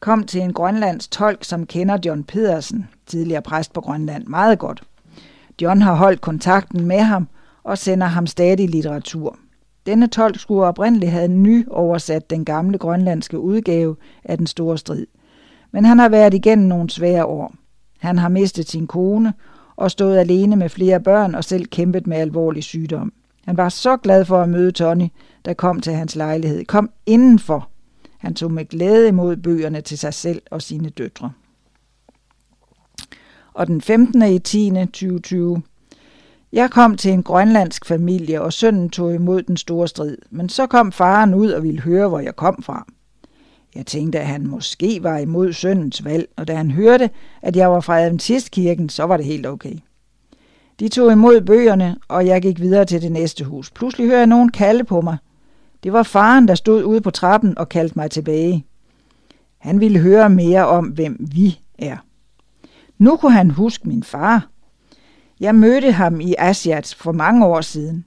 kom 0.00 0.24
til 0.24 0.40
en 0.40 0.52
grønlands 0.52 1.08
tolk, 1.08 1.44
som 1.44 1.66
kender 1.66 1.98
John 2.06 2.24
Pedersen, 2.24 2.88
tidligere 3.06 3.42
præst 3.42 3.72
på 3.72 3.80
Grønland, 3.80 4.26
meget 4.26 4.58
godt. 4.58 4.82
John 5.62 5.82
har 5.82 5.94
holdt 5.94 6.20
kontakten 6.20 6.84
med 6.84 7.00
ham 7.00 7.28
og 7.64 7.78
sender 7.78 8.06
ham 8.06 8.26
stadig 8.26 8.68
litteratur. 8.68 9.38
Denne 9.86 10.06
tolk 10.06 10.40
skulle 10.40 10.64
oprindeligt 10.64 11.12
have 11.12 11.28
ny 11.28 11.68
oversat 11.70 12.30
den 12.30 12.44
gamle 12.44 12.78
grønlandske 12.78 13.38
udgave 13.38 13.96
af 14.24 14.38
Den 14.38 14.46
Store 14.46 14.78
Strid. 14.78 15.06
Men 15.72 15.84
han 15.84 15.98
har 15.98 16.08
været 16.08 16.34
igennem 16.34 16.68
nogle 16.68 16.90
svære 16.90 17.24
år. 17.24 17.54
Han 17.98 18.18
har 18.18 18.28
mistet 18.28 18.68
sin 18.68 18.86
kone 18.86 19.34
og 19.76 19.90
stået 19.90 20.18
alene 20.18 20.56
med 20.56 20.68
flere 20.68 21.00
børn 21.00 21.34
og 21.34 21.44
selv 21.44 21.66
kæmpet 21.66 22.06
med 22.06 22.16
alvorlig 22.16 22.64
sygdom. 22.64 23.12
Han 23.44 23.56
var 23.56 23.68
så 23.68 23.96
glad 23.96 24.24
for 24.24 24.42
at 24.42 24.48
møde 24.48 24.70
Tony, 24.70 25.08
der 25.44 25.54
kom 25.54 25.80
til 25.80 25.92
hans 25.92 26.16
lejlighed. 26.16 26.64
Kom 26.64 26.90
indenfor. 27.06 27.68
Han 28.24 28.34
tog 28.34 28.52
med 28.52 28.64
glæde 28.64 29.08
imod 29.08 29.36
bøgerne 29.36 29.80
til 29.80 29.98
sig 29.98 30.14
selv 30.14 30.42
og 30.50 30.62
sine 30.62 30.88
døtre. 30.88 31.32
Og 33.54 33.66
den 33.66 33.80
15. 33.80 34.22
i 34.22 34.38
10. 34.38 34.70
2020. 34.70 35.62
Jeg 36.52 36.70
kom 36.70 36.96
til 36.96 37.12
en 37.12 37.22
grønlandsk 37.22 37.86
familie, 37.86 38.42
og 38.42 38.52
sønnen 38.52 38.90
tog 38.90 39.14
imod 39.14 39.42
den 39.42 39.56
store 39.56 39.88
strid. 39.88 40.18
Men 40.30 40.48
så 40.48 40.66
kom 40.66 40.92
faren 40.92 41.34
ud 41.34 41.50
og 41.50 41.62
ville 41.62 41.80
høre, 41.80 42.08
hvor 42.08 42.20
jeg 42.20 42.36
kom 42.36 42.62
fra. 42.62 42.86
Jeg 43.74 43.86
tænkte, 43.86 44.20
at 44.20 44.26
han 44.26 44.46
måske 44.46 45.02
var 45.02 45.18
imod 45.18 45.52
sønnens 45.52 46.04
valg, 46.04 46.28
og 46.36 46.48
da 46.48 46.54
han 46.54 46.70
hørte, 46.70 47.10
at 47.42 47.56
jeg 47.56 47.70
var 47.70 47.80
fra 47.80 48.00
Adventistkirken, 48.00 48.88
så 48.88 49.04
var 49.04 49.16
det 49.16 49.26
helt 49.26 49.46
okay. 49.46 49.74
De 50.80 50.88
tog 50.88 51.12
imod 51.12 51.40
bøgerne, 51.40 51.96
og 52.08 52.26
jeg 52.26 52.42
gik 52.42 52.60
videre 52.60 52.84
til 52.84 53.02
det 53.02 53.12
næste 53.12 53.44
hus. 53.44 53.70
Pludselig 53.70 54.06
hører 54.06 54.18
jeg 54.18 54.26
nogen 54.26 54.50
kalde 54.50 54.84
på 54.84 55.00
mig. 55.00 55.16
Det 55.84 55.92
var 55.92 56.02
faren, 56.02 56.48
der 56.48 56.54
stod 56.54 56.84
ude 56.84 57.00
på 57.00 57.10
trappen 57.10 57.58
og 57.58 57.68
kaldte 57.68 57.98
mig 57.98 58.10
tilbage. 58.10 58.66
Han 59.58 59.80
ville 59.80 59.98
høre 59.98 60.30
mere 60.30 60.66
om, 60.66 60.86
hvem 60.86 61.26
vi 61.32 61.60
er. 61.78 61.96
Nu 62.98 63.16
kunne 63.16 63.32
han 63.32 63.50
huske 63.50 63.88
min 63.88 64.02
far. 64.02 64.48
Jeg 65.40 65.54
mødte 65.54 65.92
ham 65.92 66.20
i 66.20 66.34
Asiat 66.38 66.94
for 66.98 67.12
mange 67.12 67.46
år 67.46 67.60
siden. 67.60 68.04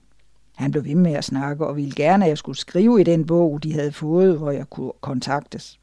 Han 0.56 0.70
blev 0.70 0.84
ved 0.84 0.94
med 0.94 1.12
at 1.12 1.24
snakke 1.24 1.66
og 1.66 1.76
ville 1.76 1.92
gerne, 1.96 2.24
at 2.24 2.28
jeg 2.28 2.38
skulle 2.38 2.58
skrive 2.58 3.00
i 3.00 3.04
den 3.04 3.26
bog, 3.26 3.62
de 3.62 3.72
havde 3.72 3.92
fået, 3.92 4.38
hvor 4.38 4.50
jeg 4.50 4.70
kunne 4.70 4.92
kontaktes. 5.00 5.78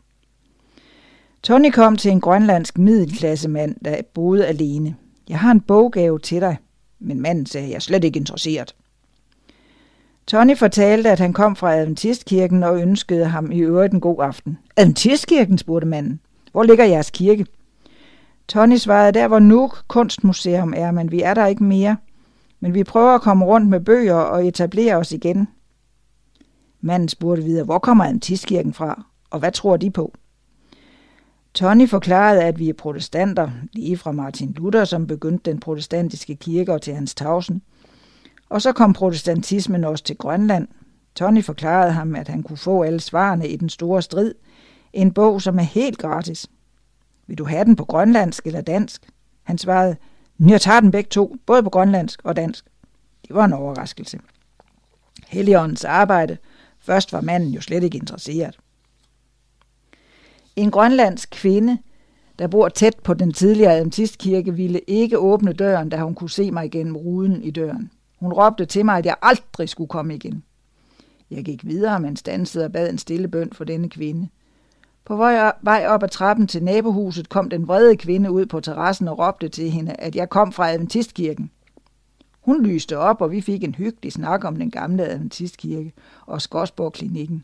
Tony 1.44 1.72
kom 1.72 1.96
til 1.96 2.12
en 2.12 2.22
grønlandsk 2.22 2.78
middelklassemand, 2.78 3.76
der 3.86 4.02
boede 4.14 4.48
alene. 4.48 4.96
Jeg 5.30 5.40
har 5.40 5.52
en 5.52 5.62
boggave 5.62 6.20
til 6.20 6.42
dig, 6.42 6.58
men 7.00 7.22
manden 7.22 7.46
sagde, 7.46 7.68
jeg 7.68 7.76
er 7.76 7.80
slet 7.80 8.04
ikke 8.04 8.20
interesseret. 8.20 8.76
Tony 10.28 10.58
fortalte, 10.58 11.10
at 11.10 11.20
han 11.20 11.34
kom 11.34 11.56
fra 11.56 11.74
Adventistkirken 11.74 12.64
og 12.64 12.82
ønskede 12.82 13.26
ham 13.26 13.52
i 13.52 13.60
øvrigt 13.60 13.94
en 13.94 14.00
god 14.00 14.24
aften. 14.24 14.58
Adventistkirken, 14.78 15.58
spurgte 15.58 15.88
manden. 15.88 16.20
Hvor 16.52 16.64
ligger 16.64 16.86
jeres 16.86 17.10
kirke? 17.12 17.46
Tony 18.48 18.76
svarede, 18.76 19.12
der 19.12 19.28
hvor 19.28 19.40
Nuuk 19.40 19.84
Kunstmuseum 19.88 20.74
er, 20.78 20.92
men 20.92 21.12
vi 21.12 21.22
er 21.22 21.34
der 21.34 21.46
ikke 21.46 21.64
mere. 21.64 21.98
Men 22.60 22.74
vi 22.74 22.84
prøver 22.84 23.16
at 23.16 23.22
komme 23.22 23.46
rundt 23.46 23.70
med 23.70 23.80
bøger 23.80 24.16
og 24.16 24.48
etablere 24.48 24.96
os 24.96 25.12
igen. 25.12 25.48
Manden 26.82 27.10
spurgte 27.10 27.44
videre, 27.44 27.66
hvor 27.66 27.80
kommer 27.80 28.04
Adventistkirken 28.04 28.74
fra, 28.74 29.06
og 29.30 29.40
hvad 29.40 29.52
tror 29.52 29.78
de 29.78 29.92
på? 29.92 30.14
Tony 31.54 31.90
forklarede, 31.90 32.44
at 32.44 32.60
vi 32.60 32.70
er 32.70 32.74
protestanter, 32.74 33.50
lige 33.74 33.98
fra 33.98 34.12
Martin 34.12 34.54
Luther, 34.58 34.86
som 34.86 35.08
begyndte 35.08 35.52
den 35.52 35.60
protestantiske 35.60 36.36
kirke 36.36 36.74
og 36.74 36.82
til 36.82 36.94
hans 36.94 37.16
tavsen 37.16 37.62
og 38.50 38.62
så 38.62 38.72
kom 38.72 38.94
protestantismen 38.94 39.84
også 39.84 40.04
til 40.04 40.18
Grønland. 40.18 40.68
Tony 41.16 41.44
forklarede 41.44 41.92
ham, 41.92 42.16
at 42.16 42.28
han 42.28 42.44
kunne 42.44 42.58
få 42.58 42.84
alle 42.84 43.00
svarene 43.00 43.48
i 43.48 43.56
den 43.56 43.70
store 43.70 44.02
strid. 44.02 44.34
En 44.94 45.12
bog, 45.12 45.42
som 45.42 45.60
er 45.60 45.64
helt 45.64 45.98
gratis. 45.98 46.48
Vil 47.28 47.38
du 47.38 47.46
have 47.46 47.66
den 47.66 47.76
på 47.76 47.86
grønlandsk 47.86 48.48
eller 48.48 48.62
dansk? 48.62 49.10
Han 49.44 49.58
svarede, 49.58 49.96
jeg 50.40 50.62
tager 50.62 50.80
den 50.80 50.92
begge 50.92 51.08
to, 51.08 51.36
både 51.46 51.64
på 51.64 51.70
grønlandsk 51.70 52.22
og 52.24 52.36
dansk. 52.36 52.66
Det 53.28 53.36
var 53.36 53.46
en 53.46 53.54
overraskelse. 53.54 54.20
Helligåndens 55.28 55.84
arbejde. 55.84 56.38
Først 56.80 57.14
var 57.14 57.22
manden 57.22 57.50
jo 57.50 57.62
slet 57.62 57.84
ikke 57.84 57.98
interesseret. 57.98 58.60
En 60.56 60.72
grønlandsk 60.72 61.30
kvinde, 61.32 61.78
der 62.40 62.48
bor 62.48 62.70
tæt 62.70 62.96
på 63.04 63.14
den 63.14 63.34
tidligere 63.34 63.74
adventistkirke, 63.74 64.54
ville 64.54 64.80
ikke 64.88 65.18
åbne 65.18 65.54
døren, 65.54 65.90
da 65.90 65.98
hun 65.98 66.16
kunne 66.16 66.30
se 66.30 66.52
mig 66.52 66.66
igennem 66.66 66.98
ruden 66.98 67.42
i 67.42 67.52
døren. 67.52 67.92
Hun 68.26 68.34
råbte 68.34 68.66
til 68.66 68.86
mig, 68.86 68.98
at 68.98 69.06
jeg 69.06 69.16
aldrig 69.22 69.70
skulle 69.70 69.88
komme 69.88 70.16
igen. 70.16 70.44
Jeg 71.32 71.46
gik 71.46 71.66
videre, 71.66 72.00
men 72.00 72.16
stansede 72.16 72.66
og 72.66 72.72
bad 72.72 72.90
en 72.90 72.98
stille 72.98 73.28
bøn 73.28 73.54
for 73.54 73.64
denne 73.64 73.90
kvinde. 73.90 74.28
På 75.06 75.16
vej 75.62 75.86
op 75.88 76.04
ad 76.04 76.10
trappen 76.10 76.48
til 76.48 76.64
nabohuset 76.64 77.30
kom 77.30 77.50
den 77.50 77.68
vrede 77.68 77.98
kvinde 77.98 78.32
ud 78.32 78.46
på 78.46 78.60
terrassen 78.60 79.08
og 79.08 79.20
råbte 79.20 79.50
til 79.50 79.70
hende, 79.70 79.94
at 79.94 80.16
jeg 80.16 80.30
kom 80.30 80.52
fra 80.52 80.72
Adventistkirken. 80.72 81.52
Hun 82.42 82.66
lyste 82.66 82.98
op, 82.98 83.22
og 83.22 83.32
vi 83.32 83.42
fik 83.42 83.64
en 83.64 83.76
hyggelig 83.76 84.12
snak 84.12 84.44
om 84.44 84.56
den 84.56 84.72
gamle 84.72 85.06
Adventistkirke 85.06 85.94
og 86.26 86.42
Skodsborg-klinikken. 86.42 87.44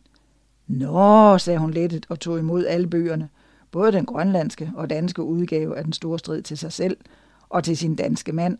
Nå, 0.67 1.37
sagde 1.37 1.59
hun 1.59 1.71
lettet 1.71 2.05
og 2.09 2.19
tog 2.19 2.39
imod 2.39 2.65
alle 2.65 2.87
bøgerne, 2.87 3.29
både 3.71 3.91
den 3.91 4.05
grønlandske 4.05 4.71
og 4.75 4.89
danske 4.89 5.23
udgave 5.23 5.77
af 5.77 5.83
den 5.83 5.93
store 5.93 6.19
strid 6.19 6.41
til 6.41 6.57
sig 6.57 6.71
selv 6.71 6.97
og 7.49 7.63
til 7.63 7.77
sin 7.77 7.95
danske 7.95 8.31
mand, 8.31 8.57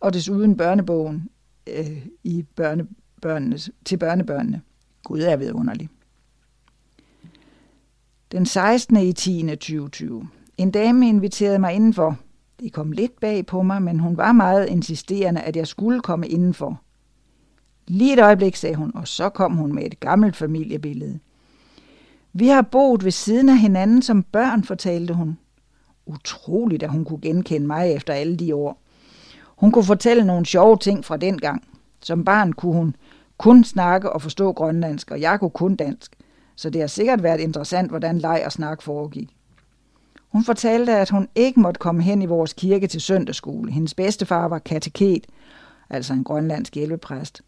og 0.00 0.14
desuden 0.14 0.56
børnebogen 0.56 1.28
øh, 1.76 2.06
i 2.24 2.44
børnebørnenes, 2.56 3.70
til 3.84 3.96
børnebørnene. 3.96 4.62
Gud 5.04 5.20
er 5.20 5.36
vidunderlig. 5.36 5.88
Den 8.32 8.46
16. 8.46 8.96
i 8.96 9.12
10. 9.12 9.42
2020. 9.42 10.28
En 10.56 10.70
dame 10.70 11.08
inviterede 11.08 11.58
mig 11.58 11.74
indenfor. 11.74 12.18
Det 12.60 12.72
kom 12.72 12.92
lidt 12.92 13.20
bag 13.20 13.46
på 13.46 13.62
mig, 13.62 13.82
men 13.82 13.98
hun 13.98 14.16
var 14.16 14.32
meget 14.32 14.68
insisterende, 14.68 15.40
at 15.40 15.56
jeg 15.56 15.66
skulle 15.66 16.00
komme 16.00 16.28
indenfor. 16.28 16.80
Lige 17.86 18.12
et 18.12 18.22
øjeblik, 18.22 18.56
sagde 18.56 18.76
hun, 18.76 18.92
og 18.94 19.08
så 19.08 19.28
kom 19.28 19.56
hun 19.56 19.74
med 19.74 19.84
et 19.84 20.00
gammelt 20.00 20.36
familiebillede. 20.36 21.18
Vi 22.32 22.48
har 22.48 22.62
boet 22.62 23.04
ved 23.04 23.10
siden 23.10 23.48
af 23.48 23.58
hinanden 23.58 24.02
som 24.02 24.22
børn, 24.22 24.64
fortalte 24.64 25.14
hun. 25.14 25.38
Utroligt, 26.06 26.82
at 26.82 26.90
hun 26.90 27.04
kunne 27.04 27.20
genkende 27.20 27.66
mig 27.66 27.92
efter 27.92 28.12
alle 28.12 28.36
de 28.36 28.54
år. 28.54 28.82
Hun 29.58 29.72
kunne 29.72 29.84
fortælle 29.84 30.24
nogle 30.24 30.46
sjove 30.46 30.76
ting 30.76 31.04
fra 31.04 31.16
den 31.16 31.38
gang. 31.38 31.62
Som 32.02 32.24
barn 32.24 32.52
kunne 32.52 32.74
hun 32.74 32.96
kun 33.38 33.64
snakke 33.64 34.12
og 34.12 34.22
forstå 34.22 34.52
grønlandsk, 34.52 35.10
og 35.10 35.20
jeg 35.20 35.40
kunne 35.40 35.50
kun 35.50 35.76
dansk. 35.76 36.12
Så 36.56 36.70
det 36.70 36.80
har 36.80 36.88
sikkert 36.88 37.22
været 37.22 37.40
interessant, 37.40 37.90
hvordan 37.90 38.18
leg 38.18 38.42
og 38.46 38.52
snak 38.52 38.82
foregik. 38.82 39.36
Hun 40.28 40.44
fortalte, 40.44 40.92
at 40.96 41.10
hun 41.10 41.28
ikke 41.34 41.60
måtte 41.60 41.78
komme 41.78 42.02
hen 42.02 42.22
i 42.22 42.26
vores 42.26 42.52
kirke 42.52 42.86
til 42.86 43.00
søndagsskole. 43.00 43.72
Hendes 43.72 43.94
bedstefar 43.94 44.48
var 44.48 44.58
kateket, 44.58 45.26
altså 45.90 46.12
en 46.12 46.24
grønlandsk 46.24 46.74
hjælpepræst. 46.74 47.42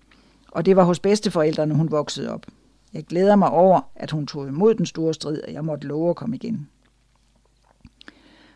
Og 0.49 0.67
det 0.67 0.77
var 0.77 0.85
hos 0.85 1.01
bedsteforældrene, 1.01 1.75
hun 1.75 1.91
voksede 1.91 2.35
op. 2.35 2.47
Jeg 2.93 3.05
glæder 3.05 3.37
mig 3.37 3.51
over, 3.51 3.81
at 3.97 4.11
hun 4.11 4.27
tog 4.27 4.49
imod 4.49 4.75
den 4.75 4.87
store 4.87 5.15
strid, 5.15 5.43
og 5.43 5.53
jeg 5.53 5.65
måtte 5.65 5.87
love 5.87 6.11
at 6.11 6.17
komme 6.17 6.37
igen. 6.37 6.69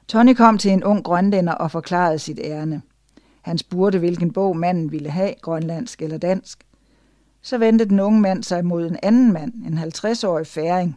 Tony 0.08 0.34
kom 0.34 0.58
til 0.58 0.70
en 0.70 0.84
ung 0.84 1.04
grønlænder 1.04 1.52
og 1.52 1.70
forklarede 1.70 2.18
sit 2.18 2.40
ærne. 2.44 2.82
Han 3.44 3.58
spurgte, 3.58 3.98
hvilken 3.98 4.32
bog 4.32 4.56
manden 4.56 4.92
ville 4.92 5.10
have, 5.10 5.34
grønlandsk 5.42 6.02
eller 6.02 6.18
dansk. 6.18 6.66
Så 7.42 7.58
vendte 7.58 7.84
den 7.84 8.00
unge 8.00 8.20
mand 8.20 8.42
sig 8.42 8.64
mod 8.64 8.86
en 8.86 8.96
anden 9.02 9.32
mand, 9.32 9.54
en 9.54 9.78
50-årig 9.78 10.46
færing. 10.46 10.96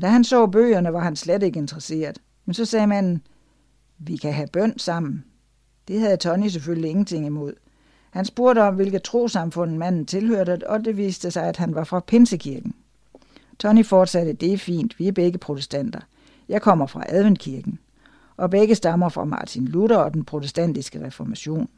Da 0.00 0.06
han 0.06 0.24
så 0.24 0.46
bøgerne, 0.46 0.92
var 0.92 1.00
han 1.00 1.16
slet 1.16 1.42
ikke 1.42 1.58
interesseret. 1.58 2.18
Men 2.44 2.54
så 2.54 2.64
sagde 2.64 2.86
manden, 2.86 3.22
vi 3.98 4.16
kan 4.16 4.32
have 4.32 4.48
bøn 4.52 4.78
sammen. 4.78 5.24
Det 5.88 6.00
havde 6.00 6.16
Tony 6.16 6.48
selvfølgelig 6.48 6.90
ingenting 6.90 7.26
imod. 7.26 7.52
Han 8.10 8.24
spurgte 8.24 8.62
om, 8.62 8.74
hvilket 8.74 9.02
trosamfund 9.02 9.76
manden 9.76 10.06
tilhørte, 10.06 10.70
og 10.70 10.84
det 10.84 10.96
viste 10.96 11.30
sig, 11.30 11.44
at 11.44 11.56
han 11.56 11.74
var 11.74 11.84
fra 11.84 12.00
Pinsekirken. 12.00 12.74
Tony 13.58 13.84
fortsatte, 13.84 14.32
det 14.32 14.52
er 14.52 14.58
fint, 14.58 14.98
vi 14.98 15.08
er 15.08 15.12
begge 15.12 15.38
protestanter. 15.38 16.00
Jeg 16.48 16.62
kommer 16.62 16.86
fra 16.86 17.04
Adventkirken, 17.08 17.78
og 18.42 18.50
begge 18.50 18.74
stammer 18.74 19.08
fra 19.08 19.24
Martin 19.24 19.64
Luther 19.64 19.96
og 19.96 20.14
den 20.14 20.24
protestantiske 20.24 21.06
reformation. 21.06 21.68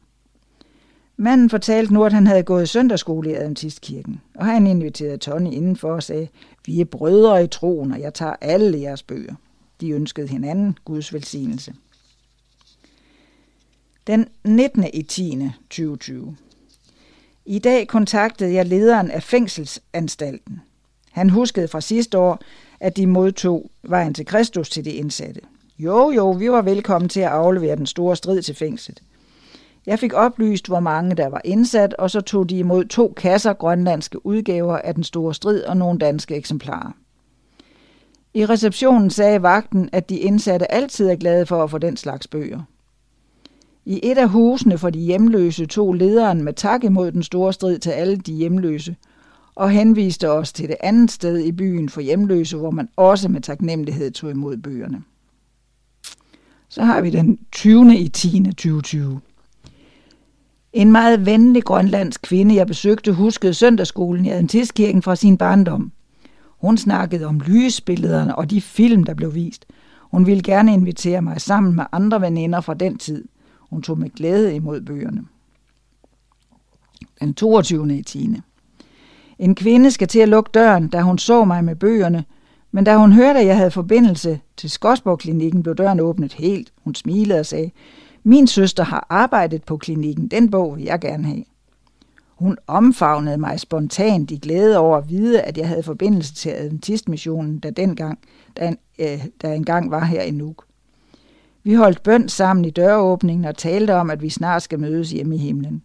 Manden 1.17 1.51
fortalte 1.51 1.95
nu, 1.95 2.05
at 2.05 2.13
han 2.13 2.27
havde 2.27 2.43
gået 2.43 2.63
i 2.63 2.67
søndagsskole 2.67 3.31
i 3.31 3.35
Adventistkirken, 3.35 4.21
og 4.35 4.47
han 4.47 4.67
inviterede 4.67 5.17
Tony 5.17 5.53
indenfor 5.53 5.93
og 5.93 6.03
sagde, 6.03 6.29
vi 6.67 6.81
er 6.81 6.85
brødre 6.85 7.45
i 7.45 7.47
troen, 7.47 7.93
og 7.93 8.01
jeg 8.01 8.15
tager 8.15 8.35
alle 8.41 8.81
jeres 8.81 9.03
bøger. 9.03 9.35
De 9.81 9.91
ønskede 9.91 10.29
hinanden 10.29 10.79
Guds 10.85 11.13
velsignelse. 11.13 11.75
Den 14.07 14.27
19. 14.45 14.85
i 14.95 15.03
10. 15.03 15.51
2020. 15.71 16.37
I 17.47 17.59
dag 17.59 17.89
kontaktede 17.89 18.55
jeg 18.55 18.67
lederen 18.67 19.11
af 19.11 19.23
fængselsanstalten. 19.23 20.61
Han 21.13 21.31
huskede 21.31 21.69
fra 21.69 21.81
sidste 21.81 22.19
år, 22.19 22.39
at 22.81 22.97
de 22.97 23.07
modtog 23.07 23.71
vejen 23.83 24.15
til 24.15 24.27
Kristus 24.27 24.71
til 24.71 24.85
de 24.85 24.91
indsatte. 24.91 25.41
Jo, 25.79 26.11
jo, 26.11 26.31
vi 26.31 26.51
var 26.51 26.63
velkommen 26.63 27.09
til 27.09 27.21
at 27.21 27.29
aflevere 27.29 27.77
den 27.77 27.87
store 27.87 28.17
strid 28.17 28.43
til 28.43 28.55
fængslet. 28.55 29.03
Jeg 29.87 29.99
fik 29.99 30.13
oplyst, 30.13 30.67
hvor 30.67 30.81
mange 30.81 31.15
der 31.15 31.29
var 31.29 31.41
indsat, 31.45 31.95
og 31.95 32.11
så 32.11 32.21
tog 32.21 32.51
de 32.51 32.59
imod 32.59 32.85
to 32.85 33.13
kasser 33.17 33.53
grønlandske 33.53 34.27
udgaver 34.27 34.77
af 34.77 34.95
den 34.95 35.05
store 35.05 35.35
strid 35.35 35.63
og 35.63 35.77
nogle 35.77 35.99
danske 35.99 36.35
eksemplarer. 36.35 36.93
I 38.35 38.47
receptionen 38.47 39.11
sagde 39.11 39.43
vagten, 39.43 39.89
at 39.93 40.09
de 40.09 40.19
indsatte 40.19 40.73
altid 40.73 41.09
er 41.09 41.17
glade 41.17 41.47
for 41.47 41.65
at 41.65 41.71
få 41.71 41.79
den 41.79 41.97
slags 41.97 42.29
bøger. 42.29 42.61
I 43.85 44.01
et 44.03 44.19
af 44.19 44.29
husene 44.29 44.79
for 44.79 44.91
de 44.91 44.99
hjemløse 44.99 45.67
tog 45.67 45.95
lederen 45.95 46.45
med 46.45 46.53
tak 46.53 46.85
imod 46.85 47.13
den 47.13 47.23
store 47.23 47.53
strid 47.53 47.79
til 47.79 47.91
alle 47.91 48.17
de 48.17 48.33
hjemløse, 48.33 48.97
og 49.55 49.71
henviste 49.71 50.31
os 50.31 50.53
til 50.53 50.69
det 50.69 50.77
andet 50.81 51.11
sted 51.11 51.39
i 51.39 51.53
byen 51.53 51.89
for 51.89 52.01
hjemløse, 52.01 52.57
hvor 52.57 52.71
man 52.71 52.89
også 52.97 53.29
med 53.29 53.41
taknemmelighed 53.41 54.11
tog 54.11 54.31
imod 54.31 54.57
bøgerne. 54.57 55.03
Så 56.75 56.83
har 56.83 57.01
vi 57.01 57.11
den 57.11 57.39
20. 57.53 57.99
i 57.99 58.09
10. 58.09 58.43
2020. 58.45 59.21
En 60.73 60.93
meget 60.93 61.27
venlig 61.27 61.65
grønlandsk 61.65 62.23
kvinde, 62.23 62.55
jeg 62.55 62.67
besøgte, 62.67 63.13
huskede 63.13 63.55
søndagsskolen 63.55 64.25
i 64.25 64.31
Adventistkirken 64.31 65.03
fra 65.03 65.17
sin 65.17 65.37
barndom. 65.37 65.93
Hun 66.49 66.77
snakkede 66.77 67.27
om 67.27 67.41
lysbillederne 67.41 68.37
og 68.37 68.51
de 68.51 68.61
film, 68.61 69.05
der 69.05 69.15
blev 69.15 69.35
vist. 69.35 69.67
Hun 70.01 70.27
ville 70.27 70.43
gerne 70.43 70.73
invitere 70.73 71.23
mig 71.23 71.41
sammen 71.41 71.77
med 71.77 71.85
andre 71.93 72.21
veninder 72.21 72.61
fra 72.61 72.75
den 72.75 72.99
tid. 72.99 73.25
Hun 73.71 73.83
tog 73.83 73.99
med 73.99 74.11
glæde 74.11 74.55
imod 74.55 74.81
bøgerne. 74.81 75.25
Den 77.21 77.35
22. 77.35 77.99
i 77.99 78.03
10. 78.03 78.37
En 79.39 79.55
kvinde 79.55 79.91
skal 79.91 80.09
til 80.09 80.19
at 80.19 80.29
lukke 80.29 80.51
døren, 80.55 80.89
da 80.89 81.01
hun 81.01 81.19
så 81.19 81.45
mig 81.45 81.65
med 81.65 81.77
bøgerne, 81.77 82.25
men 82.75 82.85
da 82.85 82.97
hun 82.97 83.13
hørte, 83.13 83.39
at 83.39 83.47
jeg 83.47 83.57
havde 83.57 83.71
forbindelse 83.71 84.41
til 84.57 84.71
Skodsborg-klinikken, 84.71 85.63
blev 85.63 85.75
døren 85.75 86.01
åbnet 86.01 86.33
helt. 86.33 86.73
Hun 86.85 86.95
smilede 86.95 87.41
og 87.41 87.47
sagde, 87.47 87.71
min 88.25 88.47
søster 88.47 88.85
har 88.85 89.07
arbejdet 89.11 89.65
på 89.65 89.77
klinikken, 89.77 90.29
den 90.29 90.51
bog 90.51 90.77
vil 90.77 90.85
jeg 90.85 91.01
gerne 91.01 91.25
have. 91.25 91.45
Hun 92.29 92.59
omfavnede 92.67 93.39
mig 93.39 93.61
spontant 93.61 94.31
i 94.31 94.39
glæde 94.39 94.79
over 94.79 94.97
at 94.97 95.09
vide, 95.11 95.41
at 95.41 95.59
jeg 95.59 95.69
havde 95.69 95.83
forbindelse 95.83 96.35
til 96.35 96.51
Adventistmissionen, 96.51 97.59
der 97.59 97.71
dengang, 97.71 98.19
der, 98.57 98.75
øh, 98.99 99.25
der 99.43 99.53
engang 99.53 99.91
var 99.91 100.05
her 100.05 100.23
i 100.23 100.31
Nuuk. 100.31 100.65
Vi 101.63 101.75
holdt 101.75 102.03
bøn 102.03 102.29
sammen 102.29 102.65
i 102.65 102.71
døråbningen 102.71 103.45
og 103.45 103.57
talte 103.57 103.95
om, 103.95 104.11
at 104.11 104.23
vi 104.23 104.31
snart 104.31 104.63
skal 104.63 104.81
mødes 104.81 105.11
hjemme 105.11 105.35
i 105.35 105.39
himlen. 105.39 105.83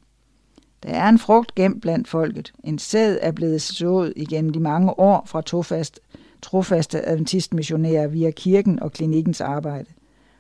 Der 0.84 0.90
er 0.90 1.10
en 1.10 1.20
frugt 1.20 1.56
gemt 1.56 1.82
blandt 1.82 2.08
folket. 2.08 2.54
En 2.64 2.80
sæd 2.80 3.18
er 3.22 3.32
blevet 3.32 3.62
sået 3.62 4.14
igennem 4.16 4.54
de 4.54 4.60
mange 4.60 5.00
år 5.00 5.24
fra 5.26 5.42
trofast, 5.42 6.00
trofaste 6.42 7.08
adventistmissionærer 7.08 8.08
via 8.08 8.32
kirken 8.32 8.80
og 8.80 8.92
klinikkens 8.92 9.42
arbejde. 9.42 9.86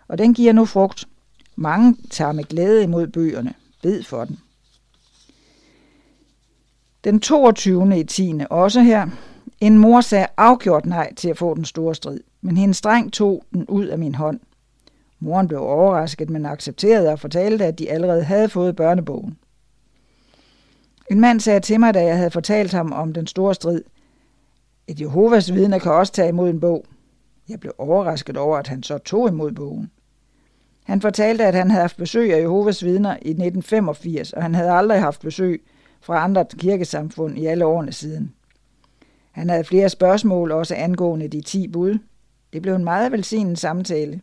Og 0.07 0.17
den 0.17 0.34
giver 0.34 0.53
nu 0.53 0.65
frugt. 0.65 1.07
Mange 1.55 1.95
tager 2.09 2.31
med 2.31 2.43
glæde 2.43 2.84
imod 2.84 3.07
bøgerne. 3.07 3.53
Bed 3.84 4.03
for 4.03 4.26
den. 4.26 4.39
Den 7.03 7.19
22. 7.19 7.99
i 7.99 8.03
10. 8.03 8.34
også 8.49 8.81
her. 8.81 9.07
En 9.61 9.77
mor 9.77 10.01
sagde 10.01 10.27
afgjort 10.38 10.85
nej 10.85 11.13
til 11.13 11.30
at 11.30 11.38
få 11.38 11.55
den 11.55 11.65
store 11.65 11.95
strid, 11.95 12.19
men 12.41 12.57
hendes 12.57 12.81
dreng 12.81 13.13
tog 13.13 13.43
den 13.53 13.65
ud 13.65 13.85
af 13.85 13.99
min 13.99 14.15
hånd. 14.15 14.39
Moren 15.19 15.47
blev 15.47 15.61
overrasket, 15.61 16.30
men 16.30 16.45
accepterede 16.45 17.09
og 17.09 17.19
fortalte, 17.19 17.65
at 17.65 17.80
de 17.80 17.91
allerede 17.91 18.23
havde 18.23 18.49
fået 18.49 18.76
børnebogen. 18.76 19.38
En 21.11 21.19
mand 21.19 21.39
sagde 21.39 21.59
til 21.59 21.80
mig, 21.80 21.93
da 21.93 22.03
jeg 22.03 22.17
havde 22.17 22.31
fortalt 22.31 22.71
ham 22.71 22.91
om 22.91 23.13
den 23.13 23.27
store 23.27 23.55
strid, 23.55 23.81
et 24.89 25.01
Jehovas 25.01 25.53
vidne 25.53 25.79
kan 25.79 25.91
også 25.91 26.13
tage 26.13 26.29
imod 26.29 26.49
en 26.49 26.59
bog. 26.59 26.85
Jeg 27.49 27.59
blev 27.59 27.73
overrasket 27.77 28.37
over, 28.37 28.57
at 28.57 28.67
han 28.67 28.83
så 28.83 28.97
tog 28.97 29.29
imod 29.29 29.51
bogen. 29.51 29.91
Han 30.83 31.01
fortalte, 31.01 31.45
at 31.45 31.55
han 31.55 31.71
havde 31.71 31.81
haft 31.81 31.97
besøg 31.97 32.33
af 32.33 32.41
Jehovas 32.41 32.83
vidner 32.85 33.11
i 33.11 33.29
1985, 33.29 34.33
og 34.33 34.43
han 34.43 34.55
havde 34.55 34.71
aldrig 34.71 35.01
haft 35.01 35.21
besøg 35.21 35.61
fra 36.01 36.23
andre 36.23 36.45
kirkesamfund 36.57 37.37
i 37.37 37.45
alle 37.45 37.65
årene 37.65 37.91
siden. 37.91 38.33
Han 39.31 39.49
havde 39.49 39.63
flere 39.63 39.89
spørgsmål, 39.89 40.51
også 40.51 40.75
angående 40.75 41.27
de 41.27 41.41
ti 41.41 41.67
bud. 41.67 41.97
Det 42.53 42.61
blev 42.61 42.75
en 42.75 42.83
meget 42.83 43.11
velsignet 43.11 43.59
samtale. 43.59 44.21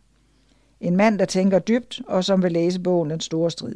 En 0.81 0.95
mand, 0.95 1.19
der 1.19 1.25
tænker 1.25 1.59
dybt, 1.59 2.01
og 2.07 2.23
som 2.23 2.43
vil 2.43 2.51
læse 2.51 2.79
bogen 2.79 3.09
Den 3.09 3.19
Store 3.19 3.51
Strid. 3.51 3.75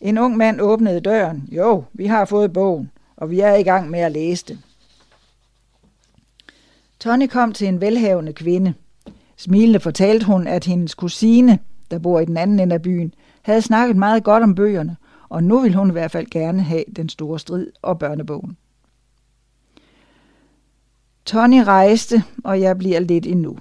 En 0.00 0.18
ung 0.18 0.36
mand 0.36 0.60
åbnede 0.60 1.00
døren. 1.00 1.48
Jo, 1.52 1.84
vi 1.92 2.06
har 2.06 2.24
fået 2.24 2.52
bogen, 2.52 2.90
og 3.16 3.30
vi 3.30 3.40
er 3.40 3.54
i 3.54 3.62
gang 3.62 3.90
med 3.90 4.00
at 4.00 4.12
læse 4.12 4.44
den. 4.48 4.64
Tony 7.02 7.26
kom 7.26 7.52
til 7.52 7.68
en 7.68 7.80
velhavende 7.80 8.32
kvinde. 8.32 8.74
Smilende 9.36 9.80
fortalte 9.80 10.26
hun, 10.26 10.46
at 10.46 10.64
hendes 10.64 10.94
kusine, 10.94 11.58
der 11.90 11.98
bor 11.98 12.20
i 12.20 12.24
den 12.24 12.36
anden 12.36 12.60
ende 12.60 12.74
af 12.74 12.82
byen, 12.82 13.14
havde 13.42 13.62
snakket 13.62 13.96
meget 13.96 14.24
godt 14.24 14.42
om 14.42 14.54
bøgerne, 14.54 14.96
og 15.28 15.44
nu 15.44 15.60
vil 15.60 15.74
hun 15.74 15.88
i 15.88 15.92
hvert 15.92 16.10
fald 16.10 16.26
gerne 16.30 16.62
have 16.62 16.84
den 16.96 17.08
store 17.08 17.38
strid 17.38 17.66
og 17.82 17.98
børnebogen. 17.98 18.56
Tony 21.24 21.62
rejste, 21.62 22.22
og 22.44 22.60
jeg 22.60 22.78
bliver 22.78 23.00
lidt 23.00 23.26
endnu. 23.26 23.58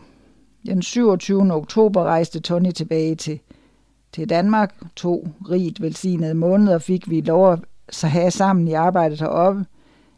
Den 0.66 0.82
27. 0.82 1.54
oktober 1.54 2.04
rejste 2.04 2.40
Tony 2.40 2.72
tilbage 2.72 3.16
til, 3.16 3.40
til 4.14 4.30
Danmark. 4.30 4.76
To 4.96 5.28
rigt 5.50 5.82
velsignede 5.82 6.34
måneder 6.34 6.80
fik 6.80 7.10
vi 7.10 7.22
lov 7.22 7.52
at 7.54 7.60
have 8.04 8.32
sammen 8.32 8.68
i 8.68 8.74
arbejdet 8.74 9.20
heroppe. 9.20 9.66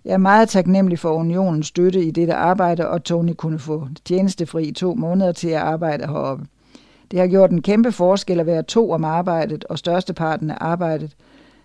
Jeg 0.06 0.14
er 0.14 0.18
meget 0.18 0.50
taknemmelig 0.50 1.00
for 1.00 1.12
unionens 1.12 1.68
støtte 1.68 2.04
i 2.04 2.12
dette 2.12 2.34
arbejde, 2.34 2.90
og 2.90 3.04
Tony 3.04 3.34
kunne 3.38 3.60
få 3.60 3.88
tjenestefri 4.06 4.72
to 4.72 4.96
måneder 4.96 5.32
til 5.32 5.48
at 5.48 5.62
arbejde 5.62 6.08
heroppe. 6.08 6.46
Det 7.12 7.20
har 7.20 7.28
gjort 7.28 7.52
en 7.52 7.62
kæmpe 7.62 7.92
forskel 7.92 8.40
at 8.40 8.46
være 8.46 8.64
to 8.64 8.92
om 8.92 9.04
arbejdet, 9.04 9.66
og 9.66 9.80
størsteparten 9.80 10.52
af 10.52 10.58
arbejdet 10.60 11.16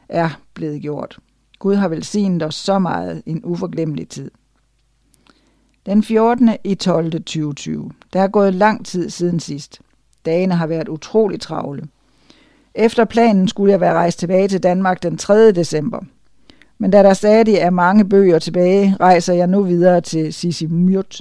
er 0.08 0.40
blevet 0.54 0.82
gjort. 0.82 1.18
Gud 1.58 1.74
har 1.74 1.88
velsignet 1.88 2.42
os 2.42 2.54
så 2.54 2.78
meget 2.78 3.22
en 3.26 3.40
uforglemmelig 3.44 4.08
tid. 4.08 4.30
Den 5.86 6.02
14. 6.02 6.50
i 6.64 6.74
12. 6.74 7.12
2020. 7.12 7.90
Der 8.12 8.20
er 8.20 8.28
gået 8.28 8.54
lang 8.54 8.86
tid 8.86 9.10
siden 9.10 9.40
sidst. 9.40 9.80
Dagene 10.26 10.54
har 10.54 10.66
været 10.66 10.88
utrolig 10.88 11.40
travle. 11.40 11.82
Efter 12.74 13.04
planen 13.04 13.48
skulle 13.48 13.72
jeg 13.72 13.80
være 13.80 13.94
rejst 13.94 14.18
tilbage 14.18 14.48
til 14.48 14.62
Danmark 14.62 15.02
den 15.02 15.18
3. 15.18 15.52
december. 15.52 16.00
Men 16.78 16.90
da 16.90 17.02
der 17.02 17.14
stadig 17.14 17.54
er 17.54 17.70
mange 17.70 18.04
bøger 18.04 18.38
tilbage, 18.38 18.96
rejser 19.00 19.34
jeg 19.34 19.46
nu 19.46 19.62
videre 19.62 20.00
til 20.00 20.32
Sisimiut, 20.32 21.20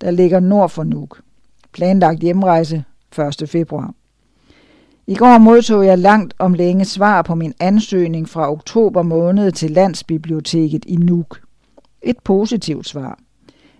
der 0.00 0.10
ligger 0.10 0.40
nord 0.40 0.70
for 0.70 0.84
Nuuk. 0.84 1.20
Planlagt 1.72 2.20
hjemrejse 2.20 2.84
1. 3.40 3.48
februar. 3.48 3.94
I 5.06 5.14
går 5.14 5.38
modtog 5.38 5.86
jeg 5.86 5.98
langt 5.98 6.34
om 6.38 6.54
længe 6.54 6.84
svar 6.84 7.22
på 7.22 7.34
min 7.34 7.54
ansøgning 7.60 8.28
fra 8.28 8.52
oktober 8.52 9.02
måned 9.02 9.52
til 9.52 9.70
Landsbiblioteket 9.70 10.84
i 10.84 10.96
Nuuk. 10.96 11.40
Et 12.02 12.18
positivt 12.24 12.88
svar. 12.88 13.18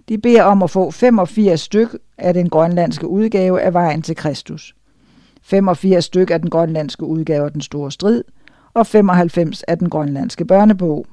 De 0.09 0.19
beder 0.19 0.43
om 0.43 0.63
at 0.63 0.71
få 0.71 0.91
85 0.91 1.61
styk 1.61 1.97
af 2.19 2.35
den 2.35 2.49
grønlandske 2.49 3.07
udgave 3.07 3.61
af 3.61 3.75
Vejen 3.75 4.03
til 4.03 4.17
Kristus. 4.17 4.75
85 5.43 6.05
styk 6.05 6.31
af 6.31 6.41
den 6.41 6.51
grønlandske 6.51 7.05
udgave 7.05 7.45
af 7.45 7.53
Den 7.53 7.61
Store 7.61 7.93
Strid, 7.93 8.25
og 8.75 8.87
95 8.87 9.63
af 9.63 9.79
den 9.79 9.91
grønlandske 9.91 10.45
børnebog. 10.45 11.07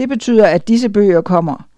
Det 0.00 0.08
betyder, 0.08 0.46
at 0.46 0.68
disse 0.68 0.88
bøger 0.88 1.20
kommer 1.20 1.68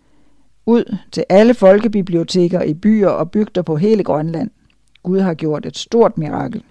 ud 0.67 0.97
til 1.13 1.25
alle 1.29 1.55
folkebiblioteker 1.55 2.63
i 2.63 2.75
byer 2.75 3.09
og 3.09 3.31
bygder 3.31 3.63
på 3.63 3.77
hele 3.77 4.05
Grønland. 4.05 4.51
Gud 5.03 5.21
har 5.21 5.35
gjort 5.35 5.67
et 5.67 5.79
stort 5.79 6.19
mirakel. 6.19 6.63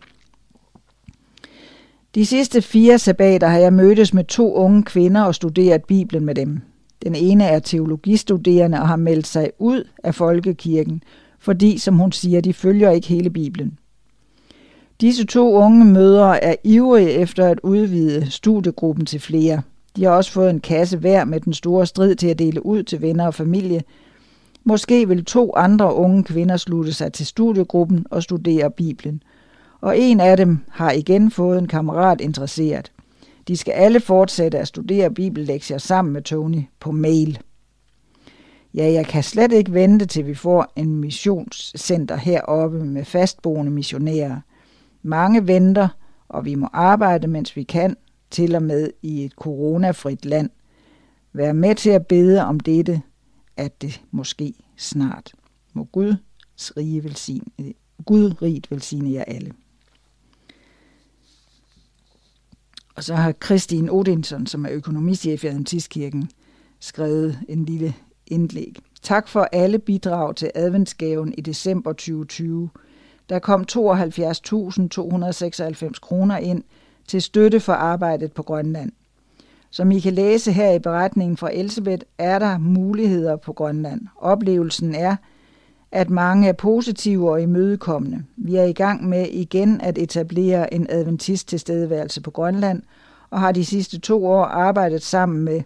De 2.15 2.25
sidste 2.25 2.61
fire 2.61 2.99
sabbater 2.99 3.47
har 3.47 3.57
jeg 3.57 3.73
mødtes 3.73 4.13
med 4.13 4.23
to 4.23 4.53
unge 4.53 4.83
kvinder 4.83 5.21
og 5.21 5.35
studeret 5.35 5.83
Bibelen 5.83 6.25
med 6.25 6.35
dem. 6.35 6.61
Den 7.03 7.15
ene 7.15 7.43
er 7.43 7.59
teologistuderende 7.59 8.79
og 8.81 8.87
har 8.87 8.95
meldt 8.95 9.27
sig 9.27 9.51
ud 9.59 9.87
af 10.03 10.15
folkekirken, 10.15 11.03
fordi, 11.39 11.77
som 11.77 11.97
hun 11.97 12.11
siger, 12.11 12.41
de 12.41 12.53
følger 12.53 12.91
ikke 12.91 13.07
hele 13.07 13.29
Bibelen. 13.29 13.77
Disse 15.01 15.25
to 15.25 15.53
unge 15.53 15.85
mødre 15.85 16.43
er 16.43 16.55
ivrige 16.63 17.11
efter 17.11 17.47
at 17.47 17.59
udvide 17.63 18.31
studiegruppen 18.31 19.05
til 19.05 19.19
flere. 19.19 19.61
De 19.95 20.03
har 20.03 20.11
også 20.11 20.31
fået 20.31 20.49
en 20.49 20.59
kasse 20.59 20.97
hver 20.97 21.25
med 21.25 21.39
den 21.39 21.53
store 21.53 21.85
strid 21.85 22.15
til 22.15 22.27
at 22.27 22.39
dele 22.39 22.65
ud 22.65 22.83
til 22.83 23.01
venner 23.01 23.25
og 23.25 23.33
familie. 23.33 23.83
Måske 24.63 25.07
vil 25.07 25.25
to 25.25 25.53
andre 25.55 25.93
unge 25.93 26.23
kvinder 26.23 26.57
slutte 26.57 26.93
sig 26.93 27.13
til 27.13 27.25
studiegruppen 27.25 28.05
og 28.09 28.23
studere 28.23 28.71
Bibelen. 28.71 29.23
Og 29.81 29.99
en 29.99 30.19
af 30.19 30.37
dem 30.37 30.59
har 30.69 30.91
igen 30.91 31.31
fået 31.31 31.57
en 31.57 31.67
kammerat 31.67 32.21
interesseret. 32.21 32.91
De 33.47 33.57
skal 33.57 33.71
alle 33.71 33.99
fortsætte 33.99 34.59
at 34.59 34.67
studere 34.67 35.11
bibellektier 35.11 35.77
sammen 35.77 36.13
med 36.13 36.21
Tony 36.21 36.63
på 36.79 36.91
mail. 36.91 37.39
Ja, 38.73 38.91
jeg 38.91 39.05
kan 39.05 39.23
slet 39.23 39.51
ikke 39.51 39.73
vente 39.73 40.05
til 40.05 40.25
vi 40.25 40.35
får 40.35 40.73
en 40.75 40.95
missionscenter 40.95 42.15
heroppe 42.15 42.85
med 42.85 43.05
fastboende 43.05 43.71
missionærer. 43.71 44.39
Mange 45.03 45.47
venter, 45.47 45.87
og 46.29 46.45
vi 46.45 46.55
må 46.55 46.67
arbejde, 46.73 47.27
mens 47.27 47.55
vi 47.55 47.63
kan, 47.63 47.95
til 48.31 48.55
og 48.55 48.63
med 48.63 48.89
i 49.01 49.25
et 49.25 49.31
coronafrit 49.31 50.25
land. 50.25 50.49
Vær 51.33 51.53
med 51.53 51.75
til 51.75 51.89
at 51.89 52.07
bede 52.07 52.41
om 52.41 52.59
dette, 52.59 53.01
at 53.57 53.81
det 53.81 54.01
måske 54.11 54.53
snart. 54.77 55.33
Må 55.73 55.83
Gud 55.83 56.15
rige 56.77 57.03
velsigne, 57.03 57.73
Gud 58.05 58.41
rigt 58.41 58.71
velsigne 58.71 59.11
jer 59.11 59.23
alle. 59.23 59.51
Og 62.95 63.03
så 63.03 63.15
har 63.15 63.33
Christine 63.45 63.91
Odinson, 63.91 64.47
som 64.47 64.65
er 64.65 64.71
økonomichef 64.71 65.43
i 65.43 65.47
Adventistkirken, 65.47 66.29
skrevet 66.79 67.39
en 67.49 67.65
lille 67.65 67.93
indlæg. 68.27 68.79
Tak 69.01 69.27
for 69.27 69.47
alle 69.51 69.79
bidrag 69.79 70.35
til 70.35 70.51
adventsgaven 70.55 71.33
i 71.37 71.41
december 71.41 71.93
2020. 71.93 72.69
Der 73.29 73.39
kom 73.39 73.65
72.296 73.71 75.91
kroner 76.01 76.37
ind 76.37 76.63
til 77.11 77.21
støtte 77.21 77.59
for 77.59 77.73
arbejdet 77.73 78.31
på 78.31 78.43
Grønland. 78.43 78.91
Som 79.69 79.91
I 79.91 79.99
kan 79.99 80.13
læse 80.13 80.51
her 80.51 80.71
i 80.71 80.79
beretningen 80.79 81.37
fra 81.37 81.49
Elisabeth, 81.53 82.03
er 82.17 82.39
der 82.39 82.57
muligheder 82.57 83.35
på 83.35 83.53
Grønland. 83.53 84.01
Oplevelsen 84.17 84.95
er, 84.95 85.15
at 85.91 86.09
mange 86.09 86.47
er 86.47 86.53
positive 86.53 87.31
og 87.31 87.41
imødekommende. 87.41 88.23
Vi 88.37 88.55
er 88.55 88.63
i 88.63 88.73
gang 88.73 89.09
med 89.09 89.27
igen 89.27 89.81
at 89.81 89.97
etablere 89.97 90.73
en 90.73 90.87
adventist 90.89 91.47
tilstedeværelse 91.47 92.21
på 92.21 92.31
Grønland, 92.31 92.81
og 93.29 93.39
har 93.39 93.51
de 93.51 93.65
sidste 93.65 93.99
to 93.99 94.25
år 94.25 94.43
arbejdet 94.45 95.03
sammen 95.03 95.41
med 95.41 95.61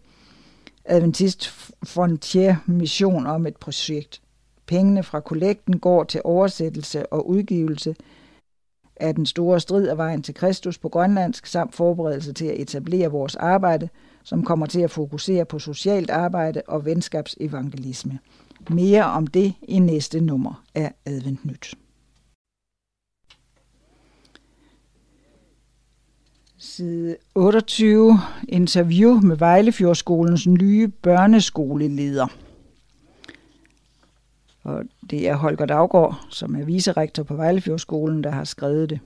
Adventist 0.86 1.48
Frontier 1.84 2.56
Mission 2.66 3.28
om 3.28 3.48
et 3.48 3.58
projekt. 3.58 4.22
Pengene 4.66 5.04
fra 5.04 5.20
kollekten 5.20 5.80
går 5.80 6.04
til 6.04 6.22
oversættelse 6.24 7.14
og 7.14 7.30
udgivelse 7.30 7.96
af 8.96 9.16
den 9.16 9.26
store 9.26 9.60
strid 9.60 9.88
af 9.88 9.98
vejen 9.98 10.24
til 10.24 10.34
Kristus 10.34 10.78
på 10.78 10.90
grønlandsk, 10.90 11.46
samt 11.46 11.76
forberedelse 11.76 12.34
til 12.34 12.46
at 12.46 12.60
etablere 12.60 13.12
vores 13.12 13.36
arbejde, 13.36 13.90
som 14.24 14.44
kommer 14.44 14.66
til 14.66 14.82
at 14.82 14.92
fokusere 14.92 15.46
på 15.46 15.60
socialt 15.60 16.10
arbejde 16.10 16.62
og 16.68 16.86
venskabsevangelisme. 16.86 18.20
Mere 18.70 19.04
om 19.04 19.28
det 19.28 19.54
i 19.62 19.80
næste 19.80 20.22
nummer 20.22 20.64
af 20.76 20.94
Advent 21.06 21.46
Nyt. 21.46 21.76
Side 26.58 27.16
28. 27.36 28.20
Interview 28.50 29.20
med 29.20 29.38
Vejlefjordskolens 29.38 30.48
nye 30.48 30.88
børneskoleleder. 30.88 32.28
Og 34.66 34.84
det 35.10 35.30
er 35.30 35.36
Holger 35.36 35.66
Daggaard, 35.66 36.26
som 36.30 36.56
er 36.56 36.66
viserektor 36.66 37.24
på 37.24 37.36
Vejlefjordskolen, 37.36 38.24
der 38.24 38.30
har 38.32 38.44
skrevet 38.44 38.90
det. 38.90 39.00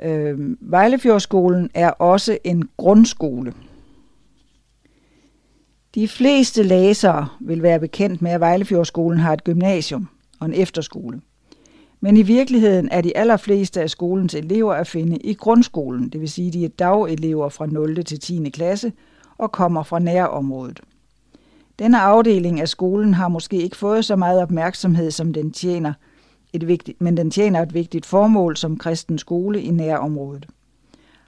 Øh, 0.00 0.56
Vejlefjordskolen 0.60 1.70
er 1.74 1.90
også 1.90 2.38
en 2.44 2.68
grundskole. 2.76 3.54
De 5.94 6.08
fleste 6.08 6.62
læsere 6.62 7.28
vil 7.40 7.62
være 7.62 7.80
bekendt 7.80 8.22
med, 8.22 8.30
at 8.30 8.40
Vejlefjordskolen 8.40 9.18
har 9.18 9.32
et 9.32 9.44
gymnasium 9.44 10.08
og 10.40 10.46
en 10.46 10.54
efterskole. 10.54 11.20
Men 12.00 12.16
i 12.16 12.22
virkeligheden 12.22 12.88
er 12.92 13.00
de 13.00 13.16
allerfleste 13.16 13.80
af 13.80 13.90
skolens 13.90 14.34
elever 14.34 14.74
at 14.74 14.86
finde 14.86 15.16
i 15.16 15.34
grundskolen, 15.34 16.08
det 16.08 16.20
vil 16.20 16.28
sige, 16.28 16.52
de 16.52 16.64
er 16.64 16.68
dagelever 16.68 17.48
fra 17.48 17.66
0. 17.66 18.04
til 18.04 18.20
10. 18.20 18.50
klasse 18.50 18.92
og 19.38 19.52
kommer 19.52 19.82
fra 19.82 19.98
nærområdet. 19.98 20.80
Denne 21.78 22.00
afdeling 22.00 22.60
af 22.60 22.68
skolen 22.68 23.14
har 23.14 23.28
måske 23.28 23.56
ikke 23.56 23.76
fået 23.76 24.04
så 24.04 24.16
meget 24.16 24.42
opmærksomhed, 24.42 25.10
som 25.10 25.32
den 25.32 25.52
tjener, 25.52 25.92
et 26.52 26.68
vigtigt, 26.68 27.00
men 27.00 27.16
den 27.16 27.30
tjener 27.30 27.62
et 27.62 27.74
vigtigt 27.74 28.06
formål 28.06 28.56
som 28.56 28.78
kristen 28.78 29.18
skole 29.18 29.62
i 29.62 29.70
nærområdet. 29.70 30.46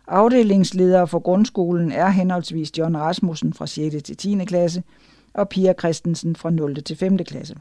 Afdelingsledere 0.06 1.08
for 1.08 1.18
grundskolen 1.18 1.92
er 1.92 2.08
henholdsvis 2.08 2.78
John 2.78 2.96
Rasmussen 2.96 3.52
fra 3.52 3.66
6. 3.66 4.02
til 4.04 4.16
10. 4.16 4.44
klasse 4.44 4.82
og 5.34 5.48
Pia 5.48 5.72
Christensen 5.78 6.36
fra 6.36 6.50
0. 6.50 6.82
til 6.82 6.96
5. 6.96 7.18
klasse. 7.18 7.56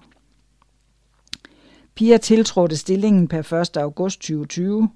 Pia 1.96 2.18
tiltrådte 2.18 2.78
stillingen 2.78 3.28
per 3.28 3.54
1. 3.54 3.78
august 3.78 4.20
2020. 4.20 4.90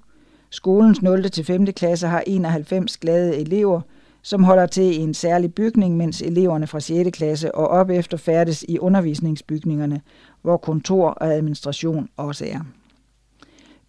Skolens 0.50 1.02
0. 1.02 1.30
til 1.30 1.44
5. 1.44 1.66
klasse 1.66 2.06
har 2.06 2.22
91 2.26 2.96
glade 2.96 3.36
elever, 3.36 3.80
som 4.24 4.44
holder 4.44 4.66
til 4.66 4.84
i 4.84 4.96
en 4.96 5.14
særlig 5.14 5.54
bygning, 5.54 5.96
mens 5.96 6.22
eleverne 6.22 6.66
fra 6.66 6.80
6. 6.80 7.10
klasse 7.16 7.54
og 7.54 7.68
op 7.68 7.90
efter 7.90 8.16
færdes 8.16 8.64
i 8.68 8.78
undervisningsbygningerne, 8.78 10.00
hvor 10.42 10.56
kontor 10.56 11.10
og 11.10 11.34
administration 11.34 12.08
også 12.16 12.44
er. 12.44 12.60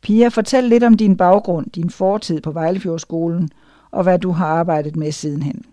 Pia, 0.01 0.27
fortæl 0.27 0.63
lidt 0.63 0.83
om 0.83 0.97
din 0.97 1.17
baggrund, 1.17 1.71
din 1.71 1.89
fortid 1.89 2.41
på 2.41 2.51
Vejlefjordskolen 2.51 3.49
og 3.91 4.03
hvad 4.03 4.19
du 4.19 4.31
har 4.31 4.47
arbejdet 4.47 4.95
med 4.95 5.11
sidenhen. 5.11 5.65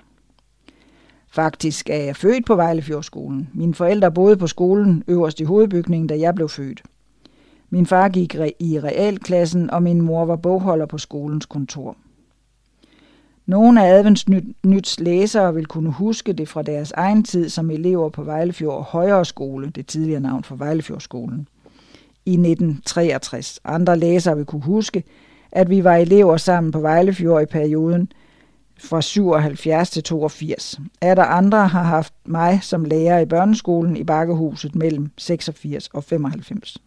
Faktisk 1.28 1.90
er 1.90 1.96
jeg 1.96 2.16
født 2.16 2.46
på 2.46 2.56
Vejlefjordskolen. 2.56 3.48
Mine 3.54 3.74
forældre 3.74 4.12
boede 4.12 4.36
på 4.36 4.46
skolen 4.46 5.04
øverst 5.08 5.40
i 5.40 5.44
hovedbygningen, 5.44 6.06
da 6.06 6.18
jeg 6.18 6.34
blev 6.34 6.48
født. 6.48 6.82
Min 7.70 7.86
far 7.86 8.08
gik 8.08 8.34
i 8.58 8.80
realklassen, 8.80 9.70
og 9.70 9.82
min 9.82 10.00
mor 10.00 10.24
var 10.24 10.36
bogholder 10.36 10.86
på 10.86 10.98
skolens 10.98 11.46
kontor. 11.46 11.96
Nogle 13.46 13.86
af 13.86 13.98
Advents 13.98 14.26
Nyts 14.64 15.00
læsere 15.00 15.54
vil 15.54 15.66
kunne 15.66 15.90
huske 15.90 16.32
det 16.32 16.48
fra 16.48 16.62
deres 16.62 16.92
egen 16.92 17.24
tid 17.24 17.48
som 17.48 17.70
elever 17.70 18.08
på 18.08 18.22
Vejlefjord 18.22 18.84
Højere 18.84 19.24
Skole, 19.24 19.70
det 19.70 19.86
tidligere 19.86 20.20
navn 20.20 20.44
for 20.44 20.56
Vejlefjordskolen, 20.56 21.48
i 22.26 22.32
1963. 22.32 23.60
Andre 23.64 23.98
læsere 23.98 24.36
vil 24.36 24.44
kunne 24.44 24.62
huske, 24.62 25.04
at 25.52 25.70
vi 25.70 25.84
var 25.84 25.96
elever 25.96 26.36
sammen 26.36 26.72
på 26.72 26.80
Vejlefjord 26.80 27.42
i 27.42 27.46
perioden 27.46 28.12
fra 28.78 29.00
77 29.00 29.90
til 29.90 30.02
82. 30.02 30.80
Er 31.00 31.14
der 31.14 31.24
andre 31.24 31.68
har 31.68 31.82
haft 31.82 32.14
mig 32.26 32.58
som 32.62 32.84
lærer 32.84 33.18
i 33.18 33.26
børneskolen 33.26 33.96
i 33.96 34.04
Bakkehuset 34.04 34.74
mellem 34.74 35.10
86 35.18 35.88
og 35.88 36.04
95. 36.04 36.78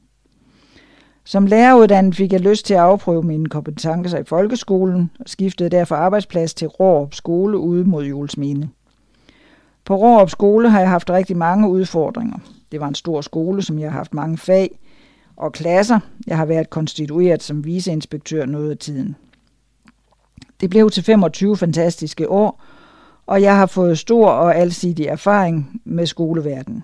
Som 1.27 1.45
læreruddannet 1.45 2.15
fik 2.15 2.33
jeg 2.33 2.39
lyst 2.39 2.65
til 2.65 2.73
at 2.73 2.79
afprøve 2.79 3.23
mine 3.23 3.45
kompetencer 3.45 4.17
i 4.17 4.23
folkeskolen 4.23 5.11
og 5.19 5.25
skiftede 5.29 5.69
derfor 5.69 5.95
arbejdsplads 5.95 6.53
til 6.53 6.67
Rårup 6.67 7.13
skole 7.13 7.57
ude 7.57 7.83
mod 7.83 8.05
Julesmine. 8.05 8.69
På 9.85 9.95
Rårup 9.95 10.29
skole 10.29 10.69
har 10.69 10.79
jeg 10.79 10.89
haft 10.89 11.09
rigtig 11.09 11.37
mange 11.37 11.69
udfordringer. 11.69 12.37
Det 12.71 12.79
var 12.79 12.87
en 12.87 12.95
stor 12.95 13.21
skole, 13.21 13.61
som 13.61 13.79
jeg 13.79 13.91
har 13.91 13.97
haft 13.97 14.13
mange 14.13 14.37
fag 14.37 14.79
og 15.37 15.51
klasser. 15.51 15.99
Jeg 16.27 16.37
har 16.37 16.45
været 16.45 16.69
konstitueret 16.69 17.43
som 17.43 17.65
viceinspektør 17.65 18.45
noget 18.45 18.71
af 18.71 18.77
tiden. 18.77 19.15
Det 20.61 20.69
blev 20.69 20.89
til 20.89 21.03
25 21.03 21.57
fantastiske 21.57 22.29
år, 22.29 22.63
og 23.25 23.41
jeg 23.41 23.55
har 23.55 23.65
fået 23.65 23.97
stor 23.97 24.29
og 24.29 24.55
alsidig 24.55 25.05
erfaring 25.05 25.81
med 25.85 26.05
skoleverdenen. 26.05 26.83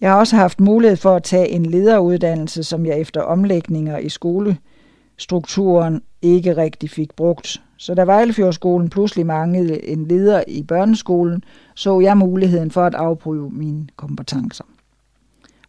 Jeg 0.00 0.10
har 0.10 0.18
også 0.18 0.36
haft 0.36 0.60
mulighed 0.60 0.96
for 0.96 1.16
at 1.16 1.22
tage 1.22 1.48
en 1.48 1.66
lederuddannelse, 1.66 2.64
som 2.64 2.86
jeg 2.86 3.00
efter 3.00 3.22
omlægninger 3.22 3.98
i 3.98 4.08
skolestrukturen 4.08 6.02
ikke 6.22 6.56
rigtig 6.56 6.90
fik 6.90 7.14
brugt. 7.16 7.62
Så 7.76 7.94
da 7.94 8.04
Vejlefjordskolen 8.04 8.90
pludselig 8.90 9.26
manglede 9.26 9.88
en 9.88 10.06
leder 10.06 10.44
i 10.48 10.62
børneskolen, 10.62 11.44
så 11.74 12.00
jeg 12.00 12.16
muligheden 12.16 12.70
for 12.70 12.84
at 12.84 12.94
afprøve 12.94 13.50
mine 13.50 13.86
kompetencer. 13.96 14.64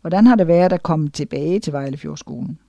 Hvordan 0.02 0.27
har 0.27 0.35
det 0.35 0.47
været 0.47 0.73
at 0.73 0.84
komme 0.84 1.10
tilbage 1.10 1.60
til 1.60 1.73
Vejlefjordskolen? 1.73 2.60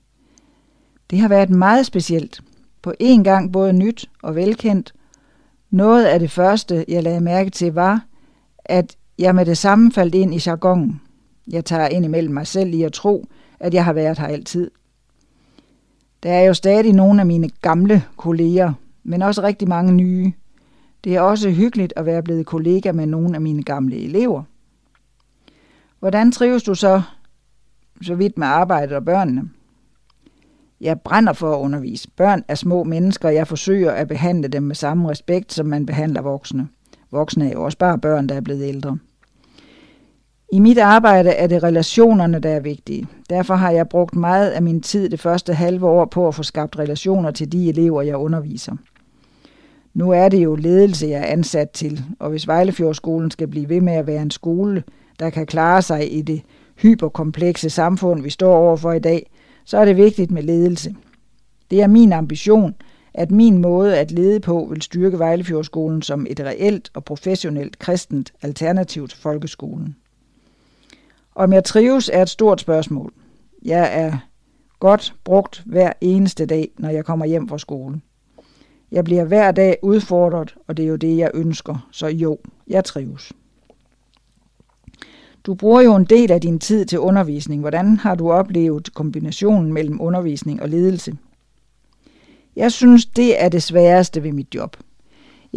Det 1.10 1.18
har 1.18 1.28
været 1.28 1.50
meget 1.50 1.86
specielt. 1.86 2.40
På 2.82 2.92
en 3.00 3.24
gang 3.24 3.52
både 3.52 3.72
nyt 3.72 4.10
og 4.22 4.34
velkendt. 4.34 4.94
Noget 5.70 6.04
af 6.04 6.20
det 6.20 6.30
første, 6.30 6.84
jeg 6.88 7.02
lagde 7.02 7.20
mærke 7.20 7.50
til, 7.50 7.72
var, 7.72 8.04
at 8.64 8.96
jeg 9.18 9.34
med 9.34 9.46
det 9.46 9.58
samme 9.58 9.92
faldt 9.92 10.14
ind 10.14 10.34
i 10.34 10.40
jargonen. 10.46 11.00
Jeg 11.48 11.64
tager 11.64 11.88
ind 11.88 12.04
imellem 12.04 12.34
mig 12.34 12.46
selv 12.46 12.74
i 12.74 12.82
at 12.82 12.92
tro, 12.92 13.26
at 13.60 13.74
jeg 13.74 13.84
har 13.84 13.92
været 13.92 14.18
her 14.18 14.26
altid. 14.26 14.70
Der 16.22 16.32
er 16.32 16.42
jo 16.42 16.54
stadig 16.54 16.92
nogle 16.92 17.20
af 17.20 17.26
mine 17.26 17.48
gamle 17.62 18.04
kolleger, 18.16 18.72
men 19.04 19.22
også 19.22 19.42
rigtig 19.42 19.68
mange 19.68 19.92
nye. 19.92 20.32
Det 21.04 21.16
er 21.16 21.20
også 21.20 21.50
hyggeligt 21.50 21.92
at 21.96 22.06
være 22.06 22.22
blevet 22.22 22.46
kollega 22.46 22.92
med 22.92 23.06
nogle 23.06 23.34
af 23.34 23.40
mine 23.40 23.62
gamle 23.62 23.96
elever. 23.96 24.42
Hvordan 25.98 26.32
trives 26.32 26.62
du 26.62 26.74
så, 26.74 27.02
så 28.02 28.14
vidt 28.14 28.38
med 28.38 28.46
arbejdet 28.46 28.96
og 28.96 29.04
børnene? 29.04 29.50
Jeg 30.80 31.00
brænder 31.00 31.32
for 31.32 31.54
at 31.54 31.60
undervise. 31.60 32.08
Børn 32.16 32.44
er 32.48 32.54
små 32.54 32.84
mennesker, 32.84 33.28
og 33.28 33.34
jeg 33.34 33.46
forsøger 33.46 33.92
at 33.92 34.08
behandle 34.08 34.48
dem 34.48 34.62
med 34.62 34.74
samme 34.74 35.10
respekt, 35.10 35.52
som 35.52 35.66
man 35.66 35.86
behandler 35.86 36.20
voksne. 36.22 36.68
Voksne 37.10 37.48
er 37.48 37.52
jo 37.52 37.64
også 37.64 37.78
bare 37.78 37.98
børn, 37.98 38.26
der 38.26 38.34
er 38.34 38.40
blevet 38.40 38.62
ældre. 38.68 38.98
I 40.52 40.58
mit 40.58 40.78
arbejde 40.78 41.30
er 41.30 41.46
det 41.46 41.62
relationerne, 41.62 42.38
der 42.38 42.50
er 42.50 42.60
vigtige. 42.60 43.06
Derfor 43.30 43.54
har 43.54 43.70
jeg 43.70 43.88
brugt 43.88 44.16
meget 44.16 44.50
af 44.50 44.62
min 44.62 44.80
tid 44.80 45.08
det 45.08 45.20
første 45.20 45.54
halve 45.54 45.86
år 45.86 46.04
på 46.04 46.28
at 46.28 46.34
få 46.34 46.42
skabt 46.42 46.78
relationer 46.78 47.30
til 47.30 47.52
de 47.52 47.68
elever, 47.68 48.02
jeg 48.02 48.16
underviser. 48.16 48.76
Nu 49.94 50.10
er 50.10 50.28
det 50.28 50.44
jo 50.44 50.54
ledelse, 50.54 51.06
jeg 51.06 51.20
er 51.20 51.26
ansat 51.26 51.70
til, 51.70 52.04
og 52.18 52.30
hvis 52.30 52.46
Vejlefjordskolen 52.46 53.30
skal 53.30 53.48
blive 53.48 53.68
ved 53.68 53.80
med 53.80 53.92
at 53.92 54.06
være 54.06 54.22
en 54.22 54.30
skole, 54.30 54.82
der 55.18 55.30
kan 55.30 55.46
klare 55.46 55.82
sig 55.82 56.16
i 56.16 56.22
det 56.22 56.42
hyperkomplekse 56.76 57.70
samfund, 57.70 58.22
vi 58.22 58.30
står 58.30 58.56
overfor 58.56 58.92
i 58.92 58.98
dag, 58.98 59.30
så 59.64 59.78
er 59.78 59.84
det 59.84 59.96
vigtigt 59.96 60.30
med 60.30 60.42
ledelse. 60.42 60.94
Det 61.70 61.82
er 61.82 61.86
min 61.86 62.12
ambition, 62.12 62.74
at 63.14 63.30
min 63.30 63.58
måde 63.58 63.98
at 63.98 64.10
lede 64.10 64.40
på 64.40 64.66
vil 64.70 64.82
styrke 64.82 65.18
Vejlefjordskolen 65.18 66.02
som 66.02 66.26
et 66.30 66.40
reelt 66.40 66.90
og 66.94 67.04
professionelt 67.04 67.78
kristent 67.78 68.32
alternativ 68.42 69.08
til 69.08 69.18
folkeskolen. 69.18 69.96
Om 71.36 71.52
jeg 71.52 71.64
trives 71.64 72.10
er 72.12 72.22
et 72.22 72.28
stort 72.28 72.60
spørgsmål. 72.60 73.12
Jeg 73.64 74.02
er 74.02 74.18
godt 74.80 75.14
brugt 75.24 75.62
hver 75.66 75.92
eneste 76.00 76.46
dag, 76.46 76.70
når 76.78 76.88
jeg 76.88 77.04
kommer 77.04 77.26
hjem 77.26 77.48
fra 77.48 77.58
skole. 77.58 78.00
Jeg 78.92 79.04
bliver 79.04 79.24
hver 79.24 79.52
dag 79.52 79.78
udfordret, 79.82 80.54
og 80.66 80.76
det 80.76 80.82
er 80.82 80.88
jo 80.88 80.96
det, 80.96 81.16
jeg 81.16 81.30
ønsker. 81.34 81.88
Så 81.92 82.06
jo, 82.06 82.38
jeg 82.68 82.84
trives. 82.84 83.32
Du 85.44 85.54
bruger 85.54 85.80
jo 85.80 85.96
en 85.96 86.04
del 86.04 86.32
af 86.32 86.40
din 86.40 86.58
tid 86.58 86.84
til 86.84 86.98
undervisning. 86.98 87.60
Hvordan 87.60 87.96
har 87.96 88.14
du 88.14 88.32
oplevet 88.32 88.94
kombinationen 88.94 89.72
mellem 89.72 90.00
undervisning 90.00 90.62
og 90.62 90.68
ledelse? 90.68 91.16
Jeg 92.56 92.72
synes, 92.72 93.06
det 93.06 93.42
er 93.42 93.48
det 93.48 93.62
sværeste 93.62 94.22
ved 94.22 94.32
mit 94.32 94.54
job. 94.54 94.76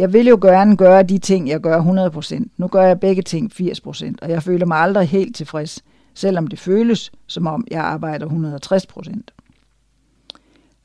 Jeg 0.00 0.12
vil 0.12 0.26
jo 0.26 0.38
gerne 0.42 0.76
gøre 0.76 1.02
de 1.02 1.18
ting, 1.18 1.48
jeg 1.48 1.60
gør 1.60 1.80
100%. 1.80 2.44
Nu 2.56 2.68
gør 2.68 2.82
jeg 2.82 3.00
begge 3.00 3.22
ting 3.22 3.52
80%, 3.52 4.14
og 4.22 4.30
jeg 4.30 4.42
føler 4.42 4.66
mig 4.66 4.78
aldrig 4.78 5.08
helt 5.08 5.36
tilfreds, 5.36 5.84
selvom 6.14 6.46
det 6.46 6.58
føles, 6.58 7.12
som 7.26 7.46
om 7.46 7.66
jeg 7.70 7.80
arbejder 7.80 8.26
160%. 8.26 9.20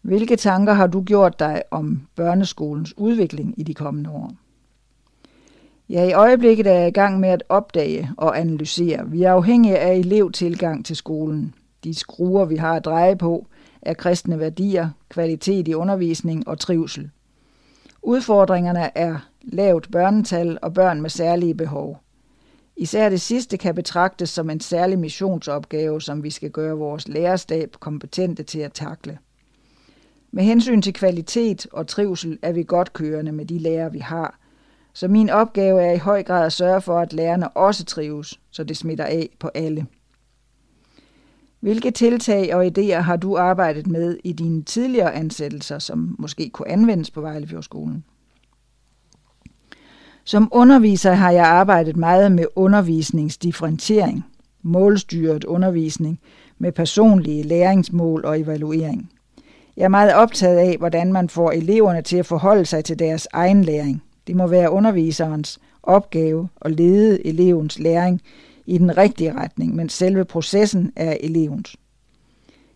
Hvilke 0.02 0.36
tanker 0.36 0.74
har 0.74 0.88
du 0.88 1.04
gjort 1.04 1.40
dig 1.40 1.62
om 1.72 2.02
børneskolens 2.16 2.98
udvikling 2.98 3.54
i 3.58 3.64
de 3.64 3.74
kommende 3.74 4.10
år? 4.10 4.32
Ja, 5.90 6.04
i 6.04 6.14
øjeblikket 6.14 6.68
er 6.68 6.74
jeg 6.74 6.88
i 6.88 6.92
gang 6.92 7.20
med 7.20 7.30
at 7.30 7.44
opdage 7.50 8.10
og 8.18 8.40
analysere. 8.40 9.10
Vi 9.10 9.24
er 9.24 9.32
afhængige 9.32 9.78
af 9.78 9.96
elevtilgang 9.96 10.86
til 10.86 10.96
skolen. 10.96 11.54
De 11.84 11.94
skruer, 11.94 12.46
vi 12.46 12.56
har 12.56 12.74
at 12.74 12.86
dreje 12.86 13.16
på, 13.16 13.48
er 13.82 13.94
kristne 13.94 14.40
værdier, 14.40 14.90
kvalitet 15.10 15.68
i 15.68 15.74
undervisning 15.74 16.48
og 16.48 16.60
trivsel. 16.60 17.10
Udfordringerne 18.06 18.98
er 18.98 19.30
lavt 19.42 19.92
børnetal 19.92 20.58
og 20.62 20.74
børn 20.74 21.02
med 21.02 21.10
særlige 21.10 21.56
behov. 21.56 22.00
Især 22.78 23.10
det 23.10 23.22
sidste 23.22 23.58
kan 23.58 23.76
betragtes 23.76 24.30
som 24.30 24.50
en 24.50 24.60
særlig 24.60 25.00
missionsopgave, 25.00 26.02
som 26.02 26.24
vi 26.24 26.30
skal 26.30 26.52
gøre 26.52 26.78
vores 26.78 27.08
lærerstab 27.08 27.76
kompetente 27.80 28.44
til 28.44 28.60
at 28.60 28.74
takle. 28.74 29.18
Med 30.32 30.44
hensyn 30.44 30.82
til 30.82 30.94
kvalitet 30.94 31.68
og 31.72 31.88
trivsel 31.88 32.40
er 32.42 32.52
vi 32.52 32.64
godt 32.64 32.94
kørende 32.94 33.32
med 33.32 33.46
de 33.46 33.60
lærere, 33.60 33.92
vi 33.92 34.00
har, 34.00 34.40
så 34.94 35.08
min 35.08 35.30
opgave 35.30 35.84
er 35.84 35.92
i 35.92 35.98
høj 35.98 36.24
grad 36.24 36.46
at 36.46 36.54
sørge 36.54 36.82
for, 36.82 37.00
at 37.00 37.14
lærerne 37.14 37.50
også 37.50 37.86
trives, 37.86 38.40
så 38.52 38.64
det 38.64 38.78
smitter 38.78 39.06
af 39.06 39.30
på 39.40 39.50
alle. 39.56 39.86
Hvilke 41.66 41.92
tiltag 41.92 42.56
og 42.56 42.66
idéer 42.66 43.00
har 43.00 43.16
du 43.16 43.38
arbejdet 43.38 43.88
med 43.88 44.18
i 44.24 44.32
dine 44.32 44.64
tidligere 44.64 45.14
ansættelser, 45.14 45.80
som 45.80 46.16
måske 46.20 46.50
kunne 46.50 46.70
anvendes 46.72 47.12
på 47.12 47.22
Vejlefjordskolen? 47.22 48.04
Som 50.24 50.50
underviser 50.52 51.14
har 51.14 51.32
jeg 51.32 51.46
arbejdet 51.46 51.98
meget 51.98 52.32
med 52.32 52.46
undervisningsdifferentiering, 52.56 54.26
målstyret 54.62 55.44
undervisning 55.44 56.20
med 56.58 56.72
personlige 56.72 57.44
læringsmål 57.44 58.26
og 58.26 58.40
evaluering. 58.40 59.12
Jeg 59.78 59.84
er 59.84 59.90
meget 59.90 60.14
optaget 60.14 60.58
af, 60.58 60.78
hvordan 60.78 61.14
man 61.14 61.30
får 61.30 61.52
eleverne 61.52 62.02
til 62.02 62.18
at 62.18 62.26
forholde 62.26 62.66
sig 62.66 62.84
til 62.86 63.00
deres 63.00 63.28
egen 63.34 63.64
læring. 63.64 64.04
Det 64.28 64.36
må 64.36 64.48
være 64.48 64.72
underviserens 64.72 65.60
opgave 65.84 66.50
at 66.62 66.72
lede 66.72 67.28
elevens 67.28 67.80
læring 67.80 68.22
i 68.66 68.78
den 68.78 68.98
rigtige 68.98 69.34
retning, 69.34 69.76
men 69.76 69.90
selve 69.90 70.26
processen 70.26 70.92
er 70.96 71.18
elevens. 71.20 71.76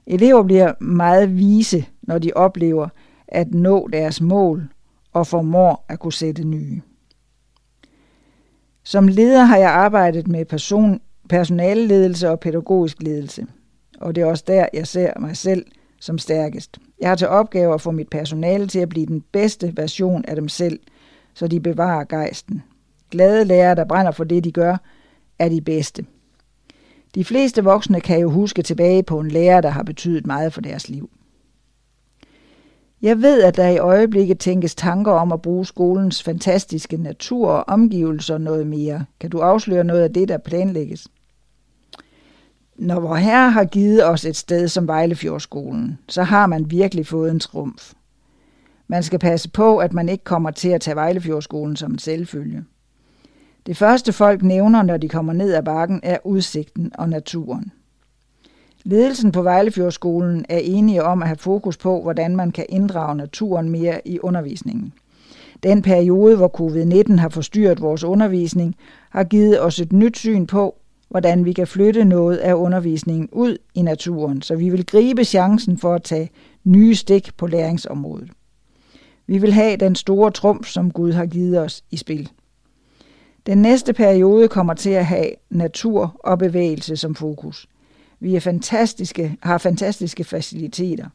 Elever 0.07 0.43
bliver 0.43 0.83
meget 0.83 1.37
vise, 1.37 1.85
når 2.01 2.17
de 2.17 2.31
oplever 2.35 2.87
at 3.27 3.53
nå 3.53 3.89
deres 3.93 4.21
mål 4.21 4.69
og 5.13 5.27
formår 5.27 5.85
at 5.89 5.99
kunne 5.99 6.13
sætte 6.13 6.43
nye. 6.43 6.81
Som 8.83 9.07
leder 9.07 9.43
har 9.43 9.57
jeg 9.57 9.71
arbejdet 9.71 10.27
med 10.27 10.45
person, 10.45 11.01
personalledelse 11.29 12.29
og 12.29 12.39
pædagogisk 12.39 13.01
ledelse, 13.01 13.47
og 13.99 14.15
det 14.15 14.21
er 14.21 14.25
også 14.25 14.43
der, 14.47 14.65
jeg 14.73 14.87
ser 14.87 15.19
mig 15.19 15.37
selv 15.37 15.65
som 15.99 16.17
stærkest. 16.17 16.77
Jeg 16.99 17.09
har 17.09 17.15
til 17.15 17.27
opgave 17.27 17.73
at 17.73 17.81
få 17.81 17.91
mit 17.91 18.09
personale 18.09 18.67
til 18.67 18.79
at 18.79 18.89
blive 18.89 19.05
den 19.05 19.23
bedste 19.31 19.77
version 19.77 20.25
af 20.25 20.35
dem 20.35 20.47
selv, 20.47 20.79
så 21.33 21.47
de 21.47 21.59
bevarer 21.59 22.03
gejsten. 22.03 22.63
Glade 23.11 23.45
lærere, 23.45 23.75
der 23.75 23.85
brænder 23.85 24.11
for 24.11 24.23
det, 24.23 24.43
de 24.43 24.51
gør, 24.51 24.77
er 25.39 25.49
de 25.49 25.61
bedste. 25.61 26.05
De 27.15 27.25
fleste 27.25 27.63
voksne 27.63 28.01
kan 28.01 28.19
jo 28.19 28.29
huske 28.29 28.61
tilbage 28.61 29.03
på 29.03 29.19
en 29.19 29.31
lærer, 29.31 29.61
der 29.61 29.69
har 29.69 29.83
betydet 29.83 30.27
meget 30.27 30.53
for 30.53 30.61
deres 30.61 30.89
liv. 30.89 31.09
Jeg 33.01 33.21
ved, 33.21 33.43
at 33.43 33.57
der 33.57 33.67
i 33.67 33.77
øjeblikket 33.77 34.39
tænkes 34.39 34.75
tanker 34.75 35.11
om 35.11 35.31
at 35.31 35.41
bruge 35.41 35.65
skolens 35.65 36.23
fantastiske 36.23 36.97
natur 36.97 37.47
og 37.49 37.63
omgivelser 37.67 38.37
noget 38.37 38.67
mere. 38.67 39.05
Kan 39.19 39.29
du 39.29 39.39
afsløre 39.39 39.83
noget 39.83 40.01
af 40.01 40.13
det, 40.13 40.27
der 40.27 40.37
planlægges? 40.37 41.07
Når 42.75 42.99
vor 42.99 43.15
herre 43.15 43.51
har 43.51 43.65
givet 43.65 44.05
os 44.05 44.25
et 44.25 44.35
sted 44.35 44.67
som 44.67 44.87
Vejlefjordskolen, 44.87 45.99
så 46.09 46.23
har 46.23 46.47
man 46.47 46.71
virkelig 46.71 47.07
fået 47.07 47.31
en 47.31 47.39
trumf. 47.39 47.93
Man 48.87 49.03
skal 49.03 49.19
passe 49.19 49.49
på, 49.49 49.77
at 49.77 49.93
man 49.93 50.09
ikke 50.09 50.23
kommer 50.23 50.51
til 50.51 50.69
at 50.69 50.81
tage 50.81 50.95
Vejlefjordskolen 50.95 51.75
som 51.75 51.91
en 51.91 51.99
selvfølge. 51.99 52.63
Det 53.65 53.77
første 53.77 54.13
folk 54.13 54.43
nævner, 54.43 54.83
når 54.83 54.97
de 54.97 55.09
kommer 55.09 55.33
ned 55.33 55.53
ad 55.53 55.63
bakken, 55.63 55.99
er 56.03 56.17
udsigten 56.23 56.91
og 56.95 57.09
naturen. 57.09 57.71
Ledelsen 58.83 59.31
på 59.31 59.41
Vejlefjordskolen 59.41 60.45
er 60.49 60.57
enige 60.57 61.03
om 61.03 61.21
at 61.21 61.27
have 61.27 61.37
fokus 61.37 61.77
på, 61.77 62.01
hvordan 62.01 62.35
man 62.35 62.51
kan 62.51 62.65
inddrage 62.69 63.15
naturen 63.15 63.69
mere 63.69 64.07
i 64.07 64.19
undervisningen. 64.19 64.93
Den 65.63 65.81
periode, 65.81 66.37
hvor 66.37 66.51
covid-19 66.61 67.19
har 67.19 67.29
forstyrret 67.29 67.81
vores 67.81 68.03
undervisning, 68.03 68.75
har 69.09 69.23
givet 69.23 69.61
os 69.61 69.79
et 69.79 69.93
nyt 69.93 70.17
syn 70.17 70.45
på, 70.45 70.75
hvordan 71.09 71.45
vi 71.45 71.53
kan 71.53 71.67
flytte 71.67 72.05
noget 72.05 72.37
af 72.37 72.53
undervisningen 72.53 73.29
ud 73.31 73.57
i 73.75 73.81
naturen, 73.81 74.41
så 74.41 74.55
vi 74.55 74.69
vil 74.69 74.85
gribe 74.85 75.23
chancen 75.23 75.77
for 75.77 75.93
at 75.93 76.03
tage 76.03 76.29
nye 76.63 76.95
stik 76.95 77.37
på 77.37 77.47
læringsområdet. 77.47 78.29
Vi 79.27 79.37
vil 79.37 79.53
have 79.53 79.77
den 79.77 79.95
store 79.95 80.31
trumf, 80.31 80.67
som 80.67 80.91
Gud 80.91 81.11
har 81.11 81.25
givet 81.25 81.59
os 81.59 81.83
i 81.91 81.97
spil. 81.97 82.29
Den 83.49 83.61
næste 83.61 83.93
periode 83.93 84.47
kommer 84.47 84.73
til 84.73 84.89
at 84.89 85.05
have 85.05 85.31
natur 85.49 86.19
og 86.23 86.39
bevægelse 86.39 86.97
som 86.97 87.15
fokus. 87.15 87.67
Vi 88.19 88.35
er 88.35 88.39
fantastiske, 88.39 89.37
har 89.43 89.57
fantastiske 89.57 90.23
faciliteter. 90.23 91.09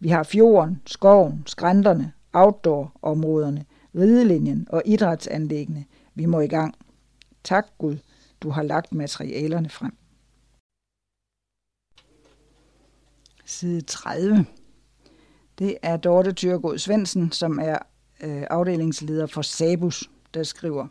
Vi 0.00 0.08
har 0.08 0.22
fjorden, 0.22 0.82
skoven, 0.86 1.42
skrænterne, 1.46 2.12
outdoor-områderne, 2.32 3.64
ridelinjen 3.94 4.66
og 4.70 4.82
idrætsanlæggene. 4.84 5.84
Vi 6.14 6.26
må 6.26 6.40
i 6.40 6.46
gang. 6.46 6.74
Tak 7.44 7.66
Gud, 7.78 7.96
du 8.40 8.50
har 8.50 8.62
lagt 8.62 8.94
materialerne 8.94 9.68
frem. 9.68 9.92
Side 13.44 13.80
30. 13.80 14.46
Det 15.58 15.76
er 15.82 15.96
Dorte 15.96 16.32
Tyrgård 16.32 16.78
Svendsen, 16.78 17.32
som 17.32 17.58
er 17.58 17.78
øh, 18.20 18.42
afdelingsleder 18.50 19.26
for 19.26 19.42
Sabus, 19.42 20.10
der 20.34 20.42
skriver. 20.42 20.86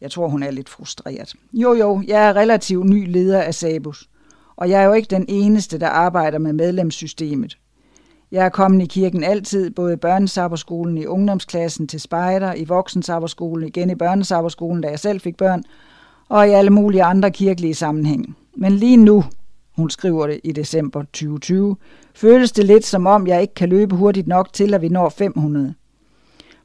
Jeg 0.00 0.10
tror, 0.10 0.28
hun 0.28 0.42
er 0.42 0.50
lidt 0.50 0.68
frustreret. 0.68 1.34
Jo, 1.52 1.74
jo, 1.74 2.02
jeg 2.06 2.28
er 2.28 2.36
relativt 2.36 2.86
ny 2.86 3.12
leder 3.12 3.42
af 3.42 3.54
Sabus, 3.54 4.08
og 4.56 4.70
jeg 4.70 4.82
er 4.82 4.86
jo 4.86 4.92
ikke 4.92 5.10
den 5.10 5.24
eneste, 5.28 5.78
der 5.78 5.88
arbejder 5.88 6.38
med 6.38 6.52
medlemssystemet. 6.52 7.58
Jeg 8.32 8.44
er 8.44 8.48
kommet 8.48 8.82
i 8.82 8.86
kirken 8.86 9.24
altid, 9.24 9.70
både 9.70 9.92
i 9.92 9.96
børnesabberskolen, 9.96 10.98
i 10.98 11.06
ungdomsklassen, 11.06 11.88
til 11.88 12.00
spejder, 12.00 12.54
i 12.54 12.64
voksensabberskolen, 12.64 13.68
igen 13.68 13.90
i 13.90 13.94
børnesabberskolen, 13.94 14.82
da 14.82 14.88
jeg 14.88 14.98
selv 14.98 15.20
fik 15.20 15.36
børn, 15.36 15.64
og 16.28 16.48
i 16.48 16.50
alle 16.50 16.70
mulige 16.70 17.02
andre 17.02 17.30
kirkelige 17.30 17.74
sammenhæng. 17.74 18.36
Men 18.56 18.72
lige 18.72 18.96
nu, 18.96 19.24
hun 19.76 19.90
skriver 19.90 20.26
det 20.26 20.40
i 20.44 20.52
december 20.52 21.02
2020, 21.02 21.76
føles 22.14 22.52
det 22.52 22.64
lidt 22.64 22.84
som 22.84 23.06
om, 23.06 23.26
jeg 23.26 23.42
ikke 23.42 23.54
kan 23.54 23.68
løbe 23.68 23.96
hurtigt 23.96 24.26
nok 24.26 24.52
til, 24.52 24.74
at 24.74 24.82
vi 24.82 24.88
når 24.88 25.08
500. 25.08 25.74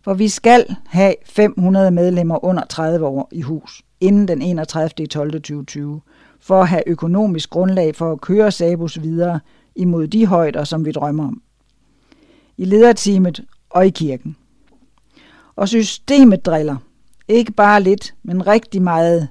For 0.01 0.13
vi 0.13 0.27
skal 0.27 0.75
have 0.87 1.15
500 1.25 1.91
medlemmer 1.91 2.45
under 2.45 2.63
30 2.69 3.05
år 3.05 3.29
i 3.31 3.41
hus, 3.41 3.81
inden 3.99 4.27
den 4.27 4.41
31. 4.41 5.07
12. 5.07 5.31
2020, 5.31 6.01
for 6.39 6.61
at 6.61 6.67
have 6.67 6.83
økonomisk 6.87 7.49
grundlag 7.49 7.95
for 7.95 8.11
at 8.11 8.21
køre 8.21 8.51
Sabus 8.51 9.01
videre 9.01 9.39
imod 9.75 10.07
de 10.07 10.25
højder, 10.25 10.63
som 10.63 10.85
vi 10.85 10.91
drømmer 10.91 11.27
om. 11.27 11.41
I 12.57 12.65
lederteamet 12.65 13.45
og 13.69 13.87
i 13.87 13.89
kirken. 13.89 14.35
Og 15.55 15.67
systemet 15.67 16.45
driller. 16.45 16.75
Ikke 17.27 17.51
bare 17.51 17.83
lidt, 17.83 18.13
men 18.23 18.47
rigtig 18.47 18.81
meget. 18.81 19.27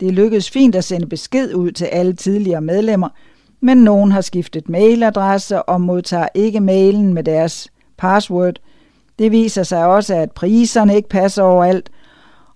Det 0.00 0.12
lykkedes 0.12 0.50
fint 0.50 0.74
at 0.74 0.84
sende 0.84 1.06
besked 1.06 1.54
ud 1.54 1.72
til 1.72 1.84
alle 1.84 2.12
tidligere 2.12 2.60
medlemmer, 2.60 3.08
men 3.60 3.76
nogen 3.76 4.12
har 4.12 4.20
skiftet 4.20 4.68
mailadresse 4.68 5.62
og 5.62 5.80
modtager 5.80 6.28
ikke 6.34 6.60
mailen 6.60 7.14
med 7.14 7.24
deres 7.24 7.68
password. 7.96 8.54
Det 9.22 9.32
viser 9.32 9.62
sig 9.62 9.86
også, 9.86 10.14
at 10.14 10.32
priserne 10.32 10.96
ikke 10.96 11.08
passer 11.08 11.42
overalt, 11.42 11.90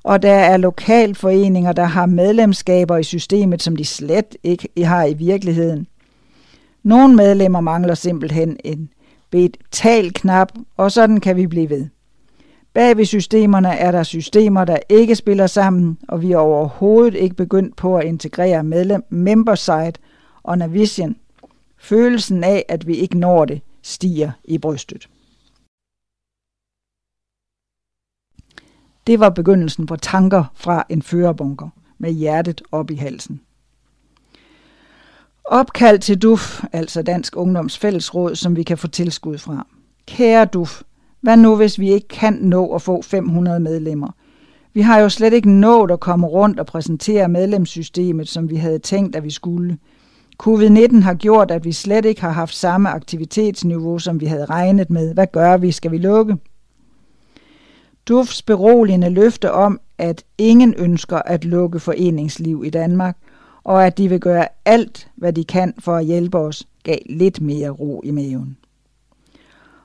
og 0.04 0.22
der 0.22 0.34
er 0.34 0.56
lokalforeninger, 0.56 1.72
der 1.72 1.84
har 1.84 2.06
medlemskaber 2.06 2.96
i 2.96 3.02
systemet, 3.02 3.62
som 3.62 3.76
de 3.76 3.84
slet 3.84 4.36
ikke 4.42 4.68
har 4.84 5.04
i 5.04 5.14
virkeligheden. 5.14 5.86
Nogle 6.82 7.16
medlemmer 7.16 7.60
mangler 7.60 7.94
simpelthen 7.94 8.56
en 8.64 8.88
betal-knap, 9.30 10.52
og 10.76 10.92
sådan 10.92 11.20
kan 11.20 11.36
vi 11.36 11.46
blive 11.46 11.70
ved. 11.70 11.86
Bag 12.74 12.96
ved 12.96 13.04
systemerne 13.04 13.68
er 13.68 13.90
der 13.90 14.02
systemer, 14.02 14.64
der 14.64 14.78
ikke 14.88 15.14
spiller 15.14 15.46
sammen, 15.46 15.98
og 16.08 16.22
vi 16.22 16.32
er 16.32 16.38
overhovedet 16.38 17.14
ikke 17.14 17.36
begyndt 17.36 17.76
på 17.76 17.96
at 17.96 18.06
integrere 18.06 18.64
medlem, 18.64 19.04
membersite 19.10 20.00
og 20.42 20.58
Navision. 20.58 21.16
Følelsen 21.78 22.44
af, 22.44 22.64
at 22.68 22.86
vi 22.86 22.94
ikke 22.94 23.18
når 23.18 23.44
det, 23.44 23.60
stiger 23.82 24.30
i 24.44 24.58
brystet. 24.58 25.08
Det 29.06 29.20
var 29.20 29.30
begyndelsen 29.30 29.86
på 29.86 29.96
tanker 29.96 30.44
fra 30.54 30.84
en 30.88 31.02
førerbunker 31.02 31.68
med 31.98 32.12
hjertet 32.12 32.62
op 32.72 32.90
i 32.90 32.94
halsen. 32.94 33.40
Opkald 35.44 35.98
til 35.98 36.18
DUF, 36.18 36.64
altså 36.72 37.02
Dansk 37.02 37.36
Ungdoms 37.36 37.78
Fællesråd, 37.78 38.34
som 38.34 38.56
vi 38.56 38.62
kan 38.62 38.78
få 38.78 38.88
tilskud 38.88 39.38
fra. 39.38 39.66
Kære 40.06 40.44
DUF, 40.44 40.82
hvad 41.20 41.36
nu 41.36 41.56
hvis 41.56 41.78
vi 41.78 41.90
ikke 41.92 42.08
kan 42.08 42.32
nå 42.32 42.74
at 42.74 42.82
få 42.82 43.02
500 43.02 43.60
medlemmer? 43.60 44.08
Vi 44.74 44.80
har 44.80 44.98
jo 45.00 45.08
slet 45.08 45.32
ikke 45.32 45.50
nået 45.50 45.90
at 45.90 46.00
komme 46.00 46.26
rundt 46.26 46.60
og 46.60 46.66
præsentere 46.66 47.28
medlemssystemet, 47.28 48.28
som 48.28 48.50
vi 48.50 48.56
havde 48.56 48.78
tænkt, 48.78 49.16
at 49.16 49.24
vi 49.24 49.30
skulle. 49.30 49.78
Covid-19 50.42 51.00
har 51.00 51.14
gjort, 51.14 51.50
at 51.50 51.64
vi 51.64 51.72
slet 51.72 52.04
ikke 52.04 52.20
har 52.20 52.30
haft 52.30 52.54
samme 52.54 52.88
aktivitetsniveau, 52.88 53.98
som 53.98 54.20
vi 54.20 54.26
havde 54.26 54.44
regnet 54.44 54.90
med. 54.90 55.14
Hvad 55.14 55.26
gør 55.32 55.56
vi? 55.56 55.72
Skal 55.72 55.90
vi 55.90 55.98
lukke? 55.98 56.36
DUFs 58.08 58.42
beroligende 58.42 59.10
løfte 59.10 59.52
om, 59.52 59.80
at 59.98 60.24
ingen 60.38 60.74
ønsker 60.78 61.16
at 61.16 61.44
lukke 61.44 61.80
foreningsliv 61.80 62.62
i 62.66 62.70
Danmark, 62.70 63.16
og 63.64 63.86
at 63.86 63.98
de 63.98 64.08
vil 64.08 64.20
gøre 64.20 64.46
alt, 64.64 65.08
hvad 65.16 65.32
de 65.32 65.44
kan 65.44 65.74
for 65.78 65.96
at 65.96 66.04
hjælpe 66.04 66.38
os, 66.38 66.68
gav 66.82 66.98
lidt 67.10 67.40
mere 67.40 67.70
ro 67.70 68.00
i 68.04 68.10
maven. 68.10 68.56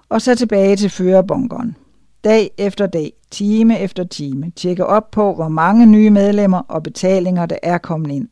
Og 0.10 0.22
så 0.22 0.36
tilbage 0.36 0.76
til 0.76 0.90
førerbunkeren. 0.90 1.76
Dag 2.24 2.52
efter 2.58 2.88
dag, 2.88 3.14
time 3.32 3.80
efter 3.80 4.04
time, 4.04 4.52
tjekke 4.56 4.86
op 4.86 5.12
på, 5.12 5.34
hvor 5.36 5.48
mange 5.48 5.86
nye 5.86 6.10
medlemmer 6.10 6.62
og 6.68 6.84
betalinger 6.84 7.46
der 7.46 7.58
er 7.64 7.78
kommet 7.78 8.12
ind. 8.12 8.28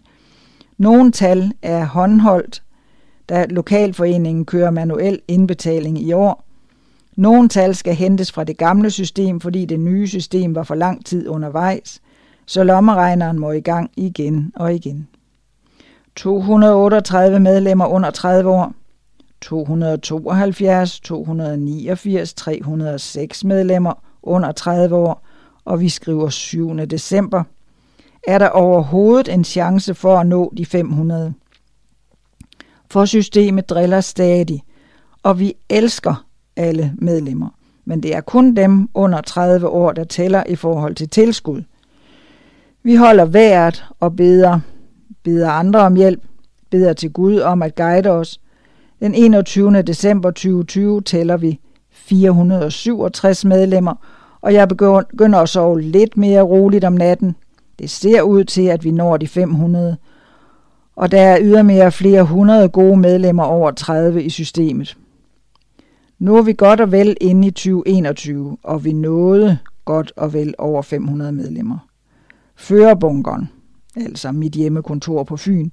Nogle 0.77 1.11
tal 1.11 1.51
er 1.61 1.85
håndholdt, 1.85 2.63
da 3.29 3.45
lokalforeningen 3.49 4.45
kører 4.45 4.71
manuel 4.71 5.19
indbetaling 5.27 6.01
i 6.01 6.13
år. 6.13 6.48
Nogle 7.19 7.49
tal 7.49 7.75
skal 7.75 7.95
hentes 7.95 8.31
fra 8.31 8.43
det 8.43 8.57
gamle 8.57 8.91
system, 8.91 9.39
fordi 9.39 9.65
det 9.65 9.79
nye 9.79 10.07
system 10.07 10.55
var 10.55 10.63
for 10.63 10.75
lang 10.75 11.05
tid 11.05 11.27
undervejs, 11.27 12.01
så 12.45 12.63
lommeregneren 12.63 13.39
må 13.39 13.51
i 13.51 13.59
gang 13.59 13.91
igen 13.97 14.51
og 14.55 14.73
igen. 14.73 15.07
238 16.15 17.39
medlemmer 17.39 17.85
under 17.85 18.11
30 18.11 18.49
år, 18.49 18.73
272, 19.41 20.99
289, 20.99 22.33
306 22.33 23.43
medlemmer 23.43 23.93
under 24.23 24.51
30 24.51 24.95
år, 24.95 25.27
og 25.65 25.79
vi 25.79 25.89
skriver 25.89 26.29
7. 26.29 26.77
december. 26.85 27.43
Er 28.27 28.37
der 28.37 28.49
overhovedet 28.49 29.33
en 29.33 29.43
chance 29.43 29.93
for 29.93 30.17
at 30.17 30.27
nå 30.27 30.53
de 30.57 30.65
500? 30.65 31.33
For 32.91 33.05
systemet 33.05 33.69
driller 33.69 34.01
stadig, 34.01 34.63
og 35.23 35.39
vi 35.39 35.53
elsker 35.69 36.28
alle 36.59 36.93
medlemmer. 36.97 37.49
Men 37.85 38.03
det 38.03 38.15
er 38.15 38.21
kun 38.21 38.55
dem 38.55 38.89
under 38.93 39.21
30 39.21 39.67
år, 39.67 39.91
der 39.91 40.03
tæller 40.03 40.43
i 40.49 40.55
forhold 40.55 40.95
til 40.95 41.09
tilskud. 41.09 41.61
Vi 42.83 42.95
holder 42.95 43.25
vejret 43.25 43.85
og 43.99 44.15
beder, 44.15 44.59
beder 45.23 45.49
andre 45.49 45.79
om 45.79 45.95
hjælp, 45.95 46.21
beder 46.69 46.93
til 46.93 47.11
Gud 47.11 47.39
om 47.39 47.61
at 47.61 47.75
guide 47.75 48.09
os. 48.09 48.39
Den 48.99 49.15
21. 49.15 49.81
december 49.81 50.31
2020 50.31 51.01
tæller 51.01 51.37
vi 51.37 51.59
467 51.91 53.45
medlemmer, 53.45 53.93
og 54.41 54.53
jeg 54.53 54.67
begynder 54.67 55.39
at 55.39 55.49
sove 55.49 55.81
lidt 55.81 56.17
mere 56.17 56.41
roligt 56.41 56.83
om 56.83 56.93
natten. 56.93 57.35
Det 57.79 57.89
ser 57.89 58.21
ud 58.21 58.43
til, 58.43 58.67
at 58.67 58.83
vi 58.83 58.91
når 58.91 59.17
de 59.17 59.27
500, 59.27 59.97
og 60.95 61.11
der 61.11 61.21
er 61.21 61.37
ydermere 61.41 61.91
flere 61.91 62.23
hundrede 62.23 62.69
gode 62.69 62.97
medlemmer 62.97 63.43
over 63.43 63.71
30 63.71 64.23
i 64.23 64.29
systemet. 64.29 64.97
Nu 66.19 66.35
er 66.37 66.41
vi 66.41 66.53
godt 66.53 66.81
og 66.81 66.91
vel 66.91 67.17
inde 67.21 67.47
i 67.47 67.51
2021, 67.51 68.57
og 68.63 68.85
vi 68.85 68.93
nåede 68.93 69.57
godt 69.85 70.13
og 70.15 70.33
vel 70.33 70.55
over 70.57 70.81
500 70.81 71.31
medlemmer. 71.31 71.87
Førerbunkeren, 72.55 73.49
altså 73.95 74.31
mit 74.31 74.53
hjemmekontor 74.53 75.23
på 75.23 75.37
Fyn, 75.37 75.69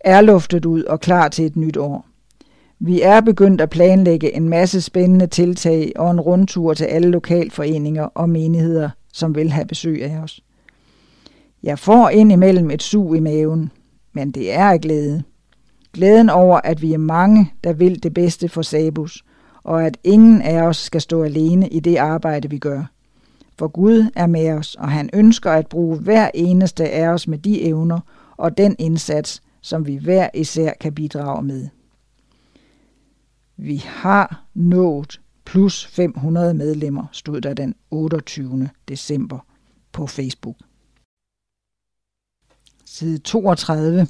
er 0.00 0.20
luftet 0.20 0.64
ud 0.64 0.82
og 0.82 1.00
klar 1.00 1.28
til 1.28 1.46
et 1.46 1.56
nyt 1.56 1.76
år. 1.76 2.06
Vi 2.78 3.00
er 3.00 3.20
begyndt 3.20 3.60
at 3.60 3.70
planlægge 3.70 4.36
en 4.36 4.48
masse 4.48 4.80
spændende 4.80 5.26
tiltag 5.26 5.92
og 5.96 6.10
en 6.10 6.20
rundtur 6.20 6.74
til 6.74 6.84
alle 6.84 7.08
lokalforeninger 7.08 8.04
og 8.04 8.28
menigheder, 8.28 8.90
som 9.12 9.34
vil 9.34 9.50
have 9.50 9.66
besøg 9.66 10.04
af 10.04 10.18
os. 10.18 10.40
Jeg 11.62 11.78
får 11.78 12.08
indimellem 12.08 12.70
et 12.70 12.82
sug 12.82 13.16
i 13.16 13.20
maven, 13.20 13.70
men 14.12 14.30
det 14.30 14.54
er 14.54 14.76
glæde. 14.76 15.22
Glæden 15.92 16.30
over, 16.30 16.60
at 16.64 16.82
vi 16.82 16.92
er 16.92 16.98
mange, 16.98 17.52
der 17.64 17.72
vil 17.72 18.02
det 18.02 18.14
bedste 18.14 18.48
for 18.48 18.62
Sabus, 18.62 19.24
og 19.64 19.86
at 19.86 19.98
ingen 20.04 20.42
af 20.42 20.62
os 20.62 20.76
skal 20.76 21.00
stå 21.00 21.22
alene 21.22 21.68
i 21.68 21.80
det 21.80 21.96
arbejde, 21.96 22.50
vi 22.50 22.58
gør. 22.58 22.84
For 23.58 23.68
Gud 23.68 24.10
er 24.16 24.26
med 24.26 24.50
os, 24.50 24.74
og 24.74 24.90
han 24.90 25.10
ønsker 25.12 25.52
at 25.52 25.66
bruge 25.66 25.98
hver 25.98 26.30
eneste 26.34 26.90
af 26.90 27.08
os 27.08 27.28
med 27.28 27.38
de 27.38 27.62
evner 27.62 28.00
og 28.36 28.56
den 28.56 28.76
indsats, 28.78 29.42
som 29.60 29.86
vi 29.86 29.96
hver 29.96 30.28
især 30.34 30.72
kan 30.80 30.94
bidrage 30.94 31.42
med. 31.42 31.68
Vi 33.56 33.76
har 33.76 34.44
nået 34.54 35.20
plus 35.44 35.86
500 35.86 36.54
medlemmer, 36.54 37.06
stod 37.12 37.40
der 37.40 37.54
den 37.54 37.74
28. 37.90 38.68
december 38.88 39.38
på 39.92 40.06
Facebook. 40.06 40.56
Side 42.84 43.18
32. 43.18 44.06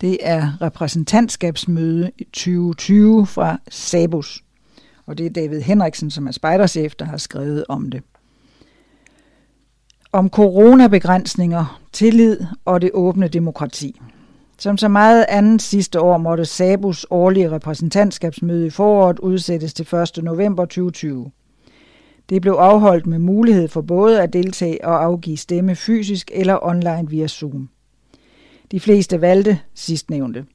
Det 0.00 0.18
er 0.20 0.62
repræsentantskabsmøde 0.62 2.10
2020 2.32 3.26
fra 3.26 3.58
Sabus. 3.68 4.45
Og 5.06 5.18
det 5.18 5.26
er 5.26 5.30
David 5.30 5.60
Henriksen, 5.60 6.10
som 6.10 6.26
er 6.26 6.32
spejderchef, 6.32 6.94
der 6.94 7.04
har 7.04 7.16
skrevet 7.16 7.64
om 7.68 7.90
det. 7.90 8.02
Om 10.12 10.28
coronabegrænsninger, 10.28 11.80
tillid 11.92 12.38
og 12.64 12.80
det 12.80 12.90
åbne 12.94 13.28
demokrati. 13.28 14.00
Som 14.58 14.76
så 14.76 14.88
meget 14.88 15.26
andet 15.28 15.62
sidste 15.62 16.00
år 16.00 16.18
måtte 16.18 16.44
Sabus 16.44 17.06
årlige 17.10 17.50
repræsentantskabsmøde 17.50 18.66
i 18.66 18.70
foråret 18.70 19.18
udsættes 19.18 19.74
til 19.74 19.94
1. 20.18 20.24
november 20.24 20.64
2020. 20.64 21.30
Det 22.28 22.42
blev 22.42 22.52
afholdt 22.52 23.06
med 23.06 23.18
mulighed 23.18 23.68
for 23.68 23.80
både 23.80 24.22
at 24.22 24.32
deltage 24.32 24.84
og 24.84 25.04
afgive 25.04 25.36
stemme 25.36 25.74
fysisk 25.74 26.30
eller 26.34 26.58
online 26.62 27.08
via 27.10 27.26
Zoom. 27.26 27.68
De 28.70 28.80
fleste 28.80 29.20
valgte 29.20 29.58
sidstnævnte. 29.74 30.46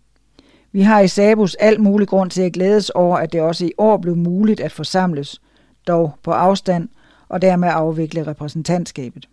Vi 0.72 0.82
har 0.82 1.00
i 1.00 1.08
Sabus 1.08 1.56
alt 1.56 1.80
mulig 1.80 2.08
grund 2.08 2.30
til 2.30 2.42
at 2.42 2.54
glædes 2.54 2.90
over, 2.90 3.18
at 3.18 3.34
det 3.34 3.42
også 3.42 3.66
i 3.66 3.72
år 3.78 3.98
blev 3.98 4.18
muligt 4.18 4.60
at 4.60 4.72
forsamles, 4.72 5.42
dog 5.88 6.14
på 6.24 6.32
afstand, 6.32 6.90
og 7.30 7.42
dermed 7.42 7.70
afvikle 7.72 8.28
repræsentantskabet. 8.28 9.30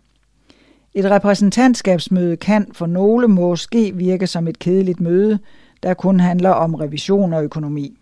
Et 0.93 1.11
repræsentantskabsmøde 1.11 2.37
kan 2.37 2.67
for 2.73 2.85
nogle 2.85 3.27
måske 3.27 3.95
virke 3.95 4.27
som 4.27 4.47
et 4.47 4.59
kedeligt 4.59 4.99
møde, 4.99 5.39
der 5.83 5.93
kun 5.93 6.19
handler 6.19 6.49
om 6.49 6.75
revision 6.75 7.33
og 7.33 7.43
økonomi. 7.43 7.97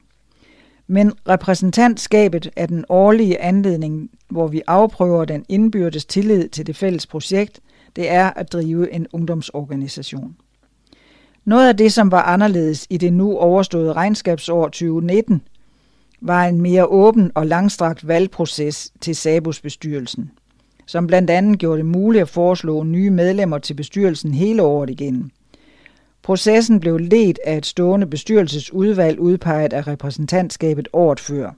Men 0.87 1.13
repræsentantskabet 1.29 2.49
er 2.55 2.65
den 2.65 2.85
årlige 2.89 3.41
anledning, 3.41 4.09
hvor 4.29 4.47
vi 4.47 4.61
afprøver 4.67 5.25
den 5.25 5.45
indbyrdes 5.49 6.05
tillid 6.05 6.49
til 6.49 6.67
det 6.67 6.75
fælles 6.75 7.07
projekt, 7.07 7.59
det 7.95 8.11
er 8.11 8.29
at 8.29 8.53
drive 8.53 8.91
en 8.91 9.07
ungdomsorganisation. 9.13 10.35
Noget 11.47 11.67
af 11.67 11.77
det, 11.77 11.93
som 11.93 12.11
var 12.11 12.21
anderledes 12.21 12.87
i 12.89 12.97
det 12.97 13.13
nu 13.13 13.37
overståede 13.37 13.93
regnskabsår 13.93 14.65
2019, 14.65 15.41
var 16.21 16.45
en 16.45 16.61
mere 16.61 16.85
åben 16.85 17.31
og 17.35 17.47
langstrakt 17.47 18.07
valgproces 18.07 18.91
til 19.01 19.15
Sabus 19.15 19.61
bestyrelsen 19.61 20.31
som 20.87 21.07
blandt 21.07 21.29
andet 21.29 21.59
gjorde 21.59 21.77
det 21.77 21.85
muligt 21.85 22.21
at 22.21 22.29
foreslå 22.29 22.83
nye 22.83 23.09
medlemmer 23.09 23.57
til 23.57 23.73
bestyrelsen 23.73 24.33
hele 24.33 24.63
året 24.63 24.89
igen. 24.89 25.31
Processen 26.23 26.79
blev 26.79 26.97
ledt 26.97 27.39
af 27.45 27.57
et 27.57 27.65
stående 27.65 28.07
bestyrelsesudvalg 28.07 29.19
udpeget 29.19 29.73
af 29.73 29.87
repræsentantskabet 29.87 30.87
året 30.93 31.19
før. 31.19 31.51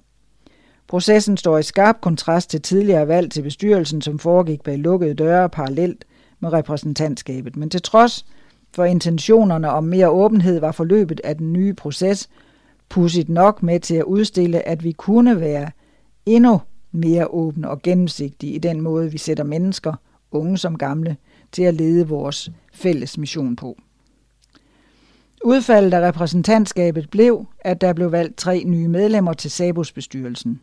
Processen 0.88 1.38
står 1.38 1.58
i 1.58 1.64
skarp 1.64 2.02
kontrast 2.02 2.50
til 2.50 2.62
tidligere 2.62 3.08
valg 3.08 3.32
til 3.32 3.42
bestyrelsen, 3.42 4.02
som 4.02 4.20
foregik 4.20 4.62
bag 4.64 4.78
lukkede 4.78 5.14
døre 5.14 5.50
parallelt 5.50 6.06
med 6.40 6.54
repræsentantskabet. 6.54 7.56
Men 7.56 7.70
til 7.70 7.82
trods 7.82 8.26
for 8.72 8.84
intentionerne 8.84 9.70
om 9.70 9.84
mere 9.84 10.10
åbenhed 10.10 10.60
var 10.60 10.72
forløbet 10.72 11.22
af 11.24 11.38
den 11.38 11.54
nye 11.54 11.74
proces 11.74 12.30
pudsigt 12.90 13.30
nok 13.30 13.64
med 13.64 13.80
til 13.80 13.96
at 13.96 14.04
udstille, 14.04 14.68
at 14.68 14.84
vi 14.84 14.92
kunne 14.92 15.40
være 15.40 15.72
endnu 16.26 16.62
mere 16.92 17.28
åbne 17.28 17.70
og 17.70 17.82
gennemsigtige 17.82 18.54
i 18.54 18.58
den 18.58 18.82
måde, 18.82 19.12
vi 19.12 19.18
sætter 19.18 19.44
mennesker, 19.44 19.94
unge 20.32 20.58
som 20.58 20.78
gamle, 20.78 21.18
til 21.52 21.64
at 21.64 21.74
lede 21.74 22.08
vores 22.08 22.52
fælles 22.74 23.18
mission 23.18 23.56
på. 23.56 23.78
Udfaldet 25.46 25.94
af 25.94 26.08
repræsentantskabet 26.08 27.10
blev, 27.10 27.46
at 27.60 27.82
der 27.82 27.94
blev 27.94 28.12
valgt 28.12 28.38
tre 28.38 28.64
nye 28.66 28.88
medlemmer 28.88 29.34
til 29.34 29.52
Sabos 29.52 29.92
bestyrelsen. 29.92 30.62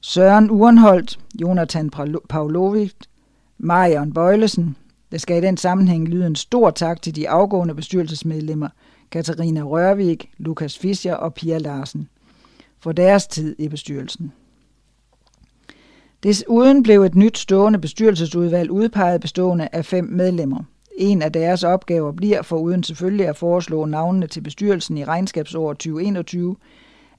Søren 0.00 0.50
Urenholdt, 0.50 1.18
Jonathan 1.40 1.90
Pavlovic, 2.28 2.94
Marion 3.58 4.12
Bøjlesen. 4.12 4.76
Der 5.12 5.18
skal 5.18 5.42
i 5.42 5.46
den 5.46 5.56
sammenhæng 5.56 6.08
lyde 6.08 6.26
en 6.26 6.36
stor 6.36 6.70
tak 6.70 7.02
til 7.02 7.16
de 7.16 7.28
afgående 7.28 7.74
bestyrelsesmedlemmer, 7.74 8.68
Katarina 9.10 9.60
Rørvik, 9.60 10.30
Lukas 10.38 10.78
Fischer 10.78 11.14
og 11.14 11.34
Pia 11.34 11.58
Larsen, 11.58 12.08
for 12.80 12.92
deres 12.92 13.26
tid 13.26 13.56
i 13.58 13.68
bestyrelsen. 13.68 14.32
Desuden 16.22 16.82
blev 16.82 17.02
et 17.02 17.14
nyt 17.14 17.38
stående 17.38 17.78
bestyrelsesudvalg 17.78 18.70
udpeget 18.70 19.20
bestående 19.20 19.68
af 19.72 19.84
fem 19.84 20.04
medlemmer. 20.04 20.64
En 20.98 21.22
af 21.22 21.32
deres 21.32 21.64
opgaver 21.64 22.12
bliver, 22.12 22.42
for 22.42 22.56
uden 22.56 22.82
selvfølgelig 22.82 23.28
at 23.28 23.36
foreslå 23.36 23.84
navnene 23.84 24.26
til 24.26 24.40
bestyrelsen 24.40 24.98
i 24.98 25.04
regnskabsåret 25.04 25.78
2021, 25.78 26.56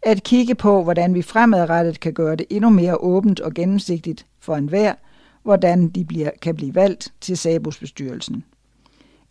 at 0.01 0.23
kigge 0.23 0.55
på, 0.55 0.83
hvordan 0.83 1.13
vi 1.13 1.21
fremadrettet 1.21 1.99
kan 1.99 2.13
gøre 2.13 2.35
det 2.35 2.45
endnu 2.49 2.69
mere 2.69 2.97
åbent 2.97 3.39
og 3.39 3.53
gennemsigtigt 3.53 4.25
for 4.39 4.55
enhver, 4.55 4.93
hvordan 5.43 5.89
de 5.89 6.05
bliver, 6.05 6.29
kan 6.41 6.55
blive 6.55 6.75
valgt 6.75 7.13
til 7.21 7.37
Sabus 7.37 7.79
bestyrelsen. 7.79 8.43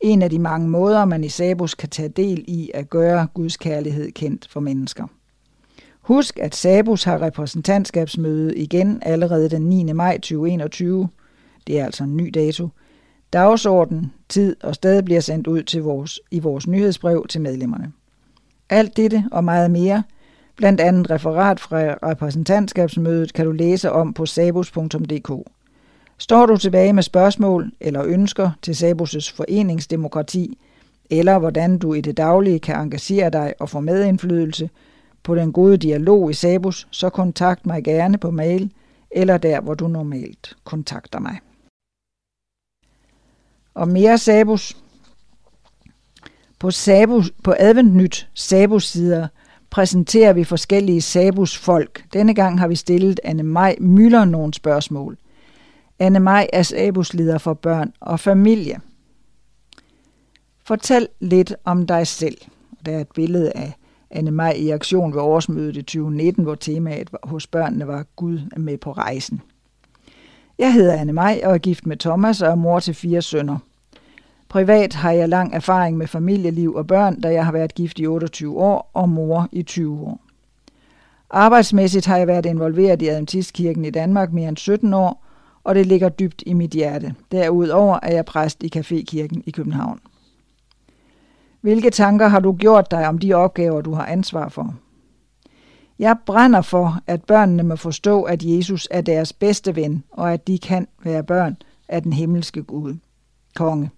En 0.00 0.22
af 0.22 0.30
de 0.30 0.38
mange 0.38 0.68
måder, 0.68 1.04
man 1.04 1.24
i 1.24 1.28
Sabus 1.28 1.74
kan 1.74 1.88
tage 1.88 2.08
del 2.08 2.44
i 2.48 2.70
at 2.74 2.90
gøre 2.90 3.26
Guds 3.34 3.56
kærlighed 3.56 4.12
kendt 4.12 4.48
for 4.50 4.60
mennesker. 4.60 5.06
Husk, 6.00 6.38
at 6.38 6.54
Sabus 6.54 7.04
har 7.04 7.22
repræsentantskabsmøde 7.22 8.56
igen 8.56 9.02
allerede 9.02 9.48
den 9.48 9.62
9. 9.62 9.92
maj 9.92 10.14
2021. 10.14 11.08
Det 11.66 11.80
er 11.80 11.84
altså 11.84 12.04
en 12.04 12.16
ny 12.16 12.30
dato. 12.34 12.68
Dagsorden, 13.32 14.12
tid 14.28 14.56
og 14.62 14.74
sted 14.74 15.02
bliver 15.02 15.20
sendt 15.20 15.46
ud 15.46 15.62
til 15.62 15.82
vores, 15.82 16.20
i 16.30 16.38
vores 16.38 16.66
nyhedsbrev 16.66 17.26
til 17.28 17.40
medlemmerne. 17.40 17.92
Alt 18.70 18.96
dette 18.96 19.24
og 19.32 19.44
meget 19.44 19.70
mere, 19.70 20.02
blandt 20.56 20.80
andet 20.80 21.10
referat 21.10 21.60
fra 21.60 21.78
repræsentantskabsmødet, 21.78 23.32
kan 23.32 23.46
du 23.46 23.52
læse 23.52 23.92
om 23.92 24.12
på 24.12 24.26
sabus.dk. 24.26 25.30
Står 26.18 26.46
du 26.46 26.56
tilbage 26.56 26.92
med 26.92 27.02
spørgsmål 27.02 27.72
eller 27.80 28.04
ønsker 28.04 28.50
til 28.62 28.72
Sabus' 28.72 29.36
foreningsdemokrati, 29.36 30.58
eller 31.10 31.38
hvordan 31.38 31.78
du 31.78 31.94
i 31.94 32.00
det 32.00 32.16
daglige 32.16 32.58
kan 32.58 32.76
engagere 32.76 33.30
dig 33.30 33.54
og 33.60 33.68
få 33.68 33.80
medindflydelse– 33.80 34.70
på 35.28 35.34
den 35.34 35.52
gode 35.52 35.76
dialog 35.76 36.30
i 36.30 36.34
Sabus, 36.34 36.88
så 36.90 37.10
kontakt 37.10 37.66
mig 37.66 37.84
gerne 37.84 38.18
på 38.18 38.30
mail 38.30 38.72
eller 39.10 39.38
der, 39.38 39.60
hvor 39.60 39.74
du 39.74 39.88
normalt 39.88 40.56
kontakter 40.64 41.18
mig. 41.18 41.38
Og 43.74 43.88
mere 43.88 44.18
Sabus. 44.18 44.76
På, 46.58 46.70
Sabus, 46.70 47.32
på 47.44 47.54
Adventnyt 47.58 48.28
Sabus 48.34 48.86
sider 48.86 49.28
præsenterer 49.70 50.32
vi 50.32 50.44
forskellige 50.44 51.02
Sabus 51.02 51.58
folk. 51.58 52.04
Denne 52.12 52.34
gang 52.34 52.60
har 52.60 52.68
vi 52.68 52.76
stillet 52.76 53.20
Anne 53.24 53.42
Maj 53.42 53.76
Møller 53.80 54.24
nogle 54.24 54.54
spørgsmål. 54.54 55.18
Anne 55.98 56.20
Maj 56.20 56.48
er 56.52 56.62
Sabus 56.62 57.14
leder 57.14 57.38
for 57.38 57.54
børn 57.54 57.92
og 58.00 58.20
familie. 58.20 58.80
Fortæl 60.64 61.08
lidt 61.20 61.54
om 61.64 61.86
dig 61.86 62.06
selv. 62.06 62.38
Der 62.86 62.92
er 62.92 63.00
et 63.00 63.08
billede 63.14 63.52
af 63.54 63.72
Anne 64.10 64.30
Maj 64.30 64.52
i 64.52 64.70
aktion 64.70 65.14
ved 65.14 65.20
årsmødet 65.20 65.76
i 65.76 65.82
2019, 65.82 66.44
hvor 66.44 66.54
temaet 66.54 67.10
hos 67.22 67.46
børnene 67.46 67.86
var 67.86 68.06
Gud 68.16 68.40
er 68.52 68.58
med 68.58 68.78
på 68.78 68.92
rejsen. 68.92 69.42
Jeg 70.58 70.72
hedder 70.72 70.96
Anne 70.96 71.12
Maj 71.12 71.40
og 71.44 71.54
er 71.54 71.58
gift 71.58 71.86
med 71.86 71.96
Thomas 71.96 72.42
og 72.42 72.50
er 72.50 72.54
mor 72.54 72.80
til 72.80 72.94
fire 72.94 73.22
sønner. 73.22 73.58
Privat 74.48 74.94
har 74.94 75.12
jeg 75.12 75.28
lang 75.28 75.54
erfaring 75.54 75.96
med 75.96 76.06
familieliv 76.06 76.74
og 76.74 76.86
børn, 76.86 77.20
da 77.20 77.32
jeg 77.32 77.44
har 77.44 77.52
været 77.52 77.74
gift 77.74 77.98
i 77.98 78.06
28 78.06 78.58
år 78.58 78.90
og 78.94 79.08
mor 79.08 79.48
i 79.52 79.62
20 79.62 80.00
år. 80.00 80.20
Arbejdsmæssigt 81.30 82.06
har 82.06 82.16
jeg 82.16 82.26
været 82.26 82.46
involveret 82.46 83.02
i 83.02 83.08
Adventistkirken 83.08 83.84
i 83.84 83.90
Danmark 83.90 84.32
mere 84.32 84.48
end 84.48 84.56
17 84.56 84.94
år, 84.94 85.24
og 85.64 85.74
det 85.74 85.86
ligger 85.86 86.08
dybt 86.08 86.42
i 86.46 86.52
mit 86.52 86.70
hjerte. 86.70 87.14
Derudover 87.32 87.98
er 88.02 88.12
jeg 88.12 88.24
præst 88.24 88.62
i 88.62 88.70
Cafékirken 88.76 89.40
i 89.46 89.50
København. 89.50 90.00
Hvilke 91.60 91.90
tanker 91.90 92.28
har 92.28 92.40
du 92.40 92.52
gjort 92.52 92.90
dig 92.90 93.08
om 93.08 93.18
de 93.18 93.34
opgaver, 93.34 93.80
du 93.80 93.92
har 93.92 94.06
ansvar 94.06 94.48
for? 94.48 94.74
Jeg 95.98 96.16
brænder 96.26 96.62
for, 96.62 96.98
at 97.06 97.24
børnene 97.24 97.62
må 97.62 97.76
forstå, 97.76 98.22
at 98.22 98.42
Jesus 98.42 98.88
er 98.90 99.00
deres 99.00 99.32
bedste 99.32 99.76
ven, 99.76 100.04
og 100.10 100.32
at 100.32 100.46
de 100.46 100.58
kan 100.58 100.88
være 101.04 101.22
børn 101.22 101.56
af 101.88 102.02
den 102.02 102.12
himmelske 102.12 102.62
Gud. 102.62 102.94
Konge. 103.54 103.90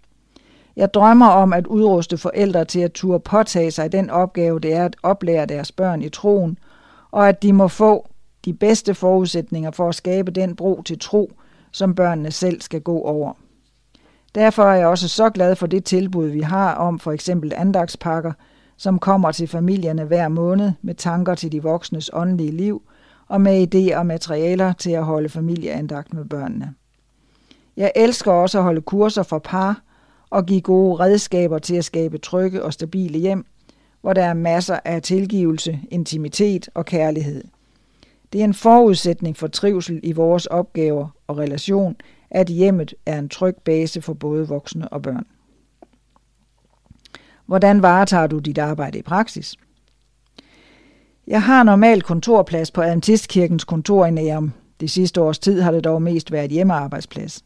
Jeg 0.76 0.94
drømmer 0.94 1.26
om 1.26 1.52
at 1.52 1.66
udruste 1.66 2.18
forældre 2.18 2.64
til 2.64 2.80
at 2.80 2.92
turde 2.92 3.20
påtage 3.20 3.70
sig 3.70 3.92
den 3.92 4.10
opgave, 4.10 4.60
det 4.60 4.74
er 4.74 4.84
at 4.84 4.96
oplære 5.02 5.46
deres 5.46 5.72
børn 5.72 6.02
i 6.02 6.08
troen, 6.08 6.58
og 7.10 7.28
at 7.28 7.42
de 7.42 7.52
må 7.52 7.68
få 7.68 8.08
de 8.44 8.52
bedste 8.52 8.94
forudsætninger 8.94 9.70
for 9.70 9.88
at 9.88 9.94
skabe 9.94 10.30
den 10.30 10.56
bro 10.56 10.82
til 10.82 10.98
tro, 10.98 11.32
som 11.72 11.94
børnene 11.94 12.30
selv 12.30 12.60
skal 12.60 12.80
gå 12.80 13.00
over. 13.00 13.32
Derfor 14.34 14.62
er 14.62 14.74
jeg 14.74 14.86
også 14.86 15.08
så 15.08 15.30
glad 15.30 15.56
for 15.56 15.66
det 15.66 15.84
tilbud, 15.84 16.28
vi 16.28 16.40
har 16.40 16.74
om 16.74 16.98
for 16.98 17.12
eksempel 17.12 17.52
andagspakker, 17.56 18.32
som 18.76 18.98
kommer 18.98 19.32
til 19.32 19.48
familierne 19.48 20.04
hver 20.04 20.28
måned 20.28 20.72
med 20.82 20.94
tanker 20.94 21.34
til 21.34 21.52
de 21.52 21.62
voksnes 21.62 22.10
åndelige 22.12 22.50
liv 22.50 22.82
og 23.28 23.40
med 23.40 23.74
idéer 23.74 23.96
og 23.96 24.06
materialer 24.06 24.72
til 24.72 24.90
at 24.90 25.04
holde 25.04 25.28
familieandagt 25.28 26.14
med 26.14 26.24
børnene. 26.24 26.74
Jeg 27.76 27.92
elsker 27.96 28.32
også 28.32 28.58
at 28.58 28.64
holde 28.64 28.80
kurser 28.80 29.22
for 29.22 29.38
par 29.38 29.82
og 30.30 30.46
give 30.46 30.60
gode 30.60 31.00
redskaber 31.00 31.58
til 31.58 31.74
at 31.74 31.84
skabe 31.84 32.18
trygge 32.18 32.64
og 32.64 32.72
stabile 32.72 33.18
hjem, 33.18 33.46
hvor 34.00 34.12
der 34.12 34.24
er 34.24 34.34
masser 34.34 34.78
af 34.84 35.02
tilgivelse, 35.02 35.80
intimitet 35.90 36.68
og 36.74 36.84
kærlighed. 36.84 37.44
Det 38.32 38.40
er 38.40 38.44
en 38.44 38.54
forudsætning 38.54 39.36
for 39.36 39.46
trivsel 39.46 40.00
i 40.02 40.12
vores 40.12 40.46
opgaver 40.46 41.08
og 41.26 41.38
relation, 41.38 41.96
at 42.30 42.46
hjemmet 42.46 42.94
er 43.06 43.18
en 43.18 43.28
tryg 43.28 43.56
base 43.64 44.02
for 44.02 44.14
både 44.14 44.48
voksne 44.48 44.88
og 44.88 45.02
børn. 45.02 45.26
Hvordan 47.46 47.82
varetager 47.82 48.26
du 48.26 48.38
dit 48.38 48.58
arbejde 48.58 48.98
i 48.98 49.02
praksis? 49.02 49.56
Jeg 51.26 51.42
har 51.42 51.62
normalt 51.62 52.04
kontorplads 52.04 52.70
på 52.70 52.82
Adventistkirkens 52.82 53.64
kontor 53.64 54.06
i 54.06 54.10
Nærum. 54.10 54.52
Det 54.80 54.90
sidste 54.90 55.20
års 55.20 55.38
tid 55.38 55.60
har 55.60 55.72
det 55.72 55.84
dog 55.84 56.02
mest 56.02 56.32
været 56.32 56.50
hjemmearbejdsplads. 56.50 57.44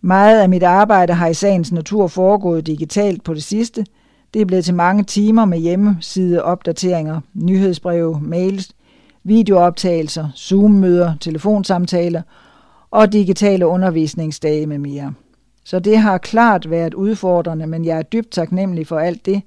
Meget 0.00 0.40
af 0.40 0.48
mit 0.48 0.62
arbejde 0.62 1.12
har 1.12 1.28
i 1.28 1.34
sagens 1.34 1.72
natur 1.72 2.06
foregået 2.06 2.66
digitalt 2.66 3.24
på 3.24 3.34
det 3.34 3.42
sidste. 3.42 3.86
Det 4.34 4.42
er 4.42 4.46
blevet 4.46 4.64
til 4.64 4.74
mange 4.74 5.04
timer 5.04 5.44
med 5.44 5.58
hjemmeside 5.58 6.42
opdateringer, 6.42 7.20
nyhedsbreve, 7.34 8.20
mails, 8.20 8.72
videooptagelser, 9.24 10.28
Zoom-møder, 10.36 11.14
telefonsamtaler 11.20 12.22
og 12.90 13.12
digitale 13.12 13.66
undervisningsdage 13.66 14.66
med 14.66 14.78
mere. 14.78 15.14
Så 15.64 15.78
det 15.78 15.98
har 15.98 16.18
klart 16.18 16.70
været 16.70 16.94
udfordrende, 16.94 17.66
men 17.66 17.84
jeg 17.84 17.98
er 17.98 18.02
dybt 18.02 18.30
taknemmelig 18.30 18.86
for 18.86 18.98
alt 18.98 19.26
det, 19.26 19.42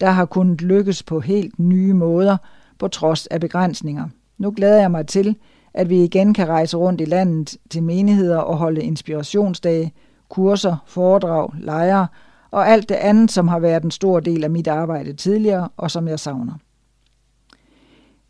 der 0.00 0.10
har 0.10 0.24
kunnet 0.24 0.62
lykkes 0.62 1.02
på 1.02 1.20
helt 1.20 1.58
nye 1.58 1.94
måder, 1.94 2.36
på 2.78 2.88
trods 2.88 3.26
af 3.26 3.40
begrænsninger. 3.40 4.08
Nu 4.38 4.52
glæder 4.56 4.80
jeg 4.80 4.90
mig 4.90 5.06
til, 5.06 5.36
at 5.74 5.90
vi 5.90 6.04
igen 6.04 6.34
kan 6.34 6.48
rejse 6.48 6.76
rundt 6.76 7.00
i 7.00 7.04
landet 7.04 7.56
til 7.70 7.82
menigheder 7.82 8.38
og 8.38 8.56
holde 8.56 8.82
inspirationsdage, 8.82 9.92
kurser, 10.28 10.76
foredrag, 10.86 11.50
lejre 11.58 12.06
og 12.50 12.68
alt 12.68 12.88
det 12.88 12.94
andet, 12.94 13.30
som 13.30 13.48
har 13.48 13.58
været 13.58 13.84
en 13.84 13.90
stor 13.90 14.20
del 14.20 14.44
af 14.44 14.50
mit 14.50 14.68
arbejde 14.68 15.12
tidligere 15.12 15.68
og 15.76 15.90
som 15.90 16.08
jeg 16.08 16.20
savner. 16.20 16.52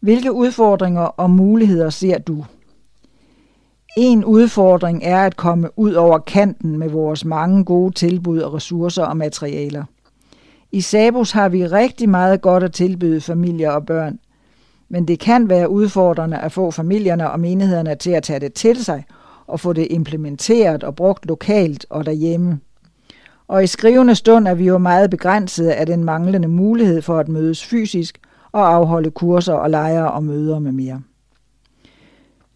Hvilke 0.01 0.32
udfordringer 0.32 1.01
og 1.01 1.31
muligheder 1.31 1.90
ser 1.90 2.18
du? 2.18 2.44
En 3.97 4.24
udfordring 4.24 5.05
er 5.05 5.27
at 5.27 5.36
komme 5.36 5.78
ud 5.78 5.93
over 5.93 6.18
kanten 6.18 6.78
med 6.78 6.89
vores 6.89 7.24
mange 7.24 7.64
gode 7.64 7.94
tilbud 7.94 8.39
og 8.39 8.55
ressourcer 8.55 9.05
og 9.05 9.16
materialer. 9.16 9.85
I 10.72 10.81
Sabus 10.81 11.31
har 11.31 11.48
vi 11.48 11.66
rigtig 11.66 12.09
meget 12.09 12.40
godt 12.40 12.62
at 12.62 12.72
tilbyde 12.72 13.20
familier 13.20 13.70
og 13.70 13.86
børn, 13.86 14.18
men 14.89 15.09
det 15.09 15.18
kan 15.18 15.48
være 15.48 15.70
udfordrende 15.70 16.39
at 16.39 16.52
få 16.52 16.70
familierne 16.70 17.31
og 17.31 17.40
menighederne 17.40 17.94
til 17.94 18.10
at 18.10 18.22
tage 18.22 18.40
det 18.40 18.52
til 18.52 18.85
sig 18.85 19.05
og 19.47 19.60
få 19.60 19.72
det 19.72 19.86
implementeret 19.90 20.85
og 20.85 20.97
brugt 20.97 21.27
lokalt 21.27 21.86
og 21.90 22.06
derhjemme. 22.06 22.60
Og 23.48 23.64
i 23.64 23.66
skrivende 23.66 24.14
stund 24.14 24.48
er 24.48 24.55
vi 24.55 24.64
jo 24.64 24.78
meget 24.78 25.10
begrænsede 25.10 25.74
af 25.74 25.86
den 25.86 26.05
manglende 26.05 26.48
mulighed 26.48 27.02
for 27.02 27.18
at 27.18 27.28
mødes 27.28 27.64
fysisk 27.64 28.18
og 28.52 28.74
afholde 28.74 29.10
kurser 29.10 29.55
og 29.55 29.70
lejre 29.70 30.10
og 30.10 30.24
møder 30.24 30.59
med 30.59 30.72
mere. 30.72 31.02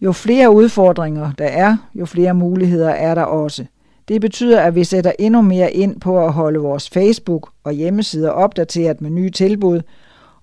Jo 0.01 0.13
flere 0.13 0.51
udfordringer 0.51 1.33
der 1.39 1.47
er, 1.47 1.77
jo 1.95 2.07
flere 2.07 2.35
muligheder 2.35 2.91
er 2.91 3.15
der 3.15 3.23
også. 3.23 3.65
Det 4.09 4.21
betyder, 4.21 4.61
at 4.61 4.75
vi 4.75 4.85
sætter 4.85 5.13
endnu 5.19 5.43
mere 5.43 5.73
ind 5.73 6.01
på 6.01 6.25
at 6.27 6.33
holde 6.33 6.59
vores 6.59 6.91
Facebook 6.91 7.51
og 7.65 7.73
hjemmesider 7.73 8.31
opdateret 8.31 9.01
med 9.01 9.11
nye 9.11 9.31
tilbud 9.31 9.81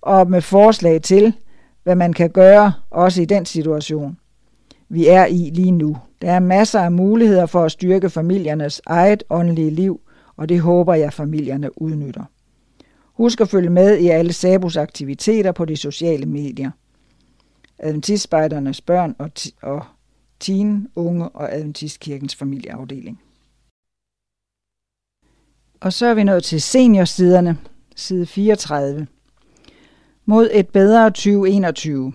og 0.01 0.29
med 0.29 0.41
forslag 0.41 1.01
til, 1.01 1.33
hvad 1.83 1.95
man 1.95 2.13
kan 2.13 2.29
gøre 2.29 2.73
også 2.89 3.21
i 3.21 3.25
den 3.25 3.45
situation, 3.45 4.17
vi 4.89 5.07
er 5.07 5.25
i 5.25 5.51
lige 5.53 5.71
nu. 5.71 5.97
Der 6.21 6.31
er 6.31 6.39
masser 6.39 6.79
af 6.79 6.91
muligheder 6.91 7.45
for 7.45 7.63
at 7.63 7.71
styrke 7.71 8.09
familiernes 8.09 8.81
eget 8.85 9.23
åndelige 9.29 9.69
liv, 9.69 10.01
og 10.37 10.49
det 10.49 10.59
håber 10.59 10.93
jeg, 10.93 11.13
familierne 11.13 11.81
udnytter. 11.81 12.23
Husk 13.21 13.41
at 13.41 13.49
følge 13.49 13.69
med 13.69 13.97
i 13.97 14.07
alle 14.07 14.33
Sabus 14.33 14.77
aktiviteter 14.77 15.51
på 15.51 15.65
de 15.65 15.77
sociale 15.77 16.25
medier. 16.25 16.71
Adventistspejdernes 17.79 18.81
børn 18.81 19.15
og, 19.19 19.31
og 19.61 19.85
teen, 20.39 20.87
unge 20.95 21.29
og 21.29 21.55
Adventistkirkens 21.55 22.35
familieafdeling. 22.35 23.21
Og 25.81 25.93
så 25.93 26.05
er 26.05 26.13
vi 26.13 26.23
nået 26.23 26.43
til 26.43 26.61
seniorsiderne, 26.61 27.57
side 27.95 28.25
34. 28.25 29.07
Mod 30.25 30.49
et 30.53 30.69
bedre 30.69 31.09
2021. 31.09 32.13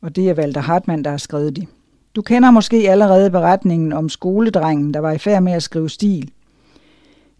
Og 0.00 0.16
det 0.16 0.30
er 0.30 0.34
Walter 0.34 0.60
Hartmann, 0.60 1.04
der 1.04 1.10
har 1.10 1.18
skrevet 1.18 1.56
det. 1.56 1.68
Du 2.14 2.22
kender 2.22 2.50
måske 2.50 2.90
allerede 2.90 3.30
beretningen 3.30 3.92
om 3.92 4.08
skoledrengen, 4.08 4.94
der 4.94 5.00
var 5.00 5.12
i 5.12 5.18
færd 5.18 5.42
med 5.42 5.52
at 5.52 5.62
skrive 5.62 5.90
stil. 5.90 6.32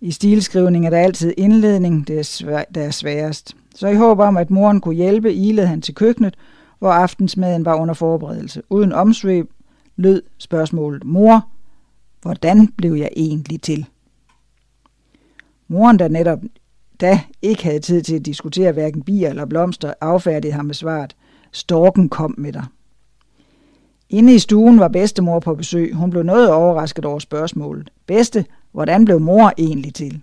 I 0.00 0.10
stilskrivning 0.10 0.86
er 0.86 0.90
der 0.90 0.98
altid 0.98 1.34
indledning, 1.36 2.08
det 2.08 2.18
er, 2.18 2.22
svær, 2.22 2.64
der 2.74 2.82
er 2.82 2.90
sværest. 2.90 3.56
Så 3.74 3.88
i 3.88 3.94
håb 3.94 4.18
om, 4.18 4.36
at 4.36 4.50
moren 4.50 4.80
kunne 4.80 4.94
hjælpe, 4.94 5.34
ilede 5.34 5.66
han 5.66 5.80
til 5.80 5.94
køkkenet, 5.94 6.34
hvor 6.78 6.90
aftensmaden 6.90 7.64
var 7.64 7.74
under 7.74 7.94
forberedelse. 7.94 8.62
Uden 8.70 8.92
omsvøb 8.92 9.50
lød 9.96 10.22
spørgsmålet, 10.38 11.04
mor, 11.04 11.48
hvordan 12.22 12.66
blev 12.66 12.92
jeg 12.92 13.10
egentlig 13.16 13.62
til? 13.62 13.86
Moren, 15.68 15.98
der 15.98 16.08
netop 16.08 16.38
da 17.00 17.20
ikke 17.42 17.64
havde 17.64 17.80
tid 17.80 18.02
til 18.02 18.16
at 18.16 18.26
diskutere 18.26 18.72
hverken 18.72 19.02
bier 19.02 19.28
eller 19.28 19.44
blomster, 19.44 19.94
affærdigede 20.00 20.56
ham 20.56 20.64
med 20.64 20.74
svaret, 20.74 21.16
storken 21.52 22.08
kom 22.08 22.34
med 22.38 22.52
dig. 22.52 22.64
Inde 24.10 24.34
i 24.34 24.38
stuen 24.38 24.80
var 24.80 24.88
bedstemor 24.88 25.40
på 25.40 25.54
besøg. 25.54 25.94
Hun 25.94 26.10
blev 26.10 26.22
noget 26.22 26.50
overrasket 26.50 27.04
over 27.04 27.18
spørgsmålet. 27.18 27.90
Bedste, 28.06 28.44
hvordan 28.72 29.04
blev 29.04 29.20
mor 29.20 29.52
egentlig 29.58 29.94
til? 29.94 30.22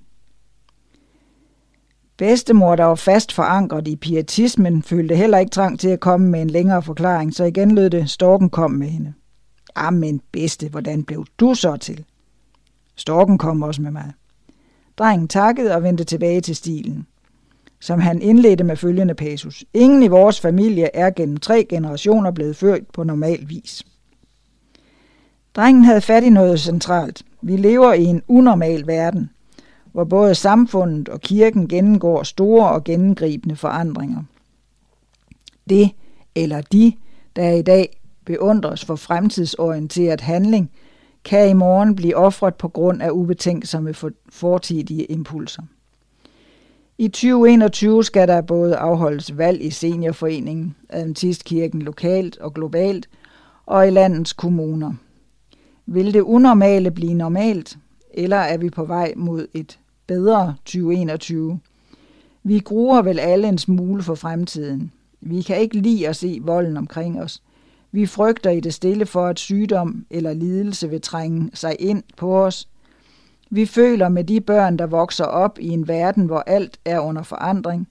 Bedstemor, 2.18 2.76
der 2.76 2.84
var 2.84 2.96
fast 2.96 3.34
forankret 3.34 3.88
i 3.88 3.96
pietismen, 3.96 4.84
følte 4.84 5.16
heller 5.16 5.38
ikke 5.38 5.50
trang 5.50 5.80
til 5.80 5.90
at 5.90 6.00
komme 6.00 6.28
med 6.28 6.42
en 6.42 6.50
længere 6.50 6.84
forklaring, 6.84 7.34
så 7.34 7.44
igen 7.44 7.76
lød 7.76 7.90
det, 7.90 8.10
storken 8.10 8.50
kom 8.50 8.72
med 8.72 8.88
hende. 8.88 9.14
Ah, 9.76 9.88
Amen, 9.88 10.22
bedste, 10.32 10.70
hvordan 10.70 11.04
blev 11.04 11.26
du 11.40 11.54
så 11.54 11.78
til? 11.78 12.06
Storken 12.96 13.38
kom 13.38 13.64
også 13.64 13.82
med 13.82 13.92
mig. 13.92 14.14
Drengen 14.98 15.28
takkede 15.28 15.76
og 15.76 15.84
vendte 15.84 16.04
tilbage 16.04 16.42
til 16.42 16.56
stilen, 16.56 17.08
som 17.80 18.00
han 18.00 18.22
indledte 18.22 18.64
med 18.64 18.76
følgende 18.78 19.16
pasus. 19.16 19.66
Ingen 19.74 20.04
i 20.04 20.08
vores 20.08 20.40
familie 20.40 20.96
er 20.96 21.10
gennem 21.10 21.38
tre 21.38 21.66
generationer 21.70 22.32
blevet 22.32 22.56
født 22.56 22.92
på 22.94 23.04
normal 23.04 23.50
vis. 23.50 23.84
Drengen 25.56 25.84
havde 25.84 26.02
fat 26.02 26.24
i 26.24 26.30
noget 26.30 26.60
centralt. 26.60 27.24
Vi 27.48 27.58
lever 27.58 27.94
i 27.94 28.04
en 28.04 28.22
unormal 28.28 28.88
verden, 28.88 29.30
hvor 29.92 30.04
både 30.04 30.36
samfundet 30.36 31.10
og 31.10 31.22
kirken 31.22 31.68
gennemgår 31.68 32.24
store 32.24 32.70
og 32.70 32.84
gennemgribende 32.84 33.56
forandringer. 33.56 34.24
Det 35.70 35.92
eller 36.36 36.62
de, 36.62 36.94
der 37.36 37.52
i 37.52 37.62
dag 37.62 38.00
beundres 38.26 38.86
for 38.86 38.96
fremtidsorienteret 38.96 40.22
handling, 40.22 40.72
kan 41.24 41.50
i 41.50 41.54
morgen 41.54 41.96
blive 41.96 42.16
offret 42.16 42.56
på 42.56 42.68
grund 42.68 43.02
af 43.02 43.10
ubetænksomme 43.10 43.94
fortidige 44.30 45.06
impulser. 45.06 45.64
I 46.98 47.08
2021 47.08 48.04
skal 48.04 48.28
der 48.28 48.42
både 48.42 48.76
afholdes 48.76 49.38
valg 49.38 49.66
i 49.66 49.70
seniorforeningen, 49.70 50.76
Adventistkirken 50.90 51.82
lokalt 51.82 52.38
og 52.38 52.54
globalt, 52.54 53.10
og 53.66 53.88
i 53.88 53.90
landets 53.90 54.34
kommuner. 54.34 54.94
Vil 55.90 56.14
det 56.14 56.22
unormale 56.22 56.92
blive 56.92 57.14
normalt, 57.14 57.78
eller 58.14 58.38
er 58.38 58.58
vi 58.58 58.70
på 58.70 58.86
vej 58.86 59.14
mod 59.16 59.48
et 59.54 59.80
bedre 60.08 60.56
2021? 60.66 61.60
Vi 62.44 62.60
gruer 62.60 63.02
vel 63.02 63.20
alle 63.20 63.48
en 63.48 63.58
smule 63.58 64.04
for 64.04 64.16
fremtiden. 64.16 64.92
Vi 65.22 65.42
kan 65.42 65.58
ikke 65.58 65.78
lide 65.78 66.08
at 66.08 66.16
se 66.16 66.40
volden 66.44 66.78
omkring 66.78 67.22
os. 67.22 67.44
Vi 67.92 68.06
frygter 68.06 68.50
i 68.50 68.60
det 68.60 68.74
stille 68.74 69.06
for, 69.06 69.26
at 69.26 69.40
sygdom 69.40 70.06
eller 70.10 70.34
lidelse 70.34 70.90
vil 70.90 71.02
trænge 71.02 71.50
sig 71.54 71.76
ind 71.80 72.04
på 72.18 72.46
os. 72.46 72.68
Vi 73.50 73.66
føler 73.66 74.10
med 74.10 74.24
de 74.24 74.42
børn, 74.42 74.78
der 74.78 74.88
vokser 74.88 75.26
op 75.26 75.60
i 75.60 75.68
en 75.68 75.88
verden, 75.88 76.26
hvor 76.26 76.44
alt 76.48 76.80
er 76.86 77.00
under 77.00 77.24
forandring. 77.24 77.88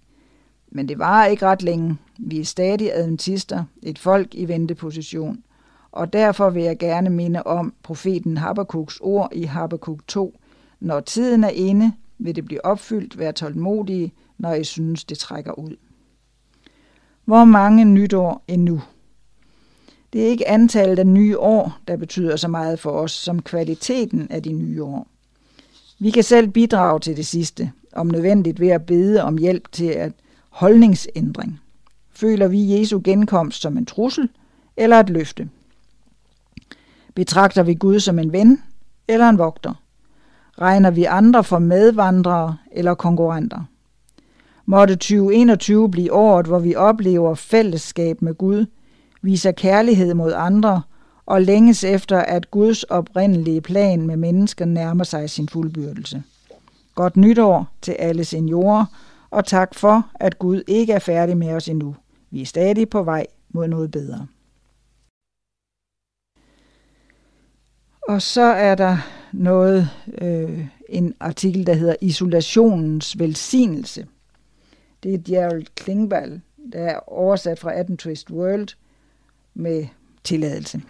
Men 0.70 0.89
det 0.89 0.98
varer 0.98 1.27
ikke 1.27 1.47
ret 1.47 1.62
længe. 1.62 1.97
Vi 2.18 2.40
er 2.40 2.44
stadig 2.44 2.90
adventister, 2.94 3.64
et 3.82 3.98
folk 3.98 4.35
i 4.35 4.48
venteposition. 4.48 5.43
Og 5.97 6.12
derfor 6.12 6.51
vil 6.51 6.62
jeg 6.62 6.78
gerne 6.78 7.10
minde 7.10 7.43
om 7.43 7.74
profeten 7.82 8.39
Habakkuk's 8.39 8.98
ord 9.01 9.28
i 9.32 9.43
Habakkuk 9.43 10.01
2. 10.06 10.39
Når 10.81 11.01
tiden 11.01 11.44
er 11.44 11.48
inde, 11.48 11.93
vil 12.18 12.36
det 12.36 12.44
blive 12.44 12.64
opfyldt. 12.64 13.18
Vær 13.18 13.32
tålmodige, 13.32 14.12
når 14.39 14.55
I 14.55 14.64
synes, 14.64 15.05
det 15.05 15.18
trækker 15.18 15.52
ud. 15.52 15.77
Hvor 17.24 17.44
mange 17.44 17.85
nytår 17.85 18.44
endnu? 18.48 18.82
Det 20.12 20.23
er 20.23 20.28
ikke 20.28 20.48
antallet 20.48 20.98
af 20.98 21.06
nye 21.06 21.39
år, 21.39 21.78
der 21.89 21.97
betyder 21.97 22.36
så 22.36 22.48
meget 22.48 22.78
for 22.78 22.90
os, 22.90 23.12
som 23.12 23.43
kvaliteten 23.43 24.27
af 24.31 24.43
de 24.43 24.52
nye 24.52 24.82
år. 24.82 25.06
Vi 25.98 26.10
kan 26.10 26.23
selv 26.23 26.48
bidrage 26.48 27.01
til 27.01 27.16
det 27.16 27.27
sidste, 27.27 27.73
om 27.93 28.06
nødvendigt 28.06 28.60
ved 28.60 28.68
at 28.68 28.86
bede 28.86 29.23
om 29.23 29.39
hjælp 29.39 29.73
til 29.73 29.89
at 29.89 30.12
holdningsændring. 30.51 31.60
Føler 32.10 32.48
vi 32.48 32.78
Jesu 32.78 33.01
genkomst 33.05 33.60
som 33.60 33.77
en 33.78 33.86
trussel 33.86 34.28
eller 34.77 35.01
et 35.01 35.10
løfte? 35.10 35.48
Betragter 37.16 37.62
vi 37.62 37.74
Gud 37.74 38.01
som 38.01 38.18
en 38.18 38.32
ven 38.32 38.62
eller 39.09 39.28
en 39.28 39.38
vogter? 39.38 39.74
Regner 40.60 40.90
vi 40.90 41.05
andre 41.05 41.44
for 41.44 41.59
medvandrere 41.59 42.56
eller 42.72 42.94
konkurrenter? 42.94 43.64
Måtte 44.66 44.94
2021 44.94 45.90
blive 45.90 46.12
året, 46.12 46.47
hvor 46.47 46.59
vi 46.59 46.74
oplever 46.74 47.34
fællesskab 47.34 48.22
med 48.22 48.34
Gud, 48.34 48.66
viser 49.22 49.52
kærlighed 49.52 50.14
mod 50.14 50.32
andre 50.36 50.82
og 51.26 51.43
længes 51.43 51.84
efter, 51.84 52.18
at 52.18 52.51
Guds 52.51 52.82
oprindelige 52.82 53.60
plan 53.60 54.06
med 54.06 54.16
mennesker 54.16 54.64
nærmer 54.64 55.05
sig 55.05 55.30
sin 55.30 55.48
fuldbyrdelse. 55.48 56.22
Godt 56.94 57.16
nytår 57.16 57.66
til 57.82 57.93
alle 57.93 58.24
seniorer, 58.24 58.84
og 59.30 59.44
tak 59.44 59.74
for, 59.74 60.06
at 60.14 60.38
Gud 60.38 60.62
ikke 60.66 60.93
er 60.93 60.98
færdig 60.98 61.36
med 61.36 61.52
os 61.52 61.68
endnu. 61.68 61.97
Vi 62.30 62.43
er 62.43 62.47
stadig 62.47 62.88
på 62.88 63.02
vej 63.02 63.26
mod 63.48 63.68
noget 63.68 63.90
bedre. 63.90 64.26
Og 68.09 68.23
så 68.23 68.43
er 68.43 68.74
der 68.74 68.97
noget, 69.33 69.91
øh, 70.23 70.66
en 70.89 71.15
artikel, 71.20 71.66
der 71.66 71.74
hedder 71.74 71.97
Isolationens 72.01 73.19
velsignelse. 73.19 74.07
Det 75.03 75.15
er 75.15 75.19
Gerald 75.24 75.66
Klingvall, 75.74 76.41
der 76.73 76.78
er 76.78 76.99
oversat 77.07 77.59
fra 77.59 77.73
18 77.73 77.97
Twist 77.97 78.31
World 78.31 78.69
med 79.55 79.87
tilladelse. 80.24 80.83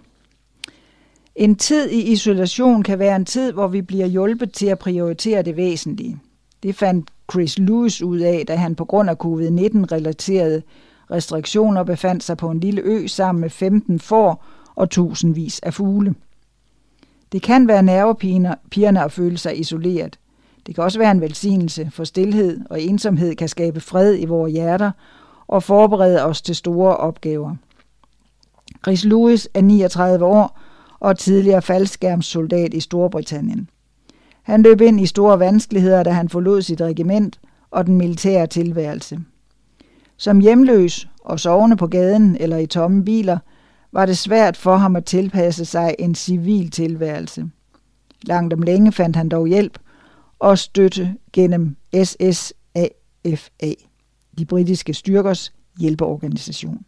En 1.36 1.56
tid 1.56 1.90
i 1.90 2.12
isolation 2.12 2.82
kan 2.82 2.98
være 2.98 3.16
en 3.16 3.24
tid, 3.24 3.52
hvor 3.52 3.68
vi 3.68 3.82
bliver 3.82 4.06
hjulpet 4.06 4.52
til 4.52 4.66
at 4.66 4.78
prioritere 4.78 5.42
det 5.42 5.56
væsentlige. 5.56 6.18
Det 6.62 6.74
fandt 6.74 7.10
Chris 7.32 7.58
Lewis 7.58 8.02
ud 8.02 8.18
af, 8.18 8.44
da 8.48 8.56
han 8.56 8.74
på 8.74 8.84
grund 8.84 9.10
af 9.10 9.16
covid-19-relaterede 9.16 10.62
restriktioner 11.10 11.82
befandt 11.82 12.22
sig 12.22 12.36
på 12.36 12.50
en 12.50 12.60
lille 12.60 12.82
ø 12.84 13.06
sammen 13.06 13.40
med 13.40 13.50
15 13.50 14.00
får 14.00 14.44
og 14.74 14.90
tusindvis 14.90 15.60
af 15.60 15.74
fugle. 15.74 16.14
Det 17.36 17.42
kan 17.42 17.68
være 17.68 17.82
nervepigerne 17.82 19.04
at 19.04 19.12
føle 19.12 19.38
sig 19.38 19.60
isoleret. 19.60 20.18
Det 20.66 20.74
kan 20.74 20.84
også 20.84 20.98
være 20.98 21.10
en 21.10 21.20
velsignelse, 21.20 21.90
for 21.92 22.04
stillhed 22.04 22.60
og 22.70 22.80
ensomhed 22.82 23.34
kan 23.34 23.48
skabe 23.48 23.80
fred 23.80 24.18
i 24.18 24.24
vores 24.24 24.52
hjerter 24.52 24.90
og 25.46 25.62
forberede 25.62 26.24
os 26.24 26.42
til 26.42 26.56
store 26.56 26.96
opgaver. 26.96 27.54
Chris 28.84 29.04
Lewis 29.04 29.48
er 29.54 29.60
39 29.60 30.24
år 30.24 30.60
og 31.00 31.18
tidligere 31.18 31.62
faldskærmssoldat 31.62 32.74
i 32.74 32.80
Storbritannien. 32.80 33.68
Han 34.42 34.62
løb 34.62 34.80
ind 34.80 35.00
i 35.00 35.06
store 35.06 35.38
vanskeligheder, 35.38 36.02
da 36.02 36.10
han 36.10 36.28
forlod 36.28 36.62
sit 36.62 36.80
regiment 36.80 37.40
og 37.70 37.86
den 37.86 37.98
militære 37.98 38.46
tilværelse. 38.46 39.18
Som 40.16 40.40
hjemløs 40.40 41.08
og 41.20 41.40
sovende 41.40 41.76
på 41.76 41.86
gaden 41.86 42.36
eller 42.40 42.56
i 42.56 42.66
tomme 42.66 43.04
biler, 43.04 43.38
var 43.92 44.06
det 44.06 44.18
svært 44.18 44.56
for 44.56 44.76
ham 44.76 44.96
at 44.96 45.04
tilpasse 45.04 45.64
sig 45.64 45.94
en 45.98 46.14
civil 46.14 46.70
tilværelse. 46.70 47.50
Langt 48.22 48.54
om 48.54 48.62
længe 48.62 48.92
fandt 48.92 49.16
han 49.16 49.28
dog 49.28 49.46
hjælp 49.46 49.78
og 50.38 50.58
støtte 50.58 51.14
gennem 51.32 51.76
SSAFA, 52.04 53.72
de 54.38 54.44
britiske 54.44 54.94
styrkers 54.94 55.52
hjælpeorganisation. 55.80 56.84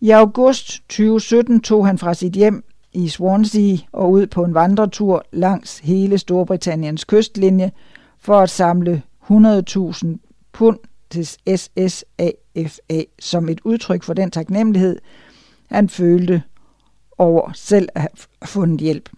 I 0.00 0.10
august 0.10 0.66
2017 0.88 1.60
tog 1.60 1.86
han 1.86 1.98
fra 1.98 2.14
sit 2.14 2.32
hjem 2.32 2.64
i 2.92 3.08
Swansea 3.08 3.76
og 3.92 4.10
ud 4.10 4.26
på 4.26 4.44
en 4.44 4.54
vandretur 4.54 5.24
langs 5.32 5.78
hele 5.78 6.18
Storbritanniens 6.18 7.04
kystlinje 7.04 7.72
for 8.18 8.40
at 8.40 8.50
samle 8.50 9.02
100.000 9.30 10.06
pund 10.52 10.78
til 11.10 11.26
SSAFA 11.56 13.02
som 13.18 13.48
et 13.48 13.60
udtryk 13.64 14.02
for 14.02 14.14
den 14.14 14.30
taknemmelighed, 14.30 14.98
han 15.70 15.88
følte 15.88 16.42
over 17.18 17.50
selv 17.54 17.88
at 17.94 18.00
have 18.00 18.10
fundet 18.44 18.80
hjælp. 18.80 19.10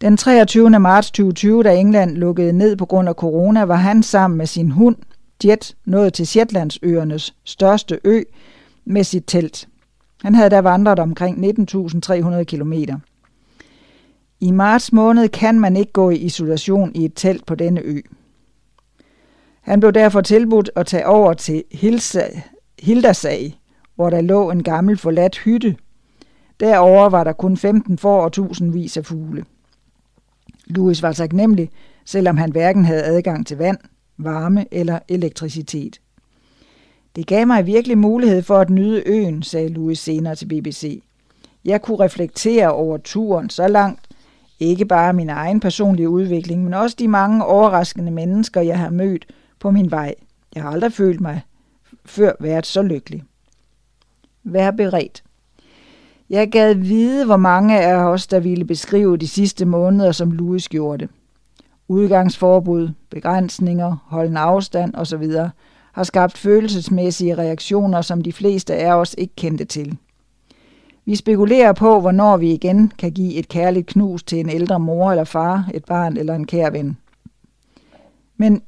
Den 0.00 0.16
23. 0.16 0.70
marts 0.70 1.10
2020, 1.10 1.62
da 1.62 1.76
England 1.76 2.16
lukkede 2.16 2.52
ned 2.52 2.76
på 2.76 2.86
grund 2.86 3.08
af 3.08 3.14
corona, 3.14 3.62
var 3.62 3.76
han 3.76 4.02
sammen 4.02 4.38
med 4.38 4.46
sin 4.46 4.70
hund, 4.70 4.96
Jet, 5.44 5.76
nået 5.84 6.12
til 6.12 6.26
Shetlandsøernes 6.26 7.34
største 7.44 8.00
ø 8.04 8.22
med 8.84 9.04
sit 9.04 9.24
telt. 9.26 9.68
Han 10.22 10.34
havde 10.34 10.50
da 10.50 10.60
vandret 10.60 10.98
omkring 10.98 11.60
19.300 11.60 12.42
km. 12.42 12.72
I 14.40 14.50
marts 14.50 14.92
måned 14.92 15.28
kan 15.28 15.60
man 15.60 15.76
ikke 15.76 15.92
gå 15.92 16.10
i 16.10 16.16
isolation 16.16 16.92
i 16.94 17.04
et 17.04 17.12
telt 17.14 17.46
på 17.46 17.54
denne 17.54 17.80
ø. 17.80 18.00
Han 19.60 19.80
blev 19.80 19.92
derfor 19.92 20.20
tilbudt 20.20 20.70
at 20.76 20.86
tage 20.86 21.06
over 21.06 21.34
til 21.34 21.64
Hildasag, 21.72 23.60
hvor 23.94 24.10
der 24.10 24.20
lå 24.20 24.50
en 24.50 24.62
gammel 24.62 24.96
forladt 24.96 25.38
hytte. 25.38 25.76
Derover 26.60 27.08
var 27.08 27.24
der 27.24 27.32
kun 27.32 27.56
15 27.56 27.98
får 27.98 28.22
og 28.22 28.32
tusindvis 28.32 28.96
af 28.96 29.06
fugle. 29.06 29.44
Louis 30.66 31.02
var 31.02 31.12
taknemmelig, 31.12 31.70
selvom 32.04 32.36
han 32.36 32.52
hverken 32.52 32.84
havde 32.84 33.04
adgang 33.04 33.46
til 33.46 33.58
vand, 33.58 33.78
varme 34.18 34.66
eller 34.70 34.98
elektricitet. 35.08 36.00
Det 37.16 37.26
gav 37.26 37.46
mig 37.46 37.66
virkelig 37.66 37.98
mulighed 37.98 38.42
for 38.42 38.58
at 38.58 38.70
nyde 38.70 39.02
øen, 39.06 39.42
sagde 39.42 39.68
Louis 39.68 39.98
senere 39.98 40.34
til 40.34 40.46
BBC. 40.46 41.02
Jeg 41.64 41.82
kunne 41.82 42.00
reflektere 42.00 42.72
over 42.72 42.98
turen 42.98 43.50
så 43.50 43.68
langt, 43.68 44.00
ikke 44.60 44.84
bare 44.84 45.12
min 45.12 45.28
egen 45.28 45.60
personlige 45.60 46.08
udvikling, 46.08 46.64
men 46.64 46.74
også 46.74 46.96
de 46.98 47.08
mange 47.08 47.44
overraskende 47.44 48.12
mennesker, 48.12 48.60
jeg 48.60 48.78
har 48.78 48.90
mødt 48.90 49.26
på 49.60 49.70
min 49.70 49.90
vej. 49.90 50.14
Jeg 50.54 50.62
har 50.62 50.70
aldrig 50.70 50.92
følt 50.92 51.20
mig 51.20 51.40
før 52.04 52.32
været 52.40 52.66
så 52.66 52.82
lykkelig. 52.82 53.22
Vær 54.44 54.70
beredt. 54.70 55.22
Jeg 56.30 56.50
gad 56.50 56.74
vide, 56.74 57.26
hvor 57.26 57.36
mange 57.36 57.80
af 57.80 57.94
os, 57.94 58.26
der 58.26 58.40
ville 58.40 58.64
beskrive 58.64 59.16
de 59.16 59.28
sidste 59.28 59.64
måneder, 59.64 60.12
som 60.12 60.32
Louis 60.32 60.68
gjorde 60.68 60.98
det. 60.98 61.08
Udgangsforbud, 61.88 62.90
begrænsninger, 63.10 63.96
holden 64.06 64.36
afstand 64.36 64.94
osv. 64.94 65.24
har 65.92 66.04
skabt 66.04 66.38
følelsesmæssige 66.38 67.34
reaktioner, 67.34 68.02
som 68.02 68.22
de 68.22 68.32
fleste 68.32 68.74
af 68.74 68.94
os 68.94 69.14
ikke 69.18 69.36
kendte 69.36 69.64
til. 69.64 69.96
Vi 71.04 71.16
spekulerer 71.16 71.72
på, 71.72 72.00
hvornår 72.00 72.36
vi 72.36 72.52
igen 72.52 72.92
kan 72.98 73.12
give 73.12 73.34
et 73.34 73.48
kærligt 73.48 73.86
knus 73.86 74.22
til 74.22 74.40
en 74.40 74.48
ældre 74.48 74.80
mor 74.80 75.10
eller 75.10 75.24
far, 75.24 75.68
et 75.74 75.84
barn 75.84 76.16
eller 76.16 76.34
en 76.34 76.46
kær 76.46 76.70
ven. 76.70 76.96
Men 78.36 78.62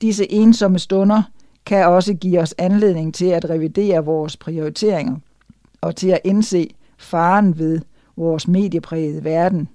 disse 0.00 0.32
ensomme 0.32 0.78
stunder 0.78 1.22
kan 1.66 1.86
også 1.86 2.14
give 2.14 2.40
os 2.40 2.54
anledning 2.58 3.14
til 3.14 3.26
at 3.26 3.50
revidere 3.50 4.04
vores 4.04 4.36
prioriteringer 4.36 5.16
og 5.80 5.96
til 5.96 6.08
at 6.08 6.20
indse 6.24 6.70
faren 6.98 7.58
ved 7.58 7.80
vores 8.16 8.48
medieprægede 8.48 9.24
verden. 9.24 9.68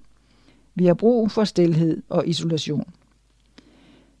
Vi 0.74 0.86
har 0.86 0.94
brug 0.94 1.30
for 1.30 1.44
stilhed 1.44 2.02
og 2.08 2.28
isolation. 2.28 2.84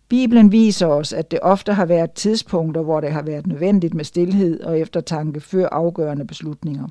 Bibelen 0.08 0.52
viser 0.52 0.86
os, 0.86 1.12
at 1.12 1.30
det 1.30 1.38
ofte 1.42 1.72
har 1.72 1.86
været 1.86 2.12
tidspunkter, 2.12 2.82
hvor 2.82 3.00
det 3.00 3.12
har 3.12 3.22
været 3.22 3.46
nødvendigt 3.46 3.94
med 3.94 4.04
stillhed 4.04 4.60
og 4.60 4.78
eftertanke 4.78 5.40
før 5.40 5.68
afgørende 5.68 6.24
beslutninger. 6.24 6.88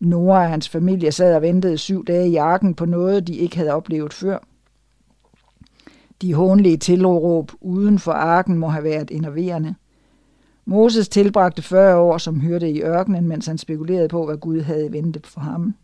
Nora 0.00 0.42
og 0.42 0.48
hans 0.48 0.68
familie 0.68 1.12
sad 1.12 1.34
og 1.34 1.42
ventede 1.42 1.78
syv 1.78 2.04
dage 2.04 2.28
i 2.28 2.36
arken 2.36 2.74
på 2.74 2.84
noget, 2.84 3.26
de 3.26 3.34
ikke 3.34 3.56
havde 3.56 3.72
oplevet 3.72 4.12
før. 4.12 4.38
De 6.22 6.34
hånlige 6.34 6.76
tilråb 6.76 7.52
uden 7.60 7.98
for 7.98 8.12
arken 8.12 8.58
må 8.58 8.68
have 8.68 8.84
været 8.84 9.10
enerverende. 9.10 9.74
Moses 10.64 11.08
tilbragte 11.08 11.62
40 11.62 11.96
år 11.96 12.18
som 12.18 12.40
hørte 12.40 12.70
i 12.70 12.82
ørkenen, 12.82 13.28
mens 13.28 13.46
han 13.46 13.58
spekulerede 13.58 14.08
på, 14.08 14.26
hvad 14.26 14.36
Gud 14.36 14.60
havde 14.60 14.92
ventet 14.92 15.26
for 15.26 15.40
ham. 15.40 15.74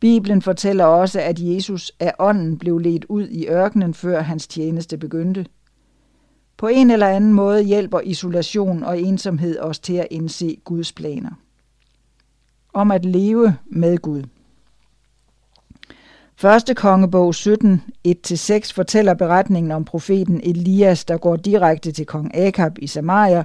Bibelen 0.00 0.42
fortæller 0.42 0.84
også, 0.84 1.20
at 1.20 1.38
Jesus 1.40 1.92
af 2.00 2.12
ånden 2.18 2.58
blev 2.58 2.78
ledt 2.78 3.04
ud 3.04 3.28
i 3.28 3.48
ørkenen, 3.48 3.94
før 3.94 4.20
hans 4.20 4.46
tjeneste 4.46 4.98
begyndte. 4.98 5.46
På 6.56 6.66
en 6.66 6.90
eller 6.90 7.08
anden 7.08 7.32
måde 7.32 7.62
hjælper 7.62 8.00
isolation 8.00 8.82
og 8.82 9.00
ensomhed 9.00 9.58
os 9.58 9.78
til 9.78 9.94
at 9.94 10.06
indse 10.10 10.56
Guds 10.64 10.92
planer. 10.92 11.30
Om 12.72 12.90
at 12.90 13.04
leve 13.04 13.56
med 13.66 13.98
Gud. 13.98 14.22
Første 16.42 16.74
kongebog 16.74 17.34
17, 17.34 17.82
1-6 18.08 18.72
fortæller 18.74 19.14
beretningen 19.14 19.72
om 19.72 19.84
profeten 19.84 20.40
Elias, 20.44 21.04
der 21.04 21.16
går 21.16 21.36
direkte 21.36 21.92
til 21.92 22.06
kong 22.06 22.36
Akab 22.36 22.78
i 22.78 22.86
Samaria 22.86 23.44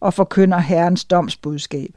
og 0.00 0.14
forkynder 0.14 0.58
Herrens 0.58 1.04
domsbudskab. 1.04 1.90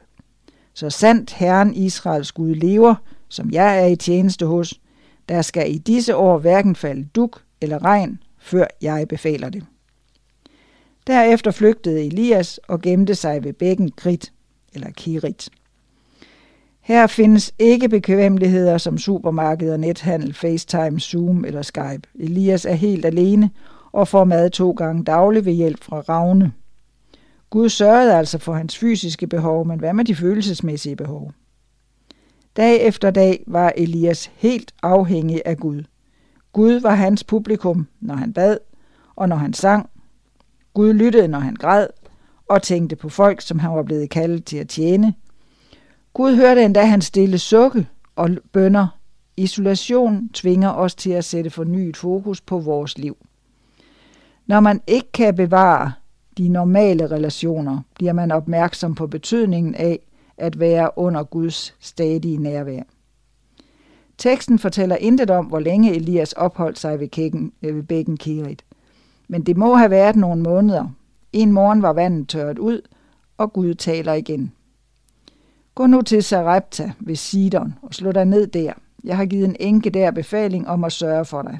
Så 0.74 0.90
sandt 0.90 1.32
Herren 1.32 1.74
Israels 1.74 2.32
Gud 2.32 2.54
lever, 2.54 2.94
som 3.28 3.50
jeg 3.50 3.82
er 3.82 3.86
i 3.86 3.96
tjeneste 3.96 4.46
hos, 4.46 4.80
der 5.28 5.42
skal 5.42 5.74
i 5.74 5.78
disse 5.78 6.16
år 6.16 6.38
hverken 6.38 6.76
falde 6.76 7.08
duk 7.14 7.42
eller 7.60 7.84
regn, 7.84 8.22
før 8.38 8.66
jeg 8.82 9.08
befaler 9.08 9.48
det. 9.48 9.64
Derefter 11.06 11.50
flygtede 11.50 12.06
Elias 12.06 12.60
og 12.68 12.80
gemte 12.80 13.14
sig 13.14 13.44
ved 13.44 13.52
bækken 13.52 13.90
Krit, 13.90 14.32
eller 14.74 14.90
Kirit. 14.90 15.48
Her 16.90 17.06
findes 17.06 17.54
ikke 17.58 17.88
bekvemmeligheder 17.88 18.78
som 18.78 18.98
supermarkeder, 18.98 19.76
nethandel, 19.76 20.34
FaceTime, 20.34 21.00
Zoom 21.00 21.44
eller 21.44 21.62
Skype. 21.62 22.02
Elias 22.14 22.64
er 22.64 22.72
helt 22.72 23.04
alene 23.04 23.50
og 23.92 24.08
får 24.08 24.24
mad 24.24 24.50
to 24.50 24.70
gange 24.70 25.04
dagligt 25.04 25.44
ved 25.44 25.52
hjælp 25.52 25.84
fra 25.84 26.00
Ravne. 26.00 26.52
Gud 27.50 27.68
sørgede 27.68 28.14
altså 28.14 28.38
for 28.38 28.52
hans 28.52 28.78
fysiske 28.78 29.26
behov, 29.26 29.66
men 29.66 29.78
hvad 29.78 29.92
med 29.92 30.04
de 30.04 30.14
følelsesmæssige 30.14 30.96
behov? 30.96 31.32
Dag 32.56 32.80
efter 32.80 33.10
dag 33.10 33.44
var 33.46 33.72
Elias 33.76 34.30
helt 34.36 34.74
afhængig 34.82 35.42
af 35.44 35.56
Gud. 35.56 35.82
Gud 36.52 36.80
var 36.80 36.94
hans 36.94 37.24
publikum, 37.24 37.86
når 38.00 38.14
han 38.14 38.32
bad 38.32 38.58
og 39.16 39.28
når 39.28 39.36
han 39.36 39.52
sang. 39.52 39.90
Gud 40.74 40.92
lyttede, 40.92 41.28
når 41.28 41.38
han 41.38 41.54
græd 41.54 41.86
og 42.48 42.62
tænkte 42.62 42.96
på 42.96 43.08
folk, 43.08 43.40
som 43.40 43.58
han 43.58 43.70
var 43.70 43.82
blevet 43.82 44.10
kaldet 44.10 44.44
til 44.44 44.56
at 44.56 44.68
tjene. 44.68 45.14
Gud 46.12 46.36
hørte 46.36 46.64
endda 46.64 46.84
hans 46.84 47.04
stille 47.04 47.38
sukke 47.38 47.86
og 48.16 48.30
bønder. 48.52 48.86
Isolation 49.36 50.28
tvinger 50.28 50.70
os 50.70 50.94
til 50.94 51.10
at 51.10 51.24
sætte 51.24 51.50
fornyet 51.50 51.96
fokus 51.96 52.40
på 52.40 52.58
vores 52.58 52.98
liv. 52.98 53.16
Når 54.46 54.60
man 54.60 54.80
ikke 54.86 55.12
kan 55.12 55.36
bevare 55.36 55.92
de 56.38 56.48
normale 56.48 57.10
relationer, 57.10 57.80
bliver 57.94 58.12
man 58.12 58.30
opmærksom 58.30 58.94
på 58.94 59.06
betydningen 59.06 59.74
af 59.74 59.98
at 60.36 60.60
være 60.60 60.90
under 60.96 61.22
Guds 61.22 61.74
stadige 61.80 62.36
nærvær. 62.38 62.82
Teksten 64.18 64.58
fortæller 64.58 64.96
intet 64.96 65.30
om, 65.30 65.46
hvor 65.46 65.58
længe 65.58 65.94
Elias 65.94 66.32
opholdt 66.32 66.78
sig 66.78 67.00
ved, 67.00 67.08
kækken, 67.08 67.52
øh, 67.62 67.76
ved 67.76 67.82
bækken 67.82 68.16
Kerit. 68.16 68.64
Men 69.28 69.42
det 69.42 69.56
må 69.56 69.74
have 69.74 69.90
været 69.90 70.16
nogle 70.16 70.42
måneder. 70.42 70.86
En 71.32 71.52
morgen 71.52 71.82
var 71.82 71.92
vandet 71.92 72.28
tørret 72.28 72.58
ud, 72.58 72.80
og 73.38 73.52
Gud 73.52 73.74
taler 73.74 74.12
igen. 74.12 74.52
Gå 75.74 75.86
nu 75.86 76.02
til 76.02 76.22
Sarepta 76.22 76.92
ved 77.00 77.16
Sidon 77.16 77.74
og 77.82 77.94
slå 77.94 78.12
dig 78.12 78.24
ned 78.24 78.46
der. 78.46 78.72
Jeg 79.04 79.16
har 79.16 79.26
givet 79.26 79.44
en 79.44 79.56
enke 79.60 79.90
der 79.90 80.10
befaling 80.10 80.68
om 80.68 80.84
at 80.84 80.92
sørge 80.92 81.24
for 81.24 81.42
dig. 81.42 81.58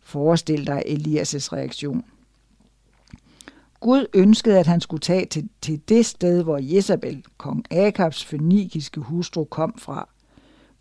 Forestil 0.00 0.66
dig 0.66 0.82
Elias' 0.86 1.52
reaktion. 1.52 2.04
Gud 3.80 4.06
ønskede, 4.14 4.58
at 4.58 4.66
han 4.66 4.80
skulle 4.80 5.00
tage 5.00 5.26
til, 5.26 5.48
til 5.62 5.80
det 5.88 6.06
sted, 6.06 6.42
hvor 6.42 6.58
Jezabel, 6.62 7.24
kong 7.38 7.72
Akabs 7.72 8.24
fønikiske 8.24 9.00
hustru, 9.00 9.44
kom 9.44 9.74
fra. 9.78 10.08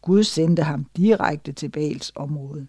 Gud 0.01 0.23
sendte 0.23 0.63
ham 0.63 0.85
direkte 0.97 1.51
til 1.51 1.69
Bals 1.69 2.11
område. 2.15 2.67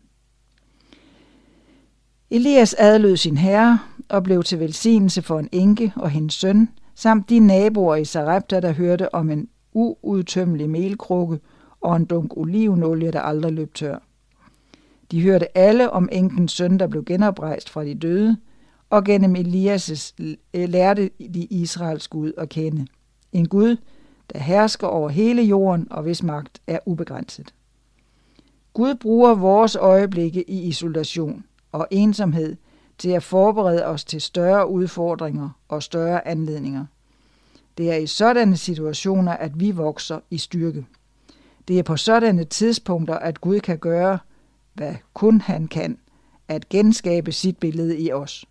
Elias 2.31 2.74
adlød 2.74 3.16
sin 3.16 3.36
herre 3.36 3.78
og 4.09 4.23
blev 4.23 4.43
til 4.43 4.61
velsignelse 4.61 5.23
for 5.23 5.39
en 5.39 5.48
enke 5.52 5.93
og 5.97 6.11
hendes 6.11 6.35
søn, 6.35 6.69
samt 7.01 7.31
de 7.31 7.39
naboer 7.39 7.97
i 7.97 8.05
Sarepta, 8.05 8.60
der 8.60 8.72
hørte 8.72 9.14
om 9.14 9.31
en 9.31 9.48
uudtømmelig 9.72 10.70
melkrukke 10.70 11.40
og 11.81 11.97
en 11.97 12.05
dunk 12.05 12.36
olivenolie, 12.36 13.10
der 13.10 13.20
aldrig 13.20 13.52
løb 13.52 13.74
tør. 13.74 13.98
De 15.10 15.22
hørte 15.22 15.59
alle 15.59 15.90
om 15.90 16.09
enkens 16.12 16.52
søn, 16.52 16.78
der 16.78 16.86
blev 16.86 17.05
genoprejst 17.05 17.70
fra 17.70 17.85
de 17.85 17.94
døde, 17.94 18.36
og 18.90 19.05
gennem 19.05 19.36
Elias' 19.36 20.14
lærte 20.55 21.10
de 21.35 21.44
Israels 21.44 22.09
Gud 22.09 22.32
at 22.39 22.48
kende. 22.48 22.86
En 23.32 23.48
Gud, 23.48 23.77
der 24.32 24.39
hersker 24.39 24.86
over 24.86 25.09
hele 25.09 25.43
jorden 25.43 25.86
og 25.90 26.02
hvis 26.02 26.22
magt 26.22 26.62
er 26.66 26.78
ubegrænset. 26.86 27.55
Gud 28.72 28.94
bruger 28.94 29.35
vores 29.35 29.77
øjeblikke 29.77 30.51
i 30.51 30.62
isolation 30.62 31.44
og 31.72 31.86
ensomhed 31.90 32.56
til 33.01 33.10
at 33.10 33.22
forberede 33.22 33.86
os 33.86 34.05
til 34.05 34.20
større 34.20 34.68
udfordringer 34.68 35.51
og 35.68 35.82
større 35.82 36.28
anledninger. 36.28 36.85
Det 37.78 37.90
er 37.90 37.97
i 37.97 38.06
sådanne 38.06 38.56
situationer, 38.56 39.32
at 39.32 39.60
vi 39.60 39.70
vokser 39.70 40.20
i 40.31 40.39
styrke. 40.39 40.86
Det 41.68 41.78
er 41.78 41.82
på 41.82 41.97
sådanne 41.97 42.44
tidspunkter, 42.44 43.14
at 43.14 43.40
Gud 43.40 43.60
kan 43.60 43.78
gøre, 43.78 44.18
hvad 44.74 44.94
kun 45.14 45.40
han 45.40 45.68
kan, 45.68 45.98
at 46.48 46.68
genskabe 46.68 47.32
sit 47.32 47.59
billede 47.59 47.98
i 47.98 48.12
os. 48.12 48.44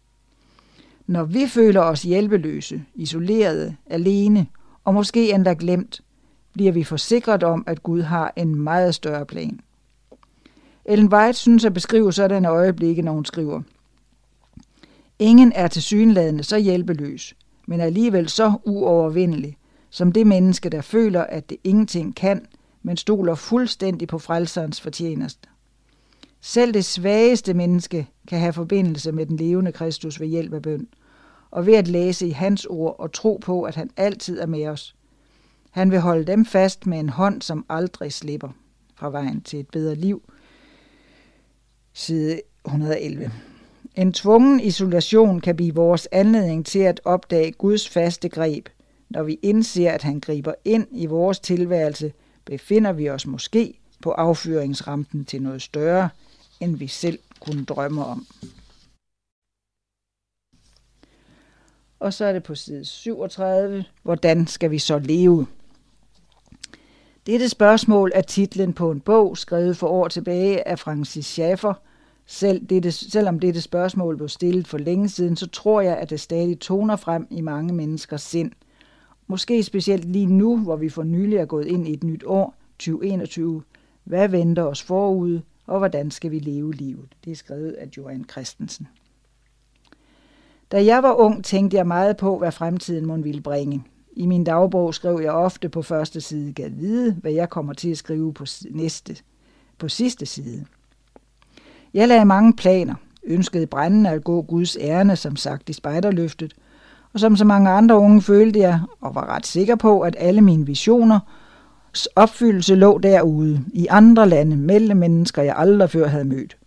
Når 1.08 1.24
vi 1.24 1.48
føler 1.48 1.82
os 1.82 2.02
hjælpeløse, 2.02 2.84
isolerede, 2.96 3.76
alene 3.86 4.48
og 4.84 4.94
måske 4.94 5.34
endda 5.34 5.56
glemt, 5.60 6.02
bliver 6.54 6.72
vi 6.72 6.84
forsikret 6.84 7.44
om, 7.44 7.64
at 7.68 7.84
Gud 7.84 8.02
har 8.02 8.34
en 8.36 8.56
meget 8.56 8.96
større 8.96 9.26
plan. 9.26 9.60
Ellen 10.86 11.14
White 11.14 11.38
synes 11.38 11.66
at 11.66 11.74
beskrive 11.74 12.14
sådanne 12.14 12.48
øjeblikke, 12.48 13.02
når 13.02 13.12
hun 13.12 13.26
skriver– 13.26 13.62
Ingen 15.20 15.52
er 15.56 15.68
til 15.68 15.82
synladende 15.82 16.44
så 16.44 16.58
hjælpeløs, 16.58 17.36
men 17.68 17.82
alligevel 17.82 18.30
så 18.30 18.54
uovervindelig, 18.66 19.58
som 19.90 20.12
det 20.12 20.28
menneske, 20.28 20.70
der 20.70 20.82
føler, 20.82 21.22
at 21.22 21.50
det 21.50 21.58
ingenting 21.64 22.16
kan, 22.16 22.46
men 22.84 22.98
stoler 22.98 23.36
fuldstændig 23.36 24.08
på 24.08 24.20
frelserens 24.20 24.82
fortjeneste. 24.82 25.50
Selv 26.42 26.74
det 26.74 26.86
svageste 26.86 27.54
menneske 27.54 28.08
kan 28.28 28.40
have 28.40 28.54
forbindelse 28.54 29.12
med 29.12 29.26
den 29.26 29.38
levende 29.38 29.72
Kristus 29.72 30.20
ved 30.20 30.28
hjælp 30.28 30.54
af 30.54 30.62
bøn, 30.62 30.88
og 31.52 31.66
ved 31.66 31.76
at 31.76 31.88
læse 31.88 32.28
i 32.28 32.32
hans 32.32 32.66
ord 32.66 32.96
og 33.00 33.12
tro 33.12 33.40
på, 33.42 33.64
at 33.64 33.76
han 33.76 33.90
altid 33.98 34.40
er 34.40 34.46
med 34.46 34.68
os. 34.68 34.96
Han 35.72 35.92
vil 35.92 36.00
holde 36.00 36.26
dem 36.26 36.46
fast 36.46 36.88
med 36.88 37.00
en 37.00 37.10
hånd, 37.10 37.42
som 37.42 37.66
aldrig 37.70 38.14
slipper 38.14 38.50
fra 38.96 39.10
vejen 39.10 39.42
til 39.42 39.60
et 39.60 39.70
bedre 39.70 39.96
liv. 39.96 40.22
Side 41.94 42.42
111. 42.66 43.32
En 44.00 44.14
tvungen 44.14 44.60
isolation 44.60 45.42
kan 45.42 45.56
blive 45.56 45.76
vores 45.76 46.08
anledning 46.12 46.66
til 46.66 46.80
at 46.80 47.02
opdage 47.06 47.52
Guds 47.52 47.90
faste 47.90 48.30
greb. 48.30 48.70
Når 49.10 49.24
vi 49.24 49.40
indser, 49.42 49.92
at 49.92 50.04
han 50.04 50.20
griber 50.20 50.54
ind 50.66 50.88
i 50.92 51.06
vores 51.06 51.40
tilværelse, 51.40 52.14
befinder 52.46 52.94
vi 52.94 53.10
os 53.10 53.28
måske 53.28 53.80
på 54.02 54.12
affyringsrampen 54.12 55.26
til 55.26 55.42
noget 55.42 55.62
større, 55.62 56.10
end 56.60 56.76
vi 56.76 56.88
selv 56.88 57.20
kunne 57.40 57.66
drømme 57.66 58.06
om. 58.06 58.26
Og 62.00 62.14
så 62.14 62.26
er 62.26 62.34
det 62.34 62.44
på 62.44 62.56
side 62.56 62.86
37, 62.86 63.86
hvordan 64.04 64.48
skal 64.48 64.72
vi 64.72 64.80
så 64.80 65.00
leve? 65.00 65.48
Dette 67.26 67.50
spørgsmål 67.50 68.12
er 68.16 68.22
titlen 68.22 68.74
på 68.74 68.92
en 68.92 69.00
bog, 69.00 69.38
skrevet 69.38 69.78
for 69.78 69.88
år 69.88 70.08
tilbage 70.08 70.68
af 70.68 70.80
Francis 70.80 71.26
Schaeffer– 71.26 71.74
selv 72.32 72.66
dette, 72.66 72.92
selvom 72.92 73.40
dette 73.40 73.62
spørgsmål 73.62 74.18
blev 74.18 74.30
stillet 74.30 74.68
for 74.68 74.78
længe 74.78 75.10
siden, 75.10 75.36
så 75.36 75.48
tror 75.48 75.82
jeg, 75.82 75.98
at 75.98 76.10
det 76.10 76.20
stadig 76.20 76.60
toner 76.60 76.96
frem 76.96 77.28
i 77.30 77.42
mange 77.42 77.74
menneskers 77.74 78.22
sind. 78.22 78.52
Måske 79.28 79.64
specielt 79.64 80.06
lige 80.06 80.26
nu, 80.26 80.58
hvor 80.58 80.76
vi 80.76 80.90
for 80.90 81.04
nylig 81.04 81.38
er 81.38 81.46
gået 81.46 81.66
ind 81.66 81.88
i 81.88 81.94
et 81.94 82.04
nyt 82.04 82.24
år, 82.26 82.56
2021. 82.80 83.64
Hvad 84.04 84.28
venter 84.28 84.64
os 84.64 84.84
forude, 84.84 85.42
og 85.68 85.78
hvordan 85.78 86.12
skal 86.12 86.32
vi 86.32 86.40
leve 86.40 86.74
livet? 86.74 87.16
Det 87.26 87.32
er 87.32 87.36
skrevet 87.36 87.72
af 87.72 87.90
Johan 87.98 88.26
Christensen. 88.32 88.88
Da 90.72 90.86
jeg 90.86 91.04
var 91.04 91.14
ung, 91.14 91.46
tænkte 91.46 91.78
jeg 91.78 91.88
meget 91.88 92.18
på, 92.18 92.38
hvad 92.38 92.52
fremtiden 92.52 93.06
må 93.06 93.18
ville 93.18 93.42
bringe. 93.42 93.84
I 94.14 94.26
min 94.26 94.44
dagbog 94.44 94.94
skrev 94.94 95.20
jeg 95.24 95.32
ofte 95.32 95.70
på 95.70 95.82
første 95.82 96.22
side, 96.22 96.54
gav 96.54 96.70
vide, 96.74 97.14
hvad 97.14 97.32
jeg 97.32 97.50
kommer 97.50 97.74
til 97.74 97.92
at 97.92 97.98
skrive 97.98 98.34
på 98.34 98.46
næste, 98.70 99.18
på 99.78 99.90
sidste 99.90 100.26
side. 100.26 100.66
Jeg 101.94 102.08
lagde 102.08 102.26
mange 102.26 102.54
planer, 102.54 102.96
ønskede 103.24 103.68
brændende 103.68 104.10
at 104.10 104.24
gå 104.24 104.42
Guds 104.42 104.78
ærne, 104.82 105.16
som 105.16 105.36
sagt 105.36 105.70
i 105.70 105.74
spejderløftet, 105.74 106.54
og 107.14 107.20
som 107.20 107.36
så 107.36 107.46
mange 107.46 107.70
andre 107.70 107.98
unge 107.98 108.22
følte 108.22 108.60
jeg, 108.60 108.80
og 109.02 109.16
var 109.16 109.36
ret 109.36 109.48
sikker 109.48 109.76
på, 109.76 110.00
at 110.00 110.16
alle 110.20 110.42
mine 110.42 110.66
visioner 110.66 111.20
opfyldelse 112.16 112.76
lå 112.76 112.98
derude, 112.98 113.66
i 113.74 113.88
andre 113.90 114.30
lande, 114.30 114.58
mellem 114.58 114.98
mennesker, 114.98 115.42
jeg 115.42 115.54
aldrig 115.58 115.90
før 115.90 116.08
havde 116.08 116.26
mødt. 116.26 116.58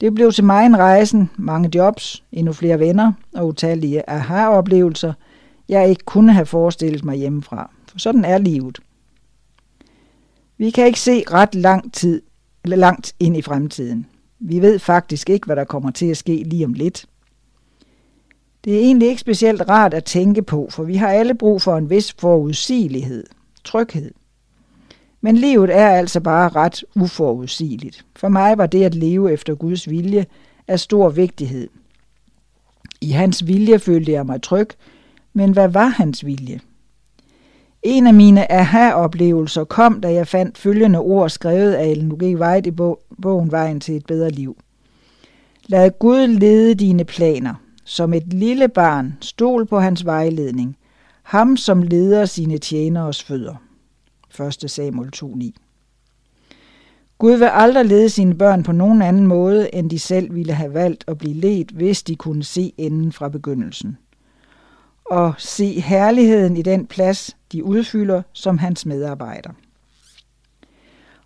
Det 0.00 0.14
blev 0.14 0.32
til 0.32 0.44
mig 0.44 0.66
en 0.66 0.78
rejsen, 0.78 1.30
mange 1.36 1.70
jobs, 1.74 2.24
endnu 2.32 2.52
flere 2.52 2.78
venner 2.78 3.12
og 3.34 3.46
utallige 3.46 4.10
aha-oplevelser, 4.10 5.12
jeg 5.68 5.88
ikke 5.88 6.04
kunne 6.04 6.32
have 6.32 6.46
forestillet 6.46 7.04
mig 7.04 7.16
hjemmefra. 7.16 7.70
For 7.88 7.98
sådan 7.98 8.24
er 8.24 8.38
livet. 8.38 8.78
Vi 10.58 10.70
kan 10.70 10.86
ikke 10.86 11.00
se 11.00 11.22
ret 11.30 11.54
lang 11.54 11.92
tid, 11.92 12.22
eller 12.64 12.76
langt 12.76 13.14
ind 13.20 13.36
i 13.36 13.42
fremtiden. 13.42 14.06
Vi 14.40 14.62
ved 14.62 14.78
faktisk 14.78 15.30
ikke, 15.30 15.46
hvad 15.46 15.56
der 15.56 15.64
kommer 15.64 15.90
til 15.90 16.06
at 16.06 16.16
ske 16.16 16.36
lige 16.36 16.64
om 16.64 16.72
lidt. 16.72 17.06
Det 18.64 18.74
er 18.74 18.80
egentlig 18.80 19.08
ikke 19.08 19.20
specielt 19.20 19.68
rart 19.68 19.94
at 19.94 20.04
tænke 20.04 20.42
på, 20.42 20.68
for 20.70 20.82
vi 20.82 20.96
har 20.96 21.08
alle 21.08 21.34
brug 21.34 21.62
for 21.62 21.76
en 21.76 21.90
vis 21.90 22.12
forudsigelighed, 22.18 23.24
tryghed. 23.64 24.10
Men 25.20 25.36
livet 25.36 25.76
er 25.76 25.88
altså 25.88 26.20
bare 26.20 26.48
ret 26.48 26.84
uforudsigeligt. 26.94 28.04
For 28.16 28.28
mig 28.28 28.58
var 28.58 28.66
det 28.66 28.84
at 28.84 28.94
leve 28.94 29.32
efter 29.32 29.54
Guds 29.54 29.90
vilje 29.90 30.26
af 30.68 30.80
stor 30.80 31.08
vigtighed. 31.08 31.68
I 33.00 33.10
hans 33.10 33.46
vilje 33.46 33.78
følte 33.78 34.12
jeg 34.12 34.26
mig 34.26 34.42
tryg, 34.42 34.68
men 35.32 35.52
hvad 35.52 35.68
var 35.68 35.86
hans 35.86 36.26
vilje? 36.26 36.60
En 37.82 38.06
af 38.06 38.14
mine 38.14 38.52
aha-oplevelser 38.52 39.64
kom, 39.64 40.00
da 40.00 40.12
jeg 40.12 40.28
fandt 40.28 40.58
følgende 40.58 40.98
ord 40.98 41.30
skrevet 41.30 41.72
af 41.72 41.86
Ellen 41.86 42.18
G. 42.18 42.40
White 42.40 42.68
i 42.68 42.72
bogen 43.22 43.50
Vejen 43.50 43.80
til 43.80 43.96
et 43.96 44.06
bedre 44.06 44.30
liv. 44.30 44.56
Lad 45.66 45.90
Gud 45.98 46.26
lede 46.26 46.74
dine 46.74 47.04
planer. 47.04 47.54
Som 47.84 48.14
et 48.14 48.32
lille 48.32 48.68
barn, 48.68 49.14
stol 49.20 49.66
på 49.66 49.78
hans 49.78 50.04
vejledning. 50.04 50.76
Ham, 51.22 51.56
som 51.56 51.82
leder 51.82 52.24
sine 52.24 52.58
tjeneres 52.58 53.22
fødder. 53.22 53.54
1. 54.40 54.70
Samuel 54.70 55.10
2.9. 55.16 55.50
Gud 57.18 57.36
vil 57.36 57.48
aldrig 57.52 57.84
lede 57.84 58.08
sine 58.08 58.34
børn 58.34 58.62
på 58.62 58.72
nogen 58.72 59.02
anden 59.02 59.26
måde, 59.26 59.74
end 59.74 59.90
de 59.90 59.98
selv 59.98 60.34
ville 60.34 60.52
have 60.52 60.74
valgt 60.74 61.04
at 61.06 61.18
blive 61.18 61.34
ledt, 61.34 61.70
hvis 61.70 62.02
de 62.02 62.16
kunne 62.16 62.44
se 62.44 62.72
enden 62.78 63.12
fra 63.12 63.28
begyndelsen. 63.28 63.96
Og 65.04 65.34
se 65.38 65.80
herligheden 65.80 66.56
i 66.56 66.62
den 66.62 66.86
plads, 66.86 67.36
de 67.52 67.64
udfylder 67.64 68.22
som 68.32 68.58
hans 68.58 68.86
medarbejder. 68.86 69.50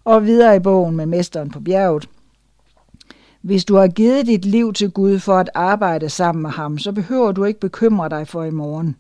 Og 0.05 0.27
videre 0.27 0.57
i 0.57 0.61
bogen 0.61 0.97
med 0.97 1.07
Mesteren 1.07 1.51
på 1.51 1.61
bjerget. 1.61 2.09
Hvis 3.41 3.65
du 3.65 3.75
har 3.75 3.89
givet 3.89 4.27
dit 4.27 4.45
liv 4.45 4.73
til 4.73 4.91
Gud 4.91 5.19
for 5.19 5.35
at 5.39 5.51
arbejde 5.55 6.09
sammen 6.09 6.43
med 6.43 6.51
ham, 6.51 6.79
så 6.79 6.93
behøver 6.93 7.33
du 7.33 7.45
ikke 7.45 7.61
bekymre 7.61 8.09
dig 8.09 8.29
for 8.29 8.45
i 8.45 8.51
morgen. 8.51 8.97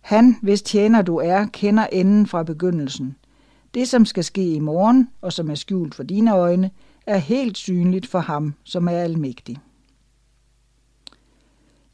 Han, 0.00 0.36
hvis 0.42 0.62
tjener 0.62 1.02
du 1.02 1.16
er, 1.16 1.46
kender 1.52 1.86
enden 1.92 2.26
fra 2.26 2.42
begyndelsen. 2.42 3.16
Det, 3.74 3.88
som 3.88 4.06
skal 4.06 4.24
ske 4.24 4.54
i 4.54 4.60
morgen, 4.60 5.08
og 5.20 5.32
som 5.32 5.50
er 5.50 5.54
skjult 5.54 5.94
for 5.94 6.02
dine 6.02 6.32
øjne, 6.32 6.70
er 7.06 7.16
helt 7.16 7.56
synligt 7.56 8.06
for 8.06 8.18
ham, 8.18 8.54
som 8.64 8.88
er 8.88 8.98
almægtig. 8.98 9.58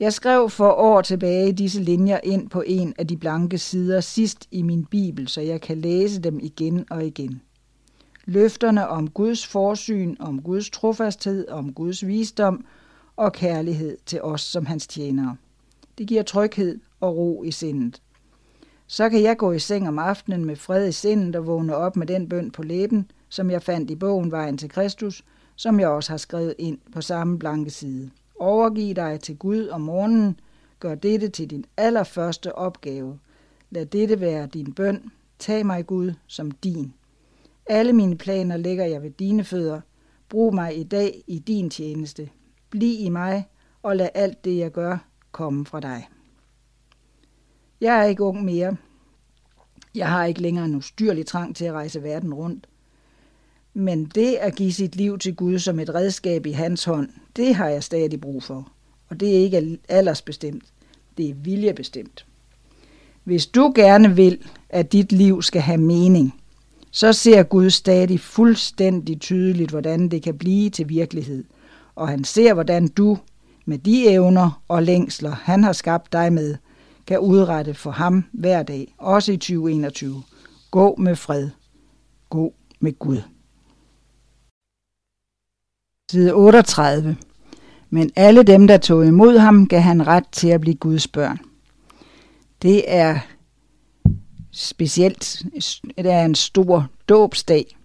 Jeg 0.03 0.13
skrev 0.13 0.51
for 0.51 0.71
år 0.71 1.01
tilbage 1.01 1.53
disse 1.53 1.83
linjer 1.83 2.21
ind 2.25 2.51
på 2.51 2.63
en 2.67 2.95
af 2.99 3.07
de 3.07 3.17
blanke 3.17 3.59
sider 3.59 4.01
sidst 4.01 4.49
i 4.51 4.63
min 4.63 4.85
bibel, 4.85 5.29
så 5.29 5.41
jeg 5.41 5.61
kan 5.61 5.79
læse 5.79 6.21
dem 6.21 6.41
igen 6.43 6.87
og 6.91 7.07
igen. 7.07 7.43
Løfterne 8.25 8.89
om 8.89 9.11
Guds 9.11 9.47
forsyn, 9.47 10.17
om 10.21 10.43
Guds 10.43 10.71
trofasthed, 10.71 11.49
om 11.49 11.73
Guds 11.73 12.07
visdom 12.07 12.65
og 13.17 13.33
kærlighed 13.33 13.97
til 14.07 14.23
os 14.23 14.41
som 14.41 14.67
hans 14.67 14.87
tjenere. 14.87 15.37
Det 15.99 16.07
giver 16.07 16.23
tryghed 16.23 16.81
og 17.01 17.17
ro 17.17 17.43
i 17.43 17.51
sindet. 17.51 18.03
Så 18.87 19.09
kan 19.09 19.23
jeg 19.23 19.37
gå 19.37 19.53
i 19.53 19.59
seng 19.59 19.89
om 19.89 19.99
aftenen 19.99 20.45
med 20.45 20.57
fred 20.57 20.89
i 20.89 20.93
sindet 20.93 21.37
og 21.37 21.47
vågne 21.47 21.77
op 21.77 21.97
med 21.97 22.07
den 22.07 22.29
bøn 22.29 22.51
på 22.51 22.63
læben, 22.63 23.11
som 23.29 23.51
jeg 23.51 23.63
fandt 23.63 23.91
i 23.91 23.97
bogen 23.97 24.31
Vejen 24.31 24.59
til 24.59 24.69
Kristus, 24.69 25.25
som 25.57 25.81
jeg 25.81 25.89
også 25.89 26.13
har 26.13 26.17
skrevet 26.17 26.55
ind 26.59 26.79
på 26.93 27.01
samme 27.01 27.39
blanke 27.39 27.71
side. 27.71 28.11
Overgiv 28.43 28.95
dig 28.95 29.21
til 29.21 29.37
Gud 29.37 29.69
om 29.69 29.81
morgenen. 29.81 30.41
Gør 30.81 30.95
dette 30.95 31.29
til 31.29 31.51
din 31.51 31.65
allerførste 31.77 32.55
opgave. 32.55 33.19
Lad 33.71 33.87
dette 33.87 34.21
være 34.21 34.47
din 34.47 34.73
bøn. 34.73 35.13
Tag 35.39 35.67
mig, 35.67 35.87
Gud, 35.87 36.13
som 36.27 36.51
din. 36.51 36.95
Alle 37.67 37.93
mine 37.93 38.19
planer 38.19 38.57
lægger 38.57 38.85
jeg 38.85 39.03
ved 39.03 39.11
dine 39.11 39.45
fødder. 39.45 39.81
Brug 40.29 40.55
mig 40.55 40.79
i 40.79 40.83
dag 40.83 41.23
i 41.27 41.39
din 41.39 41.71
tjeneste. 41.71 42.31
Bliv 42.71 42.97
i 43.01 43.09
mig, 43.09 43.49
og 43.83 43.97
lad 43.97 44.09
alt 44.15 44.45
det, 44.45 44.59
jeg 44.59 44.73
gør, 44.73 44.99
komme 45.33 45.67
fra 45.67 45.81
dig. 45.81 46.09
Jeg 47.81 48.01
er 48.01 48.05
ikke 48.05 48.23
ung 48.23 48.45
mere. 48.45 48.77
Jeg 49.95 50.09
har 50.09 50.25
ikke 50.25 50.43
længere 50.43 50.65
en 50.65 50.75
ustyrlig 50.75 51.27
trang 51.27 51.57
til 51.57 51.65
at 51.65 51.73
rejse 51.73 52.03
verden 52.03 52.35
rundt. 52.35 52.69
Men 53.75 54.05
det 54.05 54.35
at 54.35 54.55
give 54.55 54.73
sit 54.73 54.97
liv 54.97 55.19
til 55.19 55.35
Gud 55.35 55.59
som 55.59 55.79
et 55.79 55.95
redskab 55.95 56.47
i 56.47 56.51
hans 56.51 56.85
hånd, 56.85 57.09
det 57.37 57.55
har 57.55 57.69
jeg 57.69 57.83
stadig 57.83 58.21
brug 58.21 58.43
for. 58.43 58.73
Og 59.09 59.21
det 59.21 59.37
er 59.37 59.39
ikke 59.39 59.79
aldersbestemt. 59.89 60.65
Det 61.17 61.31
er 61.31 61.35
viljebestemt. 61.35 62.27
Hvis 63.25 63.47
du 63.47 63.73
gerne 63.75 64.17
vil, 64.17 64.39
at 64.69 64.93
dit 64.93 65.13
liv 65.13 65.43
skal 65.43 65.61
have 65.61 65.79
mening, 65.79 66.35
så 66.91 67.13
ser 67.13 67.43
Gud 67.43 67.71
stadig 67.71 68.21
fuldstændig 68.21 69.21
tydeligt, 69.21 69.71
hvordan 69.71 70.09
det 70.09 70.23
kan 70.23 70.39
blive 70.39 70.71
til 70.71 70.89
virkelighed. 70.89 71.45
Og 71.95 72.09
han 72.09 72.25
ser, 72.25 72.55
hvordan 72.55 72.89
du 72.89 73.19
med 73.67 73.79
de 73.79 74.09
evner 74.09 74.63
og 74.69 74.83
længsler, 74.83 75.31
han 75.31 75.65
har 75.65 75.73
skabt 75.73 76.13
dig 76.13 76.33
med, 76.33 76.57
kan 77.07 77.19
udrette 77.19 77.75
for 77.75 77.91
ham 77.91 78.25
hver 78.33 78.63
dag, 78.63 78.95
også 78.99 79.33
i 79.33 79.37
2021. 79.37 80.23
Gå 80.71 80.97
med 80.99 81.17
fred. 81.17 81.49
Gå 82.31 82.55
med 82.81 82.99
Gud. 82.99 83.32
Side 86.13 86.35
38. 86.35 87.17
Men 87.91 88.11
alle 88.17 88.43
dem, 88.43 88.67
der 88.67 88.77
tog 88.77 89.07
imod 89.07 89.39
ham, 89.39 89.67
gav 89.67 89.81
han 89.81 90.07
ret 90.07 90.25
til 90.33 90.49
at 90.49 90.61
blive 90.61 90.77
Guds 90.77 91.09
børn. 91.09 91.39
Det 92.63 92.83
er 92.87 93.19
specielt, 94.51 95.43
det 95.99 96.13
er 96.13 96.25
en 96.25 96.35
stor 96.35 96.87
dåbsdag 97.09 97.77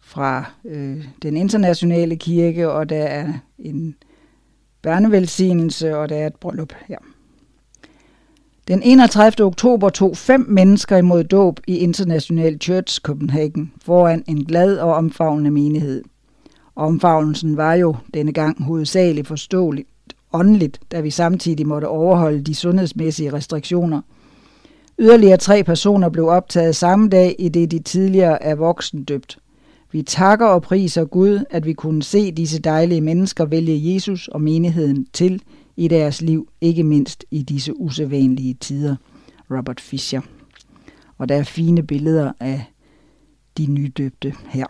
fra 0.00 0.44
øh, 0.64 1.04
den 1.22 1.36
internationale 1.36 2.16
kirke, 2.16 2.70
og 2.70 2.88
der 2.88 3.04
er 3.04 3.32
en 3.58 3.94
børnevelsignelse, 4.82 5.96
og 5.96 6.08
der 6.08 6.16
er 6.16 6.26
et 6.26 6.36
bryllup 6.36 6.72
her. 6.86 6.98
Den 8.68 8.82
31. 8.82 9.46
oktober 9.46 9.88
tog 9.88 10.16
fem 10.16 10.46
mennesker 10.48 10.96
imod 10.96 11.24
dåb 11.24 11.60
i 11.66 11.78
International 11.78 12.58
Church 12.60 13.00
Copenhagen 13.00 13.72
foran 13.82 14.24
en 14.26 14.44
glad 14.44 14.78
og 14.78 14.94
omfavnende 14.94 15.50
menighed. 15.50 16.02
Omfavnelsen 16.76 17.56
var 17.56 17.74
jo 17.74 17.96
denne 18.14 18.32
gang 18.32 18.64
hovedsageligt 18.64 19.28
forståeligt 19.28 19.88
åndeligt, 20.32 20.80
da 20.92 21.00
vi 21.00 21.10
samtidig 21.10 21.66
måtte 21.66 21.88
overholde 21.88 22.42
de 22.42 22.54
sundhedsmæssige 22.54 23.32
restriktioner. 23.32 24.00
Yderligere 24.98 25.36
tre 25.36 25.64
personer 25.64 26.08
blev 26.08 26.26
optaget 26.28 26.76
samme 26.76 27.08
dag, 27.08 27.36
i 27.38 27.48
det 27.48 27.70
de 27.70 27.78
tidligere 27.78 28.42
er 28.42 28.54
voksen 28.54 29.04
døbt. 29.04 29.38
Vi 29.92 30.02
takker 30.02 30.46
og 30.46 30.62
priser 30.62 31.04
Gud, 31.04 31.44
at 31.50 31.66
vi 31.66 31.72
kunne 31.72 32.02
se 32.02 32.32
disse 32.32 32.58
dejlige 32.58 33.00
mennesker 33.00 33.44
vælge 33.44 33.94
Jesus 33.94 34.28
og 34.28 34.40
menigheden 34.40 35.06
til 35.12 35.42
i 35.76 35.88
deres 35.88 36.22
liv, 36.22 36.48
ikke 36.60 36.82
mindst 36.82 37.24
i 37.30 37.42
disse 37.42 37.80
usædvanlige 37.80 38.54
tider. 38.54 38.96
Robert 39.50 39.80
Fischer. 39.80 40.20
Og 41.18 41.28
der 41.28 41.36
er 41.36 41.42
fine 41.42 41.82
billeder 41.82 42.32
af 42.40 42.64
de 43.58 43.66
nydøbte 43.66 44.34
her. 44.48 44.66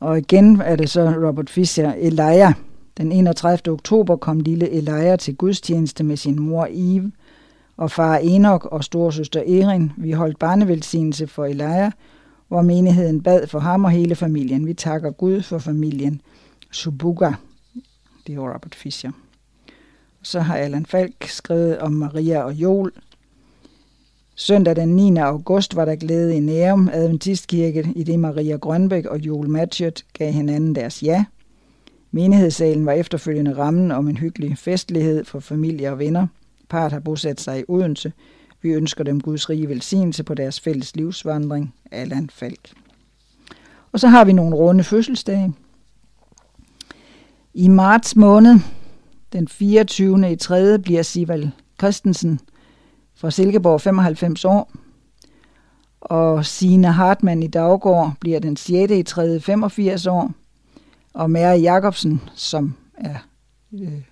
Og 0.00 0.18
igen 0.18 0.60
er 0.60 0.76
det 0.76 0.90
så 0.90 1.10
Robert 1.10 1.50
Fischer, 1.50 1.92
Elia. 1.92 2.52
Den 2.98 3.12
31. 3.12 3.72
oktober 3.72 4.16
kom 4.16 4.40
lille 4.40 4.70
Elia 4.70 5.16
til 5.16 5.36
gudstjeneste 5.36 6.04
med 6.04 6.16
sin 6.16 6.40
mor 6.40 6.68
Eve 6.70 7.12
og 7.76 7.90
far 7.90 8.16
Enoch 8.16 8.66
og 8.72 8.84
storsøster 8.84 9.40
Erin. 9.40 9.92
Vi 9.96 10.12
holdt 10.12 10.38
barnevelsignelse 10.38 11.26
for 11.26 11.44
Elia, 11.44 11.90
hvor 12.48 12.62
menigheden 12.62 13.22
bad 13.22 13.46
for 13.46 13.58
ham 13.58 13.84
og 13.84 13.90
hele 13.90 14.14
familien. 14.14 14.66
Vi 14.66 14.74
takker 14.74 15.10
Gud 15.10 15.42
for 15.42 15.58
familien. 15.58 16.20
Subuga, 16.70 17.32
det 18.26 18.34
er 18.34 18.38
Robert 18.38 18.74
Fischer. 18.74 19.10
Så 20.22 20.40
har 20.40 20.56
Allan 20.56 20.86
Falk 20.86 21.28
skrevet 21.28 21.78
om 21.78 21.92
Maria 21.92 22.42
og 22.42 22.54
Joel. 22.54 22.90
Søndag 24.40 24.76
den 24.76 24.88
9. 24.96 25.16
august 25.16 25.76
var 25.76 25.84
der 25.84 25.94
glæde 25.94 26.36
i 26.36 26.40
Nærum 26.40 26.88
Adventistkirke, 26.92 27.92
i 27.96 28.02
det 28.02 28.18
Maria 28.18 28.56
Grønbæk 28.56 29.06
og 29.06 29.18
Joel 29.18 29.50
Matchet 29.50 30.04
gav 30.12 30.32
hinanden 30.32 30.74
deres 30.74 31.02
ja. 31.02 31.24
Menighedssalen 32.10 32.86
var 32.86 32.92
efterfølgende 32.92 33.56
rammen 33.56 33.90
om 33.90 34.08
en 34.08 34.16
hyggelig 34.16 34.58
festlighed 34.58 35.24
for 35.24 35.40
familie 35.40 35.90
og 35.90 35.98
venner. 35.98 36.26
Parret 36.68 36.92
har 36.92 37.00
bosat 37.00 37.40
sig 37.40 37.60
i 37.60 37.64
Odense. 37.68 38.12
Vi 38.62 38.68
ønsker 38.68 39.04
dem 39.04 39.20
Guds 39.20 39.50
rige 39.50 39.68
velsignelse 39.68 40.24
på 40.24 40.34
deres 40.34 40.60
fælles 40.60 40.96
livsvandring. 40.96 41.74
Allan 41.90 42.30
Falk. 42.32 42.72
Og 43.92 44.00
så 44.00 44.08
har 44.08 44.24
vi 44.24 44.32
nogle 44.32 44.56
runde 44.56 44.84
fødselsdage. 44.84 45.52
I 47.54 47.68
marts 47.68 48.16
måned, 48.16 48.54
den 49.32 49.48
24. 49.48 50.32
i 50.32 50.36
3. 50.36 50.78
bliver 50.78 51.02
Sival 51.02 51.50
Christensen 51.78 52.40
fra 53.18 53.30
Silkeborg 53.30 53.80
95 53.80 54.44
år, 54.44 54.72
og 56.00 56.46
Sine 56.46 56.92
Hartmann 56.92 57.42
i 57.42 57.46
Daggård 57.46 58.12
bliver 58.20 58.40
den 58.40 58.56
6. 58.56 58.92
i 58.92 59.02
3. 59.02 59.40
85 59.40 60.06
år, 60.06 60.32
og 61.14 61.30
Mary 61.30 61.62
Jacobsen, 61.62 62.20
som 62.34 62.74
er 62.98 63.16
øh, 63.72 64.02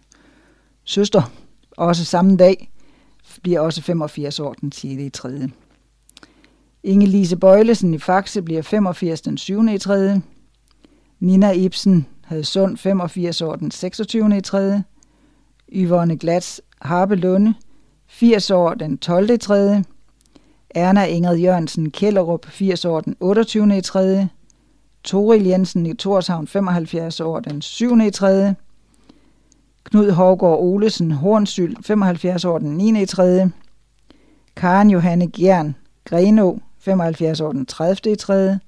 søster, 0.85 1.23
også 1.77 2.05
samme 2.05 2.37
dag, 2.37 2.71
bliver 3.43 3.61
også 3.61 3.83
85 3.83 4.41
år 4.41 4.53
den 4.53 4.73
6. 4.73 4.85
i 4.85 5.09
3. 5.11 5.49
Inge-Lise 6.87 7.37
Bøjlesen 7.37 7.95
i 7.95 7.99
Faxe 7.99 8.43
bliver 8.43 8.63
85 8.63 9.21
den 9.21 9.39
7. 9.39 9.69
i 9.69 9.79
3. 9.79 10.21
Nina 11.21 11.51
Ibsen 11.51 12.07
havde 12.25 12.45
Sund 12.45 12.77
85 12.77 13.43
år 13.43 13.57
den 13.57 13.71
26. 13.71 14.37
i 14.37 14.41
3. 14.41 14.83
Yvonne 15.73 16.17
Glats 16.17 16.61
Harpelunde 16.81 17.55
80 18.21 18.51
år 18.51 18.75
den 18.75 18.99
12. 18.99 19.39
3. 19.39 19.83
Erna 20.71 21.05
Ingrid 21.07 21.39
Jørgensen 21.39 21.91
Kjellerup 21.91 22.47
80 22.47 22.85
år 22.85 23.01
den 23.01 23.17
28. 23.21 23.81
3. 23.81 24.29
Toril 25.05 25.47
Jensen 25.47 25.87
i 25.87 25.95
Torshavn 25.95 26.47
75 26.47 27.21
år 27.21 27.41
den 27.41 27.63
7. 27.63 28.11
3. 28.13 28.55
Knud 29.85 30.11
Hårgaard 30.11 30.59
Olesen 30.61 31.13
Hornsyl, 31.13 31.77
75 31.83 32.45
år 32.45 32.59
den 32.59 32.77
9. 32.77 33.07
3. 33.07 33.51
Karen 34.57 34.91
Johanne 34.91 35.27
Gjern 35.27 35.75
Greno 36.05 36.59
75 36.79 37.41
år 37.41 37.53
den 37.53 37.67
30. 37.67 38.17
3. 38.17 38.59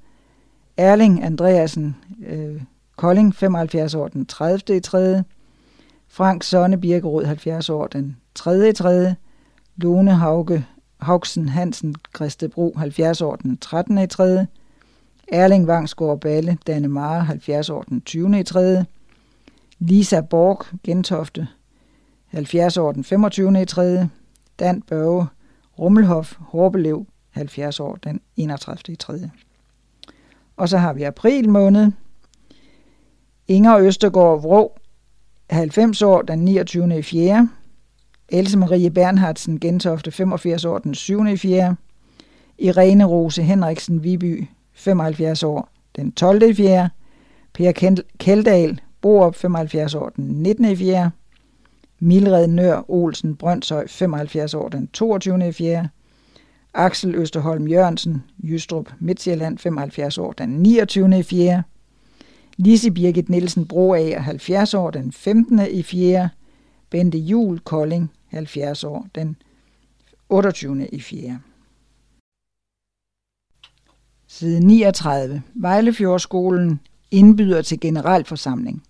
Erling 0.76 1.24
Andreasen 1.24 1.96
øh, 2.26 2.62
Kolding 2.96 3.34
75 3.34 3.94
år 3.94 4.08
den 4.08 4.26
30. 4.26 4.80
3. 4.80 5.22
Frank 6.08 6.42
Sonne 6.42 6.78
Birkerud 6.80 7.24
70 7.24 7.70
år 7.70 7.86
den 7.86 8.16
3. 8.34 8.72
3. 8.72 9.14
Lone 9.80 10.14
Hauge 10.14 10.66
Hauksen 11.00 11.48
Hansen 11.48 11.94
Christebro 12.16 12.74
70 12.76 13.20
år 13.20 13.36
den 13.36 13.58
13. 13.58 13.98
i 13.98 14.06
3. 14.06 14.46
Erling 15.28 15.66
Vangsgaard 15.66 16.20
Balle 16.20 16.58
Danemare 16.66 17.24
70 17.24 17.70
år 17.70 17.82
den 17.82 18.00
20. 18.00 18.40
i 18.40 18.42
3. 18.42 18.84
Lisa 19.78 20.20
Borg 20.20 20.66
Gentofte 20.84 21.48
70 22.26 22.76
år 22.76 22.92
den 22.92 23.04
25. 23.04 23.62
i 23.62 23.64
3. 23.64 24.08
Dan 24.58 24.82
Børge 24.82 25.26
Rummelhof 25.78 26.36
Horbelev 26.38 27.06
70 27.30 27.80
år 27.80 27.98
den 28.04 28.20
31. 28.36 28.92
i 28.92 28.96
3. 28.96 29.30
Og 30.56 30.68
så 30.68 30.78
har 30.78 30.92
vi 30.92 31.02
april 31.02 31.48
måned. 31.48 31.92
Inger 33.48 33.78
Østergaard 33.78 34.42
Vrå 34.42 34.78
90 35.50 36.02
år 36.02 36.22
den 36.22 36.38
29. 36.44 36.98
i 36.98 37.02
4. 37.02 37.48
Else 38.32 38.58
Marie 38.58 38.90
Bernhardsen 38.90 39.60
Gentofte 39.60 40.10
85 40.10 40.64
år 40.64 40.78
den 40.78 40.94
7. 40.94 41.26
i 41.26 41.36
4. 41.36 41.76
Irene 42.58 43.04
Rose 43.04 43.42
Henriksen 43.42 44.02
Viby 44.02 44.48
75 44.72 45.42
år 45.42 45.68
den 45.96 46.12
12. 46.12 46.42
i 46.42 46.54
4. 46.54 46.88
Per 47.52 48.00
Keldal 48.18 48.80
Borup 49.00 49.34
75 49.34 49.94
år 49.94 50.08
den 50.16 50.24
19. 50.24 50.64
i 50.64 50.76
4. 50.76 51.10
Milred 51.98 52.46
Nør 52.46 52.90
Olsen 52.90 53.36
Brøndshøj 53.36 53.86
75 53.88 54.54
år 54.54 54.68
den 54.68 54.88
22. 54.92 55.48
i 55.48 55.52
4. 55.52 55.88
Axel 56.74 57.14
Østerholm 57.14 57.68
Jørgensen 57.68 58.24
Jystrup 58.42 58.92
Midtjylland 58.98 59.58
75 59.58 60.18
år 60.18 60.32
den 60.32 60.50
29. 60.50 61.18
i 61.18 61.22
4. 61.22 61.62
Lise 62.56 62.90
Birgit 62.90 63.28
Nielsen 63.28 63.66
Broager 63.66 64.20
70 64.20 64.74
år 64.74 64.90
den 64.90 65.12
15. 65.12 65.60
i 65.70 65.82
4. 65.82 66.28
Bente 66.90 67.18
Jul 67.18 67.58
Kolding 67.58 68.10
70 68.28 68.84
år 68.84 69.06
den 69.14 69.36
28. 70.28 70.88
i 70.88 71.00
4. 71.00 71.38
Side 74.26 74.60
39. 74.60 75.42
Vejlefjordskolen 75.54 76.80
indbyder 77.10 77.62
til 77.62 77.80
generalforsamling. 77.80 78.82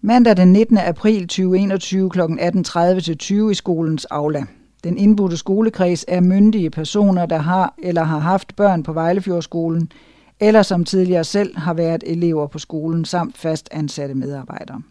Mandag 0.00 0.36
den 0.36 0.52
19. 0.52 0.78
april 0.78 1.28
2021 1.28 2.10
kl. 2.10 2.20
18.30 2.20 3.00
til 3.00 3.18
20 3.18 3.50
i 3.50 3.54
skolens 3.54 4.04
aula. 4.04 4.44
Den 4.84 4.98
indbudte 4.98 5.36
skolekreds 5.36 6.04
er 6.08 6.20
myndige 6.20 6.70
personer, 6.70 7.26
der 7.26 7.38
har 7.38 7.74
eller 7.78 8.02
har 8.02 8.18
haft 8.18 8.56
børn 8.56 8.82
på 8.82 8.92
Vejlefjordskolen, 8.92 9.92
eller 10.40 10.62
som 10.62 10.84
tidligere 10.84 11.24
selv 11.24 11.58
har 11.58 11.74
været 11.74 12.04
elever 12.06 12.46
på 12.46 12.58
skolen 12.58 13.04
samt 13.04 13.38
fast 13.38 13.68
ansatte 13.72 14.14
medarbejdere. 14.14 14.82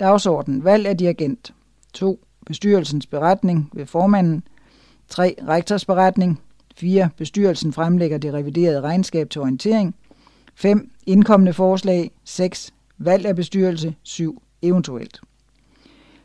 Dagsorden. 0.00 0.64
Valg 0.64 0.86
af 0.86 0.96
dirigent. 0.96 1.52
2. 1.92 2.20
Bestyrelsens 2.46 3.06
beretning 3.06 3.70
ved 3.72 3.86
formanden. 3.86 4.42
3. 5.08 5.34
Rektors 5.48 5.84
beretning. 5.84 6.40
4. 6.76 7.08
Bestyrelsen 7.16 7.72
fremlægger 7.72 8.18
det 8.18 8.34
reviderede 8.34 8.80
regnskab 8.80 9.30
til 9.30 9.40
orientering. 9.40 9.94
5. 10.54 10.90
Indkommende 11.06 11.52
forslag. 11.52 12.10
6. 12.24 12.74
Valg 12.98 13.26
af 13.26 13.36
bestyrelse. 13.36 13.94
7. 14.02 14.42
Eventuelt. 14.62 15.20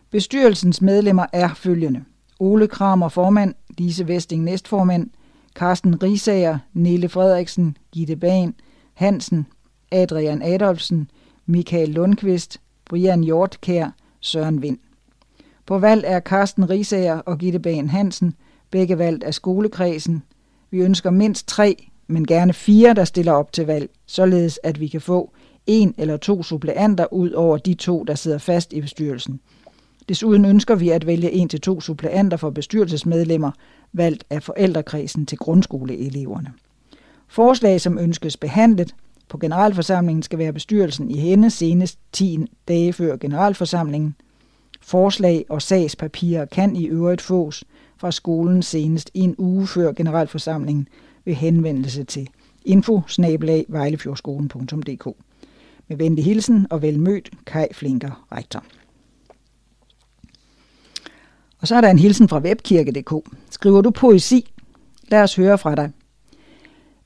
Bestyrelsens 0.09 0.81
medlemmer 0.81 1.25
er 1.33 1.53
følgende. 1.53 2.03
Ole 2.39 2.67
Kramer 2.67 3.09
formand, 3.09 3.53
Lise 3.77 4.07
Vesting 4.07 4.43
næstformand, 4.43 5.09
Carsten 5.55 6.03
Risager, 6.03 6.57
Nille 6.73 7.09
Frederiksen, 7.09 7.77
Gitte 7.91 8.15
Ban, 8.15 8.55
Hansen, 8.93 9.47
Adrian 9.91 10.41
Adolfsen, 10.41 11.11
Michael 11.45 11.89
Lundqvist, 11.89 12.61
Brian 12.85 13.23
Hjortkær, 13.23 13.89
Søren 14.19 14.61
Vind. 14.61 14.77
På 15.65 15.79
valg 15.79 16.03
er 16.07 16.19
Carsten 16.19 16.69
Risager 16.69 17.17
og 17.17 17.37
Gitte 17.37 17.59
Bagen 17.59 17.89
Hansen, 17.89 18.33
begge 18.71 18.97
valgt 18.97 19.23
af 19.23 19.33
skolekredsen. 19.33 20.23
Vi 20.71 20.77
ønsker 20.77 21.09
mindst 21.09 21.47
tre, 21.47 21.87
men 22.07 22.27
gerne 22.27 22.53
fire, 22.53 22.93
der 22.93 23.03
stiller 23.03 23.31
op 23.31 23.51
til 23.51 23.65
valg, 23.65 23.89
således 24.05 24.59
at 24.63 24.79
vi 24.79 24.87
kan 24.87 25.01
få 25.01 25.31
en 25.67 25.95
eller 25.97 26.17
to 26.17 26.43
suppleanter 26.43 27.13
ud 27.13 27.31
over 27.31 27.57
de 27.57 27.73
to, 27.73 28.03
der 28.03 28.15
sidder 28.15 28.37
fast 28.37 28.73
i 28.73 28.81
bestyrelsen. 28.81 29.39
Desuden 30.09 30.45
ønsker 30.45 30.75
vi 30.75 30.89
at 30.89 31.07
vælge 31.07 31.31
en 31.31 31.49
til 31.49 31.61
to 31.61 31.81
suppleanter 31.81 32.37
for 32.37 32.49
bestyrelsesmedlemmer, 32.49 33.51
valgt 33.93 34.23
af 34.29 34.43
forældrekredsen 34.43 35.25
til 35.25 35.37
grundskoleeleverne. 35.37 36.53
Forslag, 37.27 37.81
som 37.81 37.97
ønskes 37.97 38.37
behandlet 38.37 38.95
på 39.29 39.37
generalforsamlingen, 39.37 40.23
skal 40.23 40.39
være 40.39 40.53
bestyrelsen 40.53 41.11
i 41.11 41.17
hende 41.17 41.49
senest 41.49 41.99
10 42.11 42.39
dage 42.67 42.93
før 42.93 43.17
generalforsamlingen. 43.17 44.15
Forslag 44.85 45.45
og 45.49 45.61
sagspapirer 45.61 46.45
kan 46.45 46.75
i 46.75 46.85
øvrigt 46.85 47.21
fås 47.21 47.63
fra 47.97 48.11
skolen 48.11 48.63
senest 48.63 49.11
en 49.13 49.35
uge 49.37 49.67
før 49.67 49.91
generalforsamlingen 49.91 50.87
ved 51.25 51.33
henvendelse 51.33 52.03
til 52.03 52.29
info 52.65 53.01
Med 55.87 55.97
venlig 55.97 56.25
hilsen 56.25 56.67
og 56.69 56.81
velmødt 56.81 57.31
Kai 57.45 57.67
Flinker, 57.73 58.25
rektor. 58.31 58.63
Og 61.61 61.67
så 61.67 61.75
er 61.75 61.81
der 61.81 61.89
en 61.89 61.99
hilsen 61.99 62.29
fra 62.29 62.39
webkirke.dk. 62.39 63.29
Skriver 63.49 63.81
du 63.81 63.91
poesi? 63.91 64.51
Lad 65.07 65.21
os 65.21 65.35
høre 65.35 65.57
fra 65.57 65.75
dig. 65.75 65.91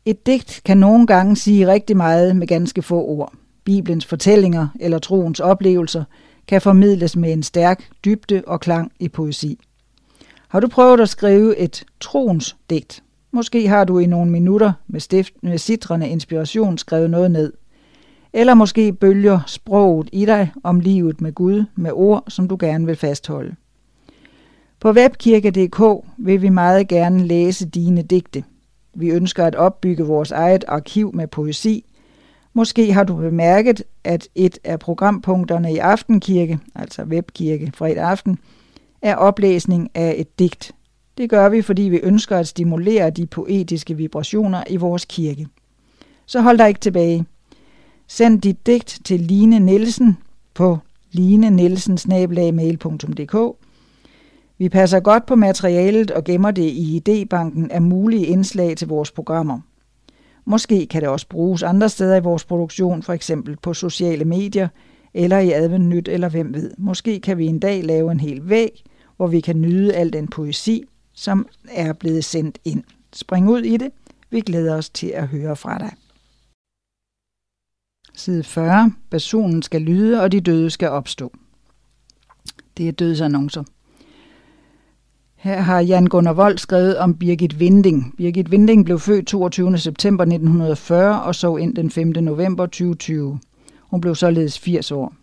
Et 0.05 0.25
digt 0.25 0.61
kan 0.65 0.77
nogle 0.77 1.07
gange 1.07 1.35
sige 1.35 1.67
rigtig 1.67 1.97
meget 1.97 2.35
med 2.35 2.47
ganske 2.47 2.81
få 2.81 3.05
ord. 3.05 3.33
Bibelens 3.63 4.05
fortællinger 4.05 4.67
eller 4.79 4.99
troens 4.99 5.39
oplevelser 5.39 6.03
kan 6.47 6.61
formidles 6.61 7.15
med 7.15 7.33
en 7.33 7.43
stærk 7.43 7.89
dybde 8.05 8.43
og 8.47 8.59
klang 8.59 8.91
i 8.99 9.09
poesi. 9.09 9.59
Har 10.47 10.59
du 10.59 10.67
prøvet 10.67 10.99
at 10.99 11.09
skrive 11.09 11.57
et 11.57 11.85
troens 11.99 12.55
digt? 12.69 13.03
Måske 13.31 13.67
har 13.67 13.83
du 13.83 13.99
i 13.99 14.05
nogle 14.05 14.31
minutter 14.31 14.73
med, 14.87 14.99
stift, 14.99 15.33
med 15.43 15.57
citrende 15.57 16.09
inspiration 16.09 16.77
skrevet 16.77 17.09
noget 17.09 17.31
ned. 17.31 17.53
Eller 18.33 18.53
måske 18.53 18.93
bølger 18.93 19.39
sproget 19.47 20.09
i 20.13 20.25
dig 20.25 20.51
om 20.63 20.79
livet 20.79 21.21
med 21.21 21.33
Gud 21.33 21.65
med 21.75 21.91
ord, 21.93 22.23
som 22.27 22.47
du 22.47 22.57
gerne 22.59 22.85
vil 22.85 22.95
fastholde. 22.95 23.55
På 24.79 24.91
webkirke.dk 24.91 26.05
vil 26.17 26.41
vi 26.41 26.49
meget 26.49 26.87
gerne 26.87 27.27
læse 27.27 27.69
dine 27.69 28.01
digte. 28.01 28.43
Vi 28.93 29.09
ønsker 29.09 29.45
at 29.45 29.55
opbygge 29.55 30.03
vores 30.03 30.31
eget 30.31 30.65
arkiv 30.67 31.11
med 31.13 31.27
poesi. 31.27 31.85
Måske 32.57 32.93
har 32.93 33.03
du 33.03 33.15
bemærket, 33.15 33.83
at 34.03 34.27
et 34.35 34.59
af 34.63 34.79
programpunkterne 34.79 35.73
i 35.73 35.77
Aftenkirke, 35.77 36.59
altså 36.75 37.03
webkirke 37.03 37.71
fredag 37.75 38.03
aften, 38.03 38.39
er 39.01 39.15
oplæsning 39.15 39.89
af 39.95 40.15
et 40.17 40.39
digt. 40.39 40.71
Det 41.17 41.29
gør 41.29 41.49
vi, 41.49 41.61
fordi 41.61 41.81
vi 41.81 41.99
ønsker 42.03 42.37
at 42.37 42.47
stimulere 42.47 43.09
de 43.09 43.25
poetiske 43.25 43.97
vibrationer 43.97 44.63
i 44.69 44.75
vores 44.75 45.05
kirke. 45.05 45.47
Så 46.25 46.41
hold 46.41 46.57
dig 46.57 46.67
ikke 46.67 46.79
tilbage. 46.79 47.25
Send 48.07 48.41
dit 48.41 48.67
digt 48.67 48.99
til 49.05 49.19
Line 49.19 49.59
Nielsen 49.59 50.17
på 50.53 50.77
linenielsen.dk 51.11 53.35
vi 54.57 54.69
passer 54.69 54.99
godt 54.99 55.25
på 55.25 55.35
materialet 55.35 56.11
og 56.11 56.23
gemmer 56.23 56.51
det 56.51 56.63
i 56.63 57.01
idébanken 57.01 57.67
af 57.71 57.81
mulige 57.81 58.25
indslag 58.25 58.77
til 58.77 58.87
vores 58.87 59.11
programmer. 59.11 59.59
Måske 60.49 60.87
kan 60.87 61.01
det 61.01 61.09
også 61.09 61.27
bruges 61.27 61.63
andre 61.63 61.89
steder 61.89 62.15
i 62.15 62.21
vores 62.21 62.45
produktion, 62.45 63.03
for 63.03 63.13
eksempel 63.13 63.57
på 63.57 63.73
sociale 63.73 64.25
medier 64.25 64.67
eller 65.13 65.39
i 65.39 65.51
Advent 65.51 65.85
Nyt, 65.85 66.07
eller 66.07 66.29
hvem 66.29 66.53
ved. 66.53 66.71
Måske 66.77 67.19
kan 67.19 67.37
vi 67.37 67.45
en 67.45 67.59
dag 67.59 67.83
lave 67.83 68.11
en 68.11 68.19
hel 68.19 68.49
væg, 68.49 68.83
hvor 69.17 69.27
vi 69.27 69.39
kan 69.39 69.61
nyde 69.61 69.93
al 69.93 70.13
den 70.13 70.27
poesi, 70.27 70.83
som 71.13 71.47
er 71.69 71.93
blevet 71.93 72.25
sendt 72.25 72.57
ind. 72.65 72.83
Spring 73.13 73.49
ud 73.49 73.61
i 73.61 73.77
det. 73.77 73.91
Vi 74.29 74.41
glæder 74.41 74.75
os 74.75 74.89
til 74.89 75.07
at 75.07 75.27
høre 75.27 75.55
fra 75.55 75.77
dig. 75.77 75.93
Side 78.15 78.43
40. 78.43 78.91
Personen 79.11 79.61
skal 79.61 79.81
lyde, 79.81 80.21
og 80.21 80.31
de 80.31 80.41
døde 80.41 80.69
skal 80.69 80.89
opstå. 80.89 81.33
Det 82.77 82.87
er 82.87 82.91
dødsannoncer. 82.91 83.63
Her 85.37 85.61
har 85.61 85.79
Jan 85.79 86.07
Gunnar 86.07 86.33
Vold 86.33 86.57
skrevet 86.57 86.97
om 86.97 87.13
Birgit 87.13 87.59
Vinding. 87.59 88.13
Birgit 88.17 88.51
Vinding 88.51 88.85
blev 88.85 88.99
født 88.99 89.27
22. 89.27 89.77
september 89.77 90.23
1940 90.23 91.21
og 91.21 91.35
så 91.35 91.55
ind 91.55 91.75
den 91.75 91.89
5. 91.89 92.07
november 92.07 92.65
2020. 92.65 93.39
Hun 93.81 94.01
blev 94.01 94.15
således 94.15 94.59
80 94.59 94.91
år. 94.91 95.13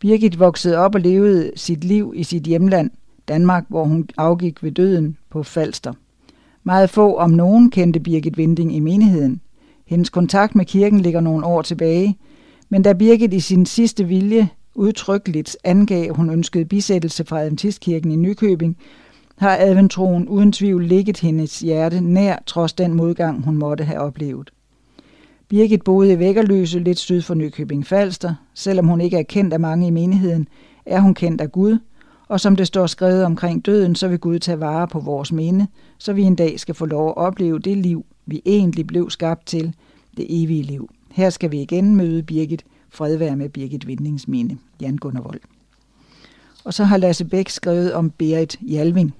Birgit 0.00 0.38
voksede 0.38 0.76
op 0.76 0.94
og 0.94 1.00
levede 1.00 1.52
sit 1.56 1.84
liv 1.84 2.12
i 2.16 2.22
sit 2.22 2.42
hjemland, 2.42 2.90
Danmark, 3.28 3.64
hvor 3.68 3.84
hun 3.84 4.08
afgik 4.16 4.62
ved 4.62 4.72
døden 4.72 5.16
på 5.30 5.42
Falster. 5.42 5.92
Meget 6.64 6.90
få 6.90 7.16
om 7.16 7.30
nogen 7.30 7.70
kendte 7.70 8.00
Birgit 8.00 8.38
Vinding 8.38 8.76
i 8.76 8.80
menigheden. 8.80 9.40
Hendes 9.86 10.10
kontakt 10.10 10.54
med 10.54 10.64
kirken 10.64 11.00
ligger 11.00 11.20
nogle 11.20 11.46
år 11.46 11.62
tilbage, 11.62 12.18
men 12.68 12.82
da 12.82 12.92
Birgit 12.92 13.34
i 13.34 13.40
sin 13.40 13.66
sidste 13.66 14.04
vilje 14.04 14.48
udtrykkeligt 14.74 15.56
angav, 15.64 16.14
hun 16.14 16.30
ønskede 16.30 16.64
bisættelse 16.64 17.24
fra 17.24 17.40
Adventistkirken 17.40 18.10
i 18.10 18.16
Nykøbing, 18.16 18.76
har 19.36 19.56
adventroen 19.60 20.28
uden 20.28 20.52
tvivl 20.52 20.84
ligget 20.84 21.20
hendes 21.20 21.60
hjerte 21.60 22.00
nær, 22.00 22.36
trods 22.46 22.72
den 22.72 22.94
modgang, 22.94 23.44
hun 23.44 23.56
måtte 23.56 23.84
have 23.84 24.00
oplevet. 24.00 24.50
Birgit 25.48 25.82
boede 25.82 26.12
i 26.12 26.18
Vækkerløse 26.18 26.78
lidt 26.78 26.98
syd 26.98 27.22
for 27.22 27.34
Nykøbing 27.34 27.86
Falster. 27.86 28.34
Selvom 28.54 28.86
hun 28.86 29.00
ikke 29.00 29.16
er 29.16 29.22
kendt 29.22 29.52
af 29.52 29.60
mange 29.60 29.86
i 29.86 29.90
menigheden, 29.90 30.48
er 30.86 31.00
hun 31.00 31.14
kendt 31.14 31.40
af 31.40 31.52
Gud, 31.52 31.78
og 32.28 32.40
som 32.40 32.56
det 32.56 32.66
står 32.66 32.86
skrevet 32.86 33.24
omkring 33.24 33.66
døden, 33.66 33.94
så 33.94 34.08
vil 34.08 34.18
Gud 34.18 34.38
tage 34.38 34.60
vare 34.60 34.88
på 34.88 35.00
vores 35.00 35.32
minde, 35.32 35.66
så 35.98 36.12
vi 36.12 36.22
en 36.22 36.34
dag 36.34 36.60
skal 36.60 36.74
få 36.74 36.86
lov 36.86 37.08
at 37.08 37.16
opleve 37.16 37.58
det 37.58 37.76
liv, 37.76 38.06
vi 38.26 38.42
egentlig 38.46 38.86
blev 38.86 39.10
skabt 39.10 39.46
til, 39.46 39.74
det 40.16 40.26
evige 40.28 40.62
liv. 40.62 40.90
Her 41.10 41.30
skal 41.30 41.50
vi 41.50 41.62
igen 41.62 41.96
møde 41.96 42.22
Birgit, 42.22 42.64
fredvær 42.90 43.34
med 43.34 43.48
Birgit 43.48 43.86
Vindings 43.86 44.28
minde, 44.28 44.56
Jan 44.80 44.96
Gunnar 44.96 45.20
Vold. 45.20 45.40
Og 46.64 46.74
så 46.74 46.84
har 46.84 46.96
Lasse 46.96 47.24
Bæk 47.24 47.48
skrevet 47.48 47.92
om 47.92 48.10
Berit 48.10 48.58
Jalving. 48.62 49.14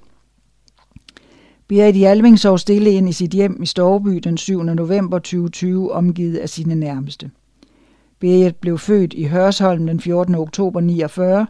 Berit 1.68 1.94
Hjalving 1.94 2.38
sov 2.38 2.58
stille 2.58 2.90
ind 2.90 3.08
i 3.08 3.12
sit 3.12 3.30
hjem 3.30 3.62
i 3.62 3.66
Storby 3.66 4.10
den 4.10 4.36
7. 4.36 4.62
november 4.62 5.18
2020, 5.18 5.92
omgivet 5.92 6.36
af 6.36 6.48
sine 6.48 6.74
nærmeste. 6.74 7.30
Berit 8.20 8.56
blev 8.56 8.78
født 8.78 9.14
i 9.14 9.24
Hørsholm 9.24 9.86
den 9.86 10.00
14. 10.00 10.34
oktober 10.34 10.80
49, 10.80 11.46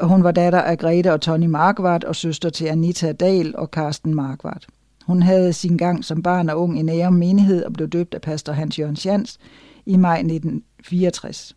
og 0.00 0.08
hun 0.08 0.24
var 0.24 0.30
datter 0.30 0.60
af 0.60 0.78
Grete 0.78 1.12
og 1.12 1.20
Tony 1.20 1.46
Markvart 1.46 2.04
og 2.04 2.16
søster 2.16 2.50
til 2.50 2.64
Anita 2.64 3.12
Dahl 3.12 3.54
og 3.56 3.70
Karsten 3.70 4.14
Markvart. 4.14 4.66
Hun 5.06 5.22
havde 5.22 5.52
sin 5.52 5.76
gang 5.76 6.04
som 6.04 6.22
barn 6.22 6.48
og 6.48 6.60
ung 6.62 6.78
i 6.78 6.82
nære 6.82 7.12
menighed 7.12 7.64
og 7.64 7.72
blev 7.72 7.88
døbt 7.88 8.14
af 8.14 8.20
pastor 8.20 8.52
Hans 8.52 8.78
Jørgen 8.78 8.96
Jans 9.04 9.38
i 9.86 9.96
maj 9.96 10.18
1964. 10.18 11.56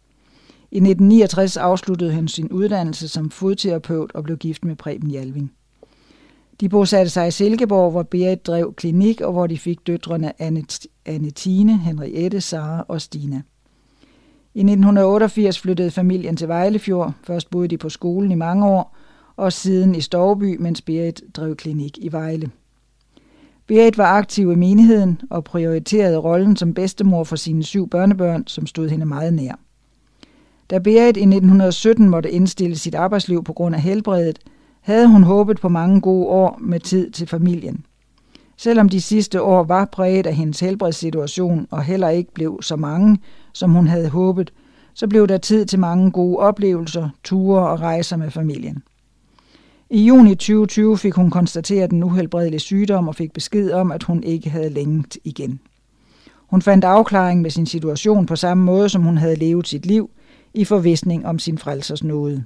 I 0.71 0.77
1969 0.77 1.57
afsluttede 1.57 2.15
hun 2.15 2.27
sin 2.27 2.51
uddannelse 2.51 3.07
som 3.07 3.29
fodterapeut 3.29 4.11
og 4.13 4.23
blev 4.23 4.37
gift 4.37 4.65
med 4.65 4.75
Preben 4.75 5.11
Jalving. 5.11 5.51
De 6.59 6.69
bosatte 6.69 7.09
sig 7.09 7.27
i 7.27 7.31
Silkeborg, 7.31 7.91
hvor 7.91 8.03
Berit 8.03 8.47
drev 8.47 8.73
klinik, 8.73 9.21
og 9.21 9.31
hvor 9.31 9.47
de 9.47 9.57
fik 9.57 9.87
døtrene 9.87 10.41
Annetine, 11.05 11.77
Henriette, 11.77 12.41
Sara 12.41 12.85
og 12.87 13.01
Stina. 13.01 13.41
I 14.55 14.59
1988 14.59 15.59
flyttede 15.59 15.91
familien 15.91 16.37
til 16.37 16.47
Vejlefjord. 16.47 17.13
Først 17.23 17.49
boede 17.49 17.67
de 17.67 17.77
på 17.77 17.89
skolen 17.89 18.31
i 18.31 18.35
mange 18.35 18.65
år, 18.65 18.97
og 19.35 19.53
siden 19.53 19.95
i 19.95 20.01
Storby, 20.01 20.57
mens 20.59 20.81
Berit 20.81 21.21
drev 21.35 21.55
klinik 21.55 21.97
i 21.97 22.11
Vejle. 22.11 22.51
Berit 23.67 23.97
var 23.97 24.05
aktiv 24.05 24.51
i 24.51 24.55
menigheden 24.55 25.21
og 25.29 25.43
prioriterede 25.43 26.17
rollen 26.17 26.55
som 26.55 26.73
bedstemor 26.73 27.23
for 27.23 27.35
sine 27.35 27.63
syv 27.63 27.89
børnebørn, 27.89 28.47
som 28.47 28.67
stod 28.67 28.89
hende 28.89 29.05
meget 29.05 29.33
nær. 29.33 29.59
Da 30.69 30.79
Berit 30.79 31.17
i 31.17 31.21
1917 31.21 32.09
måtte 32.09 32.31
indstille 32.31 32.75
sit 32.75 32.95
arbejdsliv 32.95 33.43
på 33.43 33.53
grund 33.53 33.75
af 33.75 33.81
helbredet, 33.81 34.39
havde 34.83 35.07
hun 35.07 35.23
håbet 35.23 35.59
på 35.61 35.69
mange 35.69 36.01
gode 36.01 36.27
år 36.27 36.57
med 36.61 36.79
tid 36.79 37.11
til 37.11 37.27
familien. 37.27 37.85
Selvom 38.57 38.89
de 38.89 39.01
sidste 39.01 39.41
år 39.41 39.63
var 39.63 39.85
præget 39.85 40.27
af 40.27 40.35
hendes 40.35 40.59
helbredssituation 40.59 41.67
og 41.71 41.83
heller 41.83 42.09
ikke 42.09 42.33
blev 42.33 42.59
så 42.61 42.75
mange, 42.75 43.17
som 43.53 43.71
hun 43.71 43.87
havde 43.87 44.09
håbet, 44.09 44.53
så 44.93 45.07
blev 45.07 45.27
der 45.27 45.37
tid 45.37 45.65
til 45.65 45.79
mange 45.79 46.11
gode 46.11 46.37
oplevelser, 46.37 47.09
ture 47.23 47.67
og 47.67 47.79
rejser 47.81 48.17
med 48.17 48.31
familien. 48.31 48.83
I 49.89 50.05
juni 50.05 50.35
2020 50.35 50.97
fik 50.97 51.13
hun 51.13 51.29
konstateret 51.29 51.91
den 51.91 52.03
uhelbredelige 52.03 52.59
sygdom 52.59 53.07
og 53.07 53.15
fik 53.15 53.33
besked 53.33 53.71
om, 53.71 53.91
at 53.91 54.03
hun 54.03 54.23
ikke 54.23 54.49
havde 54.49 54.69
længet 54.69 55.17
igen. 55.23 55.59
Hun 56.47 56.61
fandt 56.61 56.85
afklaring 56.85 57.41
med 57.41 57.49
sin 57.49 57.65
situation 57.65 58.25
på 58.25 58.35
samme 58.35 58.63
måde, 58.63 58.89
som 58.89 59.01
hun 59.01 59.17
havde 59.17 59.35
levet 59.35 59.67
sit 59.67 59.85
liv, 59.85 60.09
i 60.53 60.65
forvisning 60.65 61.25
om 61.25 61.39
sin 61.39 61.57
frelsers 61.57 62.03
nåde. 62.03 62.43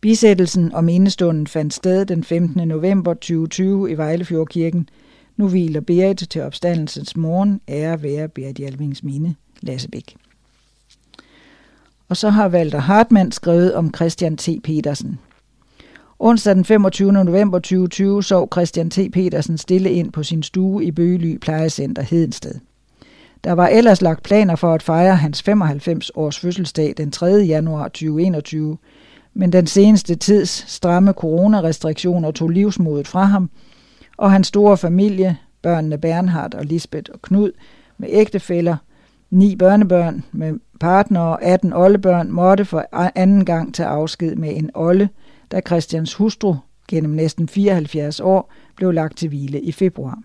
Bisættelsen 0.00 0.72
og 0.72 0.84
mindestunden 0.84 1.46
fandt 1.46 1.74
sted 1.74 2.06
den 2.06 2.24
15. 2.24 2.68
november 2.68 3.14
2020 3.14 3.90
i 3.90 3.94
Vejlefjordkirken. 3.94 4.88
Nu 5.36 5.48
hviler 5.48 5.80
Berit 5.80 6.16
til 6.30 6.42
opstandelsens 6.42 7.16
morgen. 7.16 7.60
Ære 7.68 8.02
være 8.02 8.28
Berit 8.28 8.56
Hjalvings 8.56 9.02
minde. 9.02 9.34
Lassebæk. 9.62 10.16
Og 12.08 12.16
så 12.16 12.30
har 12.30 12.48
Walter 12.48 12.78
Hartmann 12.78 13.32
skrevet 13.32 13.74
om 13.74 13.94
Christian 13.94 14.36
T. 14.36 14.48
Petersen. 14.64 15.18
Onsdag 16.18 16.54
den 16.54 16.64
25. 16.64 17.12
november 17.12 17.58
2020 17.58 18.24
sov 18.24 18.48
Christian 18.52 18.90
T. 18.90 18.98
Petersen 19.12 19.58
stille 19.58 19.90
ind 19.90 20.12
på 20.12 20.22
sin 20.22 20.42
stue 20.42 20.84
i 20.84 20.90
Bøgely 20.90 21.36
Plejecenter 21.36 22.02
Hedensted. 22.02 22.54
Der 23.44 23.52
var 23.52 23.68
ellers 23.68 24.02
lagt 24.02 24.22
planer 24.22 24.56
for 24.56 24.74
at 24.74 24.82
fejre 24.82 25.16
hans 25.16 25.42
95 25.42 26.10
års 26.14 26.38
fødselsdag 26.38 26.94
den 26.96 27.10
3. 27.10 27.26
januar 27.26 27.88
2021, 27.88 28.78
men 29.38 29.52
den 29.52 29.66
seneste 29.66 30.14
tids 30.14 30.64
stramme 30.68 31.12
coronarestriktioner 31.12 32.30
tog 32.30 32.48
livsmodet 32.48 33.08
fra 33.08 33.24
ham, 33.24 33.50
og 34.16 34.32
hans 34.32 34.46
store 34.46 34.76
familie, 34.76 35.36
børnene 35.62 35.98
Bernhard 35.98 36.54
og 36.54 36.64
Lisbeth 36.64 37.10
og 37.14 37.22
Knud, 37.22 37.52
med 37.98 38.08
ægtefæller, 38.12 38.76
ni 39.30 39.56
børnebørn 39.56 40.24
med 40.32 40.54
partner 40.80 41.20
og 41.20 41.42
18 41.42 41.72
oldebørn, 41.72 42.30
måtte 42.30 42.64
for 42.64 42.84
anden 43.14 43.44
gang 43.44 43.74
tage 43.74 43.88
afsked 43.88 44.36
med 44.36 44.56
en 44.56 44.70
olde, 44.74 45.08
da 45.50 45.60
Christians 45.66 46.14
hustru 46.14 46.56
gennem 46.88 47.12
næsten 47.12 47.48
74 47.48 48.20
år 48.20 48.52
blev 48.76 48.92
lagt 48.92 49.18
til 49.18 49.28
hvile 49.28 49.60
i 49.60 49.72
februar. 49.72 50.18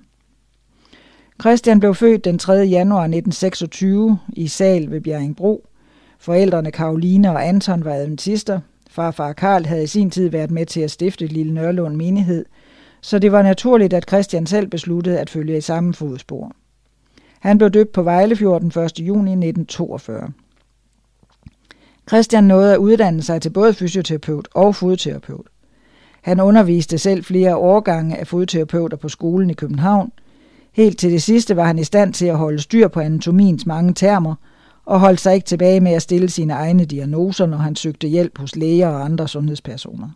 Christian 1.42 1.80
blev 1.80 1.96
født 1.96 2.26
den 2.26 2.40
3. 2.40 2.54
januar 2.54 3.02
1926 3.02 4.20
i 4.30 4.48
Sal 4.48 4.92
ved 4.92 5.02
Bjerringbro. 5.02 5.68
Forældrene 6.20 6.72
Karoline 6.72 7.32
og 7.32 7.48
Anton 7.48 7.86
var 7.86 7.94
adventister. 7.94 8.60
Farfar 8.94 9.34
Karl 9.34 9.66
havde 9.66 9.84
i 9.84 9.88
sin 9.88 10.10
tid 10.10 10.30
været 10.30 10.52
med 10.52 10.66
til 10.66 10.82
at 10.82 10.92
stifte 10.92 11.28
Lille 11.28 11.54
Nørlund 11.54 11.96
menighed, 11.96 12.46
så 13.02 13.20
det 13.20 13.32
var 13.32 13.42
naturligt, 13.42 13.94
at 13.94 14.08
Christian 14.08 14.46
selv 14.46 14.68
besluttede 14.68 15.20
at 15.20 15.30
følge 15.30 15.58
i 15.58 15.62
samme 15.62 15.94
fodspor. 15.94 16.52
Han 17.40 17.58
blev 17.58 17.70
døbt 17.70 17.92
på 17.92 18.04
Vejlefjord 18.04 18.62
den 18.62 18.68
1. 18.68 19.00
juni 19.00 19.32
1942. 19.32 20.32
Christian 22.08 22.44
nåede 22.44 22.74
at 22.74 22.78
uddanne 22.78 23.22
sig 23.22 23.42
til 23.42 23.50
både 23.50 23.74
fysioterapeut 23.74 24.48
og 24.54 24.76
fodterapeut. 24.76 25.48
Han 26.22 26.40
underviste 26.40 26.98
selv 26.98 27.24
flere 27.24 27.56
årgange 27.56 28.18
af 28.18 28.28
fodterapeuter 28.28 28.98
på 28.98 29.10
skolen 29.10 29.50
i 29.50 29.54
København. 29.54 30.12
Helt 30.72 31.00
til 31.00 31.12
det 31.12 31.22
sidste 31.22 31.56
var 31.56 31.64
han 31.64 31.80
i 31.80 31.84
stand 31.84 32.14
til 32.14 32.26
at 32.26 32.38
holde 32.38 32.62
styr 32.62 32.88
på 32.88 33.00
anatomiens 33.00 33.66
mange 33.66 33.94
termer 33.94 34.36
og 34.86 35.00
holdt 35.00 35.20
sig 35.20 35.36
ikke 35.36 35.46
tilbage 35.46 35.80
med 35.80 35.92
at 35.92 36.02
stille 36.02 36.30
sine 36.30 36.54
egne 36.54 36.86
diagnoser, 36.86 37.46
når 37.46 37.58
han 37.58 37.76
søgte 37.76 38.08
hjælp 38.08 38.38
hos 38.38 38.56
læger 38.56 38.88
og 38.88 39.06
andre 39.06 39.28
sundhedspersoner. 39.28 40.10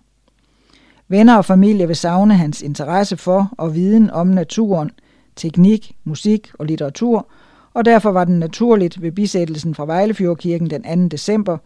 Venner 1.08 1.38
og 1.38 1.46
familie 1.46 1.88
vil 1.88 1.96
savne 1.96 2.36
hans 2.36 2.62
interesse 2.62 3.18
for 3.18 3.52
og 3.58 3.76
viden 3.76 4.10
om 4.10 4.28
naturen, 4.28 4.92
teknik, 5.36 5.96
musik 6.04 6.52
og 6.54 6.66
litteratur, 6.66 7.28
og 7.74 7.86
derfor 7.86 8.12
var 8.12 8.24
den 8.24 8.40
naturligt 8.40 9.02
ved 9.02 9.12
bisættelsen 9.12 9.76
fra 9.76 9.86
Vejlefjordkirken 9.86 10.70
den 10.70 11.02
2. 11.02 11.08
december 11.08 11.58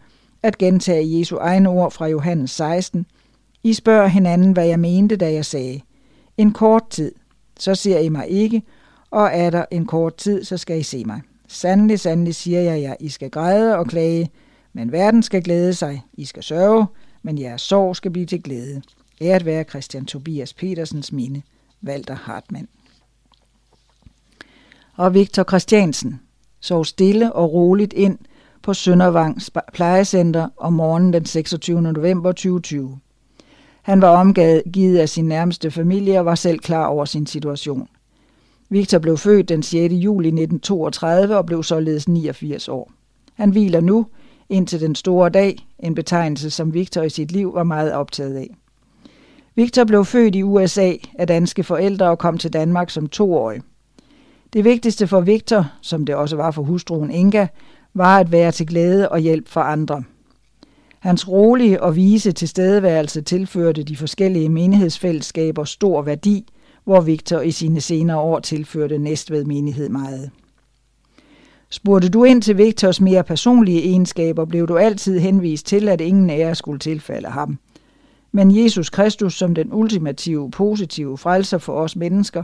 at 0.42 0.58
gentage 0.58 1.18
Jesu 1.18 1.36
egne 1.36 1.68
ord 1.68 1.90
fra 1.90 2.06
Johannes 2.06 2.50
16. 2.50 3.06
I 3.64 3.72
spørger 3.72 4.06
hinanden, 4.06 4.52
hvad 4.52 4.66
jeg 4.66 4.80
mente, 4.80 5.16
da 5.16 5.32
jeg 5.32 5.44
sagde. 5.44 5.80
En 6.36 6.52
kort 6.52 6.88
tid, 6.90 7.12
så 7.58 7.74
ser 7.74 7.98
I 7.98 8.08
mig 8.08 8.28
ikke, 8.28 8.62
og 9.10 9.30
er 9.32 9.50
der 9.50 9.64
en 9.70 9.86
kort 9.86 10.14
tid, 10.14 10.44
så 10.44 10.56
skal 10.56 10.78
I 10.78 10.82
se 10.82 11.04
mig. 11.04 11.20
Sandelig, 11.52 12.00
sandelig 12.00 12.34
siger 12.34 12.60
jeg 12.60 12.82
jer, 12.82 12.94
I 13.00 13.08
skal 13.08 13.30
græde 13.30 13.76
og 13.76 13.86
klage, 13.86 14.30
men 14.72 14.92
verden 14.92 15.22
skal 15.22 15.42
glæde 15.42 15.74
sig. 15.74 16.02
I 16.12 16.24
skal 16.24 16.42
sørge, 16.42 16.86
men 17.22 17.38
jeres 17.38 17.62
sorg 17.62 17.96
skal 17.96 18.10
blive 18.10 18.26
til 18.26 18.42
glæde. 18.42 18.82
Æret 19.20 19.44
være 19.44 19.64
Christian 19.64 20.06
Tobias 20.06 20.54
Petersens 20.54 21.12
minde, 21.12 21.42
Walter 21.84 22.14
Hartmann. 22.14 22.68
Og 24.96 25.14
Victor 25.14 25.44
Christiansen 25.48 26.20
sov 26.60 26.84
stille 26.84 27.32
og 27.32 27.52
roligt 27.52 27.92
ind 27.92 28.18
på 28.62 28.74
Søndervang 28.74 29.38
plejecenter 29.72 30.48
om 30.56 30.72
morgenen 30.72 31.12
den 31.12 31.24
26. 31.24 31.82
november 31.82 32.32
2020. 32.32 32.98
Han 33.82 34.00
var 34.00 34.08
omgivet 34.08 34.98
af 34.98 35.08
sin 35.08 35.24
nærmeste 35.24 35.70
familie 35.70 36.18
og 36.18 36.24
var 36.24 36.34
selv 36.34 36.58
klar 36.58 36.86
over 36.86 37.04
sin 37.04 37.26
situation. 37.26 37.88
Victor 38.72 38.98
blev 38.98 39.18
født 39.18 39.48
den 39.48 39.62
6. 39.62 39.94
juli 39.94 40.28
1932 40.28 41.36
og 41.36 41.46
blev 41.46 41.62
således 41.62 42.08
89 42.08 42.68
år. 42.68 42.92
Han 43.34 43.50
hviler 43.50 43.80
nu 43.80 44.06
indtil 44.48 44.80
den 44.80 44.94
store 44.94 45.30
dag, 45.30 45.66
en 45.78 45.94
betegnelse, 45.94 46.50
som 46.50 46.74
Victor 46.74 47.02
i 47.02 47.10
sit 47.10 47.32
liv 47.32 47.54
var 47.54 47.62
meget 47.62 47.92
optaget 47.92 48.36
af. 48.36 48.56
Victor 49.54 49.84
blev 49.84 50.04
født 50.04 50.34
i 50.34 50.42
USA 50.42 50.92
af 51.14 51.26
danske 51.26 51.62
forældre 51.62 52.10
og 52.10 52.18
kom 52.18 52.38
til 52.38 52.52
Danmark 52.52 52.90
som 52.90 53.08
toårig. 53.08 53.60
Det 54.52 54.64
vigtigste 54.64 55.06
for 55.06 55.20
Victor, 55.20 55.66
som 55.80 56.06
det 56.06 56.14
også 56.14 56.36
var 56.36 56.50
for 56.50 56.62
hustruen 56.62 57.10
Inga, 57.10 57.46
var 57.94 58.18
at 58.18 58.32
være 58.32 58.52
til 58.52 58.66
glæde 58.66 59.08
og 59.08 59.18
hjælp 59.18 59.48
for 59.48 59.60
andre. 59.60 60.02
Hans 60.98 61.28
rolige 61.28 61.82
og 61.82 61.96
vise 61.96 62.32
tilstedeværelse 62.32 63.22
tilførte 63.22 63.82
de 63.82 63.96
forskellige 63.96 64.48
menighedsfællesskaber 64.48 65.64
stor 65.64 66.02
værdi, 66.02 66.46
hvor 66.84 67.00
Victor 67.00 67.40
i 67.40 67.50
sine 67.50 67.80
senere 67.80 68.18
år 68.18 68.40
tilførte 68.40 68.98
Næstved 68.98 69.44
menighed 69.44 69.88
meget. 69.88 70.30
Spurgte 71.70 72.08
du 72.08 72.24
ind 72.24 72.42
til 72.42 72.58
Victors 72.58 73.00
mere 73.00 73.24
personlige 73.24 73.82
egenskaber, 73.82 74.44
blev 74.44 74.68
du 74.68 74.76
altid 74.76 75.18
henvist 75.18 75.66
til, 75.66 75.88
at 75.88 76.00
ingen 76.00 76.30
ære 76.30 76.54
skulle 76.54 76.78
tilfalde 76.78 77.28
ham. 77.28 77.58
Men 78.32 78.64
Jesus 78.64 78.90
Kristus 78.90 79.34
som 79.34 79.54
den 79.54 79.72
ultimative, 79.72 80.50
positive 80.50 81.18
frelser 81.18 81.58
for 81.58 81.72
os 81.72 81.96
mennesker, 81.96 82.42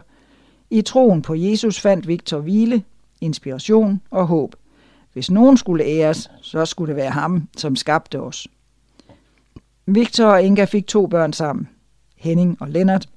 i 0.71 0.83
troen 0.83 1.23
på 1.23 1.35
Jesus 1.35 1.81
fandt 1.81 2.09
Victor 2.09 2.39
hvile, 2.39 2.83
inspiration 3.21 4.01
og 4.11 4.27
håb– 4.27 4.55
hvis 5.19 5.31
nogen 5.31 5.57
skulle 5.57 5.85
æres, 5.85 6.31
så 6.43 6.67
skulle 6.67 6.89
det 6.89 6.97
være 6.97 7.11
ham, 7.11 7.49
som 7.57 7.77
skabte 7.77 8.21
os. 8.21 8.49
Victor 9.87 10.25
og 10.25 10.43
Inga 10.43 10.65
fik 10.65 10.87
to 10.87 11.07
børn 11.07 11.33
sammen, 11.33 11.69
Henning 12.17 12.57
og 12.61 12.69
Lennart. 12.69 13.09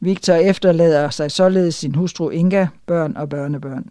Victor 0.00 0.34
efterlader 0.34 1.10
sig 1.10 1.30
således 1.30 1.74
sin 1.74 1.94
hustru 1.94 2.30
Inga, 2.30 2.66
børn 2.86 3.16
og 3.16 3.28
børnebørn. 3.28 3.90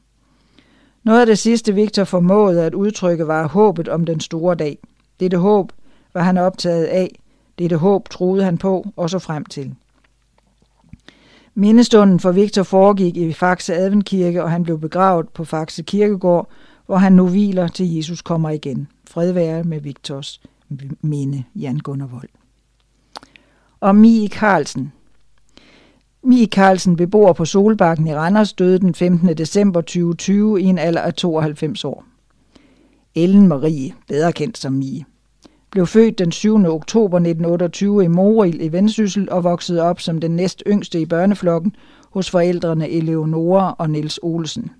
Noget 1.04 1.20
af 1.20 1.26
det 1.26 1.38
sidste 1.38 1.76
Victor 1.76 2.04
formåede 2.04 2.66
at 2.66 2.74
udtrykke 2.74 3.28
var 3.28 3.48
håbet 3.48 3.88
om 3.88 4.06
den 4.06 4.20
store 4.20 4.56
dag. 4.56 4.78
Dette 5.20 5.38
håb 5.38 5.72
var 6.14 6.22
han 6.22 6.38
optaget 6.38 6.86
af, 6.86 7.20
dette 7.60 7.78
håb 7.78 8.10
troede 8.10 8.44
han 8.44 8.58
på 8.58 8.88
og 8.96 9.10
så 9.10 9.20
frem 9.20 9.46
til. 9.46 9.76
Mindestunden 11.56 12.20
for 12.20 12.32
Victor 12.32 12.64
foregik 12.64 13.18
i 13.18 13.34
Faxe 13.34 13.76
Adventkirke, 13.76 14.44
og 14.44 14.52
han 14.52 14.64
blev 14.64 14.80
begravet 14.80 15.30
på 15.30 15.46
Faxe 15.46 15.84
Kirkegård, 15.84 16.50
hvor 16.86 16.98
han 16.98 17.14
nu 17.14 17.28
hviler 17.28 17.68
til 17.68 17.96
Jesus 17.96 18.22
kommer 18.22 18.50
igen. 18.50 18.88
Fred 19.10 19.32
være 19.32 19.64
med 19.64 19.82
Victors 19.82 20.42
minde, 21.02 21.44
Jan 21.56 21.78
Gunnar 21.78 22.08
Vold. 22.08 22.30
Og 23.80 23.96
Mie 23.96 24.28
Carlsen. 24.28 24.94
Mie 26.24 26.46
Carlsen, 26.46 26.96
beboer 26.96 27.34
på 27.34 27.46
Solbakken 27.46 28.08
i 28.08 28.16
Randers, 28.16 28.54
døde 28.54 28.80
den 28.80 28.96
15. 28.96 29.38
december 29.38 29.82
2020 29.82 30.62
i 30.62 30.64
en 30.64 30.78
alder 30.78 31.02
af 31.02 31.14
92 31.14 31.86
år. 31.86 32.06
Ellen 33.16 33.48
Marie, 33.48 33.94
bedre 34.08 34.34
kendt 34.34 34.58
som 34.58 34.74
Mie, 34.74 35.06
blev 35.72 35.88
født 35.88 36.20
den 36.20 36.32
7. 36.32 36.66
oktober 36.66 37.18
1928 37.18 38.04
i 38.04 38.08
Moril 38.08 38.62
i 38.62 38.72
Vendsyssel 38.72 39.30
og 39.30 39.44
voksede 39.44 39.82
op 39.82 40.02
som 40.02 40.20
den 40.20 40.32
næst 40.32 40.64
yngste 40.68 41.02
i 41.02 41.06
børneflokken 41.06 41.76
hos 42.10 42.30
forældrene 42.30 42.90
Eleonora 42.90 43.76
og 43.78 43.90
Niels 43.90 44.20
Olsen. 44.24 44.72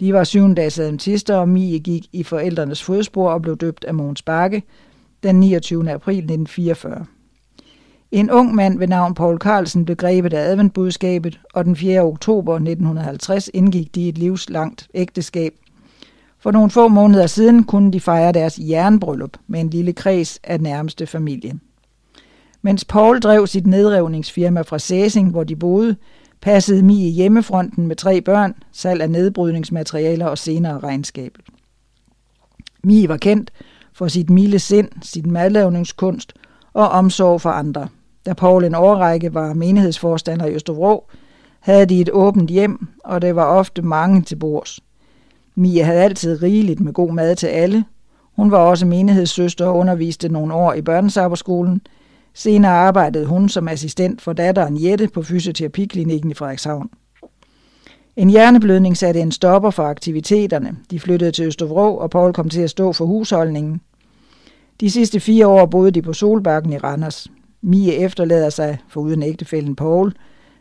De 0.00 0.12
var 0.12 0.24
syvendags 0.24 0.78
adventister, 0.78 1.36
og 1.36 1.48
Mie 1.48 1.78
gik 1.78 2.06
i 2.12 2.22
forældrenes 2.22 2.82
fodspor 2.82 3.30
og 3.30 3.42
blev 3.42 3.56
døbt 3.56 3.84
af 3.84 3.94
Måns 3.94 4.22
Bakke 4.22 4.62
den 5.22 5.40
29. 5.40 5.90
april 5.90 6.18
1944. 6.18 7.06
En 8.16 8.30
ung 8.30 8.54
mand 8.54 8.78
ved 8.78 8.86
navn 8.86 9.14
Paul 9.14 9.38
Carlsen 9.38 9.84
blev 9.84 9.96
grebet 9.96 10.32
af 10.32 10.50
adventbudskabet, 10.50 11.40
og 11.54 11.64
den 11.64 11.76
4. 11.76 12.00
oktober 12.00 12.54
1950 12.54 13.50
indgik 13.54 13.94
de 13.94 14.08
et 14.08 14.18
livslangt 14.18 14.88
ægteskab. 14.94 15.52
For 16.38 16.50
nogle 16.50 16.70
få 16.70 16.88
måneder 16.88 17.26
siden 17.26 17.64
kunne 17.64 17.92
de 17.92 18.00
fejre 18.00 18.32
deres 18.32 18.58
jernbryllup 18.58 19.30
med 19.46 19.60
en 19.60 19.70
lille 19.70 19.92
kreds 19.92 20.38
af 20.44 20.60
nærmeste 20.60 21.06
familie. 21.06 21.58
Mens 22.62 22.84
Paul 22.84 23.20
drev 23.20 23.46
sit 23.46 23.66
nedrevningsfirma 23.66 24.60
fra 24.60 24.78
Sæsing, 24.78 25.30
hvor 25.30 25.44
de 25.44 25.56
boede, 25.56 25.96
passede 26.40 26.82
Mie 26.82 27.10
hjemmefronten 27.10 27.86
med 27.86 27.96
tre 27.96 28.20
børn, 28.20 28.54
salg 28.72 29.02
af 29.02 29.10
nedbrydningsmaterialer 29.10 30.26
og 30.26 30.38
senere 30.38 30.78
regnskabet. 30.78 31.44
Mie 32.84 33.08
var 33.08 33.16
kendt 33.16 33.50
for 33.92 34.08
sit 34.08 34.30
milde 34.30 34.58
sind, 34.58 34.88
sin 35.02 35.30
madlavningskunst 35.32 36.32
og 36.72 36.88
omsorg 36.88 37.40
for 37.40 37.50
andre. 37.50 37.88
Da 38.26 38.32
Paul 38.32 38.64
en 38.64 38.74
årrække 38.74 39.34
var 39.34 39.54
menighedsforstander 39.54 40.46
i 40.46 40.54
Østervrå, 40.54 41.04
havde 41.60 41.86
de 41.86 42.00
et 42.00 42.10
åbent 42.12 42.50
hjem, 42.50 42.86
og 43.04 43.22
det 43.22 43.36
var 43.36 43.44
ofte 43.44 43.82
mange 43.82 44.22
til 44.22 44.36
bords. 44.36 44.80
Mia 45.54 45.84
havde 45.84 46.02
altid 46.02 46.42
rigeligt 46.42 46.80
med 46.80 46.92
god 46.92 47.12
mad 47.12 47.36
til 47.36 47.46
alle. 47.46 47.84
Hun 48.36 48.50
var 48.50 48.58
også 48.58 48.86
menighedssøster 48.86 49.66
og 49.66 49.76
underviste 49.76 50.28
nogle 50.28 50.54
år 50.54 50.72
i 50.72 50.82
børnesarbejdsskolen. 50.82 51.80
Senere 52.34 52.72
arbejdede 52.72 53.26
hun 53.26 53.48
som 53.48 53.68
assistent 53.68 54.20
for 54.20 54.32
datteren 54.32 54.84
Jette 54.84 55.08
på 55.08 55.22
fysioterapiklinikken 55.22 56.30
i 56.30 56.34
Frederikshavn. 56.34 56.90
En 58.16 58.30
hjerneblødning 58.30 58.96
satte 58.96 59.20
en 59.20 59.32
stopper 59.32 59.70
for 59.70 59.82
aktiviteterne. 59.82 60.76
De 60.90 61.00
flyttede 61.00 61.30
til 61.30 61.46
Østervrå, 61.46 61.94
og 61.94 62.10
Paul 62.10 62.32
kom 62.32 62.48
til 62.48 62.60
at 62.60 62.70
stå 62.70 62.92
for 62.92 63.04
husholdningen. 63.04 63.80
De 64.80 64.90
sidste 64.90 65.20
fire 65.20 65.46
år 65.46 65.66
boede 65.66 65.90
de 65.90 66.02
på 66.02 66.12
Solbakken 66.12 66.72
i 66.72 66.78
Randers. 66.78 67.28
Mie 67.68 67.94
efterlader 67.94 68.50
sig, 68.50 68.78
foruden 68.88 69.22
ægtefælden 69.22 69.76
Paul, 69.76 70.14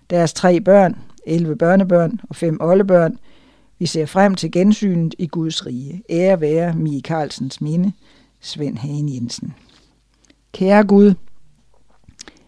deres 0.09 0.33
tre 0.33 0.61
børn, 0.61 0.97
11 1.25 1.55
børnebørn 1.55 2.19
og 2.29 2.35
fem 2.35 2.57
oldebørn. 2.61 3.17
Vi 3.79 3.85
ser 3.85 4.05
frem 4.05 4.35
til 4.35 4.51
gensynet 4.51 5.15
i 5.19 5.27
Guds 5.27 5.65
rige. 5.65 6.03
Ære 6.09 6.41
være 6.41 6.73
Mie 6.73 7.01
Carlsens 7.01 7.61
minde, 7.61 7.91
Svend 8.41 8.77
Hagen 8.77 9.13
Jensen. 9.13 9.53
Kære 10.51 10.83
Gud, 10.83 11.13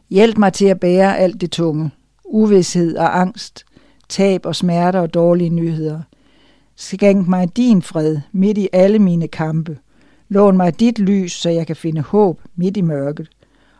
hjælp 0.09 0.37
mig 0.37 0.53
til 0.53 0.65
at 0.65 0.79
bære 0.79 1.17
alt 1.17 1.41
det 1.41 1.51
tunge, 1.51 1.91
uvidshed 2.25 2.97
og 2.97 3.19
angst, 3.19 3.65
tab 4.09 4.45
og 4.45 4.55
smerter 4.55 4.99
og 4.99 5.13
dårlige 5.13 5.49
nyheder. 5.49 6.01
Skænk 6.75 7.27
mig 7.27 7.57
din 7.57 7.81
fred 7.81 8.17
midt 8.31 8.57
i 8.57 8.69
alle 8.73 8.99
mine 8.99 9.27
kampe. 9.27 9.77
Lån 10.29 10.57
mig 10.57 10.79
dit 10.79 10.99
lys, 10.99 11.31
så 11.31 11.49
jeg 11.49 11.67
kan 11.67 11.75
finde 11.75 12.01
håb 12.01 12.41
midt 12.55 12.77
i 12.77 12.81
mørket. 12.81 13.29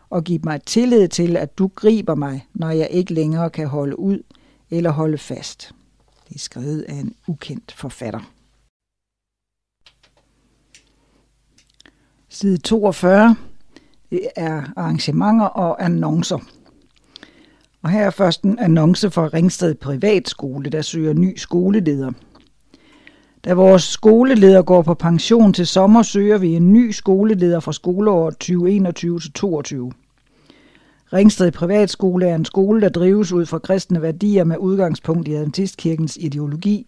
Og 0.09 0.23
giv 0.23 0.39
mig 0.43 0.61
tillid 0.61 1.07
til, 1.07 1.37
at 1.37 1.57
du 1.57 1.67
griber 1.75 2.15
mig, 2.15 2.47
når 2.53 2.69
jeg 2.69 2.87
ikke 2.91 3.13
længere 3.13 3.49
kan 3.49 3.67
holde 3.67 3.99
ud 3.99 4.23
eller 4.69 4.91
holde 4.91 5.17
fast. 5.17 5.71
Det 6.29 6.35
er 6.35 6.39
skrevet 6.39 6.81
af 6.81 6.93
en 6.93 7.15
ukendt 7.27 7.71
forfatter. 7.71 8.19
Side 12.29 12.57
42. 12.57 13.35
Det 14.09 14.27
er 14.35 14.63
arrangementer 14.75 15.45
og 15.45 15.85
annoncer. 15.85 16.39
Og 17.81 17.89
her 17.89 18.05
er 18.05 18.09
først 18.09 18.43
en 18.43 18.59
annonce 18.59 19.11
for 19.11 19.33
Ringsted 19.33 19.75
Privatskole, 19.75 20.69
der 20.69 20.81
søger 20.81 21.13
ny 21.13 21.37
skoleleder. 21.37 22.11
Da 23.45 23.53
vores 23.53 23.83
skoleleder 23.83 24.61
går 24.61 24.81
på 24.81 24.93
pension 24.93 25.53
til 25.53 25.67
sommer, 25.67 26.01
søger 26.01 26.37
vi 26.37 26.55
en 26.55 26.73
ny 26.73 26.91
skoleleder 26.91 27.59
fra 27.59 27.73
skoleåret 27.73 28.35
2021-22. 28.43 29.91
Ringsted 31.13 31.51
Privatskole 31.51 32.27
er 32.27 32.35
en 32.35 32.45
skole, 32.45 32.81
der 32.81 32.89
drives 32.89 33.31
ud 33.31 33.45
fra 33.45 33.59
kristne 33.59 34.01
værdier 34.01 34.43
med 34.43 34.57
udgangspunkt 34.57 35.27
i 35.27 35.33
Adventistkirkens 35.33 36.17
ideologi. 36.21 36.85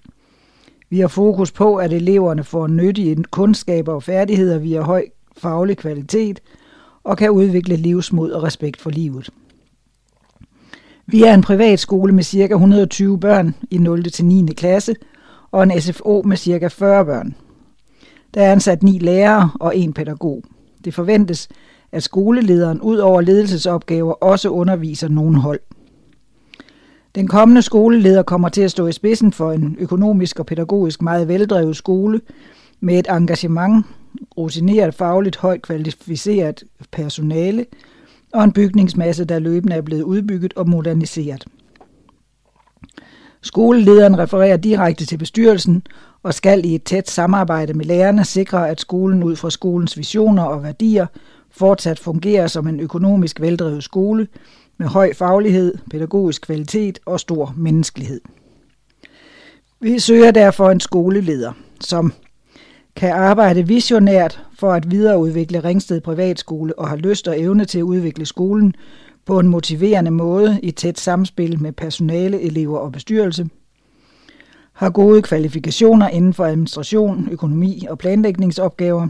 Vi 0.89 0.99
har 0.99 1.07
fokus 1.07 1.51
på, 1.51 1.75
at 1.75 1.93
eleverne 1.93 2.43
får 2.43 2.67
nyttige 2.67 3.23
kundskaber 3.23 3.93
og 3.93 4.03
færdigheder 4.03 4.57
via 4.57 4.81
høj 4.81 5.05
faglig 5.37 5.77
kvalitet 5.77 6.39
og 7.03 7.17
kan 7.17 7.29
udvikle 7.29 7.75
livsmod 7.75 8.31
og 8.31 8.43
respekt 8.43 8.81
for 8.81 8.89
livet. 8.89 9.29
Vi 11.05 11.23
er 11.23 11.33
en 11.33 11.41
privat 11.41 11.79
skole 11.79 12.13
med 12.13 12.23
ca. 12.23 12.53
120 12.53 13.19
børn 13.19 13.55
i 13.71 13.77
0. 13.77 14.03
til 14.03 14.25
9. 14.25 14.53
klasse 14.53 14.95
og 15.51 15.63
en 15.63 15.81
SFO 15.81 16.21
med 16.25 16.37
ca. 16.37 16.67
40 16.67 17.05
børn. 17.05 17.35
Der 18.33 18.41
er 18.41 18.51
ansat 18.51 18.83
ni 18.83 18.99
lærere 18.99 19.49
og 19.59 19.77
en 19.77 19.93
pædagog. 19.93 20.43
Det 20.85 20.93
forventes, 20.93 21.47
at 21.91 22.03
skolelederen 22.03 22.81
ud 22.81 22.97
over 22.97 23.21
ledelsesopgaver 23.21 24.13
også 24.13 24.49
underviser 24.49 25.07
nogle 25.07 25.37
hold. 25.37 25.59
Den 27.15 27.27
kommende 27.27 27.61
skoleleder 27.61 28.23
kommer 28.23 28.49
til 28.49 28.61
at 28.61 28.71
stå 28.71 28.87
i 28.87 28.91
spidsen 28.91 29.33
for 29.33 29.51
en 29.51 29.75
økonomisk 29.79 30.39
og 30.39 30.45
pædagogisk 30.45 31.01
meget 31.01 31.27
veldrevet 31.27 31.75
skole 31.75 32.21
med 32.79 32.99
et 32.99 33.07
engagement, 33.09 33.85
rutineret 34.37 34.93
fagligt 34.93 35.37
højt 35.37 35.61
kvalificeret 35.61 36.63
personale 36.91 37.65
og 38.33 38.43
en 38.43 38.51
bygningsmasse, 38.51 39.25
der 39.25 39.39
løbende 39.39 39.75
er 39.75 39.81
blevet 39.81 40.01
udbygget 40.01 40.53
og 40.53 40.69
moderniseret. 40.69 41.45
Skolelederen 43.41 44.19
refererer 44.19 44.57
direkte 44.57 45.05
til 45.05 45.17
bestyrelsen 45.17 45.83
og 46.23 46.33
skal 46.33 46.65
i 46.65 46.75
et 46.75 46.83
tæt 46.83 47.09
samarbejde 47.09 47.73
med 47.73 47.85
lærerne 47.85 48.25
sikre, 48.25 48.69
at 48.69 48.81
skolen 48.81 49.23
ud 49.23 49.35
fra 49.35 49.49
skolens 49.49 49.97
visioner 49.97 50.43
og 50.43 50.63
værdier 50.63 51.07
fortsat 51.51 51.99
fungerer 51.99 52.47
som 52.47 52.67
en 52.67 52.79
økonomisk 52.79 53.41
veldrevet 53.41 53.83
skole 53.83 54.27
med 54.77 54.87
høj 54.87 55.13
faglighed, 55.13 55.75
pædagogisk 55.91 56.41
kvalitet 56.41 56.99
og 57.05 57.19
stor 57.19 57.53
menneskelighed. 57.57 58.21
Vi 59.79 59.99
søger 59.99 60.31
derfor 60.31 60.71
en 60.71 60.79
skoleleder, 60.79 61.51
som 61.81 62.13
kan 62.95 63.11
arbejde 63.11 63.67
visionært 63.67 64.43
for 64.59 64.73
at 64.73 64.91
videreudvikle 64.91 65.59
Ringsted 65.59 66.01
Privatskole 66.01 66.79
og 66.79 66.89
har 66.89 66.95
lyst 66.95 67.27
og 67.27 67.39
evne 67.39 67.65
til 67.65 67.79
at 67.79 67.83
udvikle 67.83 68.25
skolen 68.25 68.73
på 69.29 69.39
en 69.39 69.47
motiverende 69.47 70.11
måde 70.11 70.59
i 70.63 70.71
tæt 70.71 70.99
samspil 70.99 71.61
med 71.61 71.71
personale, 71.71 72.41
elever 72.41 72.77
og 72.77 72.91
bestyrelse, 72.91 73.49
har 74.73 74.89
gode 74.89 75.21
kvalifikationer 75.21 76.07
inden 76.07 76.33
for 76.33 76.45
administration, 76.45 77.29
økonomi 77.31 77.85
og 77.89 77.97
planlægningsopgaver, 77.97 79.07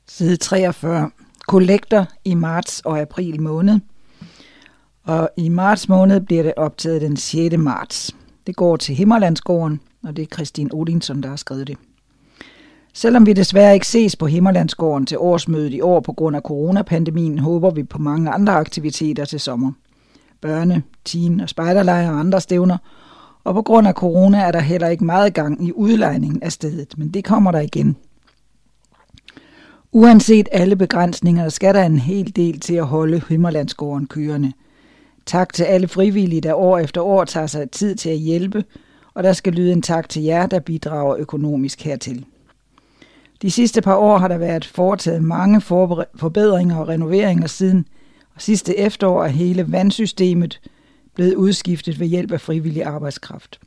Side 0.07 0.37
43. 0.37 1.11
Kollekter 1.49 2.05
i 2.25 2.35
marts 2.35 2.81
og 2.81 3.01
april 3.01 3.41
måned. 3.41 3.81
Og 5.03 5.31
i 5.37 5.49
marts 5.49 5.89
måned 5.89 6.21
bliver 6.21 6.43
det 6.43 6.55
optaget 6.57 7.01
den 7.01 7.17
6. 7.17 7.57
marts. 7.57 8.17
Det 8.47 8.57
går 8.57 8.77
til 8.77 8.95
Himmerlandsgården, 8.95 9.81
og 10.03 10.17
det 10.17 10.23
er 10.23 10.27
Christine 10.27 10.71
Odinson, 10.73 11.23
der 11.23 11.29
har 11.29 11.37
skrevet 11.37 11.67
det. 11.67 11.79
Selvom 12.95 13.27
vi 13.27 13.33
desværre 13.33 13.75
ikke 13.75 13.87
ses 13.87 14.17
på 14.17 14.27
Himmerlandsgården 14.27 15.07
til 15.07 15.19
årsmødet 15.19 15.75
i 15.75 15.81
år 15.81 16.01
på 16.01 16.13
grund 16.13 16.37
af 16.37 16.43
coronapandemien, 16.43 17.39
håber 17.39 17.71
vi 17.71 17.83
på 17.83 17.99
mange 17.99 18.31
andre 18.31 18.53
aktiviteter 18.53 19.25
til 19.25 19.41
sommer. 19.41 19.73
Børne, 20.41 20.83
teen 21.05 21.41
og 21.41 21.49
spejderlejre 21.49 22.11
og 22.11 22.21
andre 22.21 22.41
stævner. 22.41 22.79
Og 23.45 23.55
på 23.55 23.63
grund 23.63 23.89
af 23.89 23.95
corona 23.95 24.39
er 24.39 24.53
der 24.53 24.61
heller 24.61 24.89
ikke 24.89 25.05
meget 25.05 25.35
gang 25.35 25.67
i 25.67 25.73
udlejningen 25.73 26.43
af 26.43 26.53
stedet, 26.53 26.99
men 26.99 27.09
det 27.09 27.25
kommer 27.25 27.51
der 27.53 27.61
igen. 27.61 27.97
Uanset 29.93 30.49
alle 30.53 30.77
begrænsninger, 30.77 31.49
skal 31.49 31.75
der 31.75 31.83
en 31.83 31.99
hel 31.99 32.37
del 32.37 32.61
til 32.61 32.75
at 32.75 32.87
holde 32.87 33.23
Himmerlandsgården 33.29 34.07
kørende. 34.07 34.53
Tak 35.27 35.53
til 35.53 35.65
alle 35.65 35.89
frivillige, 35.89 36.41
der 36.41 36.55
år 36.55 36.79
efter 36.79 37.01
år 37.01 37.25
tager 37.25 37.47
sig 37.47 37.71
tid 37.71 37.95
til 37.97 38.11
at 38.11 38.19
hjælpe, 38.19 38.65
og 39.15 39.23
der 39.23 39.33
skal 39.33 39.53
lyde 39.53 39.73
en 39.73 39.83
tak 39.83 40.09
til 40.09 40.23
jer, 40.23 40.47
der 40.47 40.61
bidrager 40.61 41.17
økonomisk 41.17 41.83
hertil. 41.83 42.25
De 43.43 43.51
sidste 43.51 43.83
par 43.83 43.97
år 43.97 44.19
har 44.19 44.29
der 44.29 44.39
været 44.39 44.65
foretaget 44.65 45.23
mange 45.23 45.61
forbedringer 46.17 46.77
og 46.77 46.89
renoveringer 46.89 47.47
siden, 47.47 47.87
og 48.39 48.43
sidste 48.43 48.79
efterår 48.79 49.25
er 49.25 49.29
hele 49.29 49.73
vandsystemet 49.73 50.61
blevet 51.15 51.35
udskiftet 51.35 52.01
ved 52.01 52.07
hjælp 52.07 52.33
af 52.33 52.41
frivillig 52.41 52.85
arbejdskraft. 52.85 53.61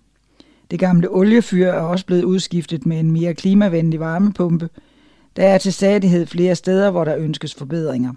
Det 0.72 0.80
gamle 0.80 1.16
oliefyr 1.16 1.68
er 1.68 1.82
også 1.82 2.06
blevet 2.06 2.24
udskiftet 2.24 2.86
med 2.86 3.00
en 3.00 3.12
mere 3.12 3.34
klimavenlig 3.34 4.00
varmepumpe. 4.00 4.70
Der 5.36 5.44
er 5.44 5.58
til 5.58 5.74
stadighed 5.74 6.26
flere 6.26 6.56
steder, 6.56 6.92
hvor 6.92 7.04
der 7.04 7.18
ønskes 7.18 7.54
forbedringer. 7.54 8.14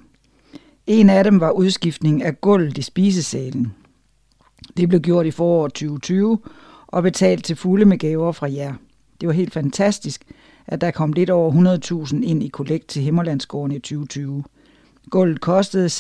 En 0.87 1.11
af 1.11 1.25
dem 1.25 1.41
var 1.41 1.51
udskiftning 1.51 2.23
af 2.23 2.41
gulvet 2.41 2.79
i 2.79 2.83
spisesalen. 2.83 3.73
Det 4.77 4.89
blev 4.89 5.01
gjort 5.01 5.27
i 5.27 5.31
foråret 5.31 5.73
2020 5.73 6.39
og 6.87 7.03
betalt 7.03 7.45
til 7.45 7.57
fulde 7.57 7.85
med 7.85 7.99
gaver 7.99 8.33
fra 8.33 8.53
jer. 8.53 8.75
Det 9.21 9.27
var 9.27 9.33
helt 9.33 9.53
fantastisk, 9.53 10.25
at 10.67 10.81
der 10.81 10.91
kom 10.91 11.13
lidt 11.13 11.31
over 11.31 11.53
100.000 12.07 12.23
ind 12.23 12.43
i 12.43 12.49
kollekt 12.49 12.87
til 12.87 13.03
Himmerlandsgården 13.03 13.73
i 13.73 13.79
2020. 13.79 14.45
Gulvet 15.11 15.41
kostede 15.41 15.87
96.212. 15.87 15.93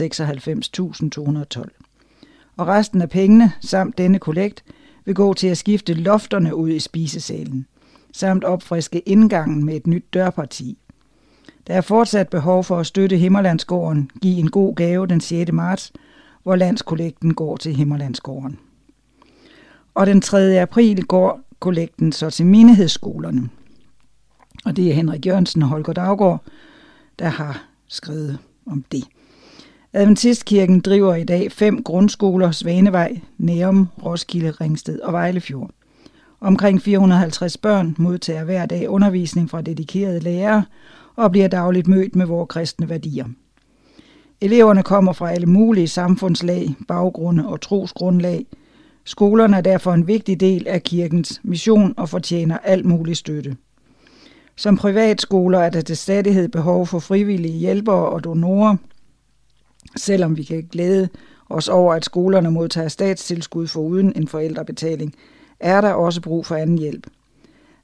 Og 2.56 2.66
resten 2.66 3.02
af 3.02 3.10
pengene, 3.10 3.52
samt 3.60 3.98
denne 3.98 4.18
kollekt, 4.18 4.64
vil 5.04 5.14
gå 5.14 5.34
til 5.34 5.46
at 5.46 5.58
skifte 5.58 5.94
lofterne 5.94 6.56
ud 6.56 6.70
i 6.70 6.78
spisesalen, 6.78 7.66
samt 8.12 8.44
opfriske 8.44 9.00
indgangen 9.00 9.64
med 9.64 9.76
et 9.76 9.86
nyt 9.86 10.04
dørparti. 10.14 10.78
Der 11.66 11.74
er 11.74 11.80
fortsat 11.80 12.28
behov 12.28 12.64
for 12.64 12.78
at 12.78 12.86
støtte 12.86 13.16
Himmerlandsgården, 13.16 14.10
give 14.22 14.38
en 14.38 14.50
god 14.50 14.74
gave 14.74 15.06
den 15.06 15.20
6. 15.20 15.52
marts, 15.52 15.92
hvor 16.42 16.56
landskollekten 16.56 17.34
går 17.34 17.56
til 17.56 17.74
Himmerlandsgården. 17.74 18.58
Og 19.94 20.06
den 20.06 20.20
3. 20.20 20.60
april 20.60 21.04
går 21.04 21.40
kollekten 21.58 22.12
så 22.12 22.30
til 22.30 22.46
menighedsskolerne. 22.46 23.48
Og 24.64 24.76
det 24.76 24.88
er 24.88 24.94
Henrik 24.94 25.26
Jørgensen 25.26 25.62
og 25.62 25.68
Holger 25.68 25.92
Daggaard, 25.92 26.44
der 27.18 27.28
har 27.28 27.64
skrevet 27.88 28.38
om 28.66 28.84
det. 28.92 29.04
Adventistkirken 29.92 30.80
driver 30.80 31.14
i 31.14 31.24
dag 31.24 31.52
fem 31.52 31.82
grundskoler, 31.82 32.50
Svanevej, 32.50 33.20
Nærum, 33.38 33.88
Roskilde, 34.04 34.50
Ringsted 34.50 35.00
og 35.00 35.12
Vejlefjord. 35.12 35.70
Omkring 36.40 36.82
450 36.82 37.56
børn 37.56 37.94
modtager 37.98 38.44
hver 38.44 38.66
dag 38.66 38.88
undervisning 38.88 39.50
fra 39.50 39.62
dedikerede 39.62 40.20
lærere 40.20 40.64
og 41.16 41.30
bliver 41.30 41.48
dagligt 41.48 41.86
mødt 41.86 42.16
med 42.16 42.26
vores 42.26 42.48
kristne 42.48 42.88
værdier. 42.88 43.26
Eleverne 44.40 44.82
kommer 44.82 45.12
fra 45.12 45.30
alle 45.30 45.46
mulige 45.46 45.88
samfundslag, 45.88 46.74
baggrunde 46.88 47.48
og 47.48 47.60
trosgrundlag. 47.60 48.46
Skolerne 49.04 49.56
er 49.56 49.60
derfor 49.60 49.92
en 49.92 50.06
vigtig 50.06 50.40
del 50.40 50.68
af 50.68 50.82
kirkens 50.82 51.40
mission 51.42 51.94
og 51.96 52.08
fortjener 52.08 52.58
al 52.58 52.86
mulig 52.86 53.16
støtte. 53.16 53.56
Som 54.56 54.76
privatskoler 54.76 55.58
er 55.58 55.70
der 55.70 55.80
til 55.80 55.96
stadighed 55.96 56.48
behov 56.48 56.86
for 56.86 56.98
frivillige 56.98 57.58
hjælpere 57.58 58.08
og 58.08 58.24
donorer, 58.24 58.76
selvom 59.96 60.36
vi 60.36 60.42
kan 60.42 60.68
glæde 60.72 61.08
os 61.50 61.68
over, 61.68 61.94
at 61.94 62.04
skolerne 62.04 62.50
modtager 62.50 62.88
statstilskud 62.88 63.66
for 63.66 63.80
uden 63.80 64.12
en 64.16 64.28
forældrebetaling, 64.28 65.14
er 65.60 65.80
der 65.80 65.92
også 65.92 66.20
brug 66.20 66.46
for 66.46 66.54
anden 66.54 66.78
hjælp. 66.78 67.06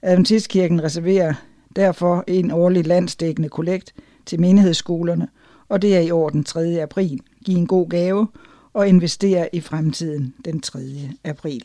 Adventistkirken 0.03 0.83
reserverer 0.83 1.35
derfor 1.77 2.25
en 2.27 2.51
årlig 2.51 2.87
landsdækkende 2.87 3.49
kollekt 3.49 3.95
til 4.27 4.41
menighedsskolerne, 4.41 5.29
og 5.69 5.83
det 5.83 5.97
er 5.97 6.01
i 6.01 6.11
år 6.11 6.29
den 6.29 6.45
3. 6.45 6.83
april. 6.83 7.21
Giv 7.45 7.57
en 7.57 7.67
god 7.67 7.89
gave 7.89 8.29
og 8.73 8.89
investere 8.89 9.55
i 9.55 9.61
fremtiden 9.61 10.35
den 10.45 10.61
3. 10.61 10.81
april. 11.25 11.63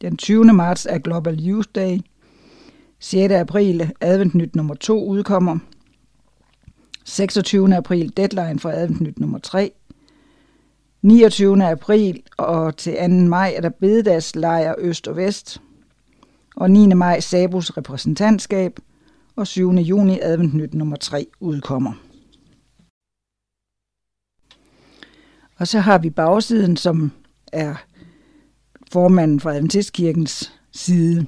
Den 0.00 0.16
20. 0.16 0.44
marts 0.44 0.86
er 0.90 0.98
Global 0.98 1.48
Youth 1.48 1.68
Day. 1.74 1.98
6. 2.98 3.34
april 3.34 3.92
adventnyt 4.00 4.56
nummer 4.56 4.74
2 4.74 5.08
udkommer. 5.08 5.58
26. 7.04 7.76
april 7.76 8.12
deadline 8.16 8.58
for 8.58 8.70
adventnyt 8.70 9.18
nummer 9.18 9.38
3. 9.38 9.72
29. 11.04 11.64
april 11.64 12.22
og 12.36 12.76
til 12.76 12.96
2. 12.96 13.08
maj 13.08 13.52
er 13.56 13.60
der 13.60 13.68
bededagslejr 13.68 14.74
øst 14.78 15.08
og 15.08 15.16
vest. 15.16 15.60
Og 16.56 16.70
9. 16.70 16.86
maj 16.86 17.20
Sabus 17.20 17.70
repræsentantskab. 17.70 18.78
Og 19.36 19.46
7. 19.46 19.70
juni 19.70 20.20
adventnyt 20.22 20.74
nummer 20.74 20.96
3 20.96 21.26
udkommer. 21.40 21.92
Og 25.58 25.68
så 25.68 25.80
har 25.80 25.98
vi 25.98 26.10
bagsiden, 26.10 26.76
som 26.76 27.12
er 27.52 27.74
formanden 28.92 29.40
fra 29.40 29.54
Adventistkirkens 29.54 30.52
side. 30.72 31.26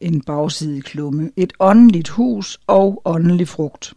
En 0.00 0.20
bagside 0.20 0.82
klumme. 0.82 1.30
Et 1.36 1.52
åndeligt 1.60 2.08
hus 2.08 2.60
og 2.66 3.02
åndelig 3.04 3.48
frugt. 3.48 3.94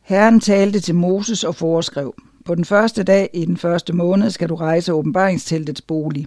Herren 0.00 0.40
talte 0.40 0.80
til 0.80 0.94
Moses 0.94 1.44
og 1.44 1.54
foreskrev, 1.54 2.14
på 2.44 2.54
den 2.54 2.64
første 2.64 3.02
dag 3.02 3.30
i 3.34 3.44
den 3.44 3.56
første 3.56 3.92
måned 3.92 4.30
skal 4.30 4.48
du 4.48 4.54
rejse 4.54 4.92
åbenbaringsteltets 4.92 5.82
bolig. 5.82 6.26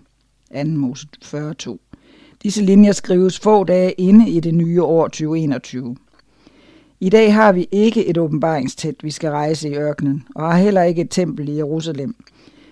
2. 0.54 0.64
Mose 0.64 1.08
42. 1.22 1.78
Disse 2.44 2.62
linjer 2.62 2.92
skrives 2.92 3.40
få 3.40 3.64
dage 3.64 3.92
inde 3.92 4.30
i 4.30 4.40
det 4.40 4.54
nye 4.54 4.84
år 4.84 5.08
2021. 5.08 5.96
I 7.00 7.10
dag 7.10 7.34
har 7.34 7.52
vi 7.52 7.68
ikke 7.72 8.06
et 8.06 8.18
åbenbaringstelt, 8.18 9.04
vi 9.04 9.12
skal 9.12 9.30
rejse 9.30 9.70
i 9.70 9.76
ørkenen, 9.76 10.24
og 10.36 10.52
har 10.52 10.58
heller 10.58 10.84
ikke 10.84 11.02
et 11.02 11.10
tempel 11.10 11.50
i 11.50 11.58
Jerusalem. 11.58 12.16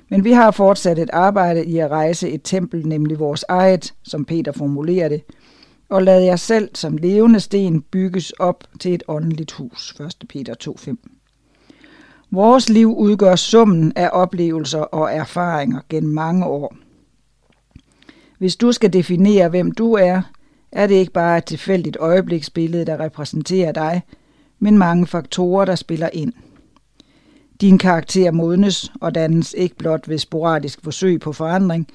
Men 0.09 0.23
vi 0.23 0.31
har 0.31 0.51
fortsat 0.51 0.99
et 0.99 1.09
arbejde 1.13 1.65
i 1.65 1.77
at 1.77 1.91
rejse 1.91 2.29
et 2.29 2.41
tempel, 2.43 2.87
nemlig 2.87 3.19
vores 3.19 3.45
eget, 3.47 3.93
som 4.03 4.25
Peter 4.25 4.51
formulerer 4.51 5.09
det, 5.09 5.21
og 5.89 6.03
lad 6.03 6.23
jer 6.23 6.35
selv 6.35 6.69
som 6.73 6.97
levende 6.97 7.39
sten 7.39 7.81
bygges 7.81 8.31
op 8.31 8.63
til 8.79 8.93
et 8.93 9.03
åndeligt 9.07 9.51
hus. 9.51 9.95
1. 9.99 10.27
Peter 10.29 10.55
2.5 10.63 11.20
Vores 12.33 12.69
liv 12.69 12.97
udgør 12.97 13.35
summen 13.35 13.93
af 13.95 14.09
oplevelser 14.13 14.79
og 14.79 15.13
erfaringer 15.13 15.79
gennem 15.89 16.13
mange 16.13 16.45
år. 16.45 16.75
Hvis 18.37 18.55
du 18.55 18.71
skal 18.71 18.93
definere, 18.93 19.49
hvem 19.49 19.71
du 19.71 19.93
er, 19.93 20.21
er 20.71 20.87
det 20.87 20.95
ikke 20.95 21.11
bare 21.11 21.37
et 21.37 21.45
tilfældigt 21.45 21.97
øjebliksbillede, 21.99 22.85
der 22.85 22.99
repræsenterer 22.99 23.71
dig, 23.71 24.01
men 24.59 24.77
mange 24.77 25.07
faktorer, 25.07 25.65
der 25.65 25.75
spiller 25.75 26.09
ind. 26.13 26.33
Din 27.61 27.77
karakter 27.77 28.31
modnes 28.31 28.91
og 29.01 29.15
dannes 29.15 29.55
ikke 29.57 29.75
blot 29.75 30.09
ved 30.09 30.17
sporadisk 30.17 30.83
forsøg 30.83 31.19
på 31.19 31.33
forandring, 31.33 31.87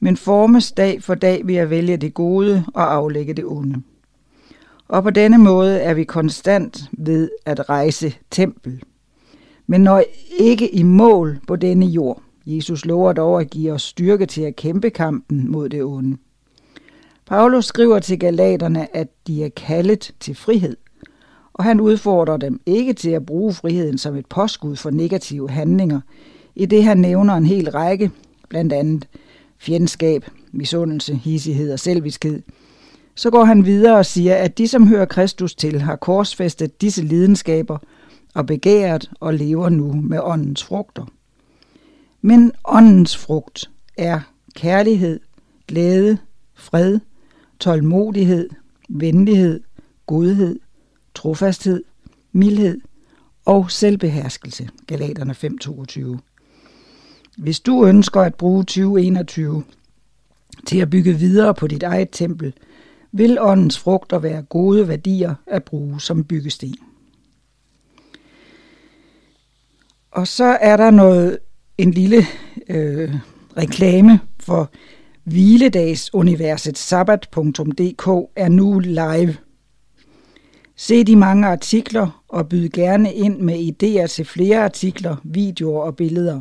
men 0.00 0.16
formes 0.16 0.72
dag 0.72 1.02
for 1.02 1.14
dag 1.14 1.46
ved 1.46 1.56
at 1.56 1.70
vælge 1.70 1.96
det 1.96 2.14
gode 2.14 2.64
og 2.74 2.94
aflægge 2.94 3.34
det 3.34 3.44
onde. 3.44 3.82
Og 4.88 5.02
på 5.02 5.10
denne 5.10 5.38
måde 5.38 5.78
er 5.78 5.94
vi 5.94 6.04
konstant 6.04 6.90
ved 6.92 7.30
at 7.44 7.68
rejse 7.68 8.14
tempel. 8.30 8.82
Men 9.66 9.80
når 9.80 10.02
ikke 10.38 10.74
i 10.74 10.82
mål 10.82 11.38
på 11.46 11.56
denne 11.56 11.86
jord. 11.86 12.22
Jesus 12.46 12.84
lover 12.84 13.12
dog 13.12 13.40
at 13.40 13.50
give 13.50 13.72
os 13.72 13.82
styrke 13.82 14.26
til 14.26 14.42
at 14.42 14.56
kæmpe 14.56 14.90
kampen 14.90 15.50
mod 15.50 15.68
det 15.68 15.84
onde. 15.84 16.16
Paulus 17.26 17.64
skriver 17.64 17.98
til 17.98 18.18
galaterne, 18.18 18.96
at 18.96 19.08
de 19.26 19.44
er 19.44 19.48
kaldet 19.48 20.14
til 20.20 20.34
frihed, 20.34 20.76
og 21.52 21.64
han 21.64 21.80
udfordrer 21.80 22.36
dem 22.36 22.60
ikke 22.66 22.92
til 22.92 23.10
at 23.10 23.26
bruge 23.26 23.54
friheden 23.54 23.98
som 23.98 24.16
et 24.16 24.26
påskud 24.26 24.76
for 24.76 24.90
negative 24.90 25.50
handlinger, 25.50 26.00
i 26.54 26.66
det 26.66 26.84
han 26.84 26.98
nævner 26.98 27.34
en 27.34 27.46
hel 27.46 27.70
række, 27.70 28.10
blandt 28.48 28.72
andet 28.72 29.08
fjendskab, 29.58 30.24
misundelse, 30.52 31.14
hissighed 31.14 31.72
og 31.72 31.78
selviskhed. 31.78 32.42
Så 33.14 33.30
går 33.30 33.44
han 33.44 33.64
videre 33.64 33.96
og 33.96 34.06
siger, 34.06 34.34
at 34.34 34.58
de, 34.58 34.68
som 34.68 34.86
hører 34.88 35.04
Kristus 35.04 35.54
til, 35.54 35.80
har 35.80 35.96
korsfæstet 35.96 36.80
disse 36.80 37.02
lidenskaber 37.02 37.78
og 38.36 38.46
begæret 38.46 39.10
og 39.20 39.34
lever 39.34 39.68
nu 39.68 39.92
med 39.92 40.18
åndens 40.22 40.64
frugter. 40.64 41.04
Men 42.20 42.52
åndens 42.64 43.16
frugt 43.16 43.70
er 43.98 44.20
kærlighed, 44.54 45.20
glæde, 45.68 46.18
fred, 46.54 46.98
tålmodighed, 47.60 48.50
venlighed, 48.88 49.60
godhed, 50.06 50.58
trofasthed, 51.14 51.84
mildhed 52.32 52.80
og 53.44 53.70
selvbeherskelse. 53.70 54.68
Galaterne 54.86 55.34
5:22. 55.34 56.18
Hvis 57.38 57.60
du 57.60 57.86
ønsker 57.86 58.20
at 58.20 58.34
bruge 58.34 58.64
2021 58.64 59.64
til 60.66 60.78
at 60.78 60.90
bygge 60.90 61.12
videre 61.12 61.54
på 61.54 61.66
dit 61.66 61.82
eget 61.82 62.08
tempel, 62.12 62.52
vil 63.12 63.38
åndens 63.40 63.78
frugter 63.78 64.18
være 64.18 64.42
gode 64.42 64.88
værdier 64.88 65.34
at 65.46 65.64
bruge 65.64 66.00
som 66.00 66.24
byggesten. 66.24 66.74
Og 70.16 70.28
så 70.28 70.44
er 70.44 70.76
der 70.76 70.90
noget 70.90 71.38
en 71.78 71.90
lille 71.90 72.26
øh, 72.68 73.14
reklame 73.56 74.20
for 74.40 74.70
Hviledagsuniverset 75.24 76.78
sabbat.dk 76.78 78.06
er 78.36 78.48
nu 78.48 78.78
live. 78.78 79.36
Se 80.76 81.04
de 81.04 81.16
mange 81.16 81.46
artikler 81.46 82.24
og 82.28 82.48
byd 82.48 82.68
gerne 82.68 83.14
ind 83.14 83.40
med 83.40 83.54
idéer 83.54 84.06
til 84.06 84.24
flere 84.24 84.64
artikler, 84.64 85.16
videoer 85.24 85.82
og 85.82 85.96
billeder, 85.96 86.40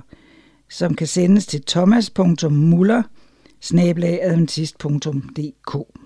som 0.69 0.95
kan 0.95 1.07
sendes 1.07 1.45
til 1.45 1.63
thomas.muller 1.63 3.03
snabelagadventist.dk. 3.61 6.04